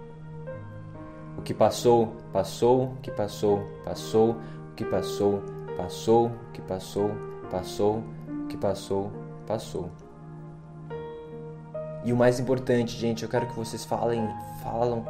O 1.38 1.42
que 1.42 1.54
passou, 1.54 2.14
passou, 2.32 2.86
o 2.86 2.98
que 3.02 3.12
passou, 3.12 3.64
passou, 3.84 4.32
o 4.72 4.76
que 4.76 4.86
passou, 4.86 5.42
passou, 5.76 6.28
o 6.28 6.52
que 6.54 6.62
passou, 6.62 7.12
passou, 7.50 8.04
o 8.28 8.48
que 8.48 8.58
passou, 8.58 9.12
passou. 9.46 9.90
E 12.06 12.12
o 12.12 12.18
mais 12.18 12.40
importante, 12.40 12.98
gente, 12.98 13.24
eu 13.24 13.30
quero 13.30 13.48
que 13.48 13.56
vocês 13.56 13.86
falem, 13.86 14.28
falam, 14.62 15.06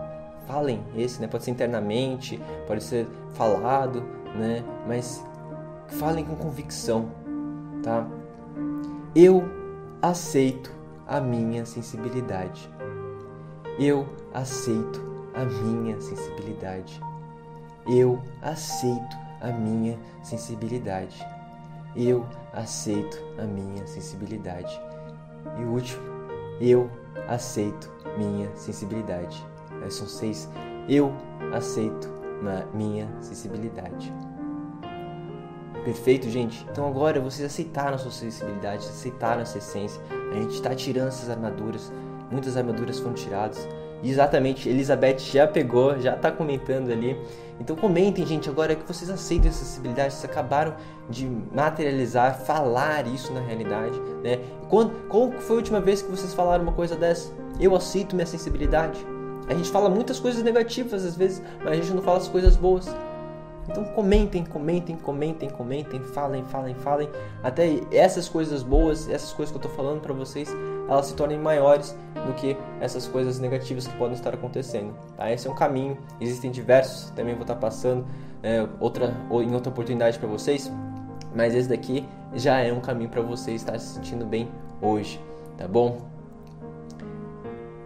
falem 0.48 0.84
esse, 0.96 1.20
né? 1.20 1.28
Pode 1.28 1.44
ser 1.44 1.52
internamente, 1.52 2.40
pode 2.68 2.84
ser 2.84 3.08
falado, 3.34 4.04
né? 4.36 4.64
Mas 4.88 5.26
falem 5.88 6.24
com 6.24 6.36
convicção, 6.36 7.10
tá? 7.82 8.08
Eu 9.16 9.44
aceito 10.02 10.72
a 11.08 11.20
minha 11.20 11.66
sensibilidade. 11.66 12.70
Eu 13.80 14.08
aceito 14.34 15.13
a 15.34 15.46
minha 15.46 16.00
sensibilidade. 16.02 17.02
Eu 17.88 18.22
aceito 18.42 19.18
a 19.42 19.52
minha 19.52 19.98
sensibilidade 20.24 21.26
eu 21.96 22.26
aceito 22.52 23.22
a 23.38 23.44
minha 23.44 23.86
sensibilidade. 23.86 24.80
E 25.60 25.64
o 25.64 25.72
último, 25.72 26.02
eu 26.60 26.90
aceito 27.28 27.92
minha 28.18 28.50
sensibilidade. 28.56 29.46
Esses 29.82 29.96
são 29.96 30.08
seis. 30.08 30.50
Eu 30.90 31.14
aceito 31.54 32.10
minha 32.74 33.08
sensibilidade. 33.22 34.14
Perfeito, 35.84 36.30
gente? 36.30 36.66
Então 36.72 36.88
agora 36.88 37.20
vocês 37.20 37.46
aceitaram 37.46 37.96
a 37.96 37.98
sua 37.98 38.12
sensibilidade, 38.12 38.88
aceitaram 38.88 39.42
essa 39.42 39.58
essência. 39.58 40.02
A 40.32 40.36
gente 40.36 40.56
está 40.56 40.74
tirando 40.74 41.10
essas 41.10 41.30
armaduras. 41.30 41.92
Muitas 42.32 42.58
armaduras 42.58 43.00
foram 43.00 43.14
tiradas. 43.14 43.68
Exatamente, 44.04 44.68
Elizabeth 44.68 45.20
já 45.20 45.48
pegou, 45.48 45.98
já 46.00 46.16
está 46.16 46.30
comentando 46.30 46.92
ali. 46.92 47.18
Então 47.60 47.76
comentem, 47.76 48.26
gente, 48.26 48.50
agora 48.50 48.76
que 48.76 48.86
vocês 48.86 49.10
aceitam 49.10 49.48
essa 49.48 49.64
sensibilidade, 49.64 50.14
vocês 50.14 50.30
acabaram 50.30 50.76
de 51.10 51.26
materializar, 51.54 52.40
falar 52.40 53.08
isso 53.08 53.32
na 53.32 53.40
realidade, 53.40 53.98
né? 54.22 54.40
Quando, 54.70 55.08
qual 55.08 55.32
foi 55.32 55.56
a 55.56 55.60
última 55.60 55.80
vez 55.80 56.02
que 56.02 56.12
vocês 56.12 56.34
falaram 56.34 56.64
uma 56.64 56.74
coisa 56.74 56.96
dessa? 56.96 57.32
Eu 57.60 57.76
aceito 57.76 58.16
minha 58.16 58.26
sensibilidade. 58.26 59.00
A 59.48 59.54
gente 59.54 59.70
fala 59.70 59.90
muitas 59.90 60.20
coisas 60.20 60.44
negativas 60.44 61.06
às 61.06 61.16
vezes, 61.16 61.42
mas 61.64 61.74
a 61.74 61.76
gente 61.76 61.92
não 61.92 62.02
fala 62.02 62.18
as 62.18 62.28
coisas 62.28 62.58
boas. 62.58 62.94
Então 63.68 63.84
comentem, 63.86 64.44
comentem, 64.44 64.96
comentem, 64.98 65.50
comentem, 65.50 66.00
falem, 66.02 66.44
falem, 66.44 66.76
falem, 66.76 67.10
até 67.42 67.80
essas 67.92 68.28
coisas 68.28 68.62
boas, 68.62 69.10
essas 69.10 69.32
coisas 69.32 69.52
que 69.52 69.58
eu 69.58 69.68
estou 69.68 69.72
falando 69.72 70.02
para 70.02 70.14
vocês, 70.14 70.54
elas 70.90 71.06
se 71.06 71.16
tornem 71.16 71.40
maiores 71.40 71.96
do 72.28 72.34
que 72.34 72.58
essas 72.82 73.08
coisas 73.08 73.40
negativas 73.40 73.88
que 73.88 73.96
podem 73.96 74.16
estar 74.16 74.34
acontecendo. 74.34 74.94
Tá? 75.16 75.32
Esse 75.32 75.48
é 75.48 75.52
um 75.52 75.56
caminho, 75.56 75.98
existem 76.20 76.52
diversos, 76.52 77.10
também 77.12 77.34
vou 77.34 77.44
estar 77.44 77.56
passando 77.56 78.06
é, 78.42 78.68
outra, 78.80 79.16
em 79.32 79.54
outra 79.54 79.70
oportunidade 79.70 80.20
para 80.20 80.28
vocês, 80.28 80.72
mas 81.34 81.56
esse 81.56 81.70
daqui 81.70 82.06
já 82.34 82.60
é 82.60 82.72
um 82.72 82.82
caminho 82.82 83.10
para 83.10 83.22
você 83.22 83.52
estar 83.52 83.80
se 83.80 83.96
sentindo 83.96 84.26
bem 84.26 84.50
hoje, 84.82 85.20
tá 85.58 85.68
bom? 85.68 86.02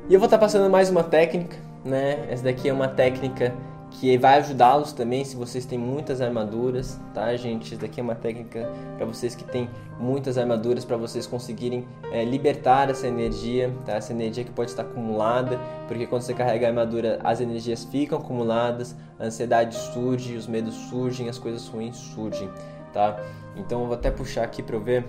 E 0.09 0.13
eu 0.13 0.19
vou 0.19 0.27
estar 0.27 0.37
passando 0.37 0.69
mais 0.69 0.89
uma 0.89 1.03
técnica, 1.03 1.57
né? 1.83 2.25
Essa 2.29 2.45
daqui 2.45 2.69
é 2.69 2.73
uma 2.73 2.87
técnica 2.87 3.53
que 3.91 4.17
vai 4.17 4.37
ajudá-los 4.37 4.91
também 4.91 5.23
se 5.23 5.35
vocês 5.35 5.65
têm 5.65 5.77
muitas 5.77 6.21
armaduras, 6.21 6.99
tá, 7.13 7.35
gente? 7.35 7.73
Isso 7.73 7.81
daqui 7.81 7.99
é 7.99 8.03
uma 8.03 8.15
técnica 8.15 8.69
para 8.95 9.05
vocês 9.05 9.33
que 9.33 9.43
têm 9.43 9.69
muitas 9.99 10.37
armaduras 10.37 10.85
para 10.85 10.97
vocês 10.97 11.25
conseguirem 11.25 11.87
é, 12.11 12.23
libertar 12.23 12.89
essa 12.89 13.07
energia, 13.07 13.73
tá? 13.85 13.93
Essa 13.93 14.13
energia 14.13 14.43
que 14.43 14.51
pode 14.51 14.69
estar 14.69 14.83
acumulada, 14.83 15.59
porque 15.87 16.05
quando 16.05 16.21
você 16.21 16.33
carrega 16.33 16.67
a 16.67 16.69
armadura, 16.69 17.19
as 17.23 17.41
energias 17.41 17.85
ficam 17.85 18.19
acumuladas, 18.19 18.95
a 19.19 19.25
ansiedade 19.25 19.75
surge, 19.75 20.35
os 20.35 20.47
medos 20.47 20.75
surgem, 20.89 21.29
as 21.29 21.39
coisas 21.39 21.67
ruins 21.67 21.95
surgem, 21.95 22.49
tá? 22.93 23.19
Então 23.55 23.81
eu 23.81 23.87
vou 23.87 23.95
até 23.95 24.11
puxar 24.11 24.43
aqui 24.43 24.61
para 24.61 24.75
eu 24.75 24.81
ver. 24.81 25.05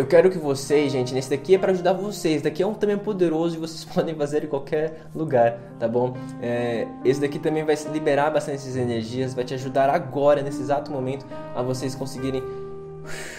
Eu 0.00 0.06
quero 0.06 0.30
que 0.30 0.38
vocês, 0.38 0.90
gente, 0.90 1.12
nesse 1.12 1.28
daqui 1.28 1.56
é 1.56 1.58
para 1.58 1.72
ajudar 1.72 1.92
vocês. 1.92 2.36
Esse 2.36 2.44
daqui 2.44 2.62
é 2.62 2.66
um 2.66 2.72
também 2.72 2.96
poderoso 2.96 3.56
e 3.56 3.58
vocês 3.58 3.84
podem 3.94 4.14
fazer 4.14 4.44
em 4.44 4.46
qualquer 4.46 5.02
lugar, 5.14 5.58
tá 5.78 5.86
bom? 5.86 6.16
É, 6.40 6.88
esse 7.04 7.20
daqui 7.20 7.38
também 7.38 7.64
vai 7.64 7.76
liberar 7.92 8.30
bastante 8.30 8.56
essas 8.56 8.76
energias, 8.76 9.34
vai 9.34 9.44
te 9.44 9.52
ajudar 9.52 9.90
agora, 9.90 10.40
nesse 10.40 10.62
exato 10.62 10.90
momento, 10.90 11.26
a 11.54 11.60
vocês 11.60 11.94
conseguirem, 11.94 12.42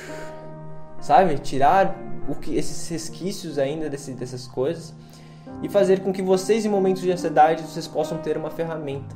sabe, 1.01 1.39
tirar 1.39 1.95
o 2.29 2.35
que 2.35 2.55
esses 2.55 2.88
resquícios 2.89 3.57
ainda 3.57 3.89
desse, 3.89 4.11
dessas 4.11 4.45
coisas 4.45 4.93
e 5.63 5.67
fazer 5.67 6.01
com 6.01 6.13
que 6.13 6.21
vocês, 6.21 6.63
em 6.63 6.69
momentos 6.69 7.01
de 7.01 7.11
ansiedade, 7.11 7.63
vocês 7.63 7.88
possam 7.88 8.19
ter 8.19 8.38
uma 8.38 8.51
ferramenta, 8.51 9.15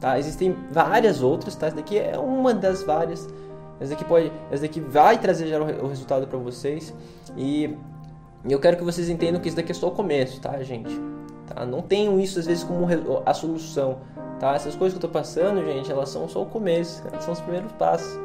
tá? 0.00 0.18
Existem 0.18 0.56
várias 0.72 1.22
outras, 1.22 1.54
tá? 1.54 1.68
Esse 1.68 1.76
daqui 1.76 1.96
é 1.96 2.18
uma 2.18 2.52
das 2.52 2.82
várias 2.82 3.28
essa 3.80 3.90
daqui 3.90 4.04
pode, 4.04 4.30
essa 4.50 4.62
daqui 4.62 4.80
vai 4.80 5.18
trazer 5.18 5.46
já 5.46 5.58
o 5.58 5.88
resultado 5.88 6.26
para 6.26 6.38
vocês 6.38 6.94
e 7.36 7.74
eu 8.48 8.60
quero 8.60 8.76
que 8.76 8.84
vocês 8.84 9.08
entendam 9.08 9.40
que 9.40 9.48
isso 9.48 9.56
daqui 9.56 9.72
é 9.72 9.74
só 9.74 9.88
o 9.88 9.90
começo, 9.90 10.40
tá, 10.40 10.62
gente? 10.62 10.90
Tá? 11.46 11.64
Não 11.64 11.80
tenham 11.82 12.20
isso 12.20 12.38
às 12.38 12.46
vezes 12.46 12.62
como 12.62 12.86
a 13.24 13.34
solução, 13.34 13.98
tá? 14.38 14.54
Essas 14.54 14.76
coisas 14.76 14.98
que 14.98 15.04
eu 15.04 15.08
tô 15.08 15.12
passando, 15.12 15.64
gente, 15.64 15.90
elas 15.90 16.10
são 16.10 16.28
só 16.28 16.42
o 16.42 16.46
começo, 16.46 17.02
elas 17.08 17.24
são 17.24 17.32
os 17.32 17.40
primeiros 17.40 17.72
passos, 17.72 18.18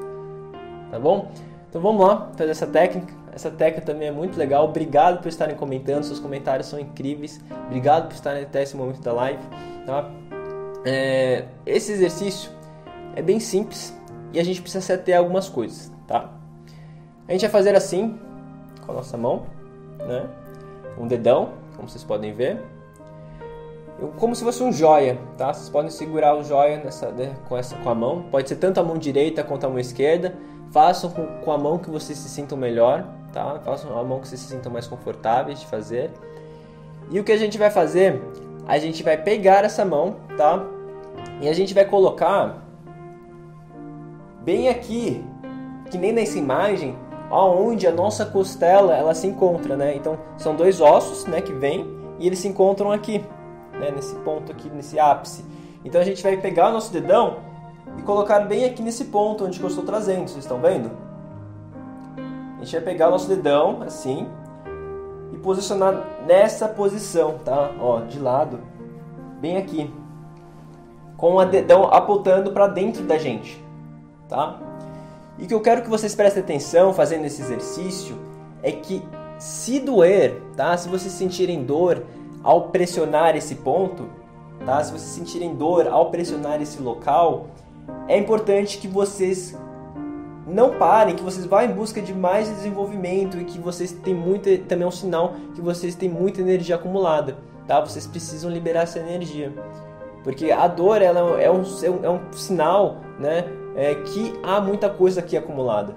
tá 0.91 0.99
bom? 0.99 1.31
Então 1.69 1.81
vamos 1.81 2.05
lá 2.05 2.31
fazer 2.35 2.51
essa 2.51 2.67
técnica. 2.67 3.13
Essa 3.33 3.51
técnica 3.51 3.85
também 3.85 4.07
é 4.07 4.11
muito 4.11 4.37
legal. 4.37 4.65
Obrigado 4.65 5.21
por 5.21 5.27
estarem 5.27 5.55
comentando, 5.55 6.03
seus 6.03 6.19
comentários 6.19 6.67
são 6.67 6.79
incríveis. 6.79 7.41
Obrigado 7.65 8.07
por 8.07 8.13
estarem 8.13 8.43
até 8.43 8.63
esse 8.63 8.77
momento 8.77 9.01
da 9.01 9.11
live, 9.11 9.43
tá? 9.85 10.09
É, 10.85 11.45
esse 11.65 11.91
exercício 11.91 12.49
é 13.15 13.21
bem 13.21 13.39
simples, 13.39 13.94
e 14.35 14.39
a 14.39 14.43
gente 14.43 14.61
precisa 14.61 14.85
se 14.85 14.91
ater 14.91 15.15
a 15.15 15.19
algumas 15.19 15.47
coisas, 15.47 15.89
tá? 16.05 16.29
A 17.25 17.31
gente 17.31 17.41
vai 17.41 17.49
fazer 17.49 17.73
assim, 17.73 18.19
com 18.85 18.91
a 18.91 18.95
nossa 18.95 19.17
mão, 19.17 19.43
né? 19.97 20.27
Um 20.99 21.07
dedão, 21.07 21.53
como 21.77 21.87
vocês 21.87 22.03
podem 22.03 22.33
ver. 22.33 22.61
Como 24.17 24.35
se 24.35 24.43
fosse 24.43 24.61
um 24.61 24.73
joia, 24.73 25.17
tá? 25.37 25.53
Vocês 25.53 25.69
podem 25.69 25.89
segurar 25.89 26.35
o 26.35 26.43
joia 26.43 26.83
nessa, 26.83 27.11
né, 27.11 27.33
com, 27.47 27.55
essa, 27.55 27.77
com 27.77 27.89
a 27.89 27.95
mão. 27.95 28.25
Pode 28.29 28.49
ser 28.49 28.57
tanto 28.57 28.77
a 28.77 28.83
mão 28.83 28.97
direita 28.97 29.41
quanto 29.41 29.65
a 29.65 29.69
mão 29.69 29.79
esquerda. 29.79 30.35
Façam 30.69 31.09
com, 31.09 31.25
com 31.25 31.51
a 31.53 31.57
mão 31.57 31.77
que 31.77 31.89
vocês 31.89 32.17
se 32.17 32.27
sintam 32.27 32.57
melhor, 32.57 33.07
tá? 33.31 33.61
Façam 33.63 33.97
a 33.97 34.03
mão 34.03 34.19
que 34.19 34.27
vocês 34.27 34.41
se 34.41 34.47
sintam 34.47 34.69
mais 34.69 34.85
confortáveis 34.85 35.61
de 35.61 35.65
fazer. 35.67 36.11
E 37.09 37.21
o 37.21 37.23
que 37.23 37.31
a 37.31 37.37
gente 37.37 37.57
vai 37.57 37.71
fazer? 37.71 38.21
A 38.67 38.77
gente 38.77 39.01
vai 39.01 39.15
pegar 39.15 39.63
essa 39.63 39.85
mão, 39.85 40.17
tá? 40.35 40.61
E 41.41 41.47
a 41.47 41.53
gente 41.53 41.73
vai 41.73 41.85
colocar 41.85 42.64
bem 44.45 44.69
aqui, 44.69 45.25
que 45.89 45.97
nem 45.97 46.13
nessa 46.13 46.37
imagem, 46.37 46.95
aonde 47.31 47.87
a 47.87 47.91
nossa 47.91 48.25
costela 48.25 48.95
ela 48.95 49.15
se 49.15 49.25
encontra, 49.25 49.75
né? 49.75 49.95
Então 49.95 50.19
são 50.37 50.55
dois 50.55 50.79
ossos, 50.79 51.25
né, 51.25 51.41
que 51.41 51.51
vêm 51.51 51.89
e 52.19 52.27
eles 52.27 52.39
se 52.39 52.47
encontram 52.47 52.91
aqui, 52.91 53.25
né, 53.73 53.91
nesse 53.93 54.15
ponto 54.17 54.51
aqui, 54.51 54.69
nesse 54.69 54.99
ápice. 54.99 55.43
Então 55.83 55.99
a 55.99 56.03
gente 56.03 56.21
vai 56.21 56.37
pegar 56.37 56.69
o 56.69 56.73
nosso 56.73 56.93
dedão 56.93 57.37
e 57.97 58.03
colocar 58.03 58.41
bem 58.41 58.65
aqui 58.65 58.83
nesse 58.83 59.05
ponto 59.05 59.45
onde 59.45 59.59
eu 59.59 59.67
estou 59.67 59.83
trazendo, 59.83 60.27
vocês 60.27 60.43
estão 60.43 60.59
vendo? 60.59 60.91
A 62.59 62.63
gente 62.63 62.71
vai 62.71 62.81
pegar 62.81 63.07
o 63.07 63.11
nosso 63.11 63.27
dedão 63.27 63.81
assim 63.81 64.27
e 65.33 65.37
posicionar 65.37 66.03
nessa 66.27 66.67
posição, 66.67 67.39
tá? 67.43 67.71
Ó, 67.81 68.01
de 68.01 68.19
lado, 68.19 68.59
bem 69.41 69.57
aqui, 69.57 69.91
com 71.17 71.35
o 71.35 71.45
dedão 71.45 71.85
apontando 71.85 72.51
para 72.51 72.67
dentro 72.67 73.03
da 73.03 73.17
gente 73.17 73.64
tá? 74.27 74.59
E 75.37 75.45
que 75.45 75.53
eu 75.53 75.61
quero 75.61 75.81
que 75.81 75.89
vocês 75.89 76.15
prestem 76.15 76.43
atenção 76.43 76.93
fazendo 76.93 77.25
esse 77.25 77.41
exercício 77.41 78.17
é 78.63 78.71
que 78.71 79.03
se 79.37 79.79
doer, 79.79 80.41
tá? 80.55 80.75
Se 80.77 80.87
vocês 80.87 81.13
sentirem 81.13 81.63
dor 81.63 82.03
ao 82.43 82.69
pressionar 82.69 83.35
esse 83.35 83.55
ponto, 83.55 84.07
tá? 84.65 84.83
Se 84.83 84.91
vocês 84.91 85.11
sentirem 85.11 85.53
dor 85.53 85.87
ao 85.87 86.09
pressionar 86.09 86.61
esse 86.61 86.81
local, 86.81 87.47
é 88.07 88.17
importante 88.17 88.77
que 88.77 88.87
vocês 88.87 89.57
não 90.47 90.75
parem, 90.75 91.15
que 91.15 91.23
vocês 91.23 91.45
vá 91.45 91.65
em 91.65 91.71
busca 91.71 92.01
de 92.01 92.13
mais 92.13 92.47
desenvolvimento 92.47 93.37
e 93.37 93.45
que 93.45 93.59
vocês 93.59 93.91
têm 93.91 94.13
muita, 94.13 94.57
também 94.59 94.85
é 94.85 94.87
um 94.87 94.91
sinal 94.91 95.33
que 95.53 95.61
vocês 95.61 95.95
têm 95.95 96.07
muita 96.07 96.39
energia 96.39 96.75
acumulada, 96.75 97.37
tá? 97.67 97.79
Vocês 97.81 98.07
precisam 98.07 98.49
liberar 98.49 98.83
essa 98.83 98.99
energia. 98.99 99.51
Porque 100.23 100.51
a 100.51 100.67
dor 100.67 101.01
ela 101.01 101.41
é 101.41 101.51
um, 101.51 101.63
é 102.03 102.09
um 102.09 102.31
sinal 102.31 102.97
né, 103.19 103.45
é, 103.75 103.95
que 103.95 104.33
há 104.43 104.59
muita 104.59 104.89
coisa 104.89 105.19
aqui 105.19 105.35
acumulada. 105.35 105.95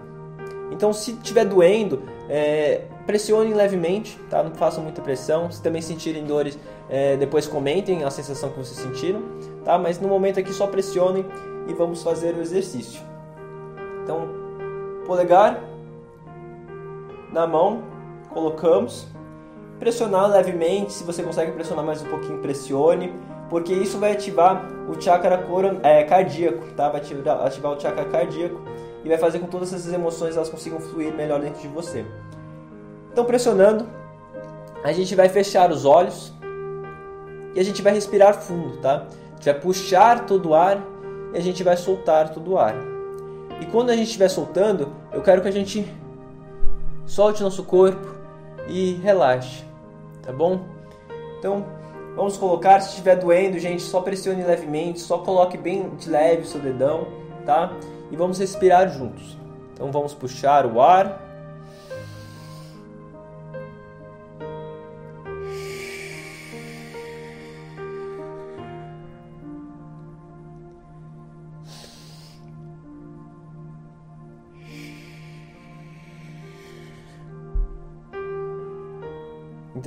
Então, 0.71 0.93
se 0.93 1.13
estiver 1.13 1.45
doendo, 1.45 2.03
é, 2.29 2.83
pressionem 3.07 3.55
levemente, 3.55 4.19
tá? 4.29 4.43
não 4.43 4.55
façam 4.55 4.83
muita 4.83 5.01
pressão. 5.01 5.51
Se 5.51 5.63
também 5.63 5.81
sentirem 5.81 6.25
dores, 6.25 6.59
é, 6.89 7.17
depois 7.17 7.47
comentem 7.47 8.05
a 8.05 8.11
sensação 8.11 8.51
que 8.51 8.59
vocês 8.59 8.79
sentiram. 8.79 9.23
Tá? 9.65 9.79
Mas 9.79 9.99
no 9.99 10.09
momento 10.09 10.39
aqui, 10.39 10.53
só 10.53 10.67
pressionem 10.67 11.25
e 11.67 11.73
vamos 11.73 12.03
fazer 12.03 12.35
o 12.35 12.41
exercício. 12.41 13.01
Então, 14.03 14.29
polegar 15.07 15.63
na 17.33 17.47
mão, 17.47 17.83
colocamos. 18.31 19.07
Pressionar 19.79 20.29
levemente, 20.31 20.93
se 20.93 21.05
você 21.05 21.23
consegue 21.23 21.53
pressionar 21.53 21.85
mais 21.85 22.03
um 22.03 22.07
pouquinho, 22.07 22.39
pressione 22.39 23.13
porque 23.49 23.73
isso 23.73 23.99
vai 23.99 24.13
ativar 24.13 24.69
o 24.89 25.01
chakra 25.01 25.39
coron, 25.39 25.79
é, 25.83 26.05
cardíaco, 26.05 26.67
tá? 26.77 26.89
Vai 26.89 27.01
ativar, 27.01 27.47
ativar 27.47 27.73
o 27.73 27.81
chakra 27.81 28.05
cardíaco 28.05 28.61
e 29.05 29.09
vai 29.09 29.17
fazer 29.17 29.39
com 29.39 29.47
que 29.47 29.53
todas 29.53 29.73
essas 29.73 29.93
emoções 29.93 30.37
elas 30.37 30.51
consigam 30.51 30.79
fluir 30.81 31.15
melhor 31.15 31.41
dentro 31.41 31.61
de 31.61 31.69
você. 31.69 32.05
Então, 33.11 33.25
pressionando, 33.25 33.87
a 34.85 34.93
gente 34.93 35.15
vai 35.15 35.29
fechar 35.29 35.71
os 35.71 35.85
olhos 35.85 36.33
e 37.55 37.61
a 37.61 37.65
gente 37.65 37.81
vai 37.81 37.93
respirar 37.93 38.35
fundo, 38.35 38.77
tá? 38.79 39.07
A 39.07 39.37
gente 39.37 39.45
vai 39.47 39.55
puxar 39.55 40.27
todo 40.27 40.51
o 40.51 40.55
ar 40.55 40.83
e 41.33 41.39
a 41.39 41.41
gente 41.41 41.63
vai 41.63 41.77
soltar 41.77 42.31
todo 42.31 42.53
o 42.53 42.59
ar. 42.59 42.75
E 43.61 43.67
quando 43.67 43.91
a 43.91 43.97
gente 43.97 44.07
estiver 44.07 44.29
soltando, 44.29 44.93
eu 45.13 45.23
quero 45.23 45.41
que 45.41 45.49
a 45.49 45.53
gente 45.53 45.91
solte 47.07 47.43
nosso 47.43 47.65
corpo 47.65 48.07
e 48.69 48.93
relaxe, 49.03 49.65
tá 50.29 50.33
bom? 50.33 50.61
Então, 51.39 51.65
Vamos 52.19 52.37
colocar, 52.37 52.81
se 52.81 52.89
estiver 52.89 53.15
doendo, 53.15 53.61
gente, 53.61 53.81
só 53.81 54.01
pressione 54.01 54.43
levemente, 54.43 54.99
só 54.99 55.19
coloque 55.19 55.57
bem 55.57 55.89
de 55.91 56.11
leve 56.11 56.43
o 56.43 56.45
seu 56.45 56.61
dedão, 56.61 57.07
tá? 57.47 57.73
E 58.11 58.17
vamos 58.17 58.41
respirar 58.41 58.89
juntos. 58.89 59.39
Então 59.73 59.93
vamos 59.93 60.15
puxar 60.15 60.67
o 60.67 60.83
ar. 60.83 61.28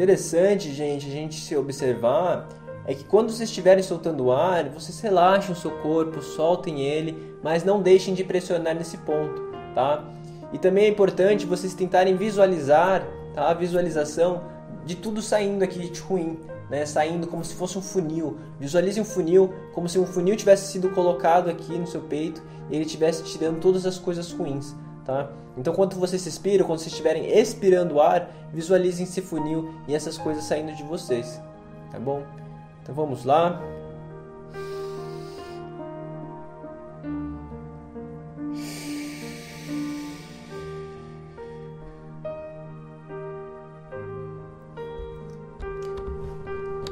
Interessante, 0.02 0.74
gente, 0.74 1.06
a 1.06 1.12
gente 1.12 1.40
se 1.40 1.56
observar 1.56 2.50
é 2.88 2.96
que 2.96 3.04
quando 3.04 3.30
vocês 3.30 3.50
estiverem 3.50 3.84
soltando 3.84 4.32
ar, 4.32 4.68
vocês 4.68 5.00
relaxem 5.00 5.52
o 5.52 5.56
seu 5.56 5.70
corpo, 5.70 6.24
soltem 6.24 6.82
ele, 6.82 7.36
mas 7.44 7.64
não 7.64 7.84
deixem 7.84 8.16
de 8.16 8.24
pressionar 8.24 8.74
nesse 8.74 8.98
ponto, 8.98 9.40
tá? 9.76 10.04
E 10.52 10.58
também 10.58 10.86
é 10.86 10.88
importante 10.88 11.46
vocês 11.46 11.76
tentarem 11.76 12.16
visualizar, 12.16 13.08
tá? 13.36 13.52
A 13.52 13.54
visualização 13.54 14.42
de 14.88 14.96
tudo 14.96 15.22
saindo 15.22 15.64
aqui 15.64 15.88
de 15.88 16.00
ruim, 16.02 16.40
né? 16.68 16.84
Saindo 16.84 17.28
como 17.28 17.46
se 17.46 17.54
fosse 17.54 17.78
um 17.78 17.82
funil. 17.84 18.40
Visualize 18.60 19.00
um 19.00 19.06
funil 19.06 19.54
como 19.72 19.88
se 19.88 20.00
um 20.00 20.08
funil 20.08 20.36
tivesse 20.36 20.72
sido 20.72 20.90
colocado 20.90 21.48
aqui 21.48 21.78
no 21.78 21.86
seu 21.86 22.02
peito 22.02 22.42
e 22.72 22.76
ele 22.76 22.86
estivesse 22.86 23.24
tirando 23.24 23.60
todas 23.60 23.86
as 23.86 24.00
coisas 24.00 24.32
ruins 24.32 24.74
tá? 25.06 25.30
Então, 25.58 25.74
quando 25.74 25.96
vocês 25.96 26.26
expiram, 26.26 26.66
quando 26.66 26.80
vocês 26.80 26.92
estiverem 26.92 27.38
expirando 27.38 28.00
ar, 28.00 28.30
visualizem 28.54 29.06
esse 29.06 29.22
funil 29.22 29.74
e 29.88 29.96
essas 29.96 30.18
coisas 30.18 30.44
saindo 30.44 30.74
de 30.74 30.84
vocês, 30.84 31.42
tá 31.92 32.00
bom? 32.00 32.24
Então, 32.82 32.96
vamos 32.96 33.26
lá. 33.26 33.62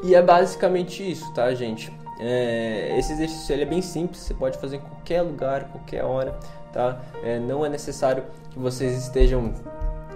E 0.03 0.15
é 0.15 0.21
basicamente 0.21 1.09
isso, 1.09 1.31
tá, 1.33 1.53
gente? 1.53 1.93
É, 2.19 2.97
esse 2.97 3.13
exercício 3.13 3.53
ele 3.53 3.61
é 3.61 3.65
bem 3.65 3.81
simples, 3.81 4.21
você 4.21 4.33
pode 4.33 4.57
fazer 4.57 4.77
em 4.77 4.79
qualquer 4.79 5.21
lugar, 5.21 5.69
qualquer 5.71 6.03
hora 6.03 6.37
tá? 6.71 6.99
É, 7.23 7.39
não 7.39 7.65
é 7.65 7.69
necessário 7.69 8.23
que 8.51 8.59
vocês 8.59 8.97
estejam 8.97 9.53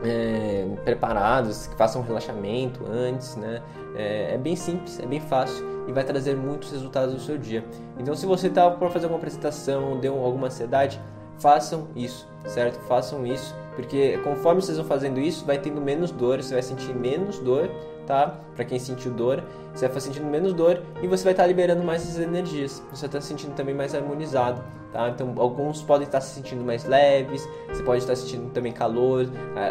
é, 0.03 0.67
preparados, 0.83 1.67
que 1.67 1.75
façam 1.75 2.01
um 2.01 2.05
relaxamento 2.05 2.85
antes, 2.85 3.35
né? 3.35 3.61
É, 3.95 4.33
é, 4.33 4.37
bem 4.37 4.55
simples, 4.55 4.99
é 4.99 5.05
bem 5.05 5.19
fácil 5.19 5.65
e 5.87 5.91
vai 5.91 6.03
trazer 6.03 6.35
muitos 6.35 6.71
resultados 6.71 7.13
no 7.13 7.19
seu 7.19 7.37
dia. 7.37 7.63
Então, 7.97 8.15
se 8.15 8.25
você 8.25 8.47
está 8.47 8.69
por 8.69 8.89
fazer 8.91 9.07
uma 9.07 9.17
apresentação, 9.17 9.99
deu 9.99 10.17
alguma 10.23 10.47
ansiedade, 10.47 10.99
façam 11.37 11.87
isso, 11.95 12.27
certo? 12.45 12.79
Façam 12.87 13.25
isso, 13.25 13.55
porque 13.75 14.17
conforme 14.23 14.61
vocês 14.61 14.77
vão 14.77 14.85
fazendo 14.85 15.19
isso, 15.19 15.45
vai 15.45 15.57
tendo 15.57 15.81
menos 15.81 16.11
dor, 16.11 16.41
você 16.41 16.53
vai 16.53 16.63
sentir 16.63 16.95
menos 16.95 17.39
dor 17.39 17.69
tá? 18.05 18.39
Para 18.55 18.65
quem 18.65 18.79
sentiu 18.79 19.11
dor, 19.11 19.43
você 19.73 19.87
vai 19.87 19.99
sentindo 19.99 20.25
menos 20.25 20.53
dor 20.53 20.81
e 21.01 21.07
você 21.07 21.23
vai 21.23 21.33
estar 21.33 21.43
tá 21.43 21.47
liberando 21.47 21.83
mais 21.83 22.03
essas 22.03 22.19
energias. 22.19 22.83
Você 22.91 23.05
está 23.05 23.19
se 23.19 23.27
sentindo 23.27 23.55
também 23.55 23.73
mais 23.73 23.95
harmonizado, 23.95 24.63
tá? 24.91 25.09
Então, 25.09 25.33
alguns 25.37 25.81
podem 25.81 26.05
estar 26.05 26.21
se 26.21 26.35
sentindo 26.35 26.63
mais 26.63 26.85
leves, 26.85 27.47
você 27.67 27.81
pode 27.83 27.99
estar 27.99 28.15
sentindo 28.15 28.51
também 28.51 28.71
calor, 28.71 29.27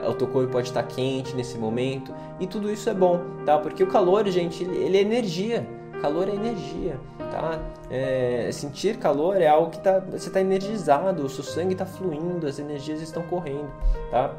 o 0.08 0.14
teu 0.14 0.26
corpo 0.26 0.50
pode 0.50 0.68
estar 0.68 0.82
quente 0.82 1.34
nesse 1.34 1.56
momento 1.56 2.12
e 2.40 2.46
tudo 2.46 2.70
isso 2.70 2.90
é 2.90 2.94
bom, 2.94 3.20
tá? 3.46 3.58
Porque 3.58 3.82
o 3.82 3.86
calor, 3.86 4.26
gente, 4.28 4.64
ele 4.64 4.96
é 4.96 5.00
energia. 5.00 5.66
Calor 6.00 6.28
é 6.28 6.34
energia, 6.34 6.98
tá? 7.30 7.60
É, 7.88 8.48
sentir 8.50 8.96
calor 8.96 9.40
é 9.40 9.46
algo 9.46 9.70
que 9.70 9.78
tá, 9.78 10.00
você 10.00 10.26
está 10.26 10.40
energizado, 10.40 11.24
o 11.24 11.28
seu 11.28 11.44
sangue 11.44 11.74
está 11.74 11.86
fluindo, 11.86 12.44
as 12.44 12.58
energias 12.58 13.00
estão 13.00 13.22
correndo, 13.22 13.70
tá? 14.10 14.34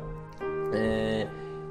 É, 0.74 1.26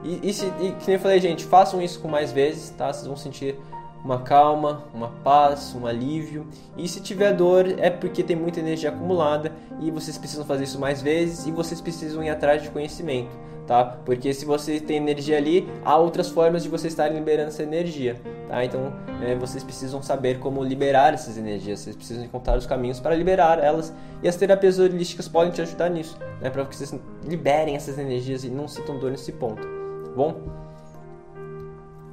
e, 0.04 0.28
e, 0.28 0.32
se, 0.32 0.46
e 0.60 0.72
que 0.72 0.86
nem 0.86 0.96
eu 0.96 1.00
falei, 1.00 1.20
gente, 1.20 1.44
façam 1.44 1.80
isso 1.80 2.00
com 2.00 2.08
mais 2.08 2.32
vezes, 2.32 2.70
tá? 2.70 2.92
Vocês 2.92 3.06
vão 3.06 3.16
sentir 3.16 3.56
uma 4.04 4.20
calma, 4.20 4.84
uma 4.92 5.08
paz, 5.22 5.74
um 5.74 5.86
alívio. 5.86 6.46
E 6.76 6.88
se 6.88 7.00
tiver 7.00 7.32
dor, 7.34 7.66
é 7.78 7.88
porque 7.88 8.22
tem 8.22 8.36
muita 8.36 8.60
energia 8.60 8.90
acumulada 8.90 9.52
e 9.80 9.90
vocês 9.90 10.18
precisam 10.18 10.44
fazer 10.44 10.64
isso 10.64 10.78
mais 10.78 11.00
vezes 11.00 11.46
e 11.46 11.52
vocês 11.52 11.80
precisam 11.80 12.22
ir 12.22 12.30
atrás 12.30 12.62
de 12.62 12.70
conhecimento, 12.70 13.30
tá? 13.66 13.84
Porque 13.84 14.34
se 14.34 14.44
você 14.44 14.80
tem 14.80 14.96
energia 14.96 15.36
ali, 15.36 15.68
há 15.84 15.96
outras 15.96 16.28
formas 16.28 16.64
de 16.64 16.68
você 16.68 16.88
estar 16.88 17.08
liberando 17.08 17.48
essa 17.48 17.62
energia, 17.62 18.20
tá? 18.48 18.64
Então, 18.64 18.92
é, 19.24 19.36
vocês 19.36 19.62
precisam 19.62 20.02
saber 20.02 20.40
como 20.40 20.64
liberar 20.64 21.14
essas 21.14 21.38
energias, 21.38 21.78
vocês 21.78 21.94
precisam 21.94 22.24
encontrar 22.24 22.58
os 22.58 22.66
caminhos 22.66 22.98
para 22.98 23.14
liberar 23.14 23.62
elas 23.62 23.94
e 24.20 24.28
as 24.28 24.34
terapias 24.34 24.80
holísticas 24.80 25.28
podem 25.28 25.52
te 25.52 25.62
ajudar 25.62 25.88
nisso, 25.88 26.18
né? 26.40 26.50
Para 26.50 26.64
que 26.64 26.74
vocês 26.74 26.92
liberem 27.24 27.76
essas 27.76 27.98
energias 27.98 28.42
e 28.42 28.48
não 28.48 28.66
sintam 28.66 28.98
dor 28.98 29.12
nesse 29.12 29.30
ponto 29.30 29.81
bom? 30.14 30.36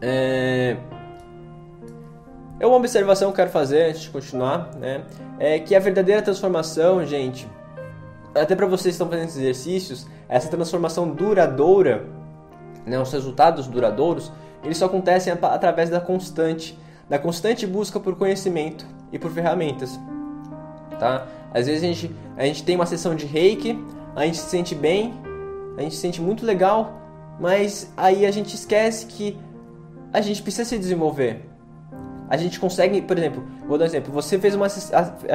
É... 0.01 0.77
é 2.59 2.65
uma 2.65 2.77
observação 2.77 3.30
que 3.30 3.34
eu 3.34 3.35
quero 3.35 3.51
fazer 3.51 3.89
antes 3.89 4.01
de 4.01 4.09
continuar, 4.09 4.71
né? 4.76 5.03
É 5.38 5.59
que 5.59 5.76
a 5.76 5.80
verdadeira 5.80 6.21
transformação, 6.21 7.05
gente, 7.05 7.47
até 8.35 8.55
para 8.55 8.65
vocês 8.65 8.95
que 8.95 9.01
estão 9.01 9.09
fazendo 9.09 9.27
esses 9.27 9.38
exercícios, 9.38 10.07
essa 10.27 10.49
transformação 10.49 11.09
duradoura, 11.09 12.05
né, 12.85 12.99
os 12.99 13.11
resultados 13.11 13.67
duradouros, 13.67 14.31
eles 14.63 14.77
só 14.77 14.85
acontecem 14.85 15.31
através 15.34 15.89
da 15.89 15.99
constante, 15.99 16.77
da 17.09 17.17
constante 17.17 17.65
busca 17.65 17.99
por 17.99 18.15
conhecimento 18.15 18.85
e 19.11 19.17
por 19.17 19.31
ferramentas, 19.31 19.99
tá? 20.99 21.27
Às 21.53 21.65
vezes 21.65 21.84
a 21.84 21.88
gente, 21.88 22.15
a 22.38 22.43
gente 22.45 22.63
tem 22.63 22.76
uma 22.76 22.85
sessão 22.85 23.15
de 23.15 23.26
reiki, 23.26 23.84
a 24.15 24.26
gente 24.26 24.38
se 24.38 24.49
sente 24.49 24.76
bem, 24.76 25.13
a 25.77 25.81
gente 25.81 25.95
se 25.95 26.01
sente 26.01 26.21
muito 26.21 26.45
legal, 26.45 26.98
mas 27.40 27.91
aí 27.95 28.26
a 28.26 28.32
gente 28.32 28.53
esquece 28.53 29.06
que 29.06 29.38
a 30.11 30.22
gente 30.22 30.41
precisa 30.41 30.66
se 30.66 30.78
desenvolver. 30.78 31.45
A 32.30 32.38
gente 32.38 32.60
consegue, 32.60 33.02
por 33.02 33.18
exemplo, 33.18 33.44
vou 33.68 33.78
dar 33.78 33.86
um 33.86 33.88
exemplo, 33.88 34.14
você 34.14 34.38
fez 34.38 34.53
uma 34.53 34.68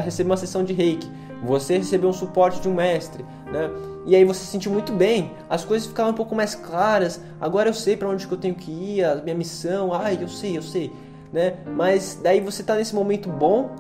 recebeu 0.03 0.31
uma 0.31 0.37
sessão 0.37 0.63
de 0.63 0.73
reiki, 0.73 1.11
você 1.43 1.79
recebeu 1.79 2.09
um 2.09 2.13
suporte 2.13 2.61
de 2.61 2.69
um 2.69 2.75
mestre, 2.75 3.25
né? 3.53 3.69
E 4.07 4.15
aí 4.15 4.25
você 4.25 4.41
se 4.41 4.47
sentiu 4.47 4.71
muito 4.71 4.93
bem, 4.93 5.33
as 5.49 5.65
coisas 5.65 5.89
ficaram 5.89 6.11
um 6.11 6.15
pouco 6.15 6.35
mais 6.35 6.55
claras. 6.55 7.21
Agora 7.41 7.71
eu 7.71 7.75
sei 7.75 7.97
para 7.97 8.09
onde 8.09 8.27
que 8.27 8.33
eu 8.33 8.39
tenho 8.39 8.55
que 8.55 8.71
ir, 8.71 9.05
a 9.05 9.17
minha 9.17 9.35
missão, 9.35 9.93
ai, 9.93 10.19
eu 10.21 10.29
sei, 10.29 10.57
eu 10.57 10.63
sei, 10.63 10.93
né? 11.33 11.55
Mas 11.75 12.21
daí 12.23 12.41
você 12.41 12.63
tá 12.63 12.77
nesse 12.77 12.95
momento 12.95 13.29
bom 13.29 13.71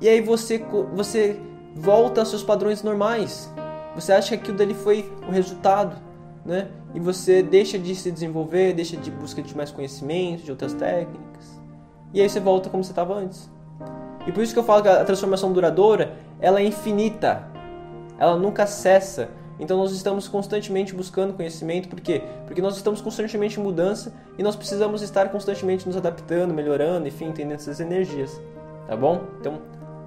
e 0.00 0.08
aí 0.08 0.20
você 0.20 0.64
você 0.94 1.38
volta 1.74 2.20
aos 2.20 2.30
seus 2.30 2.42
padrões 2.42 2.82
normais. 2.82 3.52
Você 3.94 4.12
acha 4.12 4.28
que 4.28 4.34
aquilo 4.36 4.56
dali 4.56 4.74
foi 4.74 5.10
o 5.28 5.30
resultado 5.30 5.96
né? 6.46 6.68
E 6.96 6.98
você 6.98 7.42
deixa 7.42 7.78
de 7.78 7.94
se 7.94 8.10
desenvolver, 8.10 8.72
deixa 8.72 8.96
de 8.96 9.10
busca 9.10 9.42
de 9.42 9.54
mais 9.54 9.70
conhecimento, 9.70 10.44
de 10.44 10.50
outras 10.50 10.72
técnicas. 10.72 11.60
E 12.14 12.22
aí 12.22 12.28
você 12.28 12.40
volta 12.40 12.70
como 12.70 12.82
você 12.82 12.90
estava 12.90 13.12
antes. 13.14 13.50
E 14.26 14.32
por 14.32 14.42
isso 14.42 14.54
que 14.54 14.58
eu 14.58 14.64
falo 14.64 14.82
que 14.82 14.88
a 14.88 15.04
transformação 15.04 15.52
duradoura 15.52 16.16
ela 16.40 16.58
é 16.58 16.64
infinita. 16.64 17.46
Ela 18.18 18.34
nunca 18.38 18.66
cessa. 18.66 19.28
Então 19.60 19.76
nós 19.76 19.92
estamos 19.92 20.26
constantemente 20.26 20.94
buscando 20.94 21.34
conhecimento, 21.34 21.86
por 21.86 22.00
quê? 22.00 22.22
Porque 22.46 22.62
nós 22.62 22.76
estamos 22.76 23.02
constantemente 23.02 23.60
em 23.60 23.62
mudança 23.62 24.14
e 24.38 24.42
nós 24.42 24.56
precisamos 24.56 25.02
estar 25.02 25.28
constantemente 25.28 25.86
nos 25.86 25.98
adaptando, 25.98 26.54
melhorando, 26.54 27.06
enfim, 27.06 27.26
entendendo 27.26 27.56
essas 27.56 27.78
energias. 27.78 28.40
Tá 28.86 28.96
bom? 28.96 29.20
Então, 29.38 29.60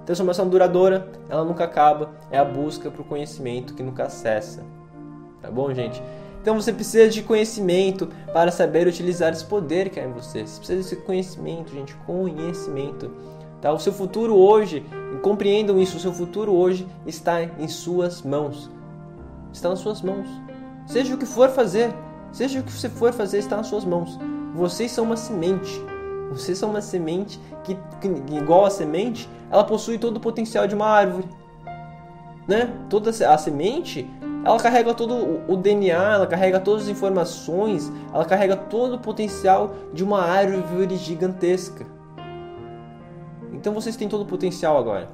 transformação 0.04 0.48
duradoura, 0.48 1.08
ela 1.28 1.44
nunca 1.44 1.62
acaba, 1.62 2.10
é 2.32 2.38
a 2.38 2.44
busca 2.44 2.88
o 2.88 3.04
conhecimento 3.04 3.74
que 3.74 3.82
nunca 3.82 4.08
cessa. 4.08 4.64
Tá 5.40 5.50
bom, 5.52 5.72
gente? 5.72 6.02
Então 6.40 6.54
você 6.54 6.72
precisa 6.72 7.08
de 7.08 7.22
conhecimento 7.22 8.08
para 8.32 8.50
saber 8.50 8.86
utilizar 8.86 9.32
esse 9.32 9.44
poder 9.44 9.90
que 9.90 10.00
há 10.00 10.04
em 10.04 10.12
você. 10.12 10.46
Você 10.46 10.58
precisa 10.58 10.76
desse 10.76 10.96
conhecimento, 10.96 11.72
gente, 11.72 11.94
conhecimento. 12.06 13.10
Tá? 13.60 13.70
O 13.72 13.78
seu 13.78 13.92
futuro 13.92 14.34
hoje, 14.34 14.84
compreendam 15.22 15.80
isso, 15.80 15.98
o 15.98 16.00
seu 16.00 16.12
futuro 16.12 16.52
hoje 16.52 16.86
está 17.06 17.42
em 17.42 17.68
suas 17.68 18.22
mãos. 18.22 18.70
Está 19.52 19.68
nas 19.68 19.80
suas 19.80 20.00
mãos. 20.00 20.26
Seja 20.86 21.14
o 21.14 21.18
que 21.18 21.26
for 21.26 21.50
fazer, 21.50 21.92
seja 22.32 22.60
o 22.60 22.62
que 22.62 22.72
você 22.72 22.88
for 22.88 23.12
fazer, 23.12 23.38
está 23.38 23.56
nas 23.56 23.66
suas 23.66 23.84
mãos. 23.84 24.18
Vocês 24.54 24.90
são 24.90 25.04
uma 25.04 25.16
semente. 25.16 25.80
Vocês 26.30 26.56
são 26.56 26.70
uma 26.70 26.80
semente 26.80 27.38
que, 27.64 27.76
que 28.00 28.08
igual 28.34 28.64
a 28.64 28.70
semente, 28.70 29.28
ela 29.50 29.64
possui 29.64 29.98
todo 29.98 30.16
o 30.16 30.20
potencial 30.20 30.66
de 30.66 30.74
uma 30.74 30.86
árvore. 30.86 31.28
Né? 32.48 32.72
Toda 32.88 33.10
a 33.10 33.36
semente 33.36 34.08
ela 34.44 34.58
carrega 34.58 34.94
todo 34.94 35.42
o 35.46 35.56
DNA, 35.56 36.14
ela 36.14 36.26
carrega 36.26 36.58
todas 36.58 36.84
as 36.84 36.88
informações, 36.88 37.92
ela 38.12 38.24
carrega 38.24 38.56
todo 38.56 38.94
o 38.94 38.98
potencial 38.98 39.74
de 39.92 40.02
uma 40.02 40.22
árvore 40.22 40.96
gigantesca. 40.96 41.86
Então 43.52 43.74
vocês 43.74 43.96
têm 43.96 44.08
todo 44.08 44.22
o 44.22 44.26
potencial 44.26 44.78
agora. 44.78 45.08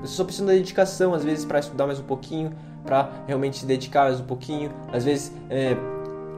Vocês 0.00 0.10
só 0.10 0.24
precisam 0.24 0.48
da 0.48 0.52
dedicação, 0.52 1.14
às 1.14 1.22
vezes, 1.22 1.44
para 1.44 1.60
estudar 1.60 1.86
mais 1.86 2.00
um 2.00 2.02
pouquinho, 2.02 2.52
para 2.84 3.08
realmente 3.26 3.58
se 3.58 3.66
dedicar 3.66 4.04
mais 4.04 4.18
um 4.18 4.24
pouquinho. 4.24 4.72
Às 4.92 5.04
vezes, 5.04 5.32
é, 5.48 5.76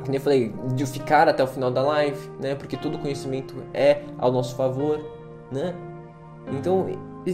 como 0.04 0.14
eu 0.14 0.20
falei, 0.20 0.54
de 0.74 0.84
ficar 0.84 1.26
até 1.26 1.42
o 1.42 1.46
final 1.46 1.70
da 1.70 1.80
live, 1.80 2.30
né? 2.38 2.54
Porque 2.54 2.76
todo 2.76 2.98
conhecimento 2.98 3.54
é 3.72 4.02
ao 4.18 4.30
nosso 4.30 4.54
favor, 4.54 5.00
né? 5.50 5.74
Então, 6.52 6.86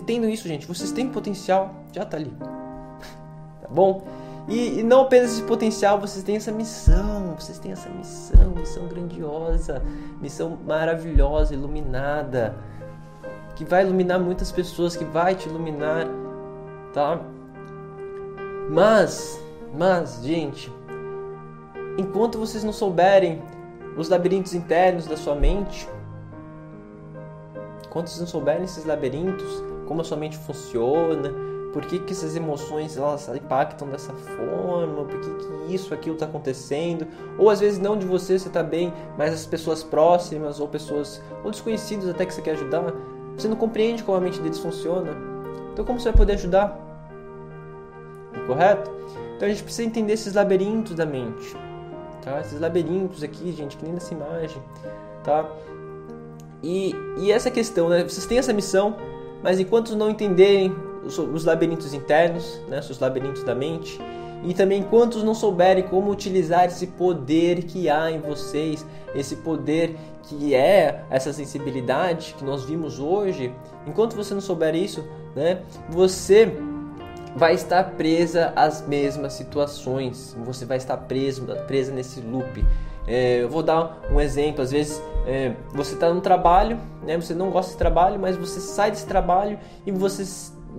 tendo 0.07 0.29
isso, 0.29 0.47
gente, 0.47 0.69
vocês 0.69 0.93
têm 0.93 1.09
potencial, 1.09 1.75
já 1.93 2.05
tá 2.05 2.17
ali. 2.17 2.33
tá 3.61 3.69
bom? 3.69 4.05
E, 4.51 4.81
e, 4.81 4.83
não 4.83 5.03
apenas 5.03 5.31
esse 5.31 5.45
potencial, 5.45 6.01
vocês 6.01 6.25
têm 6.25 6.35
essa 6.35 6.51
missão, 6.51 7.37
vocês 7.39 7.57
têm 7.61 7.71
essa 7.71 7.89
missão, 7.89 8.51
missão 8.51 8.89
grandiosa, 8.89 9.81
missão 10.21 10.59
maravilhosa, 10.67 11.55
iluminada, 11.55 12.57
que 13.55 13.65
vai 13.65 13.85
iluminar 13.85 14.19
muitas 14.19 14.51
pessoas, 14.51 14.97
que 14.97 15.05
vai 15.05 15.37
te 15.37 15.49
iluminar, 15.49 16.05
tá? 16.93 17.21
Mas, 18.69 19.41
mas, 19.73 20.21
gente, 20.21 20.73
enquanto 21.97 22.37
vocês 22.37 22.65
não 22.65 22.73
souberem 22.73 23.41
os 23.97 24.09
labirintos 24.09 24.53
internos 24.53 25.07
da 25.07 25.17
sua 25.17 25.37
mente, 25.37 25.89
enquanto 27.87 28.09
vocês 28.09 28.21
não 28.21 28.27
souberem 28.27 28.65
esses 28.65 28.85
labirintos, 28.85 29.63
como 29.87 30.01
a 30.01 30.05
sua 30.05 30.17
mente 30.17 30.37
funciona, 30.39 31.50
por 31.73 31.83
que, 31.87 31.99
que 32.01 32.13
essas 32.13 32.35
emoções 32.35 32.97
elas 32.97 33.29
impactam 33.29 33.89
dessa 33.89 34.13
forma, 34.13 35.05
por 35.05 35.21
que, 35.21 35.31
que 35.31 35.75
isso, 35.75 35.95
aquilo 35.95 36.15
está 36.15 36.27
acontecendo, 36.27 37.07
ou 37.39 37.49
às 37.49 37.61
vezes 37.61 37.79
não 37.79 37.97
de 37.97 38.07
você, 38.07 38.39
você 38.39 38.49
está 38.49 38.63
bem, 38.63 38.93
mas 39.17 39.33
as 39.33 39.47
pessoas 39.47 39.83
próximas, 39.83 40.59
ou 40.59 40.67
pessoas, 40.67 41.23
ou 41.45 41.51
desconhecidos 41.51 42.09
até 42.09 42.27
que 42.27 42.35
você 42.35 42.43
quer 42.43 42.53
ajudar, 42.53 42.93
você 43.37 43.47
não 43.47 43.57
compreende 43.57 44.03
como 44.03 44.19
a 44.19 44.21
mente 44.21 44.41
deles 44.41 44.59
funciona, 44.59 45.17
então 45.73 45.85
como 45.85 46.01
você 46.01 46.11
vai 46.11 46.19
poder 46.19 46.33
ajudar? 46.35 46.79
Correto? 48.47 48.91
Então 49.37 49.47
a 49.47 49.51
gente 49.51 49.63
precisa 49.63 49.87
entender 49.87 50.13
esses 50.15 50.35
labirintos 50.35 50.95
da 50.95 51.07
mente, 51.07 51.57
tá? 52.23 52.41
Esses 52.41 52.61
labirintos 52.61 53.23
aqui, 53.23 53.53
gente, 53.53 53.77
que 53.77 53.85
nem 53.85 53.95
nessa 53.95 54.13
imagem, 54.13 54.61
tá? 55.23 55.49
E, 56.63 56.95
e 57.19 57.33
essa 57.33 57.51
questão, 57.51 57.89
né? 57.89 58.03
Vocês 58.03 58.27
têm 58.27 58.39
essa 58.39 58.53
missão, 58.53 58.97
mas 59.43 59.59
enquanto 59.59 59.97
não 59.97 60.11
entenderem 60.11 60.75
os, 61.05 61.19
os 61.19 61.45
labirintos 61.45 61.95
internos, 61.95 62.61
né, 62.69 62.81
os 62.81 62.99
labirintos 62.99 63.43
da 63.43 63.55
mente, 63.55 64.01
e 64.43 64.55
também 64.55 64.83
quantos 64.83 65.23
não 65.23 65.35
souberem 65.35 65.85
como 65.85 66.11
utilizar 66.11 66.65
esse 66.65 66.87
poder 66.87 67.65
que 67.65 67.91
há 67.91 68.11
em 68.11 68.21
vocês, 68.21 68.87
esse 69.15 69.37
poder 69.37 69.97
que 70.23 70.55
é 70.55 71.05
essa 71.11 71.33
sensibilidade 71.33 72.35
que 72.39 72.45
nós 72.45 72.65
vimos 72.65 72.99
hoje, 72.99 73.53
enquanto 73.87 74.15
você 74.15 74.33
não 74.33 74.41
souber 74.41 74.75
isso, 74.75 75.05
né, 75.35 75.61
você 75.89 76.57
vai 77.37 77.55
estar 77.55 77.93
presa 77.93 78.53
às 78.57 78.87
mesmas 78.87 79.35
situações, 79.35 80.37
você 80.45 80.65
vai 80.65 80.79
estar 80.79 80.97
preso, 80.97 81.47
presa 81.67 81.93
nesse 81.93 82.21
loop. 82.21 82.65
É, 83.07 83.43
eu 83.43 83.49
vou 83.49 83.63
dar 83.63 84.01
um 84.11 84.21
exemplo, 84.21 84.63
às 84.63 84.71
vezes 84.71 85.03
é, 85.27 85.55
você 85.73 85.95
está 85.95 86.13
no 86.13 86.21
trabalho, 86.21 86.79
né, 87.03 87.17
você 87.17 87.35
não 87.35 87.51
gosta 87.51 87.73
de 87.73 87.79
trabalho, 87.79 88.19
mas 88.19 88.37
você 88.37 88.61
sai 88.61 88.91
desse 88.91 89.07
trabalho 89.07 89.59
e 89.87 89.93
você 89.93 90.25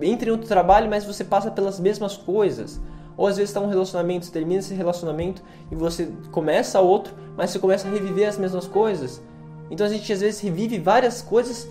entra 0.02 0.28
em 0.28 0.32
outro 0.32 0.48
trabalho, 0.48 0.88
mas 0.88 1.04
você 1.04 1.24
passa 1.24 1.50
pelas 1.50 1.78
mesmas 1.80 2.16
coisas. 2.16 2.80
Ou 3.16 3.26
às 3.26 3.36
vezes 3.36 3.50
está 3.50 3.60
um 3.60 3.68
relacionamento, 3.68 4.26
você 4.26 4.32
termina 4.32 4.60
esse 4.60 4.74
relacionamento 4.74 5.42
e 5.70 5.74
você 5.74 6.08
começa 6.30 6.80
outro, 6.80 7.14
mas 7.36 7.50
você 7.50 7.58
começa 7.58 7.86
a 7.86 7.90
reviver 7.90 8.28
as 8.28 8.38
mesmas 8.38 8.66
coisas. 8.66 9.22
Então 9.70 9.86
a 9.86 9.88
gente 9.88 10.10
às 10.12 10.20
vezes 10.20 10.40
revive 10.40 10.78
várias 10.78 11.22
coisas, 11.22 11.68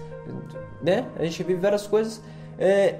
né? 0.81 1.07
A 1.17 1.23
gente 1.23 1.39
revive 1.39 1.59
várias 1.59 1.87
coisas 1.87 2.21
é, 2.57 2.99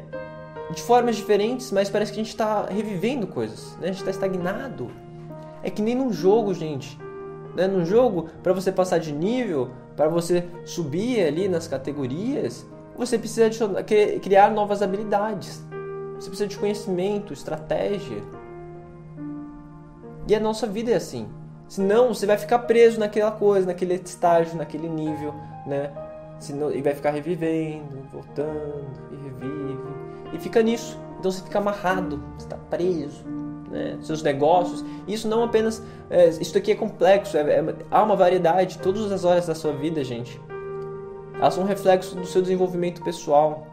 de 0.73 0.81
formas 0.81 1.15
diferentes, 1.15 1.71
mas 1.71 1.89
parece 1.89 2.11
que 2.11 2.19
a 2.19 2.23
gente 2.23 2.31
está 2.31 2.65
revivendo 2.65 3.27
coisas, 3.27 3.77
né? 3.79 3.85
A 3.85 3.87
gente 3.87 3.99
está 3.99 4.11
estagnado. 4.11 4.89
É 5.63 5.69
que 5.69 5.81
nem 5.81 5.95
num 5.95 6.11
jogo, 6.11 6.53
gente. 6.53 6.99
Né? 7.55 7.67
Num 7.67 7.85
jogo, 7.85 8.29
para 8.41 8.53
você 8.53 8.71
passar 8.71 8.97
de 8.97 9.11
nível, 9.11 9.69
para 9.95 10.07
você 10.07 10.45
subir 10.65 11.23
ali 11.23 11.47
nas 11.47 11.67
categorias, 11.67 12.65
você 13.05 13.17
precisa 13.17 13.49
criar 14.21 14.51
novas 14.51 14.81
habilidades. 14.81 15.63
Você 16.15 16.29
precisa 16.29 16.47
de 16.47 16.57
conhecimento, 16.57 17.33
estratégia. 17.33 18.21
E 20.27 20.35
a 20.35 20.39
nossa 20.39 20.67
vida 20.67 20.91
é 20.91 20.95
assim. 20.95 21.27
Senão 21.67 22.13
você 22.13 22.27
vai 22.27 22.37
ficar 22.37 22.59
preso 22.59 22.99
naquela 22.99 23.31
coisa, 23.31 23.65
naquele 23.65 23.95
estágio, 23.95 24.55
naquele 24.55 24.87
nível, 24.87 25.33
né? 25.65 25.91
Senão, 26.39 26.71
e 26.71 26.81
vai 26.81 26.93
ficar 26.93 27.11
revivendo, 27.11 28.03
voltando, 28.11 28.85
e 29.11 29.15
revive. 29.15 29.79
E 30.33 30.37
fica 30.37 30.61
nisso. 30.61 30.99
Então 31.19 31.31
você 31.31 31.43
fica 31.43 31.57
amarrado, 31.57 32.23
você 32.37 32.45
está 32.45 32.57
preso. 32.57 33.25
Né? 33.71 33.97
Seus 34.01 34.21
negócios. 34.21 34.85
Isso 35.07 35.27
não 35.27 35.43
apenas. 35.43 35.81
É, 36.09 36.29
isso 36.29 36.55
aqui 36.57 36.71
é 36.71 36.75
complexo, 36.75 37.35
é, 37.35 37.41
é, 37.41 37.75
há 37.89 38.03
uma 38.03 38.15
variedade 38.15 38.77
todas 38.79 39.11
as 39.11 39.23
horas 39.25 39.47
da 39.47 39.55
sua 39.55 39.71
vida, 39.73 40.03
gente 40.03 40.39
elas 41.35 41.53
são 41.53 41.63
um 41.63 41.67
reflexo 41.67 42.15
do 42.15 42.25
seu 42.25 42.41
desenvolvimento 42.41 43.01
pessoal. 43.01 43.67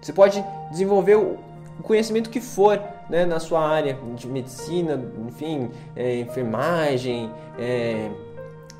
Você 0.00 0.12
pode 0.12 0.44
desenvolver 0.70 1.16
o 1.16 1.38
conhecimento 1.82 2.30
que 2.30 2.40
for 2.40 2.80
né, 3.08 3.24
na 3.24 3.38
sua 3.38 3.66
área 3.66 3.98
de 4.14 4.26
medicina, 4.26 5.00
enfim, 5.26 5.70
é, 5.94 6.20
enfermagem, 6.20 7.30
é, 7.58 8.10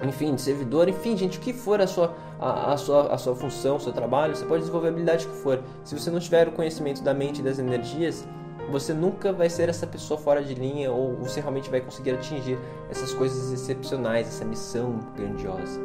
enfim, 0.02 0.34
de 0.34 0.40
servidor, 0.40 0.88
enfim, 0.88 1.16
gente, 1.16 1.38
o 1.38 1.40
que 1.40 1.52
for 1.52 1.80
a 1.80 1.86
sua, 1.86 2.14
a, 2.38 2.72
a, 2.72 2.76
sua, 2.76 3.12
a 3.12 3.18
sua 3.18 3.34
função, 3.34 3.76
o 3.76 3.80
seu 3.80 3.92
trabalho, 3.92 4.34
você 4.34 4.44
pode 4.44 4.60
desenvolver 4.60 4.88
a 4.88 4.90
habilidade 4.90 5.26
que 5.26 5.36
for. 5.36 5.62
Se 5.84 5.98
você 5.98 6.10
não 6.10 6.20
tiver 6.20 6.48
o 6.48 6.52
conhecimento 6.52 7.02
da 7.02 7.14
mente 7.14 7.40
e 7.40 7.42
das 7.42 7.58
energias, 7.58 8.26
você 8.70 8.92
nunca 8.92 9.32
vai 9.32 9.48
ser 9.48 9.68
essa 9.68 9.86
pessoa 9.86 10.18
fora 10.18 10.42
de 10.42 10.54
linha 10.54 10.90
ou 10.90 11.14
você 11.16 11.40
realmente 11.40 11.70
vai 11.70 11.80
conseguir 11.80 12.12
atingir 12.12 12.58
essas 12.90 13.12
coisas 13.12 13.52
excepcionais, 13.52 14.26
essa 14.26 14.44
missão 14.44 14.98
grandiosa, 15.16 15.80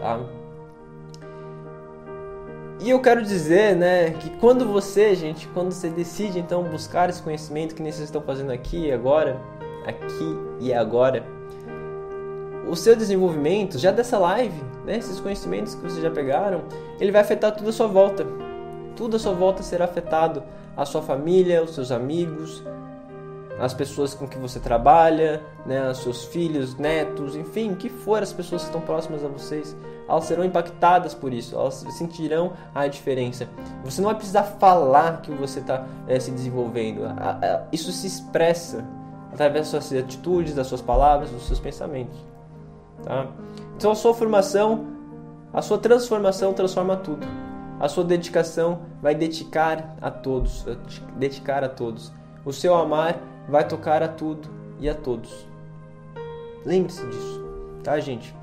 tá? 0.00 0.20
E 2.80 2.90
eu 2.90 3.00
quero 3.00 3.22
dizer, 3.22 3.74
né, 3.74 4.10
que 4.10 4.30
quando 4.38 4.64
você, 4.64 5.14
gente, 5.14 5.48
quando 5.48 5.72
você 5.72 5.90
decide 5.90 6.38
então 6.38 6.62
buscar 6.62 7.10
esse 7.10 7.20
conhecimento 7.20 7.74
que 7.74 7.82
nem 7.82 7.90
vocês 7.90 8.04
estão 8.04 8.22
fazendo 8.22 8.52
aqui 8.52 8.86
e 8.86 8.92
agora, 8.92 9.40
aqui 9.84 10.38
e 10.60 10.72
agora, 10.72 11.24
o 12.68 12.76
seu 12.76 12.94
desenvolvimento, 12.94 13.78
já 13.78 13.90
dessa 13.90 14.16
live, 14.18 14.62
né, 14.84 14.98
esses 14.98 15.18
conhecimentos 15.18 15.74
que 15.74 15.82
vocês 15.82 16.02
já 16.02 16.10
pegaram, 16.10 16.62
ele 17.00 17.10
vai 17.10 17.22
afetar 17.22 17.54
tudo 17.56 17.70
à 17.70 17.72
sua 17.72 17.88
volta. 17.88 18.26
Tudo 18.94 19.16
à 19.16 19.18
sua 19.18 19.32
volta 19.32 19.62
será 19.62 19.86
afetado. 19.86 20.42
A 20.76 20.84
sua 20.84 21.02
família, 21.02 21.62
os 21.62 21.74
seus 21.74 21.90
amigos, 21.90 22.62
as 23.58 23.74
pessoas 23.74 24.14
com 24.14 24.28
que 24.28 24.38
você 24.38 24.60
trabalha, 24.60 25.42
né, 25.66 25.90
os 25.90 25.98
seus 25.98 26.26
filhos, 26.26 26.76
netos, 26.76 27.34
enfim, 27.34 27.74
que 27.74 27.88
for 27.88 28.22
as 28.22 28.32
pessoas 28.32 28.62
que 28.62 28.68
estão 28.68 28.80
próximas 28.80 29.24
a 29.24 29.28
vocês, 29.28 29.76
elas 30.08 30.24
serão 30.24 30.44
impactadas 30.44 31.12
por 31.12 31.32
isso, 31.32 31.54
elas 31.54 31.84
sentirão 31.90 32.52
a 32.74 32.86
diferença. 32.86 33.46
Você 33.84 34.00
não 34.00 34.08
vai 34.08 34.16
precisar 34.16 34.42
falar 34.42 35.20
que 35.20 35.30
você 35.30 35.60
está 35.60 35.86
é, 36.06 36.16
eh, 36.16 36.20
se 36.20 36.30
desenvolvendo, 36.30 37.02
isso 37.70 37.92
se 37.92 38.06
expressa 38.06 38.84
através 39.32 39.70
das 39.70 39.84
suas 39.84 40.00
atitudes, 40.00 40.54
das 40.54 40.66
suas 40.66 40.80
palavras, 40.80 41.30
dos 41.30 41.46
seus 41.46 41.60
pensamentos. 41.60 42.18
Tá? 43.02 43.26
Então 43.76 43.90
a 43.90 43.94
sua 43.94 44.14
formação, 44.14 44.86
a 45.52 45.60
sua 45.60 45.78
transformação 45.78 46.52
transforma 46.54 46.96
tudo. 46.96 47.26
a 47.80 47.88
sua 47.88 48.02
dedicação 48.02 48.80
vai 49.00 49.14
dedicar 49.14 49.94
a 50.00 50.10
todos, 50.10 50.66
dedicar 51.16 51.62
a 51.62 51.68
todos. 51.68 52.12
O 52.44 52.52
seu 52.52 52.74
amar 52.74 53.20
vai 53.48 53.66
tocar 53.68 54.02
a 54.02 54.08
tudo 54.08 54.48
e 54.80 54.88
a 54.88 54.94
todos. 54.94 55.46
Lembre-se 56.64 57.06
disso, 57.06 57.44
tá, 57.84 58.00
gente? 58.00 58.34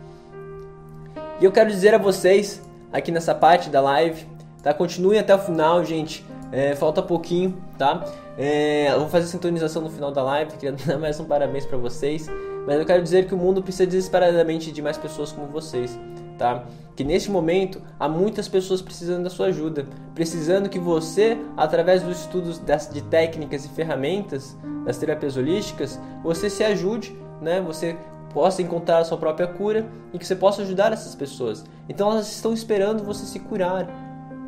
E 1.39 1.43
eu 1.43 1.51
quero 1.51 1.69
dizer 1.69 1.93
a 1.93 1.97
vocês 1.97 2.61
aqui 2.93 3.11
nessa 3.11 3.35
parte 3.35 3.69
da 3.69 3.81
live, 3.81 4.25
tá? 4.63 4.73
Continuem 4.73 5.19
até 5.19 5.35
o 5.35 5.39
final, 5.39 5.83
gente. 5.83 6.25
É, 6.49 6.73
falta 6.75 7.01
pouquinho, 7.01 7.61
tá? 7.77 8.05
É, 8.37 8.89
eu 8.91 9.01
vou 9.01 9.09
fazer 9.09 9.25
a 9.25 9.29
sintonização 9.29 9.81
no 9.81 9.89
final 9.89 10.11
da 10.11 10.23
live, 10.23 10.53
queria 10.53 10.71
dar 10.85 10.97
mais 10.97 11.19
um 11.19 11.25
parabéns 11.25 11.65
para 11.65 11.77
vocês. 11.77 12.27
Mas 12.65 12.79
eu 12.79 12.85
quero 12.85 13.03
dizer 13.03 13.27
que 13.27 13.33
o 13.33 13.37
mundo 13.37 13.61
precisa 13.61 13.85
desesperadamente 13.85 14.71
de 14.71 14.81
mais 14.81 14.97
pessoas 14.97 15.33
como 15.33 15.47
vocês, 15.47 15.99
tá? 16.37 16.63
Que 16.95 17.03
neste 17.03 17.29
momento 17.29 17.81
há 17.99 18.07
muitas 18.07 18.47
pessoas 18.47 18.81
precisando 18.81 19.25
da 19.25 19.29
sua 19.29 19.47
ajuda, 19.47 19.85
precisando 20.15 20.69
que 20.69 20.79
você, 20.79 21.37
através 21.57 22.01
dos 22.01 22.21
estudos 22.21 22.61
de 22.93 23.01
técnicas 23.03 23.65
e 23.65 23.69
ferramentas 23.69 24.55
das 24.85 24.97
terapias 24.97 25.35
holísticas, 25.35 25.99
você 26.23 26.49
se 26.49 26.63
ajude, 26.63 27.13
né? 27.41 27.61
Você 27.61 27.97
possa 28.35 28.61
encontrar 28.61 28.97
a 28.97 29.05
sua 29.05 29.17
própria 29.17 29.47
cura 29.47 29.87
e 30.13 30.19
que 30.19 30.27
você 30.27 30.35
possa 30.35 30.61
ajudar 30.61 30.91
essas 30.91 31.15
pessoas. 31.15 31.63
Então 31.87 32.11
elas 32.11 32.29
estão 32.29 32.53
esperando 32.53 33.01
você 33.01 33.25
se 33.25 33.39
curar. 33.39 33.87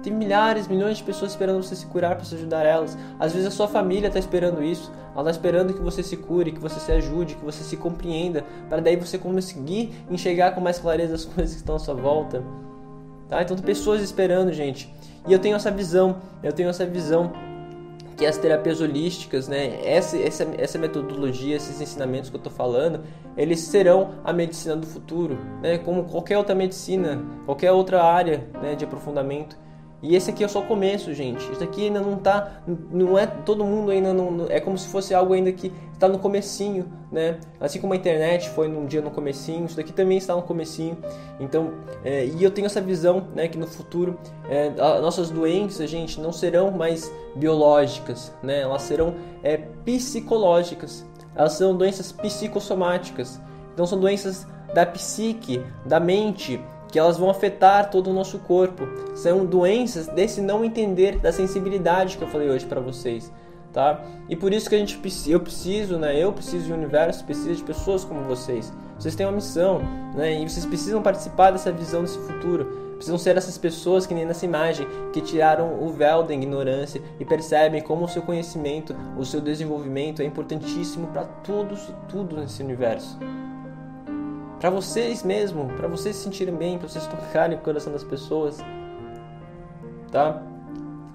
Tem 0.03 0.11
milhares, 0.11 0.68
milhões 0.68 0.97
de 0.97 1.03
pessoas 1.03 1.31
esperando 1.31 1.64
você 1.64 1.73
se 1.73 1.85
curar 1.85 2.18
para 2.18 2.26
ajudar 2.26 2.65
elas. 2.65 2.97
Às 3.18 3.31
vezes 3.31 3.47
a 3.47 3.51
sua 3.51 3.65
família 3.65 4.07
está 4.07 4.19
esperando 4.19 4.61
isso. 4.61 4.91
Ela 5.14 5.22
está 5.22 5.31
esperando 5.31 5.73
que 5.73 5.81
você 5.81 6.03
se 6.03 6.18
cure, 6.18 6.51
que 6.51 6.59
você 6.59 6.81
se 6.81 6.91
ajude, 6.91 7.35
que 7.35 7.45
você 7.45 7.64
se 7.64 7.77
compreenda, 7.77 8.43
para 8.68 8.81
daí 8.81 8.97
você 8.97 9.18
conseguir 9.18 9.95
enxergar 10.11 10.51
com 10.51 10.59
mais 10.59 10.77
clareza 10.77 11.15
as 11.15 11.23
coisas 11.26 11.53
que 11.53 11.61
estão 11.61 11.77
à 11.77 11.80
sua 11.80 11.95
volta. 11.95 12.43
Tá? 13.30 13.41
Então 13.41 13.55
tem 13.55 13.65
pessoas 13.65 14.01
esperando, 14.01 14.51
gente. 14.51 14.93
E 15.26 15.31
eu 15.31 15.39
tenho 15.39 15.55
essa 15.55 15.72
visão, 15.72 16.18
eu 16.43 16.51
tenho 16.51 16.69
essa 16.69 16.85
visão 16.85 17.31
que 18.18 18.26
as 18.26 18.35
terapias 18.35 18.81
holísticas, 18.81 19.48
né, 19.48 19.80
essa, 19.84 20.18
essa, 20.18 20.48
essa 20.57 20.80
metodologia, 20.80 21.56
esses 21.56 21.80
ensinamentos 21.80 22.31
que 22.31 22.35
eu 22.35 22.39
estou 22.39 22.52
falando, 22.52 23.03
eles 23.38 23.60
serão 23.60 24.15
a 24.23 24.34
medicina 24.34 24.76
do 24.76 24.88
futuro, 24.88 25.38
né, 25.61 25.77
como 25.77 26.03
qualquer 26.06 26.35
outra 26.35 26.56
medicina, 26.56 27.23
qualquer 27.45 27.72
outra 27.72 28.03
área 28.03 28.49
né, 28.60 28.73
de 28.73 28.84
aprofundamento. 28.84 29.56
E 30.02 30.15
esse 30.15 30.30
aqui 30.30 30.44
é 30.44 30.48
só 30.48 30.60
o 30.60 30.64
começo, 30.64 31.11
gente. 31.14 31.52
Isso 31.52 31.64
aqui 31.64 31.86
ainda 31.86 31.99
não 31.99 32.18
tá, 32.18 32.61
não 32.91 33.18
é 33.18 33.26
todo 33.26 33.65
mundo 33.65 33.90
ainda 33.90 34.14
não, 34.14 34.45
é 34.48 34.60
como 34.60 34.78
se 34.78 34.88
fosse 34.88 35.14
algo 35.14 35.34
ainda 35.34 35.52
que 35.52 35.74
está 35.91 36.07
no 36.07 36.19
comecinho, 36.19 36.86
né? 37.11 37.40
Assim 37.60 37.82
como 37.82 37.94
a 37.94 37.95
internet 37.95 38.49
foi 38.49 38.68
num 38.68 38.86
dia 38.86 39.02
no 39.02 39.10
comecinho, 39.10 39.65
isso 39.65 39.76
daqui 39.76 39.91
também 39.91 40.19
está 40.19 40.36
no 40.36 40.44
comecinho. 40.44 40.98
Então, 41.40 41.74
é, 42.06 42.26
e 42.26 42.44
eu 42.44 42.52
tenho 42.52 42.68
essa 42.68 42.80
visão, 42.80 43.28
né, 43.36 43.48
que 43.48 43.57
no 43.57 43.65
futuro 43.65 44.19
é, 44.48 44.69
nossas 45.02 45.32
doenças, 45.32 45.90
gente, 45.90 46.22
não 46.22 46.32
serão 46.32 46.69
mais 46.69 47.11
biológicas, 47.36 48.32
né? 48.44 48.61
Elas 48.61 48.84
serão 48.84 49.15
é, 49.41 49.57
psicológicas. 49.57 51.03
Elas 51.36 51.53
são 51.53 51.76
doenças 51.76 52.11
psicossomáticas. 52.11 53.41
Então 53.74 53.86
são 53.86 53.99
doenças 53.99 54.45
da 54.74 54.86
psique, 54.86 55.64
da 55.86 55.99
mente, 55.99 56.60
que 56.91 56.97
elas 56.97 57.18
vão 57.18 57.30
afetar 57.30 57.89
todo 57.89 58.09
o 58.09 58.14
nosso 58.14 58.39
corpo. 58.39 58.88
São 59.15 59.45
doenças 59.45 60.07
desse 60.07 60.41
não 60.41 60.64
entender 60.64 61.19
da 61.19 61.31
sensibilidade 61.31 62.18
que 62.18 62.23
eu 62.23 62.27
falei 62.27 62.49
hoje 62.49 62.65
para 62.65 62.80
vocês, 62.80 63.31
tá? 63.73 64.01
E 64.30 64.35
por 64.35 64.53
isso 64.53 64.69
que 64.69 64.76
a 64.76 64.80
gente 64.80 64.99
eu 65.27 65.39
preciso, 65.39 65.97
né? 65.97 66.18
Eu 66.18 66.31
preciso 66.31 66.69
do 66.69 66.73
universo, 66.73 67.23
precisa 67.26 67.55
de 67.55 67.64
pessoas 67.64 68.03
como 68.03 68.22
vocês. 68.23 68.72
Vocês 68.97 69.15
têm 69.15 69.26
uma 69.26 69.35
missão, 69.35 69.81
né? 70.15 70.41
E 70.41 70.49
vocês 70.49 70.65
precisam 70.65 71.01
participar 71.01 71.51
dessa 71.51 71.72
visão 71.72 72.01
desse 72.01 72.18
futuro. 72.19 72.88
Precisam 72.95 73.18
ser 73.19 73.38
essas 73.38 73.59
pessoas 73.59 74.07
que 74.07 74.14
nem 74.14 74.26
nessa 74.26 74.43
imagem 74.43 74.88
que 75.14 75.22
tiraram 75.22 75.84
o 75.84 75.91
véu 75.91 76.23
da 76.23 76.34
ignorância 76.34 76.99
e 77.19 77.26
percebem 77.26 77.80
como 77.80 78.05
o 78.05 78.07
seu 78.07 78.23
conhecimento, 78.23 78.95
o 79.15 79.23
seu 79.23 79.39
desenvolvimento 79.39 80.23
é 80.23 80.26
importantíssimo 80.26 81.05
para 81.07 81.26
tudo, 81.43 81.77
tudo 82.09 82.38
nesse 82.38 82.64
universo 82.64 83.19
para 84.59 84.69
vocês 84.69 85.23
mesmo, 85.23 85.67
para 85.77 85.88
vocês 85.88 86.15
se 86.15 86.23
sentirem 86.23 86.55
bem, 86.55 86.77
para 86.77 86.88
vocês 86.88 87.05
tocarem 87.05 87.57
o 87.57 87.61
coração 87.61 87.93
das 87.93 88.03
pessoas, 88.03 88.57
tá? 90.11 90.41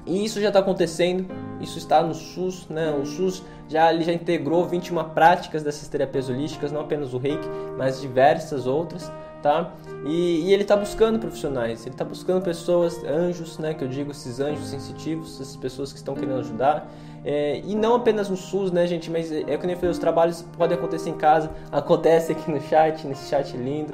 E 0.06 0.24
isso 0.24 0.40
já 0.40 0.48
está 0.48 0.60
acontecendo, 0.60 1.26
isso 1.60 1.78
está 1.78 2.02
no 2.02 2.14
SUS, 2.14 2.66
né? 2.68 2.90
O 2.92 3.06
SUS 3.06 3.42
já 3.68 3.92
ele 3.92 4.04
já 4.04 4.12
integrou 4.12 4.64
21 4.66 5.10
práticas 5.10 5.62
dessas 5.62 5.88
terapias 5.88 6.28
holísticas, 6.28 6.72
não 6.72 6.80
apenas 6.80 7.14
o 7.14 7.18
Reiki, 7.18 7.48
mas 7.78 8.00
diversas 8.00 8.66
outras, 8.66 9.10
tá? 9.42 9.72
E, 10.04 10.40
e 10.46 10.52
ele 10.52 10.62
está 10.62 10.76
buscando 10.76 11.18
profissionais, 11.18 11.86
ele 11.86 11.94
está 11.94 12.04
buscando 12.04 12.42
pessoas, 12.42 13.02
anjos, 13.04 13.58
né? 13.58 13.74
Que 13.74 13.84
eu 13.84 13.88
digo 13.88 14.10
esses 14.10 14.40
anjos 14.40 14.66
sensitivos, 14.66 15.40
essas 15.40 15.56
pessoas 15.56 15.92
que 15.92 15.98
estão 15.98 16.14
querendo 16.14 16.40
ajudar. 16.40 16.88
É, 17.24 17.60
e 17.64 17.74
não 17.74 17.94
apenas 17.94 18.28
no 18.28 18.36
SUS, 18.36 18.72
né, 18.72 18.86
gente? 18.86 19.10
Mas 19.10 19.30
é, 19.30 19.44
é 19.46 19.56
que 19.56 19.66
nem 19.66 19.76
falei, 19.76 19.90
os 19.90 19.98
trabalhos 19.98 20.42
podem 20.56 20.76
acontecer 20.76 21.10
em 21.10 21.16
casa, 21.16 21.50
acontece 21.70 22.32
aqui 22.32 22.50
no 22.50 22.60
chat, 22.60 23.06
nesse 23.06 23.28
chat 23.28 23.56
lindo, 23.56 23.92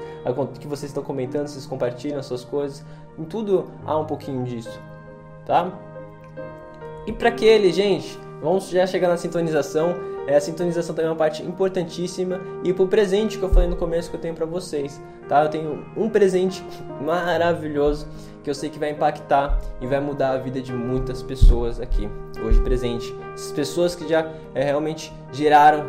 que 0.59 0.66
vocês 0.66 0.90
estão 0.90 1.02
comentando, 1.02 1.46
vocês 1.46 1.66
compartilham 1.66 2.18
as 2.18 2.26
suas 2.26 2.44
coisas. 2.44 2.84
Em 3.18 3.24
tudo 3.24 3.66
há 3.84 3.98
um 3.98 4.05
pouquinho 4.05 4.44
disso, 4.44 4.80
tá? 5.44 5.72
E 7.06 7.12
para 7.12 7.28
aquele, 7.28 7.72
gente, 7.72 8.18
vamos 8.40 8.68
já 8.68 8.86
chegar 8.86 9.09
na 9.09 9.16
sintonização. 9.16 9.94
É, 10.26 10.36
a 10.36 10.40
sintonização 10.40 10.94
também 10.94 11.09
é 11.09 11.10
uma 11.10 11.16
parte 11.16 11.42
importantíssima. 11.42 12.38
E 12.62 12.72
pro 12.72 12.86
presente 12.86 13.38
que 13.38 13.42
eu 13.42 13.48
falei 13.48 13.68
no 13.68 13.76
começo 13.76 14.10
que 14.10 14.16
eu 14.16 14.20
tenho 14.20 14.34
para 14.34 14.44
vocês, 14.44 15.00
tá? 15.26 15.42
Eu 15.42 15.48
tenho 15.48 15.86
um 15.96 16.09
presente 16.10 16.62
maravilhoso 17.00 18.06
que 18.48 18.50
eu 18.50 18.54
sei 18.54 18.70
que 18.70 18.78
vai 18.78 18.92
impactar 18.92 19.60
e 19.78 19.86
vai 19.86 20.00
mudar 20.00 20.30
a 20.30 20.38
vida 20.38 20.62
de 20.62 20.72
muitas 20.72 21.22
pessoas 21.22 21.78
aqui, 21.78 22.08
hoje 22.42 22.58
presente. 22.62 23.14
Essas 23.34 23.52
pessoas 23.52 23.94
que 23.94 24.08
já 24.08 24.26
é, 24.54 24.64
realmente 24.64 25.12
geraram, 25.30 25.84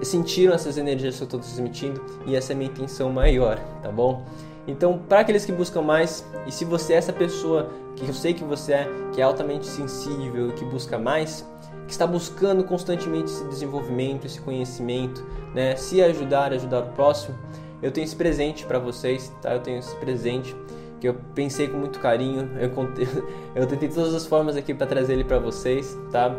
sentiram 0.00 0.54
essas 0.54 0.78
energias 0.78 1.16
que 1.16 1.22
eu 1.22 1.26
estou 1.26 1.38
transmitindo 1.38 2.02
e 2.24 2.34
essa 2.34 2.52
é 2.52 2.54
a 2.54 2.56
minha 2.56 2.70
intenção 2.70 3.12
maior, 3.12 3.58
tá 3.82 3.92
bom? 3.92 4.24
Então, 4.66 4.98
para 5.06 5.20
aqueles 5.20 5.44
que 5.44 5.52
buscam 5.52 5.82
mais, 5.82 6.24
e 6.46 6.52
se 6.52 6.64
você 6.64 6.94
é 6.94 6.96
essa 6.96 7.12
pessoa 7.12 7.68
que 7.94 8.08
eu 8.08 8.14
sei 8.14 8.32
que 8.32 8.44
você 8.44 8.72
é, 8.72 8.88
que 9.12 9.20
é 9.20 9.24
altamente 9.24 9.66
sensível, 9.66 10.52
que 10.52 10.64
busca 10.64 10.98
mais, 10.98 11.46
que 11.86 11.92
está 11.92 12.06
buscando 12.06 12.64
constantemente 12.64 13.30
esse 13.30 13.44
desenvolvimento, 13.44 14.26
esse 14.26 14.40
conhecimento, 14.40 15.22
né, 15.54 15.76
se 15.76 16.00
ajudar, 16.00 16.54
ajudar 16.54 16.80
o 16.80 16.86
próximo, 16.92 17.36
eu 17.82 17.92
tenho 17.92 18.06
esse 18.06 18.16
presente 18.16 18.64
para 18.64 18.78
vocês, 18.78 19.32
tá? 19.40 19.52
Eu 19.52 19.60
tenho 19.60 19.78
esse 19.78 19.94
presente 19.96 20.56
que 21.00 21.08
eu 21.08 21.14
pensei 21.34 21.68
com 21.68 21.78
muito 21.78 21.98
carinho. 21.98 22.50
Eu, 22.58 22.70
contei, 22.70 23.08
eu 23.54 23.66
tentei 23.66 23.88
todas 23.88 24.14
as 24.14 24.26
formas 24.26 24.56
aqui 24.56 24.74
para 24.74 24.86
trazer 24.86 25.14
ele 25.14 25.24
para 25.24 25.38
vocês, 25.38 25.96
tá? 26.10 26.34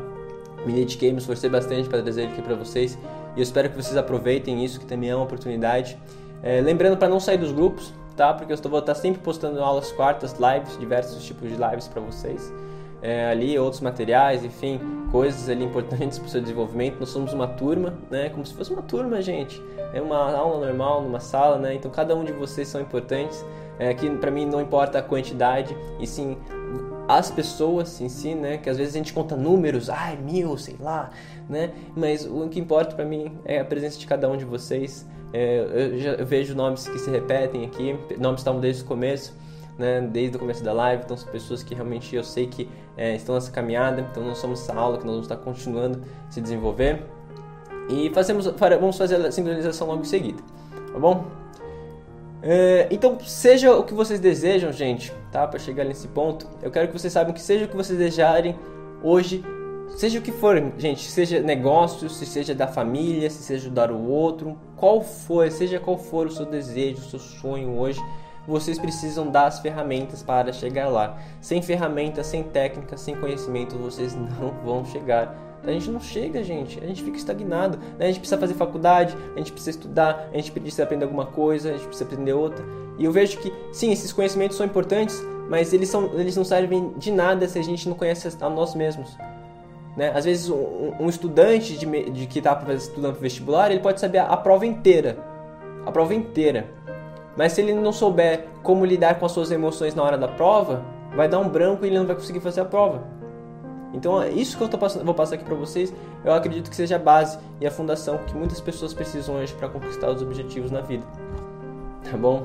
Me 0.65 0.73
dediquei, 0.73 1.11
me 1.11 1.19
esforcei 1.19 1.49
bastante 1.49 1.87
para 1.87 2.01
trazer 2.01 2.23
ele 2.23 2.33
aqui 2.33 2.41
para 2.41 2.55
vocês 2.55 2.97
e 3.35 3.39
eu 3.39 3.43
espero 3.43 3.69
que 3.69 3.75
vocês 3.75 3.95
aproveitem 3.95 4.63
isso, 4.63 4.79
que 4.79 4.85
também 4.85 5.09
é 5.09 5.15
uma 5.15 5.23
oportunidade. 5.23 5.97
É, 6.41 6.61
lembrando 6.61 6.97
para 6.97 7.07
não 7.07 7.19
sair 7.19 7.37
dos 7.37 7.51
grupos, 7.51 7.93
tá? 8.15 8.33
Porque 8.33 8.51
eu 8.51 8.57
vou 8.69 8.79
estar 8.79 8.95
sempre 8.95 9.21
postando 9.21 9.61
aulas 9.61 9.91
quartas, 9.91 10.35
lives, 10.39 10.77
diversos 10.77 11.23
tipos 11.23 11.49
de 11.49 11.55
lives 11.55 11.87
para 11.87 12.01
vocês. 12.01 12.53
É, 13.01 13.29
ali, 13.29 13.57
outros 13.57 13.81
materiais, 13.81 14.43
enfim, 14.43 14.79
coisas 15.09 15.47
ali 15.47 15.63
importantes 15.63 16.19
para 16.19 16.27
o 16.27 16.29
seu 16.29 16.41
desenvolvimento. 16.41 16.99
Nós 16.99 17.09
somos 17.09 17.31
uma 17.31 17.47
turma, 17.47 17.93
né? 18.09 18.29
Como 18.29 18.45
se 18.45 18.53
fosse 18.53 18.73
uma 18.73 18.81
turma, 18.81 19.21
gente. 19.21 19.61
É 19.93 20.01
uma 20.01 20.35
aula 20.35 20.65
normal, 20.65 21.01
numa 21.01 21.19
sala, 21.19 21.57
né? 21.57 21.75
Então 21.75 21.89
cada 21.89 22.15
um 22.15 22.25
de 22.25 22.33
vocês 22.33 22.67
são 22.67 22.81
importantes. 22.81 23.45
É, 23.79 23.93
que 23.93 24.09
para 24.17 24.29
mim 24.29 24.45
não 24.45 24.61
importa 24.61 24.99
a 24.99 25.01
quantidade, 25.01 25.75
e 25.99 26.05
sim 26.05 26.37
as 27.09 27.31
pessoas 27.31 27.99
em 27.99 28.07
si, 28.07 28.35
né? 28.35 28.57
Que 28.57 28.69
às 28.69 28.77
vezes 28.77 28.93
a 28.93 28.97
gente 28.99 29.11
conta 29.13 29.35
números, 29.35 29.89
ai, 29.89 30.15
mil, 30.15 30.55
sei 30.59 30.75
lá, 30.79 31.09
né? 31.49 31.71
Mas 31.95 32.23
o 32.23 32.47
que 32.47 32.59
importa 32.59 32.95
para 32.95 33.03
mim 33.03 33.35
é 33.43 33.59
a 33.59 33.65
presença 33.65 33.97
de 33.97 34.05
cada 34.05 34.29
um 34.29 34.37
de 34.37 34.45
vocês. 34.45 35.07
É, 35.33 35.91
eu, 35.93 35.99
já, 35.99 36.11
eu 36.11 36.25
vejo 36.25 36.53
nomes 36.53 36.87
que 36.87 36.99
se 36.99 37.09
repetem 37.09 37.65
aqui, 37.65 37.97
nomes 38.19 38.41
estavam 38.41 38.61
desde 38.61 38.83
o 38.83 38.85
começo, 38.85 39.35
né? 39.75 40.01
Desde 40.01 40.37
o 40.37 40.39
começo 40.39 40.63
da 40.63 40.71
live, 40.71 41.01
então 41.03 41.17
são 41.17 41.31
pessoas 41.31 41.63
que 41.63 41.73
realmente 41.73 42.15
eu 42.15 42.23
sei 42.23 42.45
que 42.45 42.69
é, 42.95 43.15
estão 43.15 43.33
nessa 43.33 43.51
caminhada, 43.51 44.01
então 44.01 44.21
não 44.23 44.35
somos 44.35 44.61
essa 44.61 44.75
aula 44.79 44.99
que 44.99 45.03
nós 45.03 45.13
vamos 45.13 45.25
estar 45.25 45.37
continuando 45.37 46.03
a 46.27 46.31
se 46.31 46.39
desenvolver. 46.39 47.01
E 47.89 48.11
fazemos, 48.11 48.45
vamos 48.45 48.97
fazer 48.99 49.15
a 49.15 49.31
sincronização 49.31 49.87
logo 49.87 50.01
em 50.01 50.05
seguida, 50.05 50.43
tá 50.93 50.99
bom? 50.99 51.38
É, 52.41 52.87
então, 52.89 53.17
seja 53.19 53.75
o 53.75 53.83
que 53.83 53.93
vocês 53.93 54.19
desejam, 54.19 54.71
gente, 54.71 55.13
tá? 55.31 55.45
Para 55.45 55.59
chegar 55.59 55.83
nesse 55.83 56.07
ponto, 56.07 56.47
eu 56.61 56.71
quero 56.71 56.87
que 56.87 56.97
vocês 56.97 57.11
saibam 57.11 57.33
que 57.33 57.41
seja 57.41 57.65
o 57.65 57.67
que 57.67 57.75
vocês 57.75 57.97
desejarem 57.97 58.57
hoje, 59.03 59.43
seja 59.97 60.19
o 60.19 60.21
que 60.21 60.31
for, 60.31 60.55
gente, 60.77 61.09
seja 61.09 61.41
negócio, 61.41 62.09
se 62.09 62.25
seja 62.25 62.55
da 62.55 62.67
família, 62.67 63.29
se 63.29 63.43
seja 63.43 63.65
ajudar 63.65 63.91
o 63.91 64.09
outro, 64.09 64.57
qual 64.77 65.01
for, 65.01 65.51
seja 65.51 65.79
qual 65.79 65.97
for 65.97 66.27
o 66.27 66.31
seu 66.31 66.45
desejo, 66.45 66.99
o 66.99 67.09
seu 67.09 67.19
sonho 67.19 67.77
hoje, 67.77 68.01
vocês 68.47 68.79
precisam 68.79 69.29
das 69.29 69.59
ferramentas 69.59 70.23
para 70.23 70.53
chegar 70.53 70.87
lá. 70.87 71.17
Sem 71.41 71.61
ferramentas, 71.61 72.25
sem 72.25 72.41
técnica, 72.41 72.97
sem 72.97 73.15
conhecimento, 73.15 73.77
vocês 73.77 74.15
não 74.39 74.51
vão 74.63 74.85
chegar 74.85 75.48
a 75.63 75.71
gente 75.71 75.89
não 75.89 75.99
chega, 75.99 76.43
gente. 76.43 76.79
A 76.81 76.87
gente 76.87 77.03
fica 77.03 77.17
estagnado. 77.17 77.77
Né? 77.97 78.05
A 78.05 78.07
gente 78.07 78.19
precisa 78.19 78.39
fazer 78.39 78.53
faculdade, 78.53 79.15
a 79.35 79.37
gente 79.39 79.51
precisa 79.51 79.71
estudar, 79.71 80.29
a 80.31 80.37
gente 80.37 80.51
precisa 80.51 80.83
aprender 80.83 81.05
alguma 81.05 81.25
coisa, 81.25 81.69
a 81.69 81.73
gente 81.73 81.85
precisa 81.85 82.05
aprender 82.05 82.33
outra. 82.33 82.65
E 82.97 83.05
eu 83.05 83.11
vejo 83.11 83.37
que, 83.37 83.53
sim, 83.71 83.91
esses 83.91 84.11
conhecimentos 84.11 84.57
são 84.57 84.65
importantes, 84.65 85.21
mas 85.49 85.73
eles, 85.73 85.89
são, 85.89 86.11
eles 86.19 86.35
não 86.35 86.43
servem 86.43 86.93
de 86.97 87.11
nada 87.11 87.47
se 87.47 87.57
a 87.57 87.63
gente 87.63 87.87
não 87.87 87.95
conhece 87.95 88.29
a 88.41 88.49
nós 88.49 88.75
mesmos. 88.75 89.17
Né? 89.97 90.11
Às 90.15 90.25
vezes 90.25 90.49
um, 90.49 90.93
um 90.99 91.09
estudante 91.09 91.77
de, 91.77 91.85
de 92.09 92.25
que 92.27 92.39
está 92.39 92.53
estudando 92.73 93.13
para 93.13 93.21
vestibular, 93.21 93.71
ele 93.71 93.81
pode 93.81 93.99
saber 93.99 94.19
a, 94.19 94.25
a 94.25 94.37
prova 94.37 94.65
inteira, 94.65 95.17
a 95.85 95.91
prova 95.91 96.13
inteira. 96.13 96.69
Mas 97.35 97.53
se 97.53 97.61
ele 97.61 97.73
não 97.73 97.91
souber 97.91 98.47
como 98.63 98.85
lidar 98.85 99.19
com 99.19 99.25
as 99.25 99.31
suas 99.31 99.49
emoções 99.51 99.95
na 99.95 100.03
hora 100.03 100.17
da 100.17 100.27
prova, 100.27 100.83
vai 101.15 101.27
dar 101.27 101.39
um 101.39 101.49
branco 101.49 101.85
e 101.85 101.89
ele 101.89 101.97
não 101.97 102.05
vai 102.05 102.15
conseguir 102.15 102.39
fazer 102.39 102.61
a 102.61 102.65
prova. 102.65 103.18
Então, 103.93 104.21
é 104.21 104.29
isso 104.29 104.57
que 104.57 104.63
eu 104.63 104.69
passando, 104.69 105.03
vou 105.03 105.13
passar 105.13 105.35
aqui 105.35 105.43
para 105.43 105.55
vocês, 105.55 105.93
eu 106.23 106.33
acredito 106.33 106.69
que 106.69 106.75
seja 106.75 106.95
a 106.95 106.99
base 106.99 107.39
e 107.59 107.65
a 107.65 107.71
fundação 107.71 108.19
que 108.19 108.35
muitas 108.35 108.61
pessoas 108.61 108.93
precisam 108.93 109.35
hoje 109.35 109.53
para 109.53 109.67
conquistar 109.67 110.09
os 110.09 110.21
objetivos 110.21 110.69
na 110.69 110.81
vida. 110.81 111.05
Tá 112.09 112.15
bom? 112.15 112.43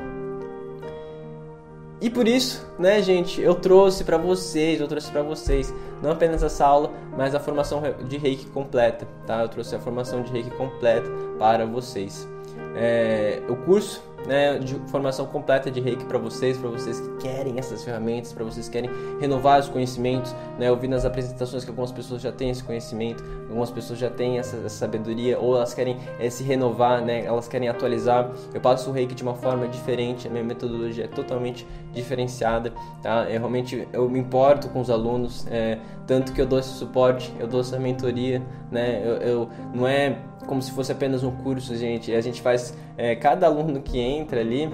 E 2.00 2.10
por 2.10 2.28
isso, 2.28 2.66
né, 2.78 3.00
gente, 3.00 3.40
eu 3.40 3.54
trouxe 3.54 4.04
para 4.04 4.18
vocês, 4.18 4.80
eu 4.80 4.86
trouxe 4.86 5.10
para 5.10 5.22
vocês 5.22 5.72
não 6.02 6.10
apenas 6.10 6.42
essa 6.42 6.66
aula, 6.66 6.90
mas 7.16 7.34
a 7.34 7.40
formação 7.40 7.82
de 8.06 8.18
Reiki 8.18 8.46
completa, 8.46 9.08
tá? 9.26 9.40
Eu 9.40 9.48
trouxe 9.48 9.74
a 9.74 9.78
formação 9.78 10.22
de 10.22 10.30
Reiki 10.30 10.50
completa 10.50 11.08
para 11.38 11.64
vocês. 11.64 12.28
É, 12.76 13.40
o 13.48 13.56
curso 13.56 14.02
né, 14.26 14.58
de 14.58 14.74
formação 14.88 15.26
completa 15.26 15.70
de 15.70 15.80
Reiki 15.80 16.04
para 16.04 16.18
vocês, 16.18 16.56
para 16.56 16.68
vocês 16.68 17.00
que 17.00 17.16
querem 17.18 17.58
essas 17.58 17.84
ferramentas, 17.84 18.32
para 18.32 18.44
vocês 18.44 18.68
que 18.68 18.72
querem 18.72 18.90
renovar 19.20 19.60
os 19.60 19.68
conhecimentos. 19.68 20.34
Né, 20.58 20.68
eu 20.68 20.76
vi 20.76 20.88
nas 20.88 21.04
apresentações 21.04 21.64
que 21.64 21.70
algumas 21.70 21.92
pessoas 21.92 22.22
já 22.22 22.32
têm 22.32 22.50
esse 22.50 22.62
conhecimento, 22.62 23.24
algumas 23.48 23.70
pessoas 23.70 23.98
já 23.98 24.10
têm 24.10 24.38
essa, 24.38 24.56
essa 24.56 24.70
sabedoria, 24.70 25.38
ou 25.38 25.56
elas 25.56 25.74
querem 25.74 25.98
é, 26.18 26.28
se 26.30 26.42
renovar, 26.42 27.04
né, 27.04 27.24
elas 27.24 27.48
querem 27.48 27.68
atualizar. 27.68 28.30
Eu 28.52 28.60
passo 28.60 28.90
o 28.90 28.92
Reiki 28.92 29.14
de 29.14 29.22
uma 29.22 29.34
forma 29.34 29.68
diferente, 29.68 30.26
a 30.26 30.30
minha 30.30 30.44
metodologia 30.44 31.04
é 31.04 31.08
totalmente 31.08 31.66
diferenciada. 31.94 32.72
Tá? 33.02 33.24
Eu 33.24 33.38
realmente 33.38 33.88
eu 33.92 34.08
me 34.08 34.18
importo 34.18 34.68
com 34.68 34.80
os 34.80 34.90
alunos, 34.90 35.46
é, 35.50 35.78
tanto 36.06 36.32
que 36.32 36.40
eu 36.40 36.46
dou 36.46 36.58
esse 36.58 36.70
suporte, 36.70 37.32
eu 37.38 37.46
dou 37.46 37.60
essa 37.60 37.78
mentoria. 37.78 38.42
Né, 38.70 39.00
eu, 39.04 39.14
eu 39.16 39.48
não 39.72 39.86
é 39.86 40.18
como 40.46 40.60
se 40.60 40.72
fosse 40.72 40.92
apenas 40.92 41.22
um 41.22 41.30
curso, 41.30 41.74
gente. 41.76 42.14
A 42.14 42.20
gente 42.20 42.42
faz 42.42 42.76
é, 42.96 43.14
cada 43.14 43.46
aluno 43.46 43.80
que 43.80 43.98
entra 43.98 44.40
ali 44.40 44.70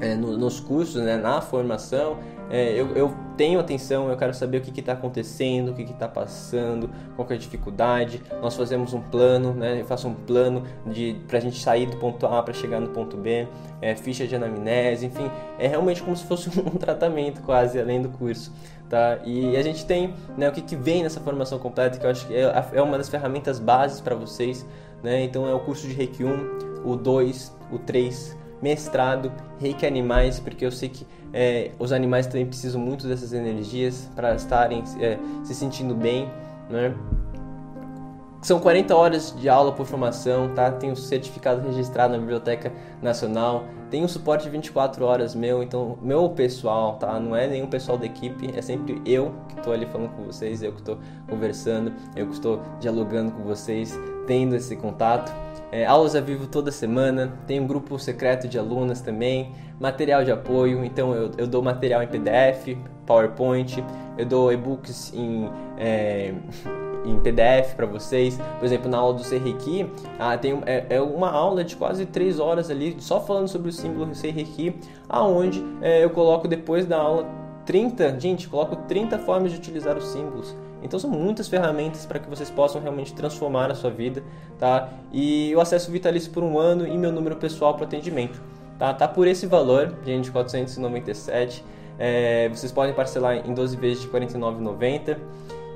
é, 0.00 0.14
no, 0.14 0.36
nos 0.36 0.60
cursos, 0.60 1.02
né, 1.02 1.16
na 1.16 1.40
formação, 1.40 2.18
é, 2.50 2.72
eu, 2.72 2.94
eu, 2.96 3.14
tenho 3.36 3.58
atenção, 3.58 4.10
eu 4.10 4.16
quero 4.16 4.34
saber 4.34 4.58
o 4.58 4.60
que 4.60 4.78
está 4.80 4.92
acontecendo, 4.92 5.70
o 5.70 5.74
que 5.74 5.82
está 5.82 6.06
passando, 6.06 6.90
qual 7.16 7.26
é 7.30 7.34
a 7.34 7.36
dificuldade. 7.38 8.22
Nós 8.42 8.56
fazemos 8.56 8.92
um 8.92 9.00
plano, 9.00 9.54
né, 9.54 9.80
eu 9.80 9.86
faço 9.86 10.08
um 10.08 10.14
plano 10.14 10.64
para 11.26 11.38
a 11.38 11.40
gente 11.40 11.58
sair 11.58 11.86
do 11.86 11.96
ponto 11.96 12.26
A 12.26 12.42
para 12.42 12.52
chegar 12.52 12.80
no 12.80 12.88
ponto 12.88 13.16
B, 13.16 13.46
é, 13.80 13.94
ficha 13.94 14.26
de 14.26 14.34
anamnese, 14.34 15.06
enfim, 15.06 15.30
é 15.58 15.66
realmente 15.66 16.02
como 16.02 16.16
se 16.16 16.24
fosse 16.24 16.50
um 16.60 16.76
tratamento 16.76 17.40
quase 17.42 17.80
além 17.80 18.02
do 18.02 18.08
curso. 18.10 18.52
Tá? 18.88 19.20
E 19.24 19.56
a 19.56 19.62
gente 19.62 19.86
tem 19.86 20.12
né, 20.36 20.48
o 20.48 20.52
que, 20.52 20.60
que 20.60 20.74
vem 20.74 21.04
nessa 21.04 21.20
formação 21.20 21.60
completa, 21.60 21.96
que 21.96 22.04
eu 22.04 22.10
acho 22.10 22.26
que 22.26 22.34
é, 22.34 22.52
é 22.72 22.82
uma 22.82 22.98
das 22.98 23.08
ferramentas 23.08 23.60
bases 23.60 24.00
para 24.00 24.16
vocês 24.16 24.66
né? 25.02 25.24
Então 25.24 25.46
é 25.46 25.54
o 25.54 25.60
curso 25.60 25.86
de 25.86 25.94
Reiki 25.94 26.24
1, 26.24 26.84
o 26.84 26.96
2, 26.96 27.56
o 27.70 27.78
3, 27.78 28.36
mestrado, 28.62 29.32
Reiki 29.58 29.86
Animais, 29.86 30.38
porque 30.38 30.64
eu 30.64 30.70
sei 30.70 30.88
que 30.88 31.06
é, 31.32 31.70
os 31.78 31.92
animais 31.92 32.26
também 32.26 32.46
precisam 32.46 32.80
muito 32.80 33.06
dessas 33.06 33.32
energias 33.32 34.10
para 34.14 34.34
estarem 34.34 34.82
é, 35.00 35.18
se 35.44 35.54
sentindo 35.54 35.94
bem, 35.94 36.30
né? 36.68 36.94
São 38.42 38.58
40 38.58 38.96
horas 38.96 39.34
de 39.38 39.50
aula 39.50 39.70
por 39.70 39.84
formação, 39.84 40.48
tá? 40.54 40.70
Tem 40.70 40.90
o 40.90 40.96
certificado 40.96 41.66
registrado 41.66 42.14
na 42.14 42.18
Biblioteca 42.18 42.72
Nacional, 43.02 43.64
tem 43.90 44.02
um 44.02 44.08
suporte 44.08 44.48
24 44.48 45.04
horas 45.04 45.34
meu, 45.34 45.62
então 45.62 45.98
meu 46.00 46.30
pessoal, 46.30 46.96
tá? 46.96 47.20
Não 47.20 47.36
é 47.36 47.46
nenhum 47.46 47.66
pessoal 47.66 47.98
da 47.98 48.06
equipe, 48.06 48.50
é 48.56 48.62
sempre 48.62 49.02
eu 49.04 49.34
que 49.48 49.58
estou 49.58 49.72
ali 49.74 49.84
falando 49.84 50.10
com 50.10 50.24
vocês, 50.24 50.62
eu 50.62 50.72
que 50.72 50.78
estou 50.78 50.96
conversando, 51.28 51.92
eu 52.16 52.26
que 52.26 52.32
estou 52.32 52.62
dialogando 52.80 53.32
com 53.32 53.42
vocês, 53.42 53.98
tendo 54.26 54.56
esse 54.56 54.74
contato. 54.74 55.30
É, 55.72 55.86
aulas 55.86 56.16
a 56.16 56.20
vivo 56.20 56.46
toda 56.46 56.72
semana, 56.72 57.32
tem 57.46 57.60
um 57.60 57.66
grupo 57.66 57.98
secreto 57.98 58.48
de 58.48 58.58
alunas 58.58 59.00
também, 59.00 59.52
material 59.78 60.24
de 60.24 60.32
apoio, 60.32 60.84
então 60.84 61.14
eu, 61.14 61.30
eu 61.38 61.46
dou 61.46 61.62
material 61.62 62.02
em 62.02 62.08
PDF, 62.08 62.76
PowerPoint, 63.06 63.82
eu 64.18 64.26
dou 64.26 64.52
e-books 64.52 65.12
em, 65.14 65.48
é, 65.78 66.34
em 67.06 67.18
PDF 67.20 67.74
para 67.74 67.86
vocês. 67.86 68.38
Por 68.58 68.64
exemplo, 68.64 68.90
na 68.90 68.98
aula 68.98 69.14
do 69.14 69.22
Seireki, 69.22 69.88
ah, 70.18 70.36
tem, 70.36 70.60
é, 70.66 70.86
é, 70.90 71.00
uma 71.00 71.30
aula 71.30 71.62
de 71.62 71.76
quase 71.76 72.04
3 72.04 72.40
horas 72.40 72.68
ali, 72.68 72.96
só 72.98 73.20
falando 73.20 73.48
sobre 73.48 73.68
o 73.68 73.72
símbolo 73.72 74.14
Seireki, 74.14 74.76
aonde 75.08 75.64
é, 75.80 76.04
eu 76.04 76.10
coloco 76.10 76.48
depois 76.48 76.84
da 76.84 76.98
aula 76.98 77.26
30, 77.64 78.18
gente, 78.18 78.48
coloco 78.48 78.74
30 78.88 79.18
formas 79.20 79.52
de 79.52 79.58
utilizar 79.58 79.96
os 79.96 80.04
símbolos. 80.08 80.56
Então 80.82 80.98
são 80.98 81.10
muitas 81.10 81.48
ferramentas 81.48 82.06
para 82.06 82.18
que 82.18 82.28
vocês 82.28 82.50
possam 82.50 82.80
realmente 82.80 83.12
transformar 83.14 83.70
a 83.70 83.74
sua 83.74 83.90
vida, 83.90 84.22
tá? 84.58 84.88
E 85.12 85.54
o 85.54 85.60
acesso 85.60 85.90
vitalício 85.90 86.30
por 86.30 86.42
um 86.42 86.58
ano 86.58 86.86
e 86.86 86.96
meu 86.96 87.12
número 87.12 87.36
pessoal 87.36 87.74
para 87.74 87.84
atendimento, 87.84 88.40
tá? 88.78 88.92
Tá 88.94 89.06
por 89.06 89.26
esse 89.26 89.46
valor, 89.46 89.94
gente, 90.04 90.30
497. 90.30 91.64
É, 91.98 92.48
vocês 92.48 92.72
podem 92.72 92.94
parcelar 92.94 93.46
em 93.46 93.52
12 93.52 93.76
vezes 93.76 94.02
de 94.02 94.08
R$ 94.08 94.20
49,90. 94.20 95.18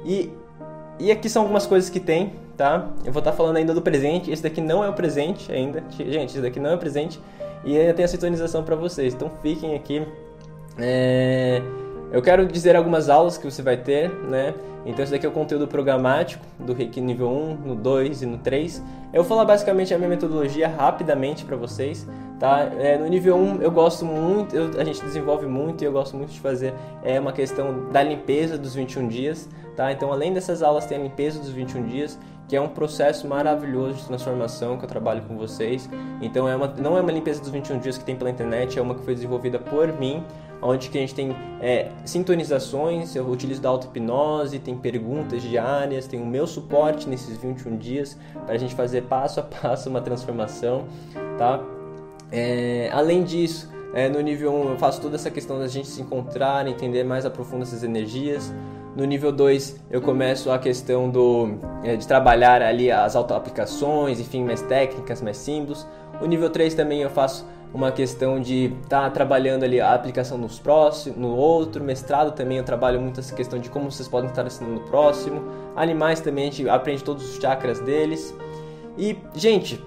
E, 0.06 0.32
e 0.98 1.10
aqui 1.10 1.28
são 1.28 1.42
algumas 1.42 1.66
coisas 1.66 1.90
que 1.90 2.00
tem, 2.00 2.32
tá? 2.56 2.88
Eu 3.04 3.12
vou 3.12 3.20
estar 3.20 3.32
tá 3.32 3.36
falando 3.36 3.56
ainda 3.56 3.74
do 3.74 3.82
presente. 3.82 4.30
Esse 4.30 4.42
daqui 4.42 4.62
não 4.62 4.82
é 4.82 4.88
o 4.88 4.94
presente 4.94 5.52
ainda. 5.52 5.84
Gente, 5.90 6.30
esse 6.30 6.40
daqui 6.40 6.58
não 6.58 6.70
é 6.70 6.74
o 6.74 6.78
presente. 6.78 7.20
E 7.62 7.78
ainda 7.78 7.92
tem 7.92 8.04
a 8.06 8.08
sintonização 8.08 8.62
para 8.64 8.74
vocês. 8.74 9.12
Então 9.12 9.30
fiquem 9.42 9.74
aqui. 9.74 10.06
É... 10.78 11.62
Eu 12.14 12.22
quero 12.22 12.46
dizer 12.46 12.76
algumas 12.76 13.08
aulas 13.08 13.36
que 13.36 13.44
você 13.44 13.60
vai 13.60 13.76
ter, 13.76 14.08
né? 14.08 14.54
Então 14.86 15.02
esse 15.02 15.10
daqui 15.10 15.26
é 15.26 15.28
o 15.28 15.32
conteúdo 15.32 15.66
programático 15.66 16.46
do 16.60 16.72
Reiki 16.72 17.00
nível 17.00 17.28
1, 17.28 17.54
no 17.66 17.74
2 17.74 18.22
e 18.22 18.26
no 18.26 18.38
3. 18.38 18.80
Eu 19.12 19.24
vou 19.24 19.28
falar 19.28 19.44
basicamente 19.44 19.92
a 19.92 19.98
minha 19.98 20.08
metodologia 20.08 20.68
rapidamente 20.68 21.44
para 21.44 21.56
vocês, 21.56 22.06
tá? 22.38 22.70
É, 22.78 22.96
no 22.96 23.08
nível 23.08 23.34
1 23.34 23.62
eu 23.62 23.70
gosto 23.72 24.04
muito, 24.04 24.54
eu, 24.54 24.80
a 24.80 24.84
gente 24.84 25.02
desenvolve 25.02 25.46
muito 25.46 25.82
e 25.82 25.86
eu 25.86 25.90
gosto 25.90 26.16
muito 26.16 26.30
de 26.30 26.38
fazer 26.38 26.72
é 27.02 27.18
uma 27.18 27.32
questão 27.32 27.90
da 27.90 28.00
limpeza 28.00 28.56
dos 28.56 28.76
21 28.76 29.08
dias, 29.08 29.48
tá? 29.74 29.90
Então 29.90 30.12
além 30.12 30.32
dessas 30.32 30.62
aulas 30.62 30.86
tem 30.86 30.96
a 30.96 31.00
limpeza 31.02 31.40
dos 31.40 31.50
21 31.50 31.84
dias, 31.84 32.16
que 32.46 32.54
é 32.54 32.60
um 32.60 32.68
processo 32.68 33.26
maravilhoso 33.26 33.94
de 33.94 34.04
transformação 34.04 34.76
que 34.76 34.84
eu 34.84 34.88
trabalho 34.88 35.22
com 35.22 35.36
vocês. 35.36 35.90
Então 36.20 36.48
é 36.48 36.54
uma, 36.54 36.68
não 36.68 36.96
é 36.96 37.00
uma 37.00 37.10
limpeza 37.10 37.40
dos 37.40 37.50
21 37.50 37.80
dias 37.80 37.98
que 37.98 38.04
tem 38.04 38.14
pela 38.14 38.30
internet, 38.30 38.78
é 38.78 38.82
uma 38.82 38.94
que 38.94 39.02
foi 39.02 39.14
desenvolvida 39.14 39.58
por 39.58 39.88
mim, 39.98 40.22
onde 40.64 40.88
que 40.88 40.96
a 40.96 41.00
gente 41.02 41.14
tem 41.14 41.36
é, 41.60 41.90
sintonizações, 42.06 43.14
eu 43.14 43.28
utilizo 43.28 43.60
da 43.60 43.68
auto-hipnose, 43.68 44.58
tem 44.58 44.74
perguntas 44.74 45.42
diárias, 45.42 46.06
tem 46.06 46.20
o 46.20 46.26
meu 46.26 46.46
suporte 46.46 47.06
nesses 47.06 47.36
21 47.36 47.76
dias 47.76 48.18
para 48.46 48.54
a 48.54 48.58
gente 48.58 48.74
fazer 48.74 49.02
passo 49.02 49.40
a 49.40 49.42
passo 49.42 49.90
uma 49.90 50.00
transformação, 50.00 50.86
tá? 51.36 51.62
É, 52.32 52.88
além 52.92 53.22
disso, 53.22 53.70
é, 53.92 54.08
no 54.08 54.20
nível 54.20 54.52
1 54.52 54.70
eu 54.70 54.78
faço 54.78 55.00
toda 55.00 55.16
essa 55.16 55.30
questão 55.30 55.58
da 55.58 55.68
gente 55.68 55.86
se 55.86 56.00
encontrar, 56.00 56.66
entender 56.66 57.04
mais 57.04 57.26
a 57.26 57.30
profundo 57.30 57.62
essas 57.62 57.84
energias. 57.84 58.52
No 58.96 59.04
nível 59.04 59.30
2 59.30 59.82
eu 59.90 60.00
começo 60.00 60.50
a 60.50 60.58
questão 60.58 61.10
do, 61.10 61.58
é, 61.84 61.94
de 61.94 62.08
trabalhar 62.08 62.62
ali 62.62 62.90
as 62.90 63.14
auto-aplicações, 63.14 64.18
enfim, 64.18 64.42
mais 64.42 64.62
técnicas, 64.62 65.20
mais 65.20 65.36
símbolos. 65.36 65.86
O 66.20 66.26
nível 66.26 66.48
3 66.48 66.74
também 66.74 67.02
eu 67.02 67.10
faço 67.10 67.46
uma 67.74 67.90
questão 67.90 68.40
de 68.40 68.66
estar 68.84 69.02
tá 69.02 69.10
trabalhando 69.10 69.64
ali 69.64 69.80
a 69.80 69.92
aplicação 69.92 70.38
nos 70.38 70.60
próximos, 70.60 71.18
no 71.18 71.34
outro, 71.34 71.82
mestrado 71.82 72.30
também 72.30 72.58
eu 72.58 72.64
trabalho 72.64 73.00
muito 73.00 73.18
essa 73.18 73.34
questão 73.34 73.58
de 73.58 73.68
como 73.68 73.90
vocês 73.90 74.06
podem 74.06 74.30
estar 74.30 74.46
ensinando 74.46 74.76
no 74.76 74.80
próximo. 74.82 75.42
Animais 75.74 76.20
também 76.20 76.44
a 76.44 76.50
gente 76.50 76.68
aprende 76.68 77.02
todos 77.02 77.28
os 77.28 77.42
chakras 77.42 77.80
deles. 77.80 78.32
E, 78.96 79.18
gente, 79.34 79.84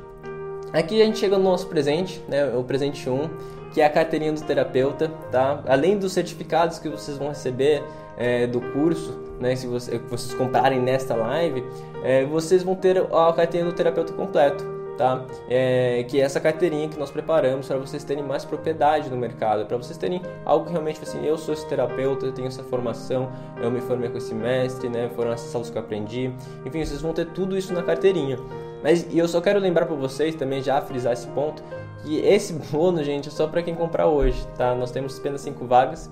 aqui 0.73 1.01
a 1.01 1.05
gente 1.05 1.17
chega 1.17 1.37
no 1.37 1.45
nosso 1.45 1.67
presente, 1.67 2.21
né, 2.27 2.53
o 2.53 2.61
presente 2.61 3.09
1, 3.09 3.29
que 3.73 3.79
é 3.79 3.85
a 3.85 3.89
carteirinha 3.89 4.33
do 4.33 4.41
terapeuta, 4.41 5.09
tá? 5.31 5.63
Além 5.65 5.97
dos 5.97 6.11
certificados 6.11 6.79
que 6.79 6.89
vocês 6.89 7.17
vão 7.17 7.29
receber 7.29 7.81
é, 8.17 8.45
do 8.45 8.59
curso, 8.59 9.17
né, 9.39 9.55
se 9.55 9.65
você, 9.65 9.97
vocês 10.09 10.33
comprarem 10.33 10.81
nesta 10.81 11.15
live, 11.15 11.63
é, 12.03 12.25
vocês 12.25 12.63
vão 12.63 12.75
ter 12.75 12.97
a 12.97 13.31
carteirinha 13.31 13.71
do 13.71 13.75
terapeuta 13.75 14.11
completo 14.11 14.76
tá? 14.97 15.25
É, 15.49 16.03
que 16.07 16.19
é 16.19 16.23
essa 16.23 16.39
carteirinha 16.39 16.89
que 16.89 16.97
nós 16.97 17.11
preparamos 17.11 17.67
para 17.67 17.77
vocês 17.77 18.03
terem 18.03 18.23
mais 18.23 18.43
propriedade 18.43 19.09
no 19.09 19.17
mercado, 19.17 19.65
para 19.65 19.77
vocês 19.77 19.97
terem 19.97 20.21
algo 20.43 20.65
que 20.65 20.71
realmente 20.71 20.99
assim, 21.01 21.25
eu 21.25 21.37
sou 21.37 21.53
esse 21.53 21.67
terapeuta, 21.67 22.25
eu 22.25 22.31
tenho 22.31 22.47
essa 22.47 22.63
formação, 22.63 23.31
eu 23.61 23.69
me 23.69 23.79
formei 23.81 24.09
com 24.09 24.17
esse 24.17 24.33
mestre, 24.33 24.89
né? 24.89 25.09
Foram 25.15 25.31
essas 25.31 25.53
aulas 25.53 25.69
que 25.69 25.77
eu 25.77 25.81
aprendi. 25.81 26.31
Enfim, 26.65 26.83
vocês 26.83 27.01
vão 27.01 27.13
ter 27.13 27.27
tudo 27.27 27.57
isso 27.57 27.73
na 27.73 27.83
carteirinha. 27.83 28.37
Mas 28.83 29.05
e 29.11 29.17
eu 29.17 29.27
só 29.27 29.41
quero 29.41 29.59
lembrar 29.59 29.85
para 29.85 29.95
vocês 29.95 30.35
também 30.35 30.61
já 30.61 30.81
frisar 30.81 31.13
esse 31.13 31.27
ponto 31.27 31.63
que 32.03 32.19
esse 32.19 32.53
bônus, 32.71 33.05
gente, 33.05 33.27
é 33.27 33.31
só 33.31 33.47
para 33.47 33.61
quem 33.61 33.75
comprar 33.75 34.07
hoje, 34.07 34.45
tá? 34.57 34.73
Nós 34.75 34.91
temos 34.91 35.19
apenas 35.19 35.41
5 35.41 35.65
vagas 35.65 36.09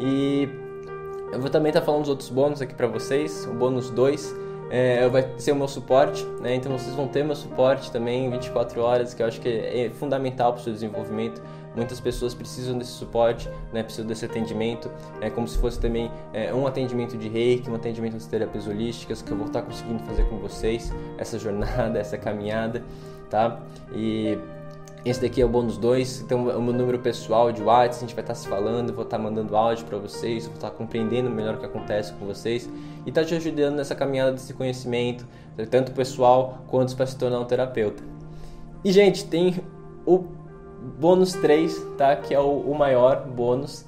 e 0.00 0.48
eu 1.32 1.40
vou 1.40 1.48
também 1.48 1.70
estar 1.70 1.80
tá 1.80 1.86
falando 1.86 2.02
dos 2.02 2.10
outros 2.10 2.28
bônus 2.28 2.60
aqui 2.60 2.74
para 2.74 2.86
vocês. 2.86 3.46
O 3.46 3.54
bônus 3.54 3.90
2 3.90 4.41
é, 4.72 5.06
vai 5.08 5.28
ser 5.38 5.52
o 5.52 5.56
meu 5.56 5.68
suporte, 5.68 6.24
né? 6.40 6.54
Então 6.54 6.72
vocês 6.72 6.96
vão 6.96 7.06
ter 7.06 7.22
meu 7.22 7.36
suporte 7.36 7.92
também 7.92 8.30
24 8.30 8.80
horas, 8.80 9.12
que 9.12 9.22
eu 9.22 9.26
acho 9.26 9.40
que 9.40 9.48
é 9.48 9.90
fundamental 9.90 10.52
para 10.52 10.60
o 10.60 10.64
seu 10.64 10.72
desenvolvimento, 10.72 11.40
Muitas 11.74 12.00
pessoas 12.00 12.34
precisam 12.34 12.76
desse 12.76 12.92
suporte, 12.92 13.48
né? 13.72 13.82
precisam 13.82 14.06
desse 14.06 14.24
atendimento. 14.24 14.90
É 15.20 15.30
como 15.30 15.48
se 15.48 15.56
fosse 15.56 15.80
também 15.80 16.10
é, 16.32 16.52
um 16.52 16.66
atendimento 16.66 17.16
de 17.16 17.28
reiki, 17.28 17.70
um 17.70 17.74
atendimento 17.74 18.16
de 18.18 18.28
terapias 18.28 18.66
holísticas 18.66 19.22
que 19.22 19.30
eu 19.30 19.36
vou 19.36 19.46
estar 19.46 19.62
conseguindo 19.62 20.02
fazer 20.04 20.24
com 20.24 20.36
vocês, 20.36 20.92
essa 21.16 21.38
jornada, 21.38 21.98
essa 21.98 22.18
caminhada, 22.18 22.82
tá? 23.30 23.60
E 23.94 24.36
esse 25.04 25.20
daqui 25.20 25.42
é 25.42 25.44
o 25.44 25.48
bônus 25.48 25.76
2, 25.76 26.20
então 26.20 26.48
é 26.50 26.56
o 26.56 26.62
meu 26.62 26.72
número 26.72 26.98
pessoal 26.98 27.50
de 27.50 27.60
WhatsApp, 27.60 27.96
a 27.96 28.00
gente 28.00 28.14
vai 28.14 28.22
estar 28.22 28.34
se 28.34 28.46
falando, 28.46 28.92
vou 28.92 29.04
estar 29.04 29.18
mandando 29.18 29.56
áudio 29.56 29.84
para 29.84 29.98
vocês, 29.98 30.46
vou 30.46 30.54
estar 30.54 30.70
compreendendo 30.70 31.28
melhor 31.28 31.56
o 31.56 31.58
que 31.58 31.66
acontece 31.66 32.12
com 32.12 32.24
vocês 32.24 32.70
e 33.04 33.08
estar 33.08 33.22
tá 33.22 33.26
te 33.26 33.34
ajudando 33.34 33.76
nessa 33.76 33.94
caminhada 33.94 34.32
desse 34.32 34.54
conhecimento, 34.54 35.26
tanto 35.70 35.90
pessoal 35.92 36.62
quanto 36.68 36.94
para 36.94 37.06
se 37.06 37.18
tornar 37.18 37.40
um 37.40 37.44
terapeuta. 37.44 38.02
E 38.84 38.92
gente, 38.92 39.24
tem 39.24 39.56
o 40.06 40.24
bônus 40.98 41.32
3, 41.34 41.84
tá? 41.98 42.14
Que 42.14 42.34
é 42.34 42.40
o, 42.40 42.60
o 42.60 42.74
maior 42.74 43.26
bônus, 43.26 43.84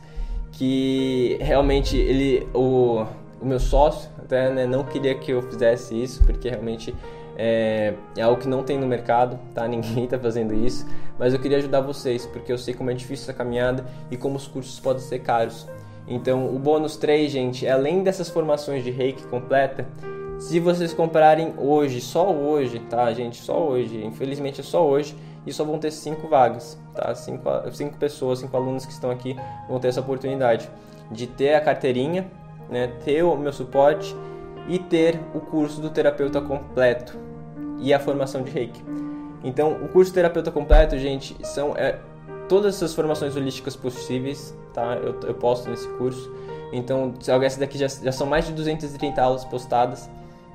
que 0.52 1.36
realmente 1.40 1.96
ele 1.96 2.46
o, 2.52 3.04
o 3.40 3.46
meu 3.46 3.60
sócio 3.60 4.08
até 4.18 4.50
né, 4.50 4.66
não 4.66 4.84
queria 4.84 5.14
que 5.14 5.30
eu 5.30 5.42
fizesse 5.42 6.00
isso, 6.00 6.24
porque 6.24 6.48
realmente 6.48 6.94
é, 7.36 7.94
é 8.16 8.22
algo 8.22 8.40
que 8.40 8.48
não 8.48 8.62
tem 8.62 8.78
no 8.78 8.86
mercado, 8.86 9.38
tá? 9.54 9.66
Ninguém 9.68 10.04
está 10.04 10.18
fazendo 10.18 10.54
isso, 10.54 10.86
mas 11.18 11.32
eu 11.32 11.40
queria 11.40 11.58
ajudar 11.58 11.80
vocês, 11.80 12.26
porque 12.26 12.52
eu 12.52 12.58
sei 12.58 12.74
como 12.74 12.90
é 12.90 12.94
difícil 12.94 13.24
essa 13.24 13.32
caminhada 13.32 13.84
e 14.10 14.16
como 14.16 14.36
os 14.36 14.46
cursos 14.46 14.78
podem 14.80 15.02
ser 15.02 15.20
caros. 15.20 15.66
Então, 16.06 16.54
o 16.54 16.58
bônus 16.58 16.96
3, 16.96 17.30
gente, 17.30 17.66
além 17.66 18.02
dessas 18.02 18.28
formações 18.28 18.84
de 18.84 18.90
reiki 18.90 19.22
completa, 19.26 19.86
se 20.38 20.60
vocês 20.60 20.92
comprarem 20.92 21.54
hoje, 21.56 22.00
só 22.00 22.30
hoje, 22.30 22.78
tá, 22.80 23.10
gente? 23.12 23.40
Só 23.40 23.66
hoje, 23.66 24.04
infelizmente 24.04 24.60
é 24.60 24.64
só 24.64 24.86
hoje, 24.86 25.16
e 25.46 25.52
só 25.52 25.64
vão 25.64 25.78
ter 25.78 25.90
5 25.90 26.28
vagas, 26.28 26.78
tá? 26.94 27.14
5 27.14 27.96
pessoas, 27.98 28.40
5 28.40 28.54
alunos 28.56 28.84
que 28.84 28.92
estão 28.92 29.10
aqui 29.10 29.36
vão 29.68 29.78
ter 29.78 29.88
essa 29.88 30.00
oportunidade 30.00 30.68
de 31.10 31.26
ter 31.26 31.54
a 31.54 31.60
carteirinha, 31.60 32.26
né, 32.68 32.88
ter 33.04 33.22
o 33.22 33.36
meu 33.36 33.52
suporte 33.52 34.14
e 34.68 34.78
ter 34.78 35.20
o 35.34 35.40
curso 35.40 35.80
do 35.80 35.90
terapeuta 35.90 36.40
completo 36.40 37.18
e 37.78 37.92
a 37.92 37.98
formação 37.98 38.42
de 38.42 38.50
reiki. 38.50 38.82
Então, 39.42 39.72
o 39.82 39.88
curso 39.88 40.12
terapeuta 40.12 40.50
completo, 40.50 40.96
gente, 40.96 41.36
são 41.46 41.76
é, 41.76 41.98
todas 42.48 42.76
essas 42.76 42.94
formações 42.94 43.36
holísticas 43.36 43.76
possíveis, 43.76 44.56
tá? 44.72 44.96
Eu, 44.96 45.20
eu 45.26 45.34
posto 45.34 45.68
nesse 45.68 45.86
curso. 45.94 46.32
Então, 46.72 47.12
essa 47.42 47.60
daqui 47.60 47.76
já, 47.76 47.86
já 47.86 48.10
são 48.10 48.26
mais 48.26 48.46
de 48.46 48.52
230 48.52 49.20
aulas 49.20 49.44
postadas 49.44 50.08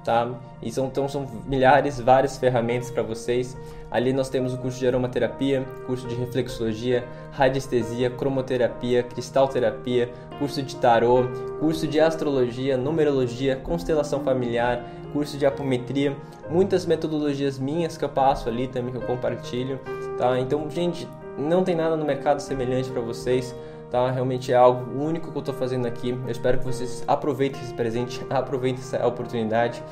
tá? 0.04 0.30
Então 0.62 1.08
são 1.08 1.28
milhares, 1.46 2.00
várias 2.00 2.38
ferramentas 2.38 2.92
para 2.92 3.04
vocês. 3.04 3.58
Ali 3.92 4.14
nós 4.14 4.30
temos 4.30 4.54
o 4.54 4.58
curso 4.58 4.80
de 4.80 4.88
aromaterapia, 4.88 5.66
curso 5.86 6.08
de 6.08 6.16
reflexologia, 6.16 7.06
radiestesia, 7.32 8.10
cromoterapia, 8.10 9.04
cristalterapia, 9.04 10.12
curso 10.38 10.62
de 10.62 10.76
tarô, 10.76 11.24
curso 11.60 11.88
de 11.88 12.00
astrologia, 12.00 12.78
numerologia, 12.78 13.56
constelação 13.56 14.22
familiar, 14.22 14.84
curso 15.12 15.38
de 15.38 15.46
apometria, 15.46 16.16
muitas 16.50 16.86
metodologias 16.86 17.58
minhas 17.58 17.98
que 17.98 18.06
eu 18.06 18.10
passo 18.10 18.48
ali 18.48 18.68
também 18.68 18.92
que 18.92 18.98
eu 18.98 19.08
compartilho, 19.08 19.80
tá? 20.18 20.40
Então, 20.40 20.70
gente, 20.70 21.08
não 21.38 21.64
tem 21.64 21.76
nada 21.76 21.96
no 21.96 22.06
mercado 22.06 22.40
semelhante 22.40 22.90
para 22.90 23.02
vocês 23.02 23.56
tá? 23.90 24.10
Realmente 24.12 24.52
é 24.52 24.56
algo 24.56 25.02
único 25.02 25.32
que 25.32 25.38
eu 25.38 25.42
estou 25.42 25.54
fazendo 25.56 25.88
aqui. 25.88 26.12
Eu 26.12 26.32
espero 26.32 26.60
que 26.60 26.66
vocês 26.66 27.04
aproveitem 27.08 27.62
esse 27.62 27.74
presente, 27.74 28.22
aproveitem 28.30 28.80
essa 28.80 29.06
oportunidade. 29.06 29.84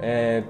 É... 0.00 0.42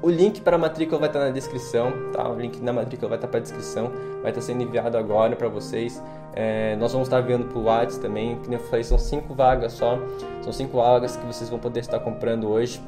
O 0.00 0.10
link 0.10 0.40
para 0.40 0.56
a 0.56 0.58
matrícula 0.58 0.98
vai 0.98 1.08
estar 1.08 1.20
na 1.20 1.30
descrição, 1.30 1.92
tá? 2.12 2.28
O 2.28 2.36
link 2.36 2.60
na 2.60 2.72
matrícula 2.72 3.10
vai 3.10 3.18
estar 3.18 3.28
para 3.28 3.38
a 3.38 3.42
descrição, 3.42 3.92
vai 4.20 4.32
estar 4.32 4.40
sendo 4.40 4.62
enviado 4.62 4.98
agora 4.98 5.36
para 5.36 5.48
vocês. 5.48 6.02
É... 6.34 6.74
nós 6.76 6.92
vamos 6.92 7.06
estar 7.06 7.20
enviando 7.20 7.46
para 7.46 7.58
o 7.58 7.64
WhatsApp 7.64 8.02
também, 8.02 8.36
que 8.38 8.52
eu 8.52 8.58
falei, 8.58 8.82
são 8.82 8.98
cinco 8.98 9.34
vagas 9.34 9.74
só, 9.74 9.98
são 10.40 10.52
cinco 10.52 10.78
vagas 10.78 11.16
que 11.16 11.24
vocês 11.26 11.48
vão 11.48 11.58
poder 11.58 11.80
estar 11.80 12.00
comprando 12.00 12.48
hoje. 12.48 12.80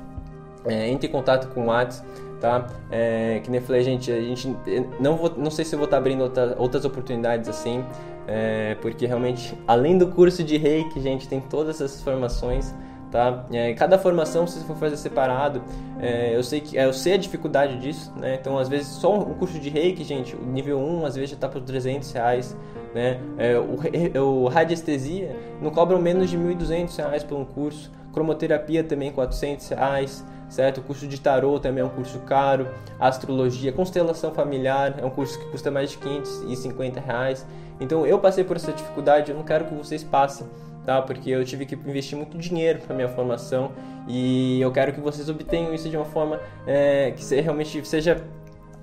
É, 0.66 0.88
entre 0.88 1.08
em 1.08 1.10
contato 1.10 1.48
com 1.48 1.64
o 1.64 1.66
WhatsApp, 1.66 2.08
tá? 2.40 2.66
É, 2.90 3.40
que 3.44 3.50
nem 3.50 3.60
eu 3.60 3.66
falei, 3.66 3.82
gente, 3.82 4.10
a 4.10 4.20
gente 4.20 4.54
não, 4.98 5.16
vou, 5.16 5.32
não 5.36 5.50
sei 5.50 5.64
se 5.64 5.74
eu 5.74 5.78
vou 5.78 5.84
estar 5.84 5.98
abrindo 5.98 6.22
outra, 6.22 6.54
outras 6.58 6.84
oportunidades 6.84 7.48
assim, 7.48 7.84
é, 8.26 8.76
porque 8.80 9.06
realmente, 9.06 9.56
além 9.66 9.98
do 9.98 10.08
curso 10.08 10.42
de 10.42 10.56
reiki, 10.56 11.00
gente, 11.00 11.28
tem 11.28 11.40
todas 11.40 11.80
essas 11.80 12.02
formações, 12.02 12.74
tá? 13.10 13.44
É, 13.52 13.74
cada 13.74 13.98
formação, 13.98 14.46
se 14.46 14.64
for 14.64 14.76
fazer 14.76 14.96
separado, 14.96 15.62
é, 16.00 16.34
eu 16.34 16.42
sei 16.42 16.60
que 16.60 16.76
é, 16.76 16.86
eu 16.86 16.92
sei 16.92 17.14
a 17.14 17.16
dificuldade 17.16 17.78
disso, 17.78 18.12
né? 18.16 18.38
Então, 18.40 18.58
às 18.58 18.68
vezes, 18.68 18.88
só 18.88 19.14
um 19.14 19.34
curso 19.34 19.58
de 19.58 19.68
reiki, 19.68 20.02
gente, 20.04 20.34
o 20.34 20.44
nível 20.44 20.78
1, 20.78 21.06
às 21.06 21.14
vezes 21.14 21.30
já 21.30 21.36
está 21.36 21.48
por 21.48 21.60
300 21.60 22.10
reais, 22.12 22.56
né? 22.94 23.20
É, 23.36 23.58
o, 23.58 24.26
o 24.44 24.48
radiestesia 24.48 25.36
não 25.60 25.70
cobram 25.70 26.00
menos 26.00 26.30
de 26.30 26.38
1.200 26.38 26.96
reais 26.96 27.22
por 27.22 27.36
um 27.36 27.44
curso, 27.44 27.90
cromoterapia 28.12 28.82
também 28.82 29.12
400 29.12 29.68
reais, 29.68 30.24
certo? 30.48 30.78
O 30.78 30.82
curso 30.82 31.06
de 31.06 31.20
tarô 31.20 31.58
também 31.58 31.82
é 31.82 31.84
um 31.84 31.90
curso 31.90 32.18
caro, 32.20 32.68
astrologia, 32.98 33.72
constelação 33.72 34.32
familiar 34.32 34.94
é 34.98 35.04
um 35.04 35.10
curso 35.10 35.38
que 35.38 35.46
custa 35.46 35.70
mais 35.70 35.90
de 35.90 35.98
550 35.98 37.00
reais. 37.00 37.46
Então 37.80 38.06
eu 38.06 38.18
passei 38.18 38.44
por 38.44 38.56
essa 38.56 38.72
dificuldade, 38.72 39.30
eu 39.30 39.36
não 39.36 39.44
quero 39.44 39.64
que 39.64 39.74
vocês 39.74 40.02
passem, 40.02 40.46
tá? 40.84 41.02
Porque 41.02 41.30
eu 41.30 41.44
tive 41.44 41.66
que 41.66 41.74
investir 41.74 42.16
muito 42.16 42.38
dinheiro 42.38 42.80
para 42.80 42.94
minha 42.94 43.08
formação 43.08 43.72
e 44.06 44.60
eu 44.60 44.70
quero 44.70 44.92
que 44.92 45.00
vocês 45.00 45.28
obtenham 45.28 45.74
isso 45.74 45.88
de 45.88 45.96
uma 45.96 46.04
forma 46.04 46.40
é, 46.66 47.12
que 47.12 47.40
realmente 47.40 47.84
seja 47.86 48.22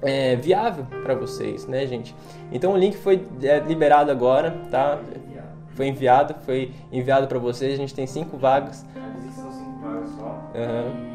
é, 0.02 0.36
viável 0.36 0.86
para 1.04 1.14
vocês, 1.14 1.68
né, 1.68 1.86
gente? 1.86 2.16
Então 2.52 2.74
o 2.74 2.78
link 2.78 2.98
foi 2.98 3.26
é, 3.44 3.60
liberado 3.60 4.12
agora, 4.12 4.56
tá? 4.70 5.00
Foi 5.76 5.88
enviado, 5.88 6.36
foi 6.46 6.74
enviado 6.92 7.28
para 7.28 7.40
vocês. 7.40 7.74
A 7.74 7.78
gente 7.78 7.94
tem 7.94 8.06
cinco 8.06 8.38
vagas. 8.38 8.86
São 9.34 9.52
cinco 9.52 9.80
vagas 9.80 10.10
só. 10.10 10.52
Uhum. 10.54 11.11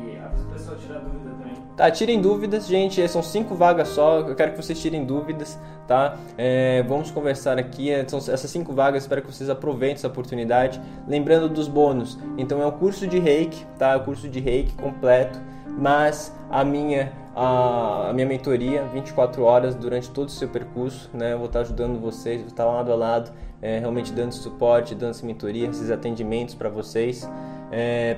Tá, 1.77 1.90
tirem 1.90 2.20
dúvidas, 2.20 2.66
gente. 2.66 3.07
São 3.07 3.23
cinco 3.23 3.55
vagas 3.55 3.89
só. 3.89 4.20
Eu 4.20 4.35
quero 4.35 4.53
que 4.53 4.57
vocês 4.57 4.81
tirem 4.81 5.05
dúvidas, 5.05 5.59
tá? 5.86 6.16
É, 6.39 6.82
vamos 6.89 7.11
conversar 7.11 7.59
aqui. 7.59 7.90
É, 7.90 8.07
são 8.09 8.19
essas 8.19 8.51
cinco 8.51 8.73
vagas. 8.73 9.03
Espero 9.03 9.20
que 9.20 9.31
vocês 9.31 9.51
aproveitem 9.51 9.97
essa 9.97 10.09
oportunidade. 10.09 10.81
Lembrando 11.07 11.51
dos 11.51 11.69
bônus. 11.69 12.19
Então 12.39 12.62
é 12.62 12.66
um 12.66 12.70
curso 12.70 13.07
de 13.07 13.19
reiki, 13.19 13.66
tá? 13.78 13.93
É 13.93 13.97
um 13.97 14.05
curso 14.05 14.27
de 14.27 14.40
reiki 14.40 14.73
completo. 14.73 15.39
Mas 15.78 16.35
a 16.51 16.65
minha 16.65 17.12
a, 17.35 18.11
minha 18.15 18.27
mentoria 18.27 18.82
24 18.94 19.43
horas 19.43 19.74
durante 19.74 20.11
todo 20.11 20.28
o 20.28 20.32
seu 20.32 20.48
percurso, 20.48 21.11
né? 21.12 21.35
Eu 21.35 21.39
vou 21.39 21.47
estar 21.47 21.61
ajudando 21.61 22.01
vocês, 22.01 22.40
vou 22.40 22.48
estar 22.48 22.65
lado 22.65 22.90
a 22.90 22.94
lado, 22.97 23.31
é, 23.61 23.78
realmente 23.78 24.11
dando 24.11 24.32
suporte, 24.32 24.94
dando 24.94 25.11
essa 25.11 25.27
mentoria, 25.27 25.69
esses 25.69 25.90
atendimentos 25.90 26.55
para 26.55 26.70
vocês. 26.70 27.28
É, 27.70 28.16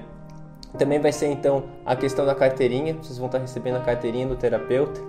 também 0.77 1.01
vai 1.01 1.13
ser 1.13 1.29
então 1.29 1.65
a 1.85 1.97
questão 1.97 2.27
da 2.27 2.35
carteirinha, 2.35 2.95
vocês 2.95 3.19
vão 3.19 3.27
estar 3.27 3.39
recebendo 3.39 3.77
a 3.77 3.81
carteirinha 3.81 4.27
do 4.27 4.37
terapeuta. 4.37 5.01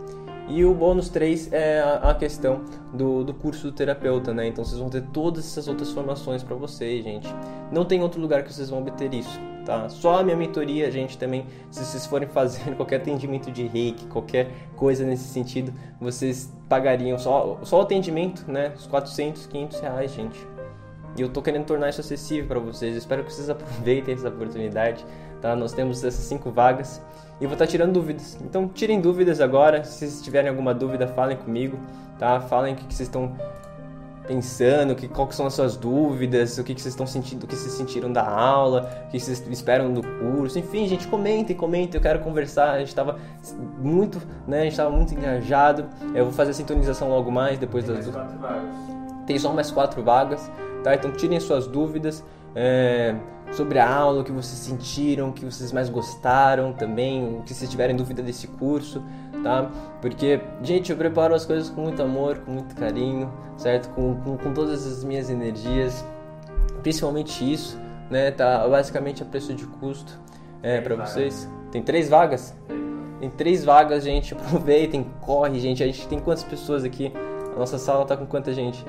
E 0.50 0.66
o 0.66 0.74
bônus 0.74 1.10
3 1.10 1.54
é 1.54 1.80
a, 2.02 2.12
questão 2.16 2.64
do, 2.92 3.24
do 3.24 3.36
curso 3.36 3.68
do 3.68 3.72
terapeuta, 3.72 4.34
né? 4.34 4.48
Então 4.48 4.66
vocês 4.66 4.80
vão 4.80 4.90
ter 4.90 5.04
todas 5.14 5.46
essas 5.46 5.68
outras 5.68 5.92
formações 5.92 6.42
para 6.42 6.56
vocês, 6.56 7.04
gente. 7.04 7.28
Não 7.72 7.86
tem 7.86 8.02
outro 8.02 8.20
lugar 8.20 8.44
que 8.44 8.52
vocês 8.52 8.68
vão 8.68 8.80
obter 8.80 9.14
isso, 9.14 9.40
tá? 9.64 9.88
Só 9.90 10.18
a 10.18 10.24
minha 10.24 10.36
mentoria, 10.36 10.90
gente, 10.90 11.20
também, 11.20 11.46
se 11.70 11.86
vocês 11.86 12.08
forem 12.08 12.28
fazer 12.34 12.76
qualquer 12.76 12.96
atendimento 12.96 13.52
de 13.52 13.68
reiki, 13.68 14.08
qualquer 14.08 14.50
coisa 14.76 15.06
nesse 15.06 15.26
sentido, 15.26 15.72
vocês 16.02 16.52
pagariam 16.68 17.20
só, 17.20 17.60
só 17.62 17.78
o 17.78 17.82
atendimento, 17.82 18.44
né? 18.52 18.74
Os 18.76 18.88
400, 18.88 19.46
500 19.46 19.80
reais, 19.82 20.12
gente. 20.12 20.48
E 21.16 21.22
eu 21.22 21.30
tô 21.30 21.44
querendo 21.44 21.66
tornar 21.66 21.90
isso 21.90 22.02
acessível 22.02 22.48
para 22.48 22.60
vocês. 22.60 22.96
Espero 22.96 23.24
que 23.24 23.32
vocês 23.32 23.50
aproveitem 23.52 24.16
essa 24.16 24.30
oportunidade 24.30 25.06
tá? 25.42 25.56
Nós 25.56 25.74
temos 25.74 26.04
essas 26.04 26.26
cinco 26.26 26.52
vagas 26.52 27.02
e 27.40 27.46
vou 27.46 27.54
estar 27.54 27.66
tá 27.66 27.72
tirando 27.72 27.94
dúvidas. 27.94 28.38
Então 28.42 28.68
tirem 28.68 29.00
dúvidas 29.00 29.40
agora. 29.40 29.84
Se 29.84 30.00
vocês 30.00 30.22
tiverem 30.22 30.50
alguma 30.50 30.74
dúvida, 30.74 31.08
falem 31.08 31.38
comigo, 31.38 31.78
tá? 32.18 32.40
Falem 32.42 32.74
o 32.74 32.78
que, 32.78 32.84
vocês 32.94 33.08
estão 33.08 33.36
pensando, 34.28 34.94
que, 34.94 35.08
quais 35.08 35.34
são 35.34 35.48
as 35.48 35.54
suas 35.54 35.76
dúvidas, 35.76 36.60
o 36.60 36.64
que, 36.64 36.76
que 36.76 36.82
vocês 36.82 36.94
estão 36.94 37.08
sentindo, 37.08 37.46
o 37.46 37.48
que 37.48 37.56
vocês 37.56 37.74
sentiram 37.74 38.14
da 38.14 38.24
aula, 38.24 38.88
o 39.08 39.10
que 39.10 39.20
vocês 39.20 39.44
esperam 39.50 39.92
do 39.92 40.04
curso, 40.04 40.60
enfim, 40.60 40.88
gente, 40.88 41.08
comentem, 41.08 41.56
comentem, 41.56 41.96
eu 41.96 42.02
quero 42.02 42.20
conversar, 42.20 42.74
a 42.74 42.78
gente 42.78 42.90
estava 42.90 43.18
muito, 43.80 44.22
né, 44.48 44.60
a 44.60 44.64
gente 44.66 44.74
estava 44.74 44.92
muito 44.92 45.16
engajado, 45.16 45.88
eu 46.14 46.26
vou 46.26 46.34
fazer 46.34 46.52
a 46.52 46.54
sintonização 46.54 47.10
logo 47.10 47.32
mais, 47.32 47.58
depois 47.58 47.86
Tem 47.86 47.96
das... 47.96 48.06
Mais 48.06 48.16
quatro 48.16 48.40
vagas. 48.40 49.26
Tem 49.26 49.40
só 49.40 49.52
mais 49.52 49.72
quatro 49.72 50.04
vagas, 50.04 50.52
tá, 50.84 50.94
então 50.94 51.12
tirem 51.12 51.40
suas 51.40 51.66
dúvidas, 51.66 52.24
é, 52.56 53.16
sobre 53.52 53.80
a 53.80 53.92
aula, 53.92 54.22
o 54.22 54.24
que 54.24 54.32
vocês 54.32 54.60
sentiram, 54.60 55.30
o 55.30 55.34
que 55.34 55.44
vocês 55.44 55.72
mais 55.72 55.90
gostaram 55.90 56.74
também, 56.74 57.40
o 57.40 57.44
que 57.44 57.54
vocês 57.54 57.70
tiverem 57.70 57.96
dúvida 57.96 58.22
desse 58.22 58.48
curso, 58.48 59.04
tá? 59.44 59.70
Porque, 60.02 60.40
gente, 60.62 60.92
eu 60.92 60.98
preparo 60.98 61.34
as 61.34 61.46
coisas 61.46 61.70
com 61.70 61.82
muito 61.82 62.02
amor, 62.02 62.40
com 62.40 62.52
muito 62.52 62.76
carinho, 62.76 63.32
certo? 63.58 63.90
Com, 63.90 64.16
com, 64.22 64.38
com 64.38 64.54
todas 64.54 64.86
as 64.86 65.04
minhas 65.04 65.30
energias, 65.30 66.06
principalmente 66.82 67.52
isso, 67.52 67.80
né? 68.10 68.32
Tá 68.32 68.68
basicamente 68.68 69.24
a 69.24 69.26
preço 69.26 69.54
de 69.54 69.66
custo 69.66 70.20
é, 70.62 70.80
para 70.82 70.96
vocês. 70.96 71.50
Tem 71.72 71.82
três 71.82 72.10
vagas? 72.10 72.56
Tem 73.20 73.30
três 73.30 73.64
vagas, 73.64 74.04
gente. 74.04 74.34
Aproveitem, 74.36 75.06
corre, 75.22 75.60
gente. 75.60 75.84
A 75.84 75.86
gente 75.86 76.08
tem 76.08 76.20
quantas 76.20 76.44
pessoas 76.44 76.84
aqui? 76.84 77.12
A 77.56 77.60
nossa 77.60 77.78
sala 77.78 78.06
tá 78.06 78.16
com 78.16 78.26
quanta 78.26 78.54
gente? 78.54 78.86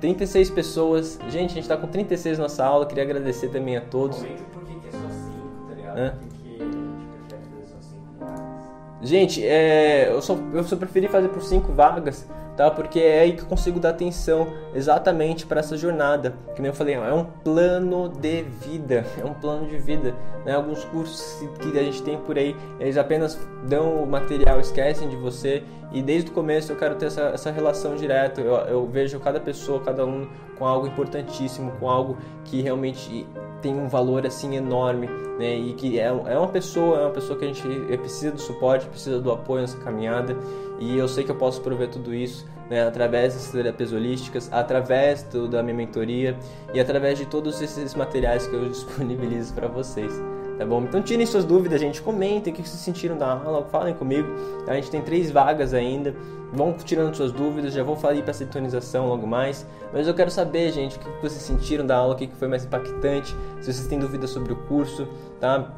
36 0.00 0.50
pessoas. 0.50 1.18
Gente, 1.28 1.52
a 1.52 1.54
gente 1.54 1.68
tá 1.68 1.76
com 1.76 1.86
36 1.86 2.38
na 2.38 2.44
nossa 2.44 2.64
aula. 2.64 2.86
Queria 2.86 3.04
agradecer 3.04 3.48
também 3.48 3.76
a 3.76 3.80
todos. 3.80 4.18
Comenta 4.18 4.42
por 4.52 4.64
que, 4.64 4.88
é 4.88 4.90
só 4.90 4.98
5, 4.98 5.68
tá 5.68 5.74
ligado? 5.74 5.98
Hã? 5.98 6.10
Por 6.10 6.28
que, 6.28 6.38
que 6.38 6.62
a 6.62 6.64
gente 6.64 7.06
prefere 7.28 7.42
fazer 7.50 7.66
só 7.66 7.80
5 7.80 8.14
vagas? 8.18 9.00
Gente, 9.02 9.46
é, 9.46 10.08
eu, 10.10 10.22
só, 10.22 10.38
eu 10.52 10.64
só 10.64 10.76
preferi 10.76 11.08
fazer 11.08 11.28
por 11.28 11.42
5 11.42 11.72
vagas, 11.72 12.28
tá? 12.58 12.68
Porque 12.72 12.98
é 12.98 13.20
aí 13.20 13.34
que 13.34 13.42
eu 13.42 13.46
consigo 13.46 13.78
dar 13.78 13.90
atenção 13.90 14.48
exatamente 14.74 15.46
para 15.46 15.60
essa 15.60 15.76
jornada. 15.76 16.34
Que 16.56 16.60
nem 16.60 16.70
eu 16.70 16.74
falei, 16.74 16.94
é 16.96 17.12
um 17.12 17.24
plano 17.24 18.08
de 18.08 18.42
vida, 18.42 19.06
é 19.16 19.24
um 19.24 19.32
plano 19.32 19.68
de 19.68 19.78
vida. 19.78 20.12
Né? 20.44 20.54
Alguns 20.56 20.84
cursos 20.86 21.40
que 21.60 21.78
a 21.78 21.84
gente 21.84 22.02
tem 22.02 22.18
por 22.18 22.36
aí, 22.36 22.56
eles 22.80 22.96
apenas 22.96 23.38
dão 23.68 24.02
o 24.02 24.06
material, 24.06 24.58
esquecem 24.58 25.08
de 25.08 25.14
você. 25.14 25.62
E 25.92 26.02
desde 26.02 26.32
o 26.32 26.34
começo 26.34 26.72
eu 26.72 26.76
quero 26.76 26.96
ter 26.96 27.06
essa, 27.06 27.22
essa 27.28 27.50
relação 27.52 27.94
direta. 27.94 28.40
Eu, 28.40 28.54
eu 28.54 28.86
vejo 28.88 29.20
cada 29.20 29.38
pessoa, 29.38 29.78
cada 29.80 30.02
aluno 30.02 30.28
com 30.58 30.66
algo 30.66 30.88
importantíssimo, 30.88 31.70
com 31.78 31.88
algo 31.88 32.18
que 32.44 32.60
realmente 32.60 33.24
tem 33.62 33.74
um 33.74 33.88
valor 33.88 34.26
assim 34.26 34.56
enorme, 34.56 35.08
né? 35.38 35.54
E 35.56 35.74
que 35.74 35.98
é, 35.98 36.06
é 36.06 36.38
uma 36.38 36.48
pessoa, 36.48 36.98
é 36.98 37.02
uma 37.02 37.12
pessoa 37.12 37.38
que 37.38 37.44
a 37.44 37.48
gente 37.48 37.62
precisa 37.98 38.32
do 38.32 38.40
suporte, 38.40 38.86
precisa 38.86 39.20
do 39.20 39.30
apoio 39.30 39.62
nessa 39.62 39.78
caminhada. 39.78 40.36
E 40.78 40.96
eu 40.96 41.08
sei 41.08 41.24
que 41.24 41.30
eu 41.30 41.36
posso 41.36 41.60
prover 41.60 41.88
tudo 41.88 42.14
isso 42.14 42.46
né, 42.70 42.86
através 42.86 43.34
das 43.34 43.50
terapias 43.50 43.92
holísticas, 43.92 44.48
através 44.52 45.22
do, 45.24 45.48
da 45.48 45.62
minha 45.62 45.74
mentoria 45.74 46.36
e 46.72 46.80
através 46.80 47.18
de 47.18 47.26
todos 47.26 47.60
esses 47.60 47.94
materiais 47.94 48.46
que 48.46 48.54
eu 48.54 48.68
disponibilizo 48.68 49.54
para 49.54 49.68
vocês. 49.68 50.12
Tá 50.58 50.66
bom? 50.66 50.82
Então 50.82 51.00
tirem 51.00 51.24
suas 51.24 51.44
dúvidas, 51.44 51.80
gente. 51.80 52.02
Comentem 52.02 52.52
o 52.52 52.56
que 52.56 52.62
vocês 52.62 52.80
sentiram 52.80 53.16
da 53.16 53.32
aula, 53.32 53.64
falem 53.66 53.94
comigo. 53.94 54.28
Tá? 54.66 54.72
A 54.72 54.74
gente 54.74 54.90
tem 54.90 55.00
três 55.00 55.30
vagas 55.30 55.72
ainda. 55.72 56.14
Vão 56.52 56.72
tirando 56.72 57.14
suas 57.14 57.30
dúvidas, 57.30 57.74
já 57.74 57.84
vou 57.84 57.94
falar 57.94 58.20
para 58.22 58.32
sintonização 58.32 59.06
logo 59.06 59.24
mais. 59.24 59.64
Mas 59.92 60.08
eu 60.08 60.14
quero 60.14 60.30
saber, 60.30 60.72
gente, 60.72 60.96
o 60.96 60.98
que 60.98 61.08
vocês 61.22 61.42
sentiram 61.42 61.86
da 61.86 61.96
aula, 61.96 62.14
o 62.14 62.16
que 62.16 62.26
foi 62.26 62.48
mais 62.48 62.64
impactante. 62.64 63.36
Se 63.60 63.72
vocês 63.72 63.86
têm 63.86 64.00
dúvidas 64.00 64.30
sobre 64.30 64.52
o 64.52 64.56
curso, 64.56 65.06
tá? 65.38 65.70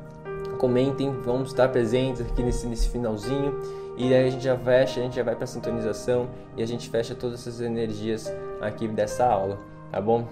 Comentem, 0.59 1.12
vamos 1.24 1.51
estar 1.51 1.68
presentes 1.68 2.22
aqui 2.22 2.43
nesse, 2.43 2.66
nesse 2.66 2.89
finalzinho. 2.89 3.60
E 4.01 4.14
aí 4.14 4.28
a 4.28 4.31
gente 4.31 4.43
já 4.43 4.56
fecha, 4.56 4.98
a 4.98 5.02
gente 5.02 5.14
já 5.14 5.22
vai 5.22 5.36
para 5.36 5.47
sintonização 5.47 6.31
e 6.56 6.62
a 6.62 6.66
gente 6.66 6.89
fecha 6.89 7.14
todas 7.14 7.40
essas 7.40 7.60
energias 7.60 8.35
aqui 8.59 8.89
dessa 8.89 9.27
aula, 9.27 9.59
tá 9.93 10.01
bom? 10.01 10.27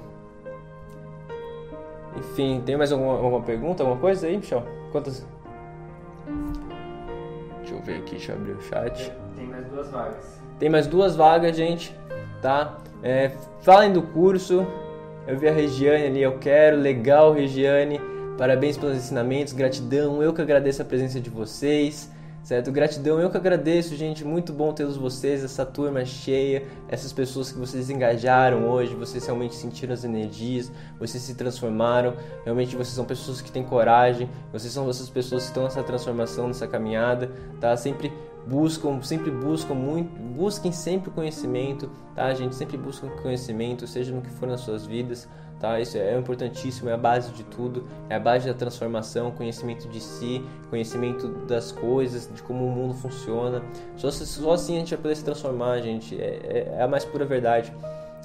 Enfim, 2.16 2.62
tem 2.64 2.78
mais 2.78 2.90
alguma, 2.90 3.12
alguma 3.12 3.42
pergunta, 3.42 3.82
alguma 3.82 4.00
coisa 4.00 4.26
aí, 4.26 4.38
Michel? 4.38 4.64
Quantas? 4.90 5.26
Deixa 7.58 7.74
eu 7.74 7.82
ver 7.82 7.96
aqui, 7.98 8.12
deixa 8.12 8.32
eu 8.32 8.36
abrir 8.36 8.52
o 8.52 8.62
chat. 8.62 9.12
Tem 9.36 9.46
mais 9.46 9.66
duas 9.66 9.90
vagas. 9.90 10.40
Tem 10.58 10.68
mais 10.70 10.86
duas 10.86 11.14
vagas, 11.14 11.54
gente, 11.54 11.94
tá? 12.40 12.78
É, 13.02 13.32
falem 13.60 13.92
do 13.92 14.00
curso. 14.00 14.66
Eu 15.26 15.38
vi 15.38 15.46
a 15.46 15.52
Regiane 15.52 16.06
ali, 16.06 16.22
eu 16.22 16.38
quero. 16.38 16.78
Legal, 16.78 17.34
Regiane. 17.34 18.00
Parabéns 18.38 18.78
pelos 18.78 18.96
ensinamentos, 18.96 19.52
gratidão. 19.52 20.22
Eu 20.22 20.32
que 20.32 20.40
agradeço 20.40 20.80
a 20.80 20.86
presença 20.86 21.20
de 21.20 21.28
vocês. 21.28 22.10
Certo? 22.48 22.72
Gratidão, 22.72 23.20
eu 23.20 23.28
que 23.28 23.36
agradeço, 23.36 23.94
gente. 23.94 24.24
Muito 24.24 24.54
bom 24.54 24.72
tê-los 24.72 24.96
vocês, 24.96 25.44
essa 25.44 25.66
turma 25.66 26.02
cheia, 26.06 26.66
essas 26.88 27.12
pessoas 27.12 27.52
que 27.52 27.58
vocês 27.58 27.90
engajaram 27.90 28.70
hoje, 28.70 28.94
vocês 28.94 29.26
realmente 29.26 29.54
sentiram 29.54 29.92
as 29.92 30.02
energias, 30.02 30.72
vocês 30.98 31.22
se 31.22 31.34
transformaram. 31.34 32.14
Realmente 32.46 32.74
vocês 32.74 32.94
são 32.94 33.04
pessoas 33.04 33.42
que 33.42 33.52
têm 33.52 33.62
coragem, 33.62 34.30
vocês 34.50 34.72
são 34.72 34.88
essas 34.88 35.10
pessoas 35.10 35.42
que 35.42 35.48
estão 35.48 35.64
nessa 35.64 35.82
transformação, 35.82 36.48
nessa 36.48 36.66
caminhada, 36.66 37.30
tá? 37.60 37.76
Sempre 37.76 38.10
buscam, 38.48 39.00
sempre 39.02 39.30
buscam 39.30 39.74
muito, 39.74 40.10
busquem 40.34 40.72
sempre 40.72 41.10
conhecimento, 41.10 41.90
tá? 42.14 42.32
gente 42.32 42.54
sempre 42.54 42.78
busca 42.78 43.06
conhecimento, 43.22 43.86
seja 43.86 44.14
no 44.14 44.22
que 44.22 44.30
for 44.30 44.48
nas 44.48 44.60
suas 44.60 44.86
vidas, 44.86 45.28
tá? 45.60 45.78
Isso 45.78 45.98
é 45.98 46.18
importantíssimo, 46.18 46.88
é 46.88 46.94
a 46.94 46.96
base 46.96 47.30
de 47.32 47.44
tudo, 47.44 47.86
é 48.08 48.14
a 48.14 48.20
base 48.20 48.48
da 48.48 48.54
transformação, 48.54 49.30
conhecimento 49.30 49.86
de 49.88 50.00
si, 50.00 50.42
conhecimento 50.70 51.28
das 51.46 51.70
coisas, 51.70 52.30
de 52.34 52.42
como 52.42 52.66
o 52.66 52.70
mundo 52.70 52.94
funciona. 52.94 53.62
Só, 53.96 54.10
só 54.10 54.52
assim 54.52 54.76
a 54.76 54.78
gente 54.80 54.94
vai 54.94 55.02
poder 55.02 55.16
se 55.16 55.24
transformar, 55.24 55.80
gente. 55.80 56.18
É, 56.18 56.40
é, 56.44 56.74
é 56.78 56.82
a 56.82 56.88
mais 56.88 57.04
pura 57.04 57.26
verdade. 57.26 57.72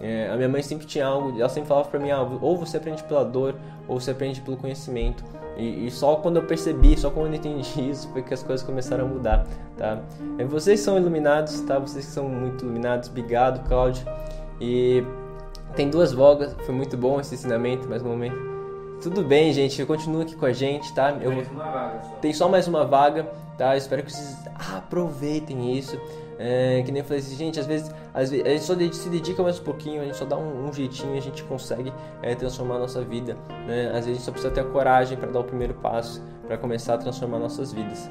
É, 0.01 0.29
a 0.29 0.35
minha 0.35 0.49
mãe 0.49 0.61
sempre 0.63 0.85
tinha 0.85 1.05
algo, 1.05 1.39
ela 1.39 1.49
sempre 1.49 1.67
falava 1.67 1.87
para 1.89 1.99
mim, 1.99 2.11
ah, 2.11 2.21
ou 2.21 2.57
você 2.57 2.77
aprende 2.77 3.03
pela 3.03 3.23
dor, 3.23 3.55
ou 3.87 3.99
você 3.99 4.11
aprende 4.11 4.41
pelo 4.41 4.57
conhecimento. 4.57 5.23
E, 5.57 5.87
e, 5.87 5.91
só 5.91 6.15
quando 6.15 6.37
eu 6.37 6.43
percebi, 6.43 6.97
só 6.97 7.09
quando 7.11 7.27
eu 7.27 7.35
entendi 7.35 7.81
isso, 7.89 8.09
foi 8.09 8.23
que 8.23 8.33
as 8.33 8.41
coisas 8.41 8.65
começaram 8.65 9.05
a 9.05 9.07
mudar, 9.07 9.45
tá? 9.77 9.99
E 10.39 10.43
vocês 10.43 10.79
são 10.79 10.97
iluminados, 10.97 11.61
tá? 11.61 11.77
Vocês 11.77 12.05
que 12.05 12.11
são 12.11 12.27
muito 12.27 12.65
iluminados, 12.65 13.09
obrigado, 13.09 13.67
Cláudio. 13.67 14.05
E 14.59 15.03
tem 15.75 15.89
duas 15.89 16.11
vogas, 16.11 16.55
foi 16.65 16.73
muito 16.73 16.97
bom 16.97 17.19
esse 17.19 17.35
ensinamento, 17.35 17.87
mais 17.87 18.01
um 18.01 18.07
momento. 18.07 18.37
Tudo 19.01 19.21
bem, 19.21 19.51
gente, 19.51 19.83
continua 19.85 20.23
aqui 20.23 20.35
com 20.35 20.45
a 20.45 20.53
gente, 20.53 20.93
tá? 20.93 21.15
Eu. 21.21 21.45
Tem 22.21 22.33
só 22.33 22.47
mais 22.47 22.67
uma 22.67 22.85
vaga, 22.85 23.27
tá? 23.57 23.73
Eu 23.73 23.77
espero 23.77 24.01
que 24.01 24.11
vocês 24.11 24.37
aproveitem 24.77 25.77
isso. 25.77 25.99
É, 26.45 26.83
que 26.83 26.91
nem 26.91 26.99
eu 26.99 27.05
falei 27.05 27.19
assim, 27.19 27.37
gente, 27.37 27.57
às 27.57 27.65
vezes, 27.65 27.89
às 28.13 28.29
vezes 28.29 28.45
a 28.45 28.49
gente 28.49 28.95
só 28.95 29.01
se 29.01 29.09
dedica 29.09 29.41
mais 29.41 29.61
um 29.61 29.63
pouquinho, 29.63 30.01
a 30.01 30.05
gente 30.05 30.17
só 30.17 30.25
dá 30.25 30.37
um, 30.37 30.67
um 30.67 30.73
jeitinho 30.73 31.15
e 31.15 31.17
a 31.17 31.21
gente 31.21 31.41
consegue 31.45 31.93
é, 32.21 32.35
transformar 32.35 32.75
a 32.75 32.79
nossa 32.79 33.01
vida. 33.01 33.37
Né? 33.65 33.87
Às 33.87 34.05
vezes 34.05 34.07
a 34.07 34.13
gente 34.15 34.21
só 34.23 34.31
precisa 34.31 34.53
ter 34.53 34.59
a 34.59 34.65
coragem 34.65 35.17
para 35.17 35.31
dar 35.31 35.39
o 35.39 35.45
primeiro 35.45 35.73
passo, 35.75 36.21
para 36.45 36.57
começar 36.57 36.95
a 36.95 36.97
transformar 36.97 37.39
nossas 37.39 37.71
vidas. 37.71 38.09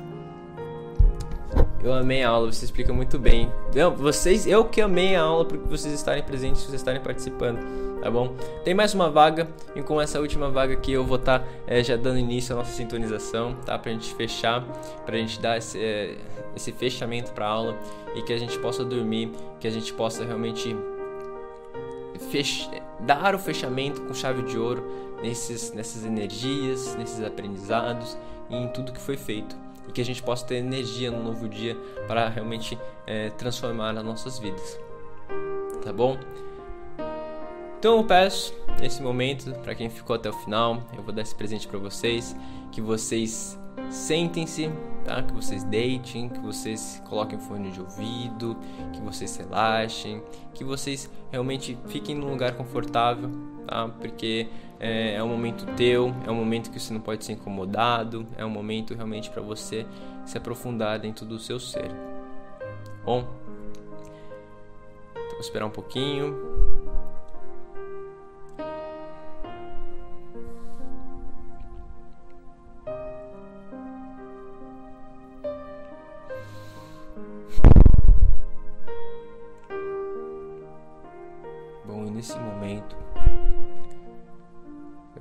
Eu 1.82 1.92
amei 1.92 2.22
a 2.22 2.28
aula, 2.28 2.52
você 2.52 2.64
explica 2.64 2.92
muito 2.92 3.18
bem. 3.18 3.52
Não, 3.74 3.90
vocês, 3.90 4.46
eu 4.46 4.64
que 4.64 4.80
amei 4.80 5.16
a 5.16 5.22
aula 5.22 5.44
porque 5.44 5.68
vocês 5.68 5.92
estarem 5.92 6.22
presentes, 6.22 6.62
vocês 6.62 6.74
estarem 6.74 7.00
participando, 7.00 7.58
tá 8.00 8.08
bom? 8.08 8.36
Tem 8.62 8.72
mais 8.72 8.94
uma 8.94 9.10
vaga 9.10 9.48
e 9.74 9.82
com 9.82 10.00
essa 10.00 10.20
última 10.20 10.48
vaga 10.48 10.74
aqui 10.74 10.92
eu 10.92 11.04
vou 11.04 11.16
estar 11.16 11.40
tá, 11.40 11.46
é, 11.66 11.82
já 11.82 11.96
dando 11.96 12.20
início 12.20 12.54
à 12.54 12.58
nossa 12.58 12.70
sintonização, 12.70 13.56
tá? 13.66 13.76
Pra 13.76 13.90
gente 13.90 14.14
fechar, 14.14 14.64
pra 15.04 15.16
gente 15.16 15.40
dar 15.40 15.58
esse, 15.58 15.76
é, 15.82 16.14
esse 16.54 16.70
fechamento 16.70 17.32
pra 17.32 17.48
aula 17.48 17.76
e 18.14 18.22
que 18.22 18.32
a 18.32 18.38
gente 18.38 18.56
possa 18.60 18.84
dormir, 18.84 19.32
que 19.58 19.66
a 19.66 19.70
gente 19.70 19.92
possa 19.92 20.24
realmente 20.24 20.76
fech 22.30 22.70
dar 23.00 23.34
o 23.34 23.40
fechamento 23.40 24.02
com 24.02 24.14
chave 24.14 24.42
de 24.42 24.56
ouro 24.56 24.84
nesses, 25.20 25.72
nessas 25.72 26.04
energias, 26.04 26.94
nesses 26.94 27.24
aprendizados 27.24 28.16
e 28.48 28.54
em 28.54 28.68
tudo 28.68 28.92
que 28.92 29.00
foi 29.00 29.16
feito 29.16 29.71
e 29.88 29.92
que 29.92 30.00
a 30.00 30.04
gente 30.04 30.22
possa 30.22 30.46
ter 30.46 30.56
energia 30.56 31.10
no 31.10 31.22
novo 31.22 31.48
dia 31.48 31.76
para 32.06 32.28
realmente 32.28 32.78
é, 33.06 33.30
transformar 33.30 33.96
as 33.96 34.04
nossas 34.04 34.38
vidas. 34.38 34.78
Tá 35.84 35.92
bom? 35.92 36.16
Então 37.78 37.96
eu 37.96 38.04
peço 38.04 38.54
nesse 38.80 39.02
momento, 39.02 39.52
para 39.60 39.74
quem 39.74 39.90
ficou 39.90 40.14
até 40.14 40.30
o 40.30 40.32
final, 40.32 40.82
eu 40.96 41.02
vou 41.02 41.12
dar 41.12 41.22
esse 41.22 41.34
presente 41.34 41.66
para 41.66 41.80
vocês, 41.80 42.36
que 42.70 42.80
vocês 42.80 43.58
sentem-se, 43.90 44.70
tá? 45.04 45.22
Que 45.22 45.32
vocês 45.32 45.64
deitem, 45.64 46.28
que 46.28 46.38
vocês 46.38 47.02
coloquem 47.08 47.38
fone 47.38 47.70
de 47.70 47.80
ouvido, 47.80 48.56
que 48.92 49.00
vocês 49.00 49.36
relaxem, 49.36 50.22
que 50.54 50.62
vocês 50.62 51.10
realmente 51.30 51.76
fiquem 51.88 52.14
num 52.14 52.30
lugar 52.30 52.52
confortável, 52.52 53.30
tá? 53.66 53.88
Porque 53.88 54.48
é, 54.82 55.14
é 55.14 55.22
um 55.22 55.28
momento 55.28 55.64
teu, 55.76 56.12
é 56.26 56.30
um 56.30 56.34
momento 56.34 56.68
que 56.68 56.80
você 56.80 56.92
não 56.92 57.00
pode 57.00 57.24
ser 57.24 57.32
incomodado, 57.32 58.26
é 58.36 58.44
um 58.44 58.50
momento 58.50 58.94
realmente 58.94 59.30
para 59.30 59.40
você 59.40 59.86
se 60.26 60.36
aprofundar 60.36 60.98
dentro 60.98 61.24
do 61.24 61.38
seu 61.38 61.60
ser. 61.60 61.90
Bom, 63.04 63.24
então, 65.12 65.30
vou 65.30 65.40
esperar 65.40 65.66
um 65.66 65.70
pouquinho. 65.70 66.52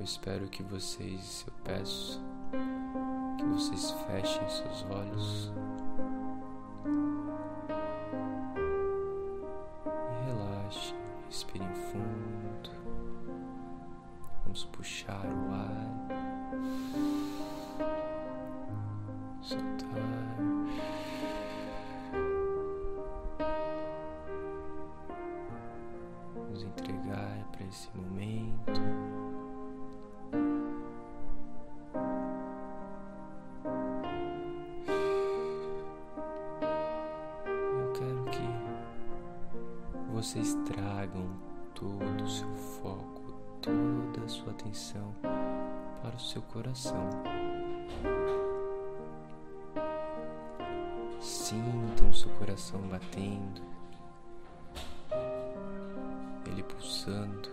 Espero 0.04 0.48
que 0.48 0.64
vocês, 0.64 1.46
eu 1.48 1.54
peço 1.64 2.20
que 3.38 3.46
vocês 3.46 3.92
fechem 4.08 4.50
seus 4.50 4.84
olhos 4.90 5.52
e 9.86 10.26
relaxem, 10.26 10.96
respirem 11.28 11.68
fundo. 11.92 12.72
Vamos 14.44 14.66
puxar 14.66 15.26
o 15.26 15.54
ar, 15.54 16.08
soltar. 19.42 20.38
Nos 26.50 26.64
entregar 26.64 27.48
para 27.52 27.66
esse 27.66 27.90
momento. 27.96 28.11
Vocês 40.22 40.56
tragam 40.68 41.28
todo 41.74 42.24
o 42.24 42.30
seu 42.30 42.54
foco, 42.54 43.34
toda 43.60 44.24
a 44.24 44.30
sua 44.30 44.52
atenção 44.52 45.16
para 46.00 46.16
o 46.16 46.20
seu 46.20 46.44
coração. 46.44 47.10
Sintam 51.20 52.14
seu 52.14 52.30
coração 52.34 52.80
batendo, 52.82 53.64
ele 56.46 56.62
pulsando. 56.62 57.50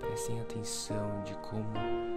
Prestem 0.00 0.38
atenção 0.38 1.22
de 1.24 1.34
como 1.36 2.11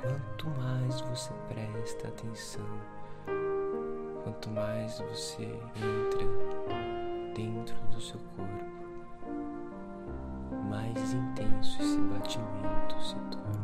quanto 0.00 0.48
mais 0.60 1.00
você 1.02 1.30
presta 1.48 2.08
atenção, 2.08 2.66
quanto 4.24 4.50
mais 4.50 4.98
você 4.98 5.44
entra 5.76 6.26
dentro 7.34 7.76
do 7.88 8.00
seu 8.00 8.18
corpo, 8.36 8.64
mais 10.68 11.12
intenso 11.12 11.82
esse 11.82 11.98
batimento 11.98 13.02
se 13.02 13.16
torna. 13.30 13.60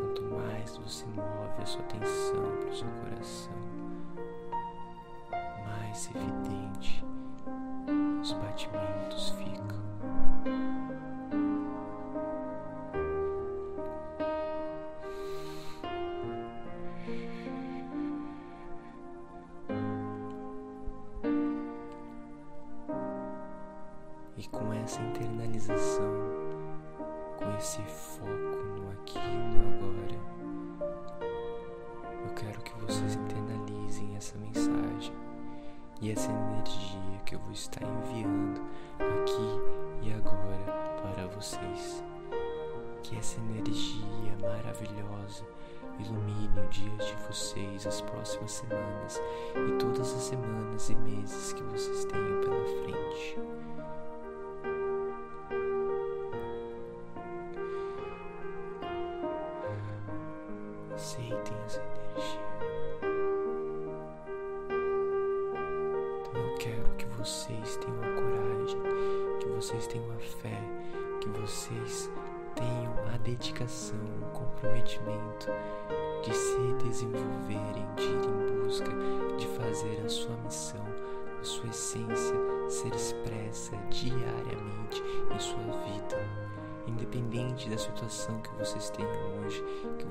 Quanto 0.00 0.22
mais 0.22 0.76
você 0.76 1.06
move 1.06 1.62
a 1.62 1.66
sua 1.66 1.80
atenção 1.80 2.56
para 2.60 2.68
o 2.68 2.76
seu 2.76 2.88
coração, 3.02 3.54
mais 5.64 6.10
evidente 6.14 7.04
os 8.20 8.32
batimentos 8.32 9.30
ficam. 9.30 10.85
Vocês. 41.36 42.02
Que 43.02 43.16
essa 43.16 43.38
energia 43.40 44.36
maravilhosa 44.40 45.44
ilumine 46.00 46.60
o 46.60 46.68
dia 46.68 46.96
de 46.96 47.14
vocês, 47.28 47.86
as 47.86 48.00
próximas 48.00 48.52
semanas 48.52 49.20
e 49.54 49.78
todas 49.78 50.12
as 50.12 50.22
semanas 50.22 50.90
e 50.90 50.96
meses 50.96 51.52
que 51.52 51.62
vocês 51.62 52.04
tenham 52.06 52.40
pela 52.40 52.64
frente. 52.64 53.38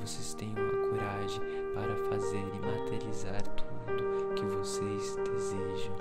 Vocês 0.05 0.35
tenham 0.35 0.67
a 0.67 0.87
coragem 0.87 1.41
para 1.73 1.95
fazer 2.09 2.37
e 2.37 2.59
materializar 2.59 3.41
tudo 3.41 4.35
que 4.35 4.45
vocês 4.45 5.15
desejam, 5.15 5.95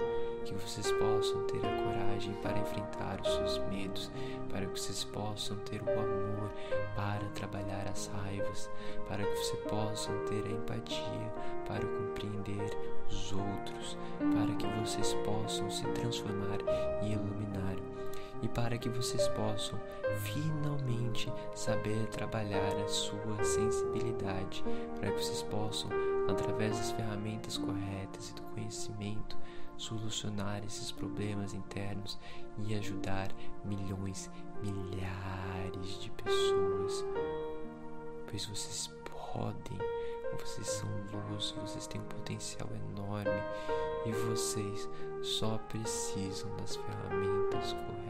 que 0.44 0.52
vocês 0.52 0.92
possam 0.92 1.42
ter 1.44 1.66
a 1.66 1.82
coragem 1.82 2.34
para 2.42 2.58
enfrentar 2.58 3.18
os 3.22 3.34
seus 3.34 3.66
medos, 3.70 4.10
para 4.50 4.66
que 4.66 4.78
vocês 4.78 5.04
possam 5.04 5.56
ter 5.60 5.80
o 5.80 5.90
amor 5.90 6.50
para 6.94 7.26
trabalhar 7.30 7.88
as 7.90 8.08
raivas, 8.08 8.70
para 9.08 9.24
que 9.24 9.36
vocês 9.36 9.62
possam 9.70 10.14
ter 10.26 10.44
a 10.44 10.50
empatia 10.50 11.32
para 11.66 11.86
compreender 11.86 12.76
os 13.08 13.32
outros, 13.32 13.96
para 14.18 14.54
que 14.56 14.66
vocês 14.82 15.14
possam 15.24 15.70
se 15.70 15.86
transformar 15.92 16.58
e 17.02 17.12
iluminar 17.12 17.83
e 18.44 18.48
para 18.48 18.76
que 18.76 18.90
vocês 18.90 19.26
possam 19.28 19.80
finalmente 20.22 21.32
saber 21.54 22.06
trabalhar 22.08 22.76
a 22.76 22.88
sua 22.88 23.42
sensibilidade, 23.42 24.62
para 25.00 25.10
que 25.10 25.24
vocês 25.24 25.42
possam, 25.44 25.90
através 26.28 26.76
das 26.76 26.92
ferramentas 26.92 27.56
corretas 27.56 28.28
e 28.28 28.34
do 28.34 28.42
conhecimento, 28.42 29.38
solucionar 29.78 30.62
esses 30.62 30.92
problemas 30.92 31.54
internos 31.54 32.18
e 32.58 32.74
ajudar 32.74 33.28
milhões, 33.64 34.30
milhares 34.62 36.00
de 36.00 36.10
pessoas. 36.10 37.02
Pois 38.28 38.44
vocês 38.44 38.90
podem, 39.32 39.78
vocês 40.38 40.66
são 40.66 40.88
luz, 41.30 41.54
vocês 41.62 41.86
têm 41.86 41.98
um 41.98 42.04
potencial 42.04 42.68
enorme 42.92 43.42
e 44.04 44.12
vocês 44.12 44.86
só 45.22 45.56
precisam 45.70 46.54
das 46.56 46.76
ferramentas 46.76 47.72
corretas. 47.72 48.03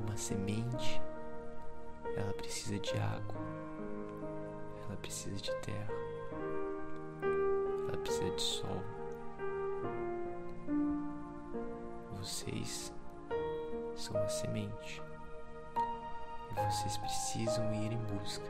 Uma 0.00 0.16
semente, 0.16 1.00
ela 2.16 2.32
precisa 2.34 2.78
de 2.78 2.96
água, 2.98 3.40
ela 4.86 4.96
precisa 4.96 5.36
de 5.36 5.54
terra, 5.56 5.92
ela 7.88 7.98
precisa 7.98 8.30
de 8.30 8.42
sol. 8.42 8.82
Vocês 12.18 12.92
são 13.96 14.16
a 14.20 14.28
semente. 14.28 15.02
E 16.50 16.70
vocês 16.70 16.96
precisam 16.98 17.72
ir 17.74 17.92
em 17.92 18.04
busca 18.16 18.44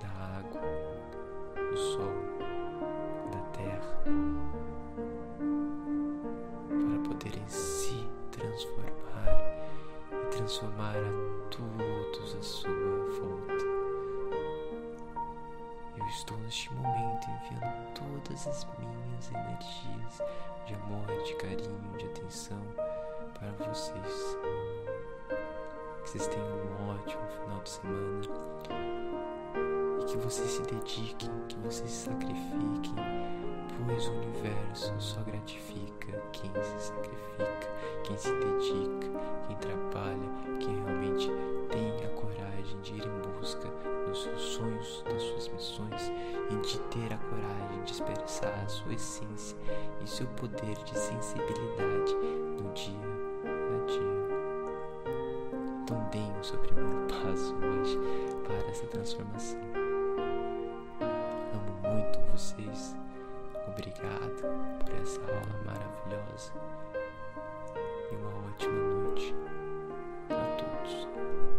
da 0.00 0.08
água, 0.38 0.60
do 1.54 1.76
sol, 1.76 2.12
da 3.32 3.40
terra, 3.52 4.04
transformar 10.36 10.94
a 10.94 11.48
todos 11.50 12.34
à 12.34 12.42
sua 12.42 12.70
volta. 12.70 13.64
Eu 15.96 16.06
estou 16.08 16.36
neste 16.38 16.72
momento 16.74 17.26
enviando 17.30 17.94
todas 17.94 18.46
as 18.46 18.66
minhas 18.78 19.30
energias 19.30 20.20
de 20.66 20.74
amor, 20.74 21.06
de 21.24 21.34
carinho, 21.36 21.96
de 21.96 22.04
atenção 22.04 22.60
para 23.32 23.50
vocês. 23.66 24.36
Que 26.02 26.10
vocês 26.10 26.26
tenham 26.26 26.46
um 26.46 26.90
ótimo 26.90 27.26
final 27.28 27.60
de 27.62 27.70
semana 27.70 28.20
e 30.00 30.04
que 30.04 30.16
vocês 30.18 30.50
se 30.50 30.62
dediquem, 30.62 31.30
que 31.48 31.56
vocês 31.60 31.90
se 31.90 32.10
sacrifiquem, 32.10 32.94
pois 33.84 34.08
o 34.08 34.12
universo 34.12 34.94
só 34.98 35.20
gratifica 35.22 36.22
quem 36.32 36.50
se 36.62 36.86
sacrifica, 36.86 37.68
quem 38.04 38.16
se 38.16 38.32
dedica, 38.32 39.08
quem 39.46 39.56
trabalha, 39.56 40.30
quem 40.60 40.74
realmente 40.82 41.30
tem 41.70 42.04
a 42.04 42.08
coragem 42.10 42.80
de 42.80 42.94
ir 42.94 43.04
em 43.04 43.38
busca 43.38 43.68
dos 44.06 44.22
seus 44.22 44.40
sonhos, 44.40 45.04
das 45.04 45.22
suas 45.22 45.48
missões 45.48 46.12
e 46.50 46.56
de 46.56 46.78
ter 46.90 47.12
a 47.12 47.18
coragem 47.18 47.82
de 47.84 47.92
expressar 47.92 48.54
a 48.64 48.68
sua 48.68 48.94
essência 48.94 49.56
e 50.02 50.06
seu 50.08 50.26
poder 50.28 50.76
de 50.84 50.98
sensibilidade 50.98 52.14
no 52.60 52.72
dia 52.72 53.16
a 53.44 53.86
dia. 53.86 54.16
Então 55.82 56.08
deem 56.10 56.32
o 56.40 56.44
seu 56.44 56.58
primeiro 56.58 57.06
passo 57.08 57.54
hoje 57.56 57.98
para 58.44 58.70
essa 58.70 58.86
transformação. 58.86 59.60
Amo 61.52 61.94
muito 61.94 62.18
vocês. 62.32 62.96
Obrigado 63.66 64.42
por 64.84 64.94
essa 65.02 65.20
aula 65.22 65.62
maravilhosa 65.64 66.52
e 68.10 68.16
uma 68.16 68.48
ótima 68.48 68.72
noite 68.72 69.34
a 70.30 70.56
todos. 70.56 71.55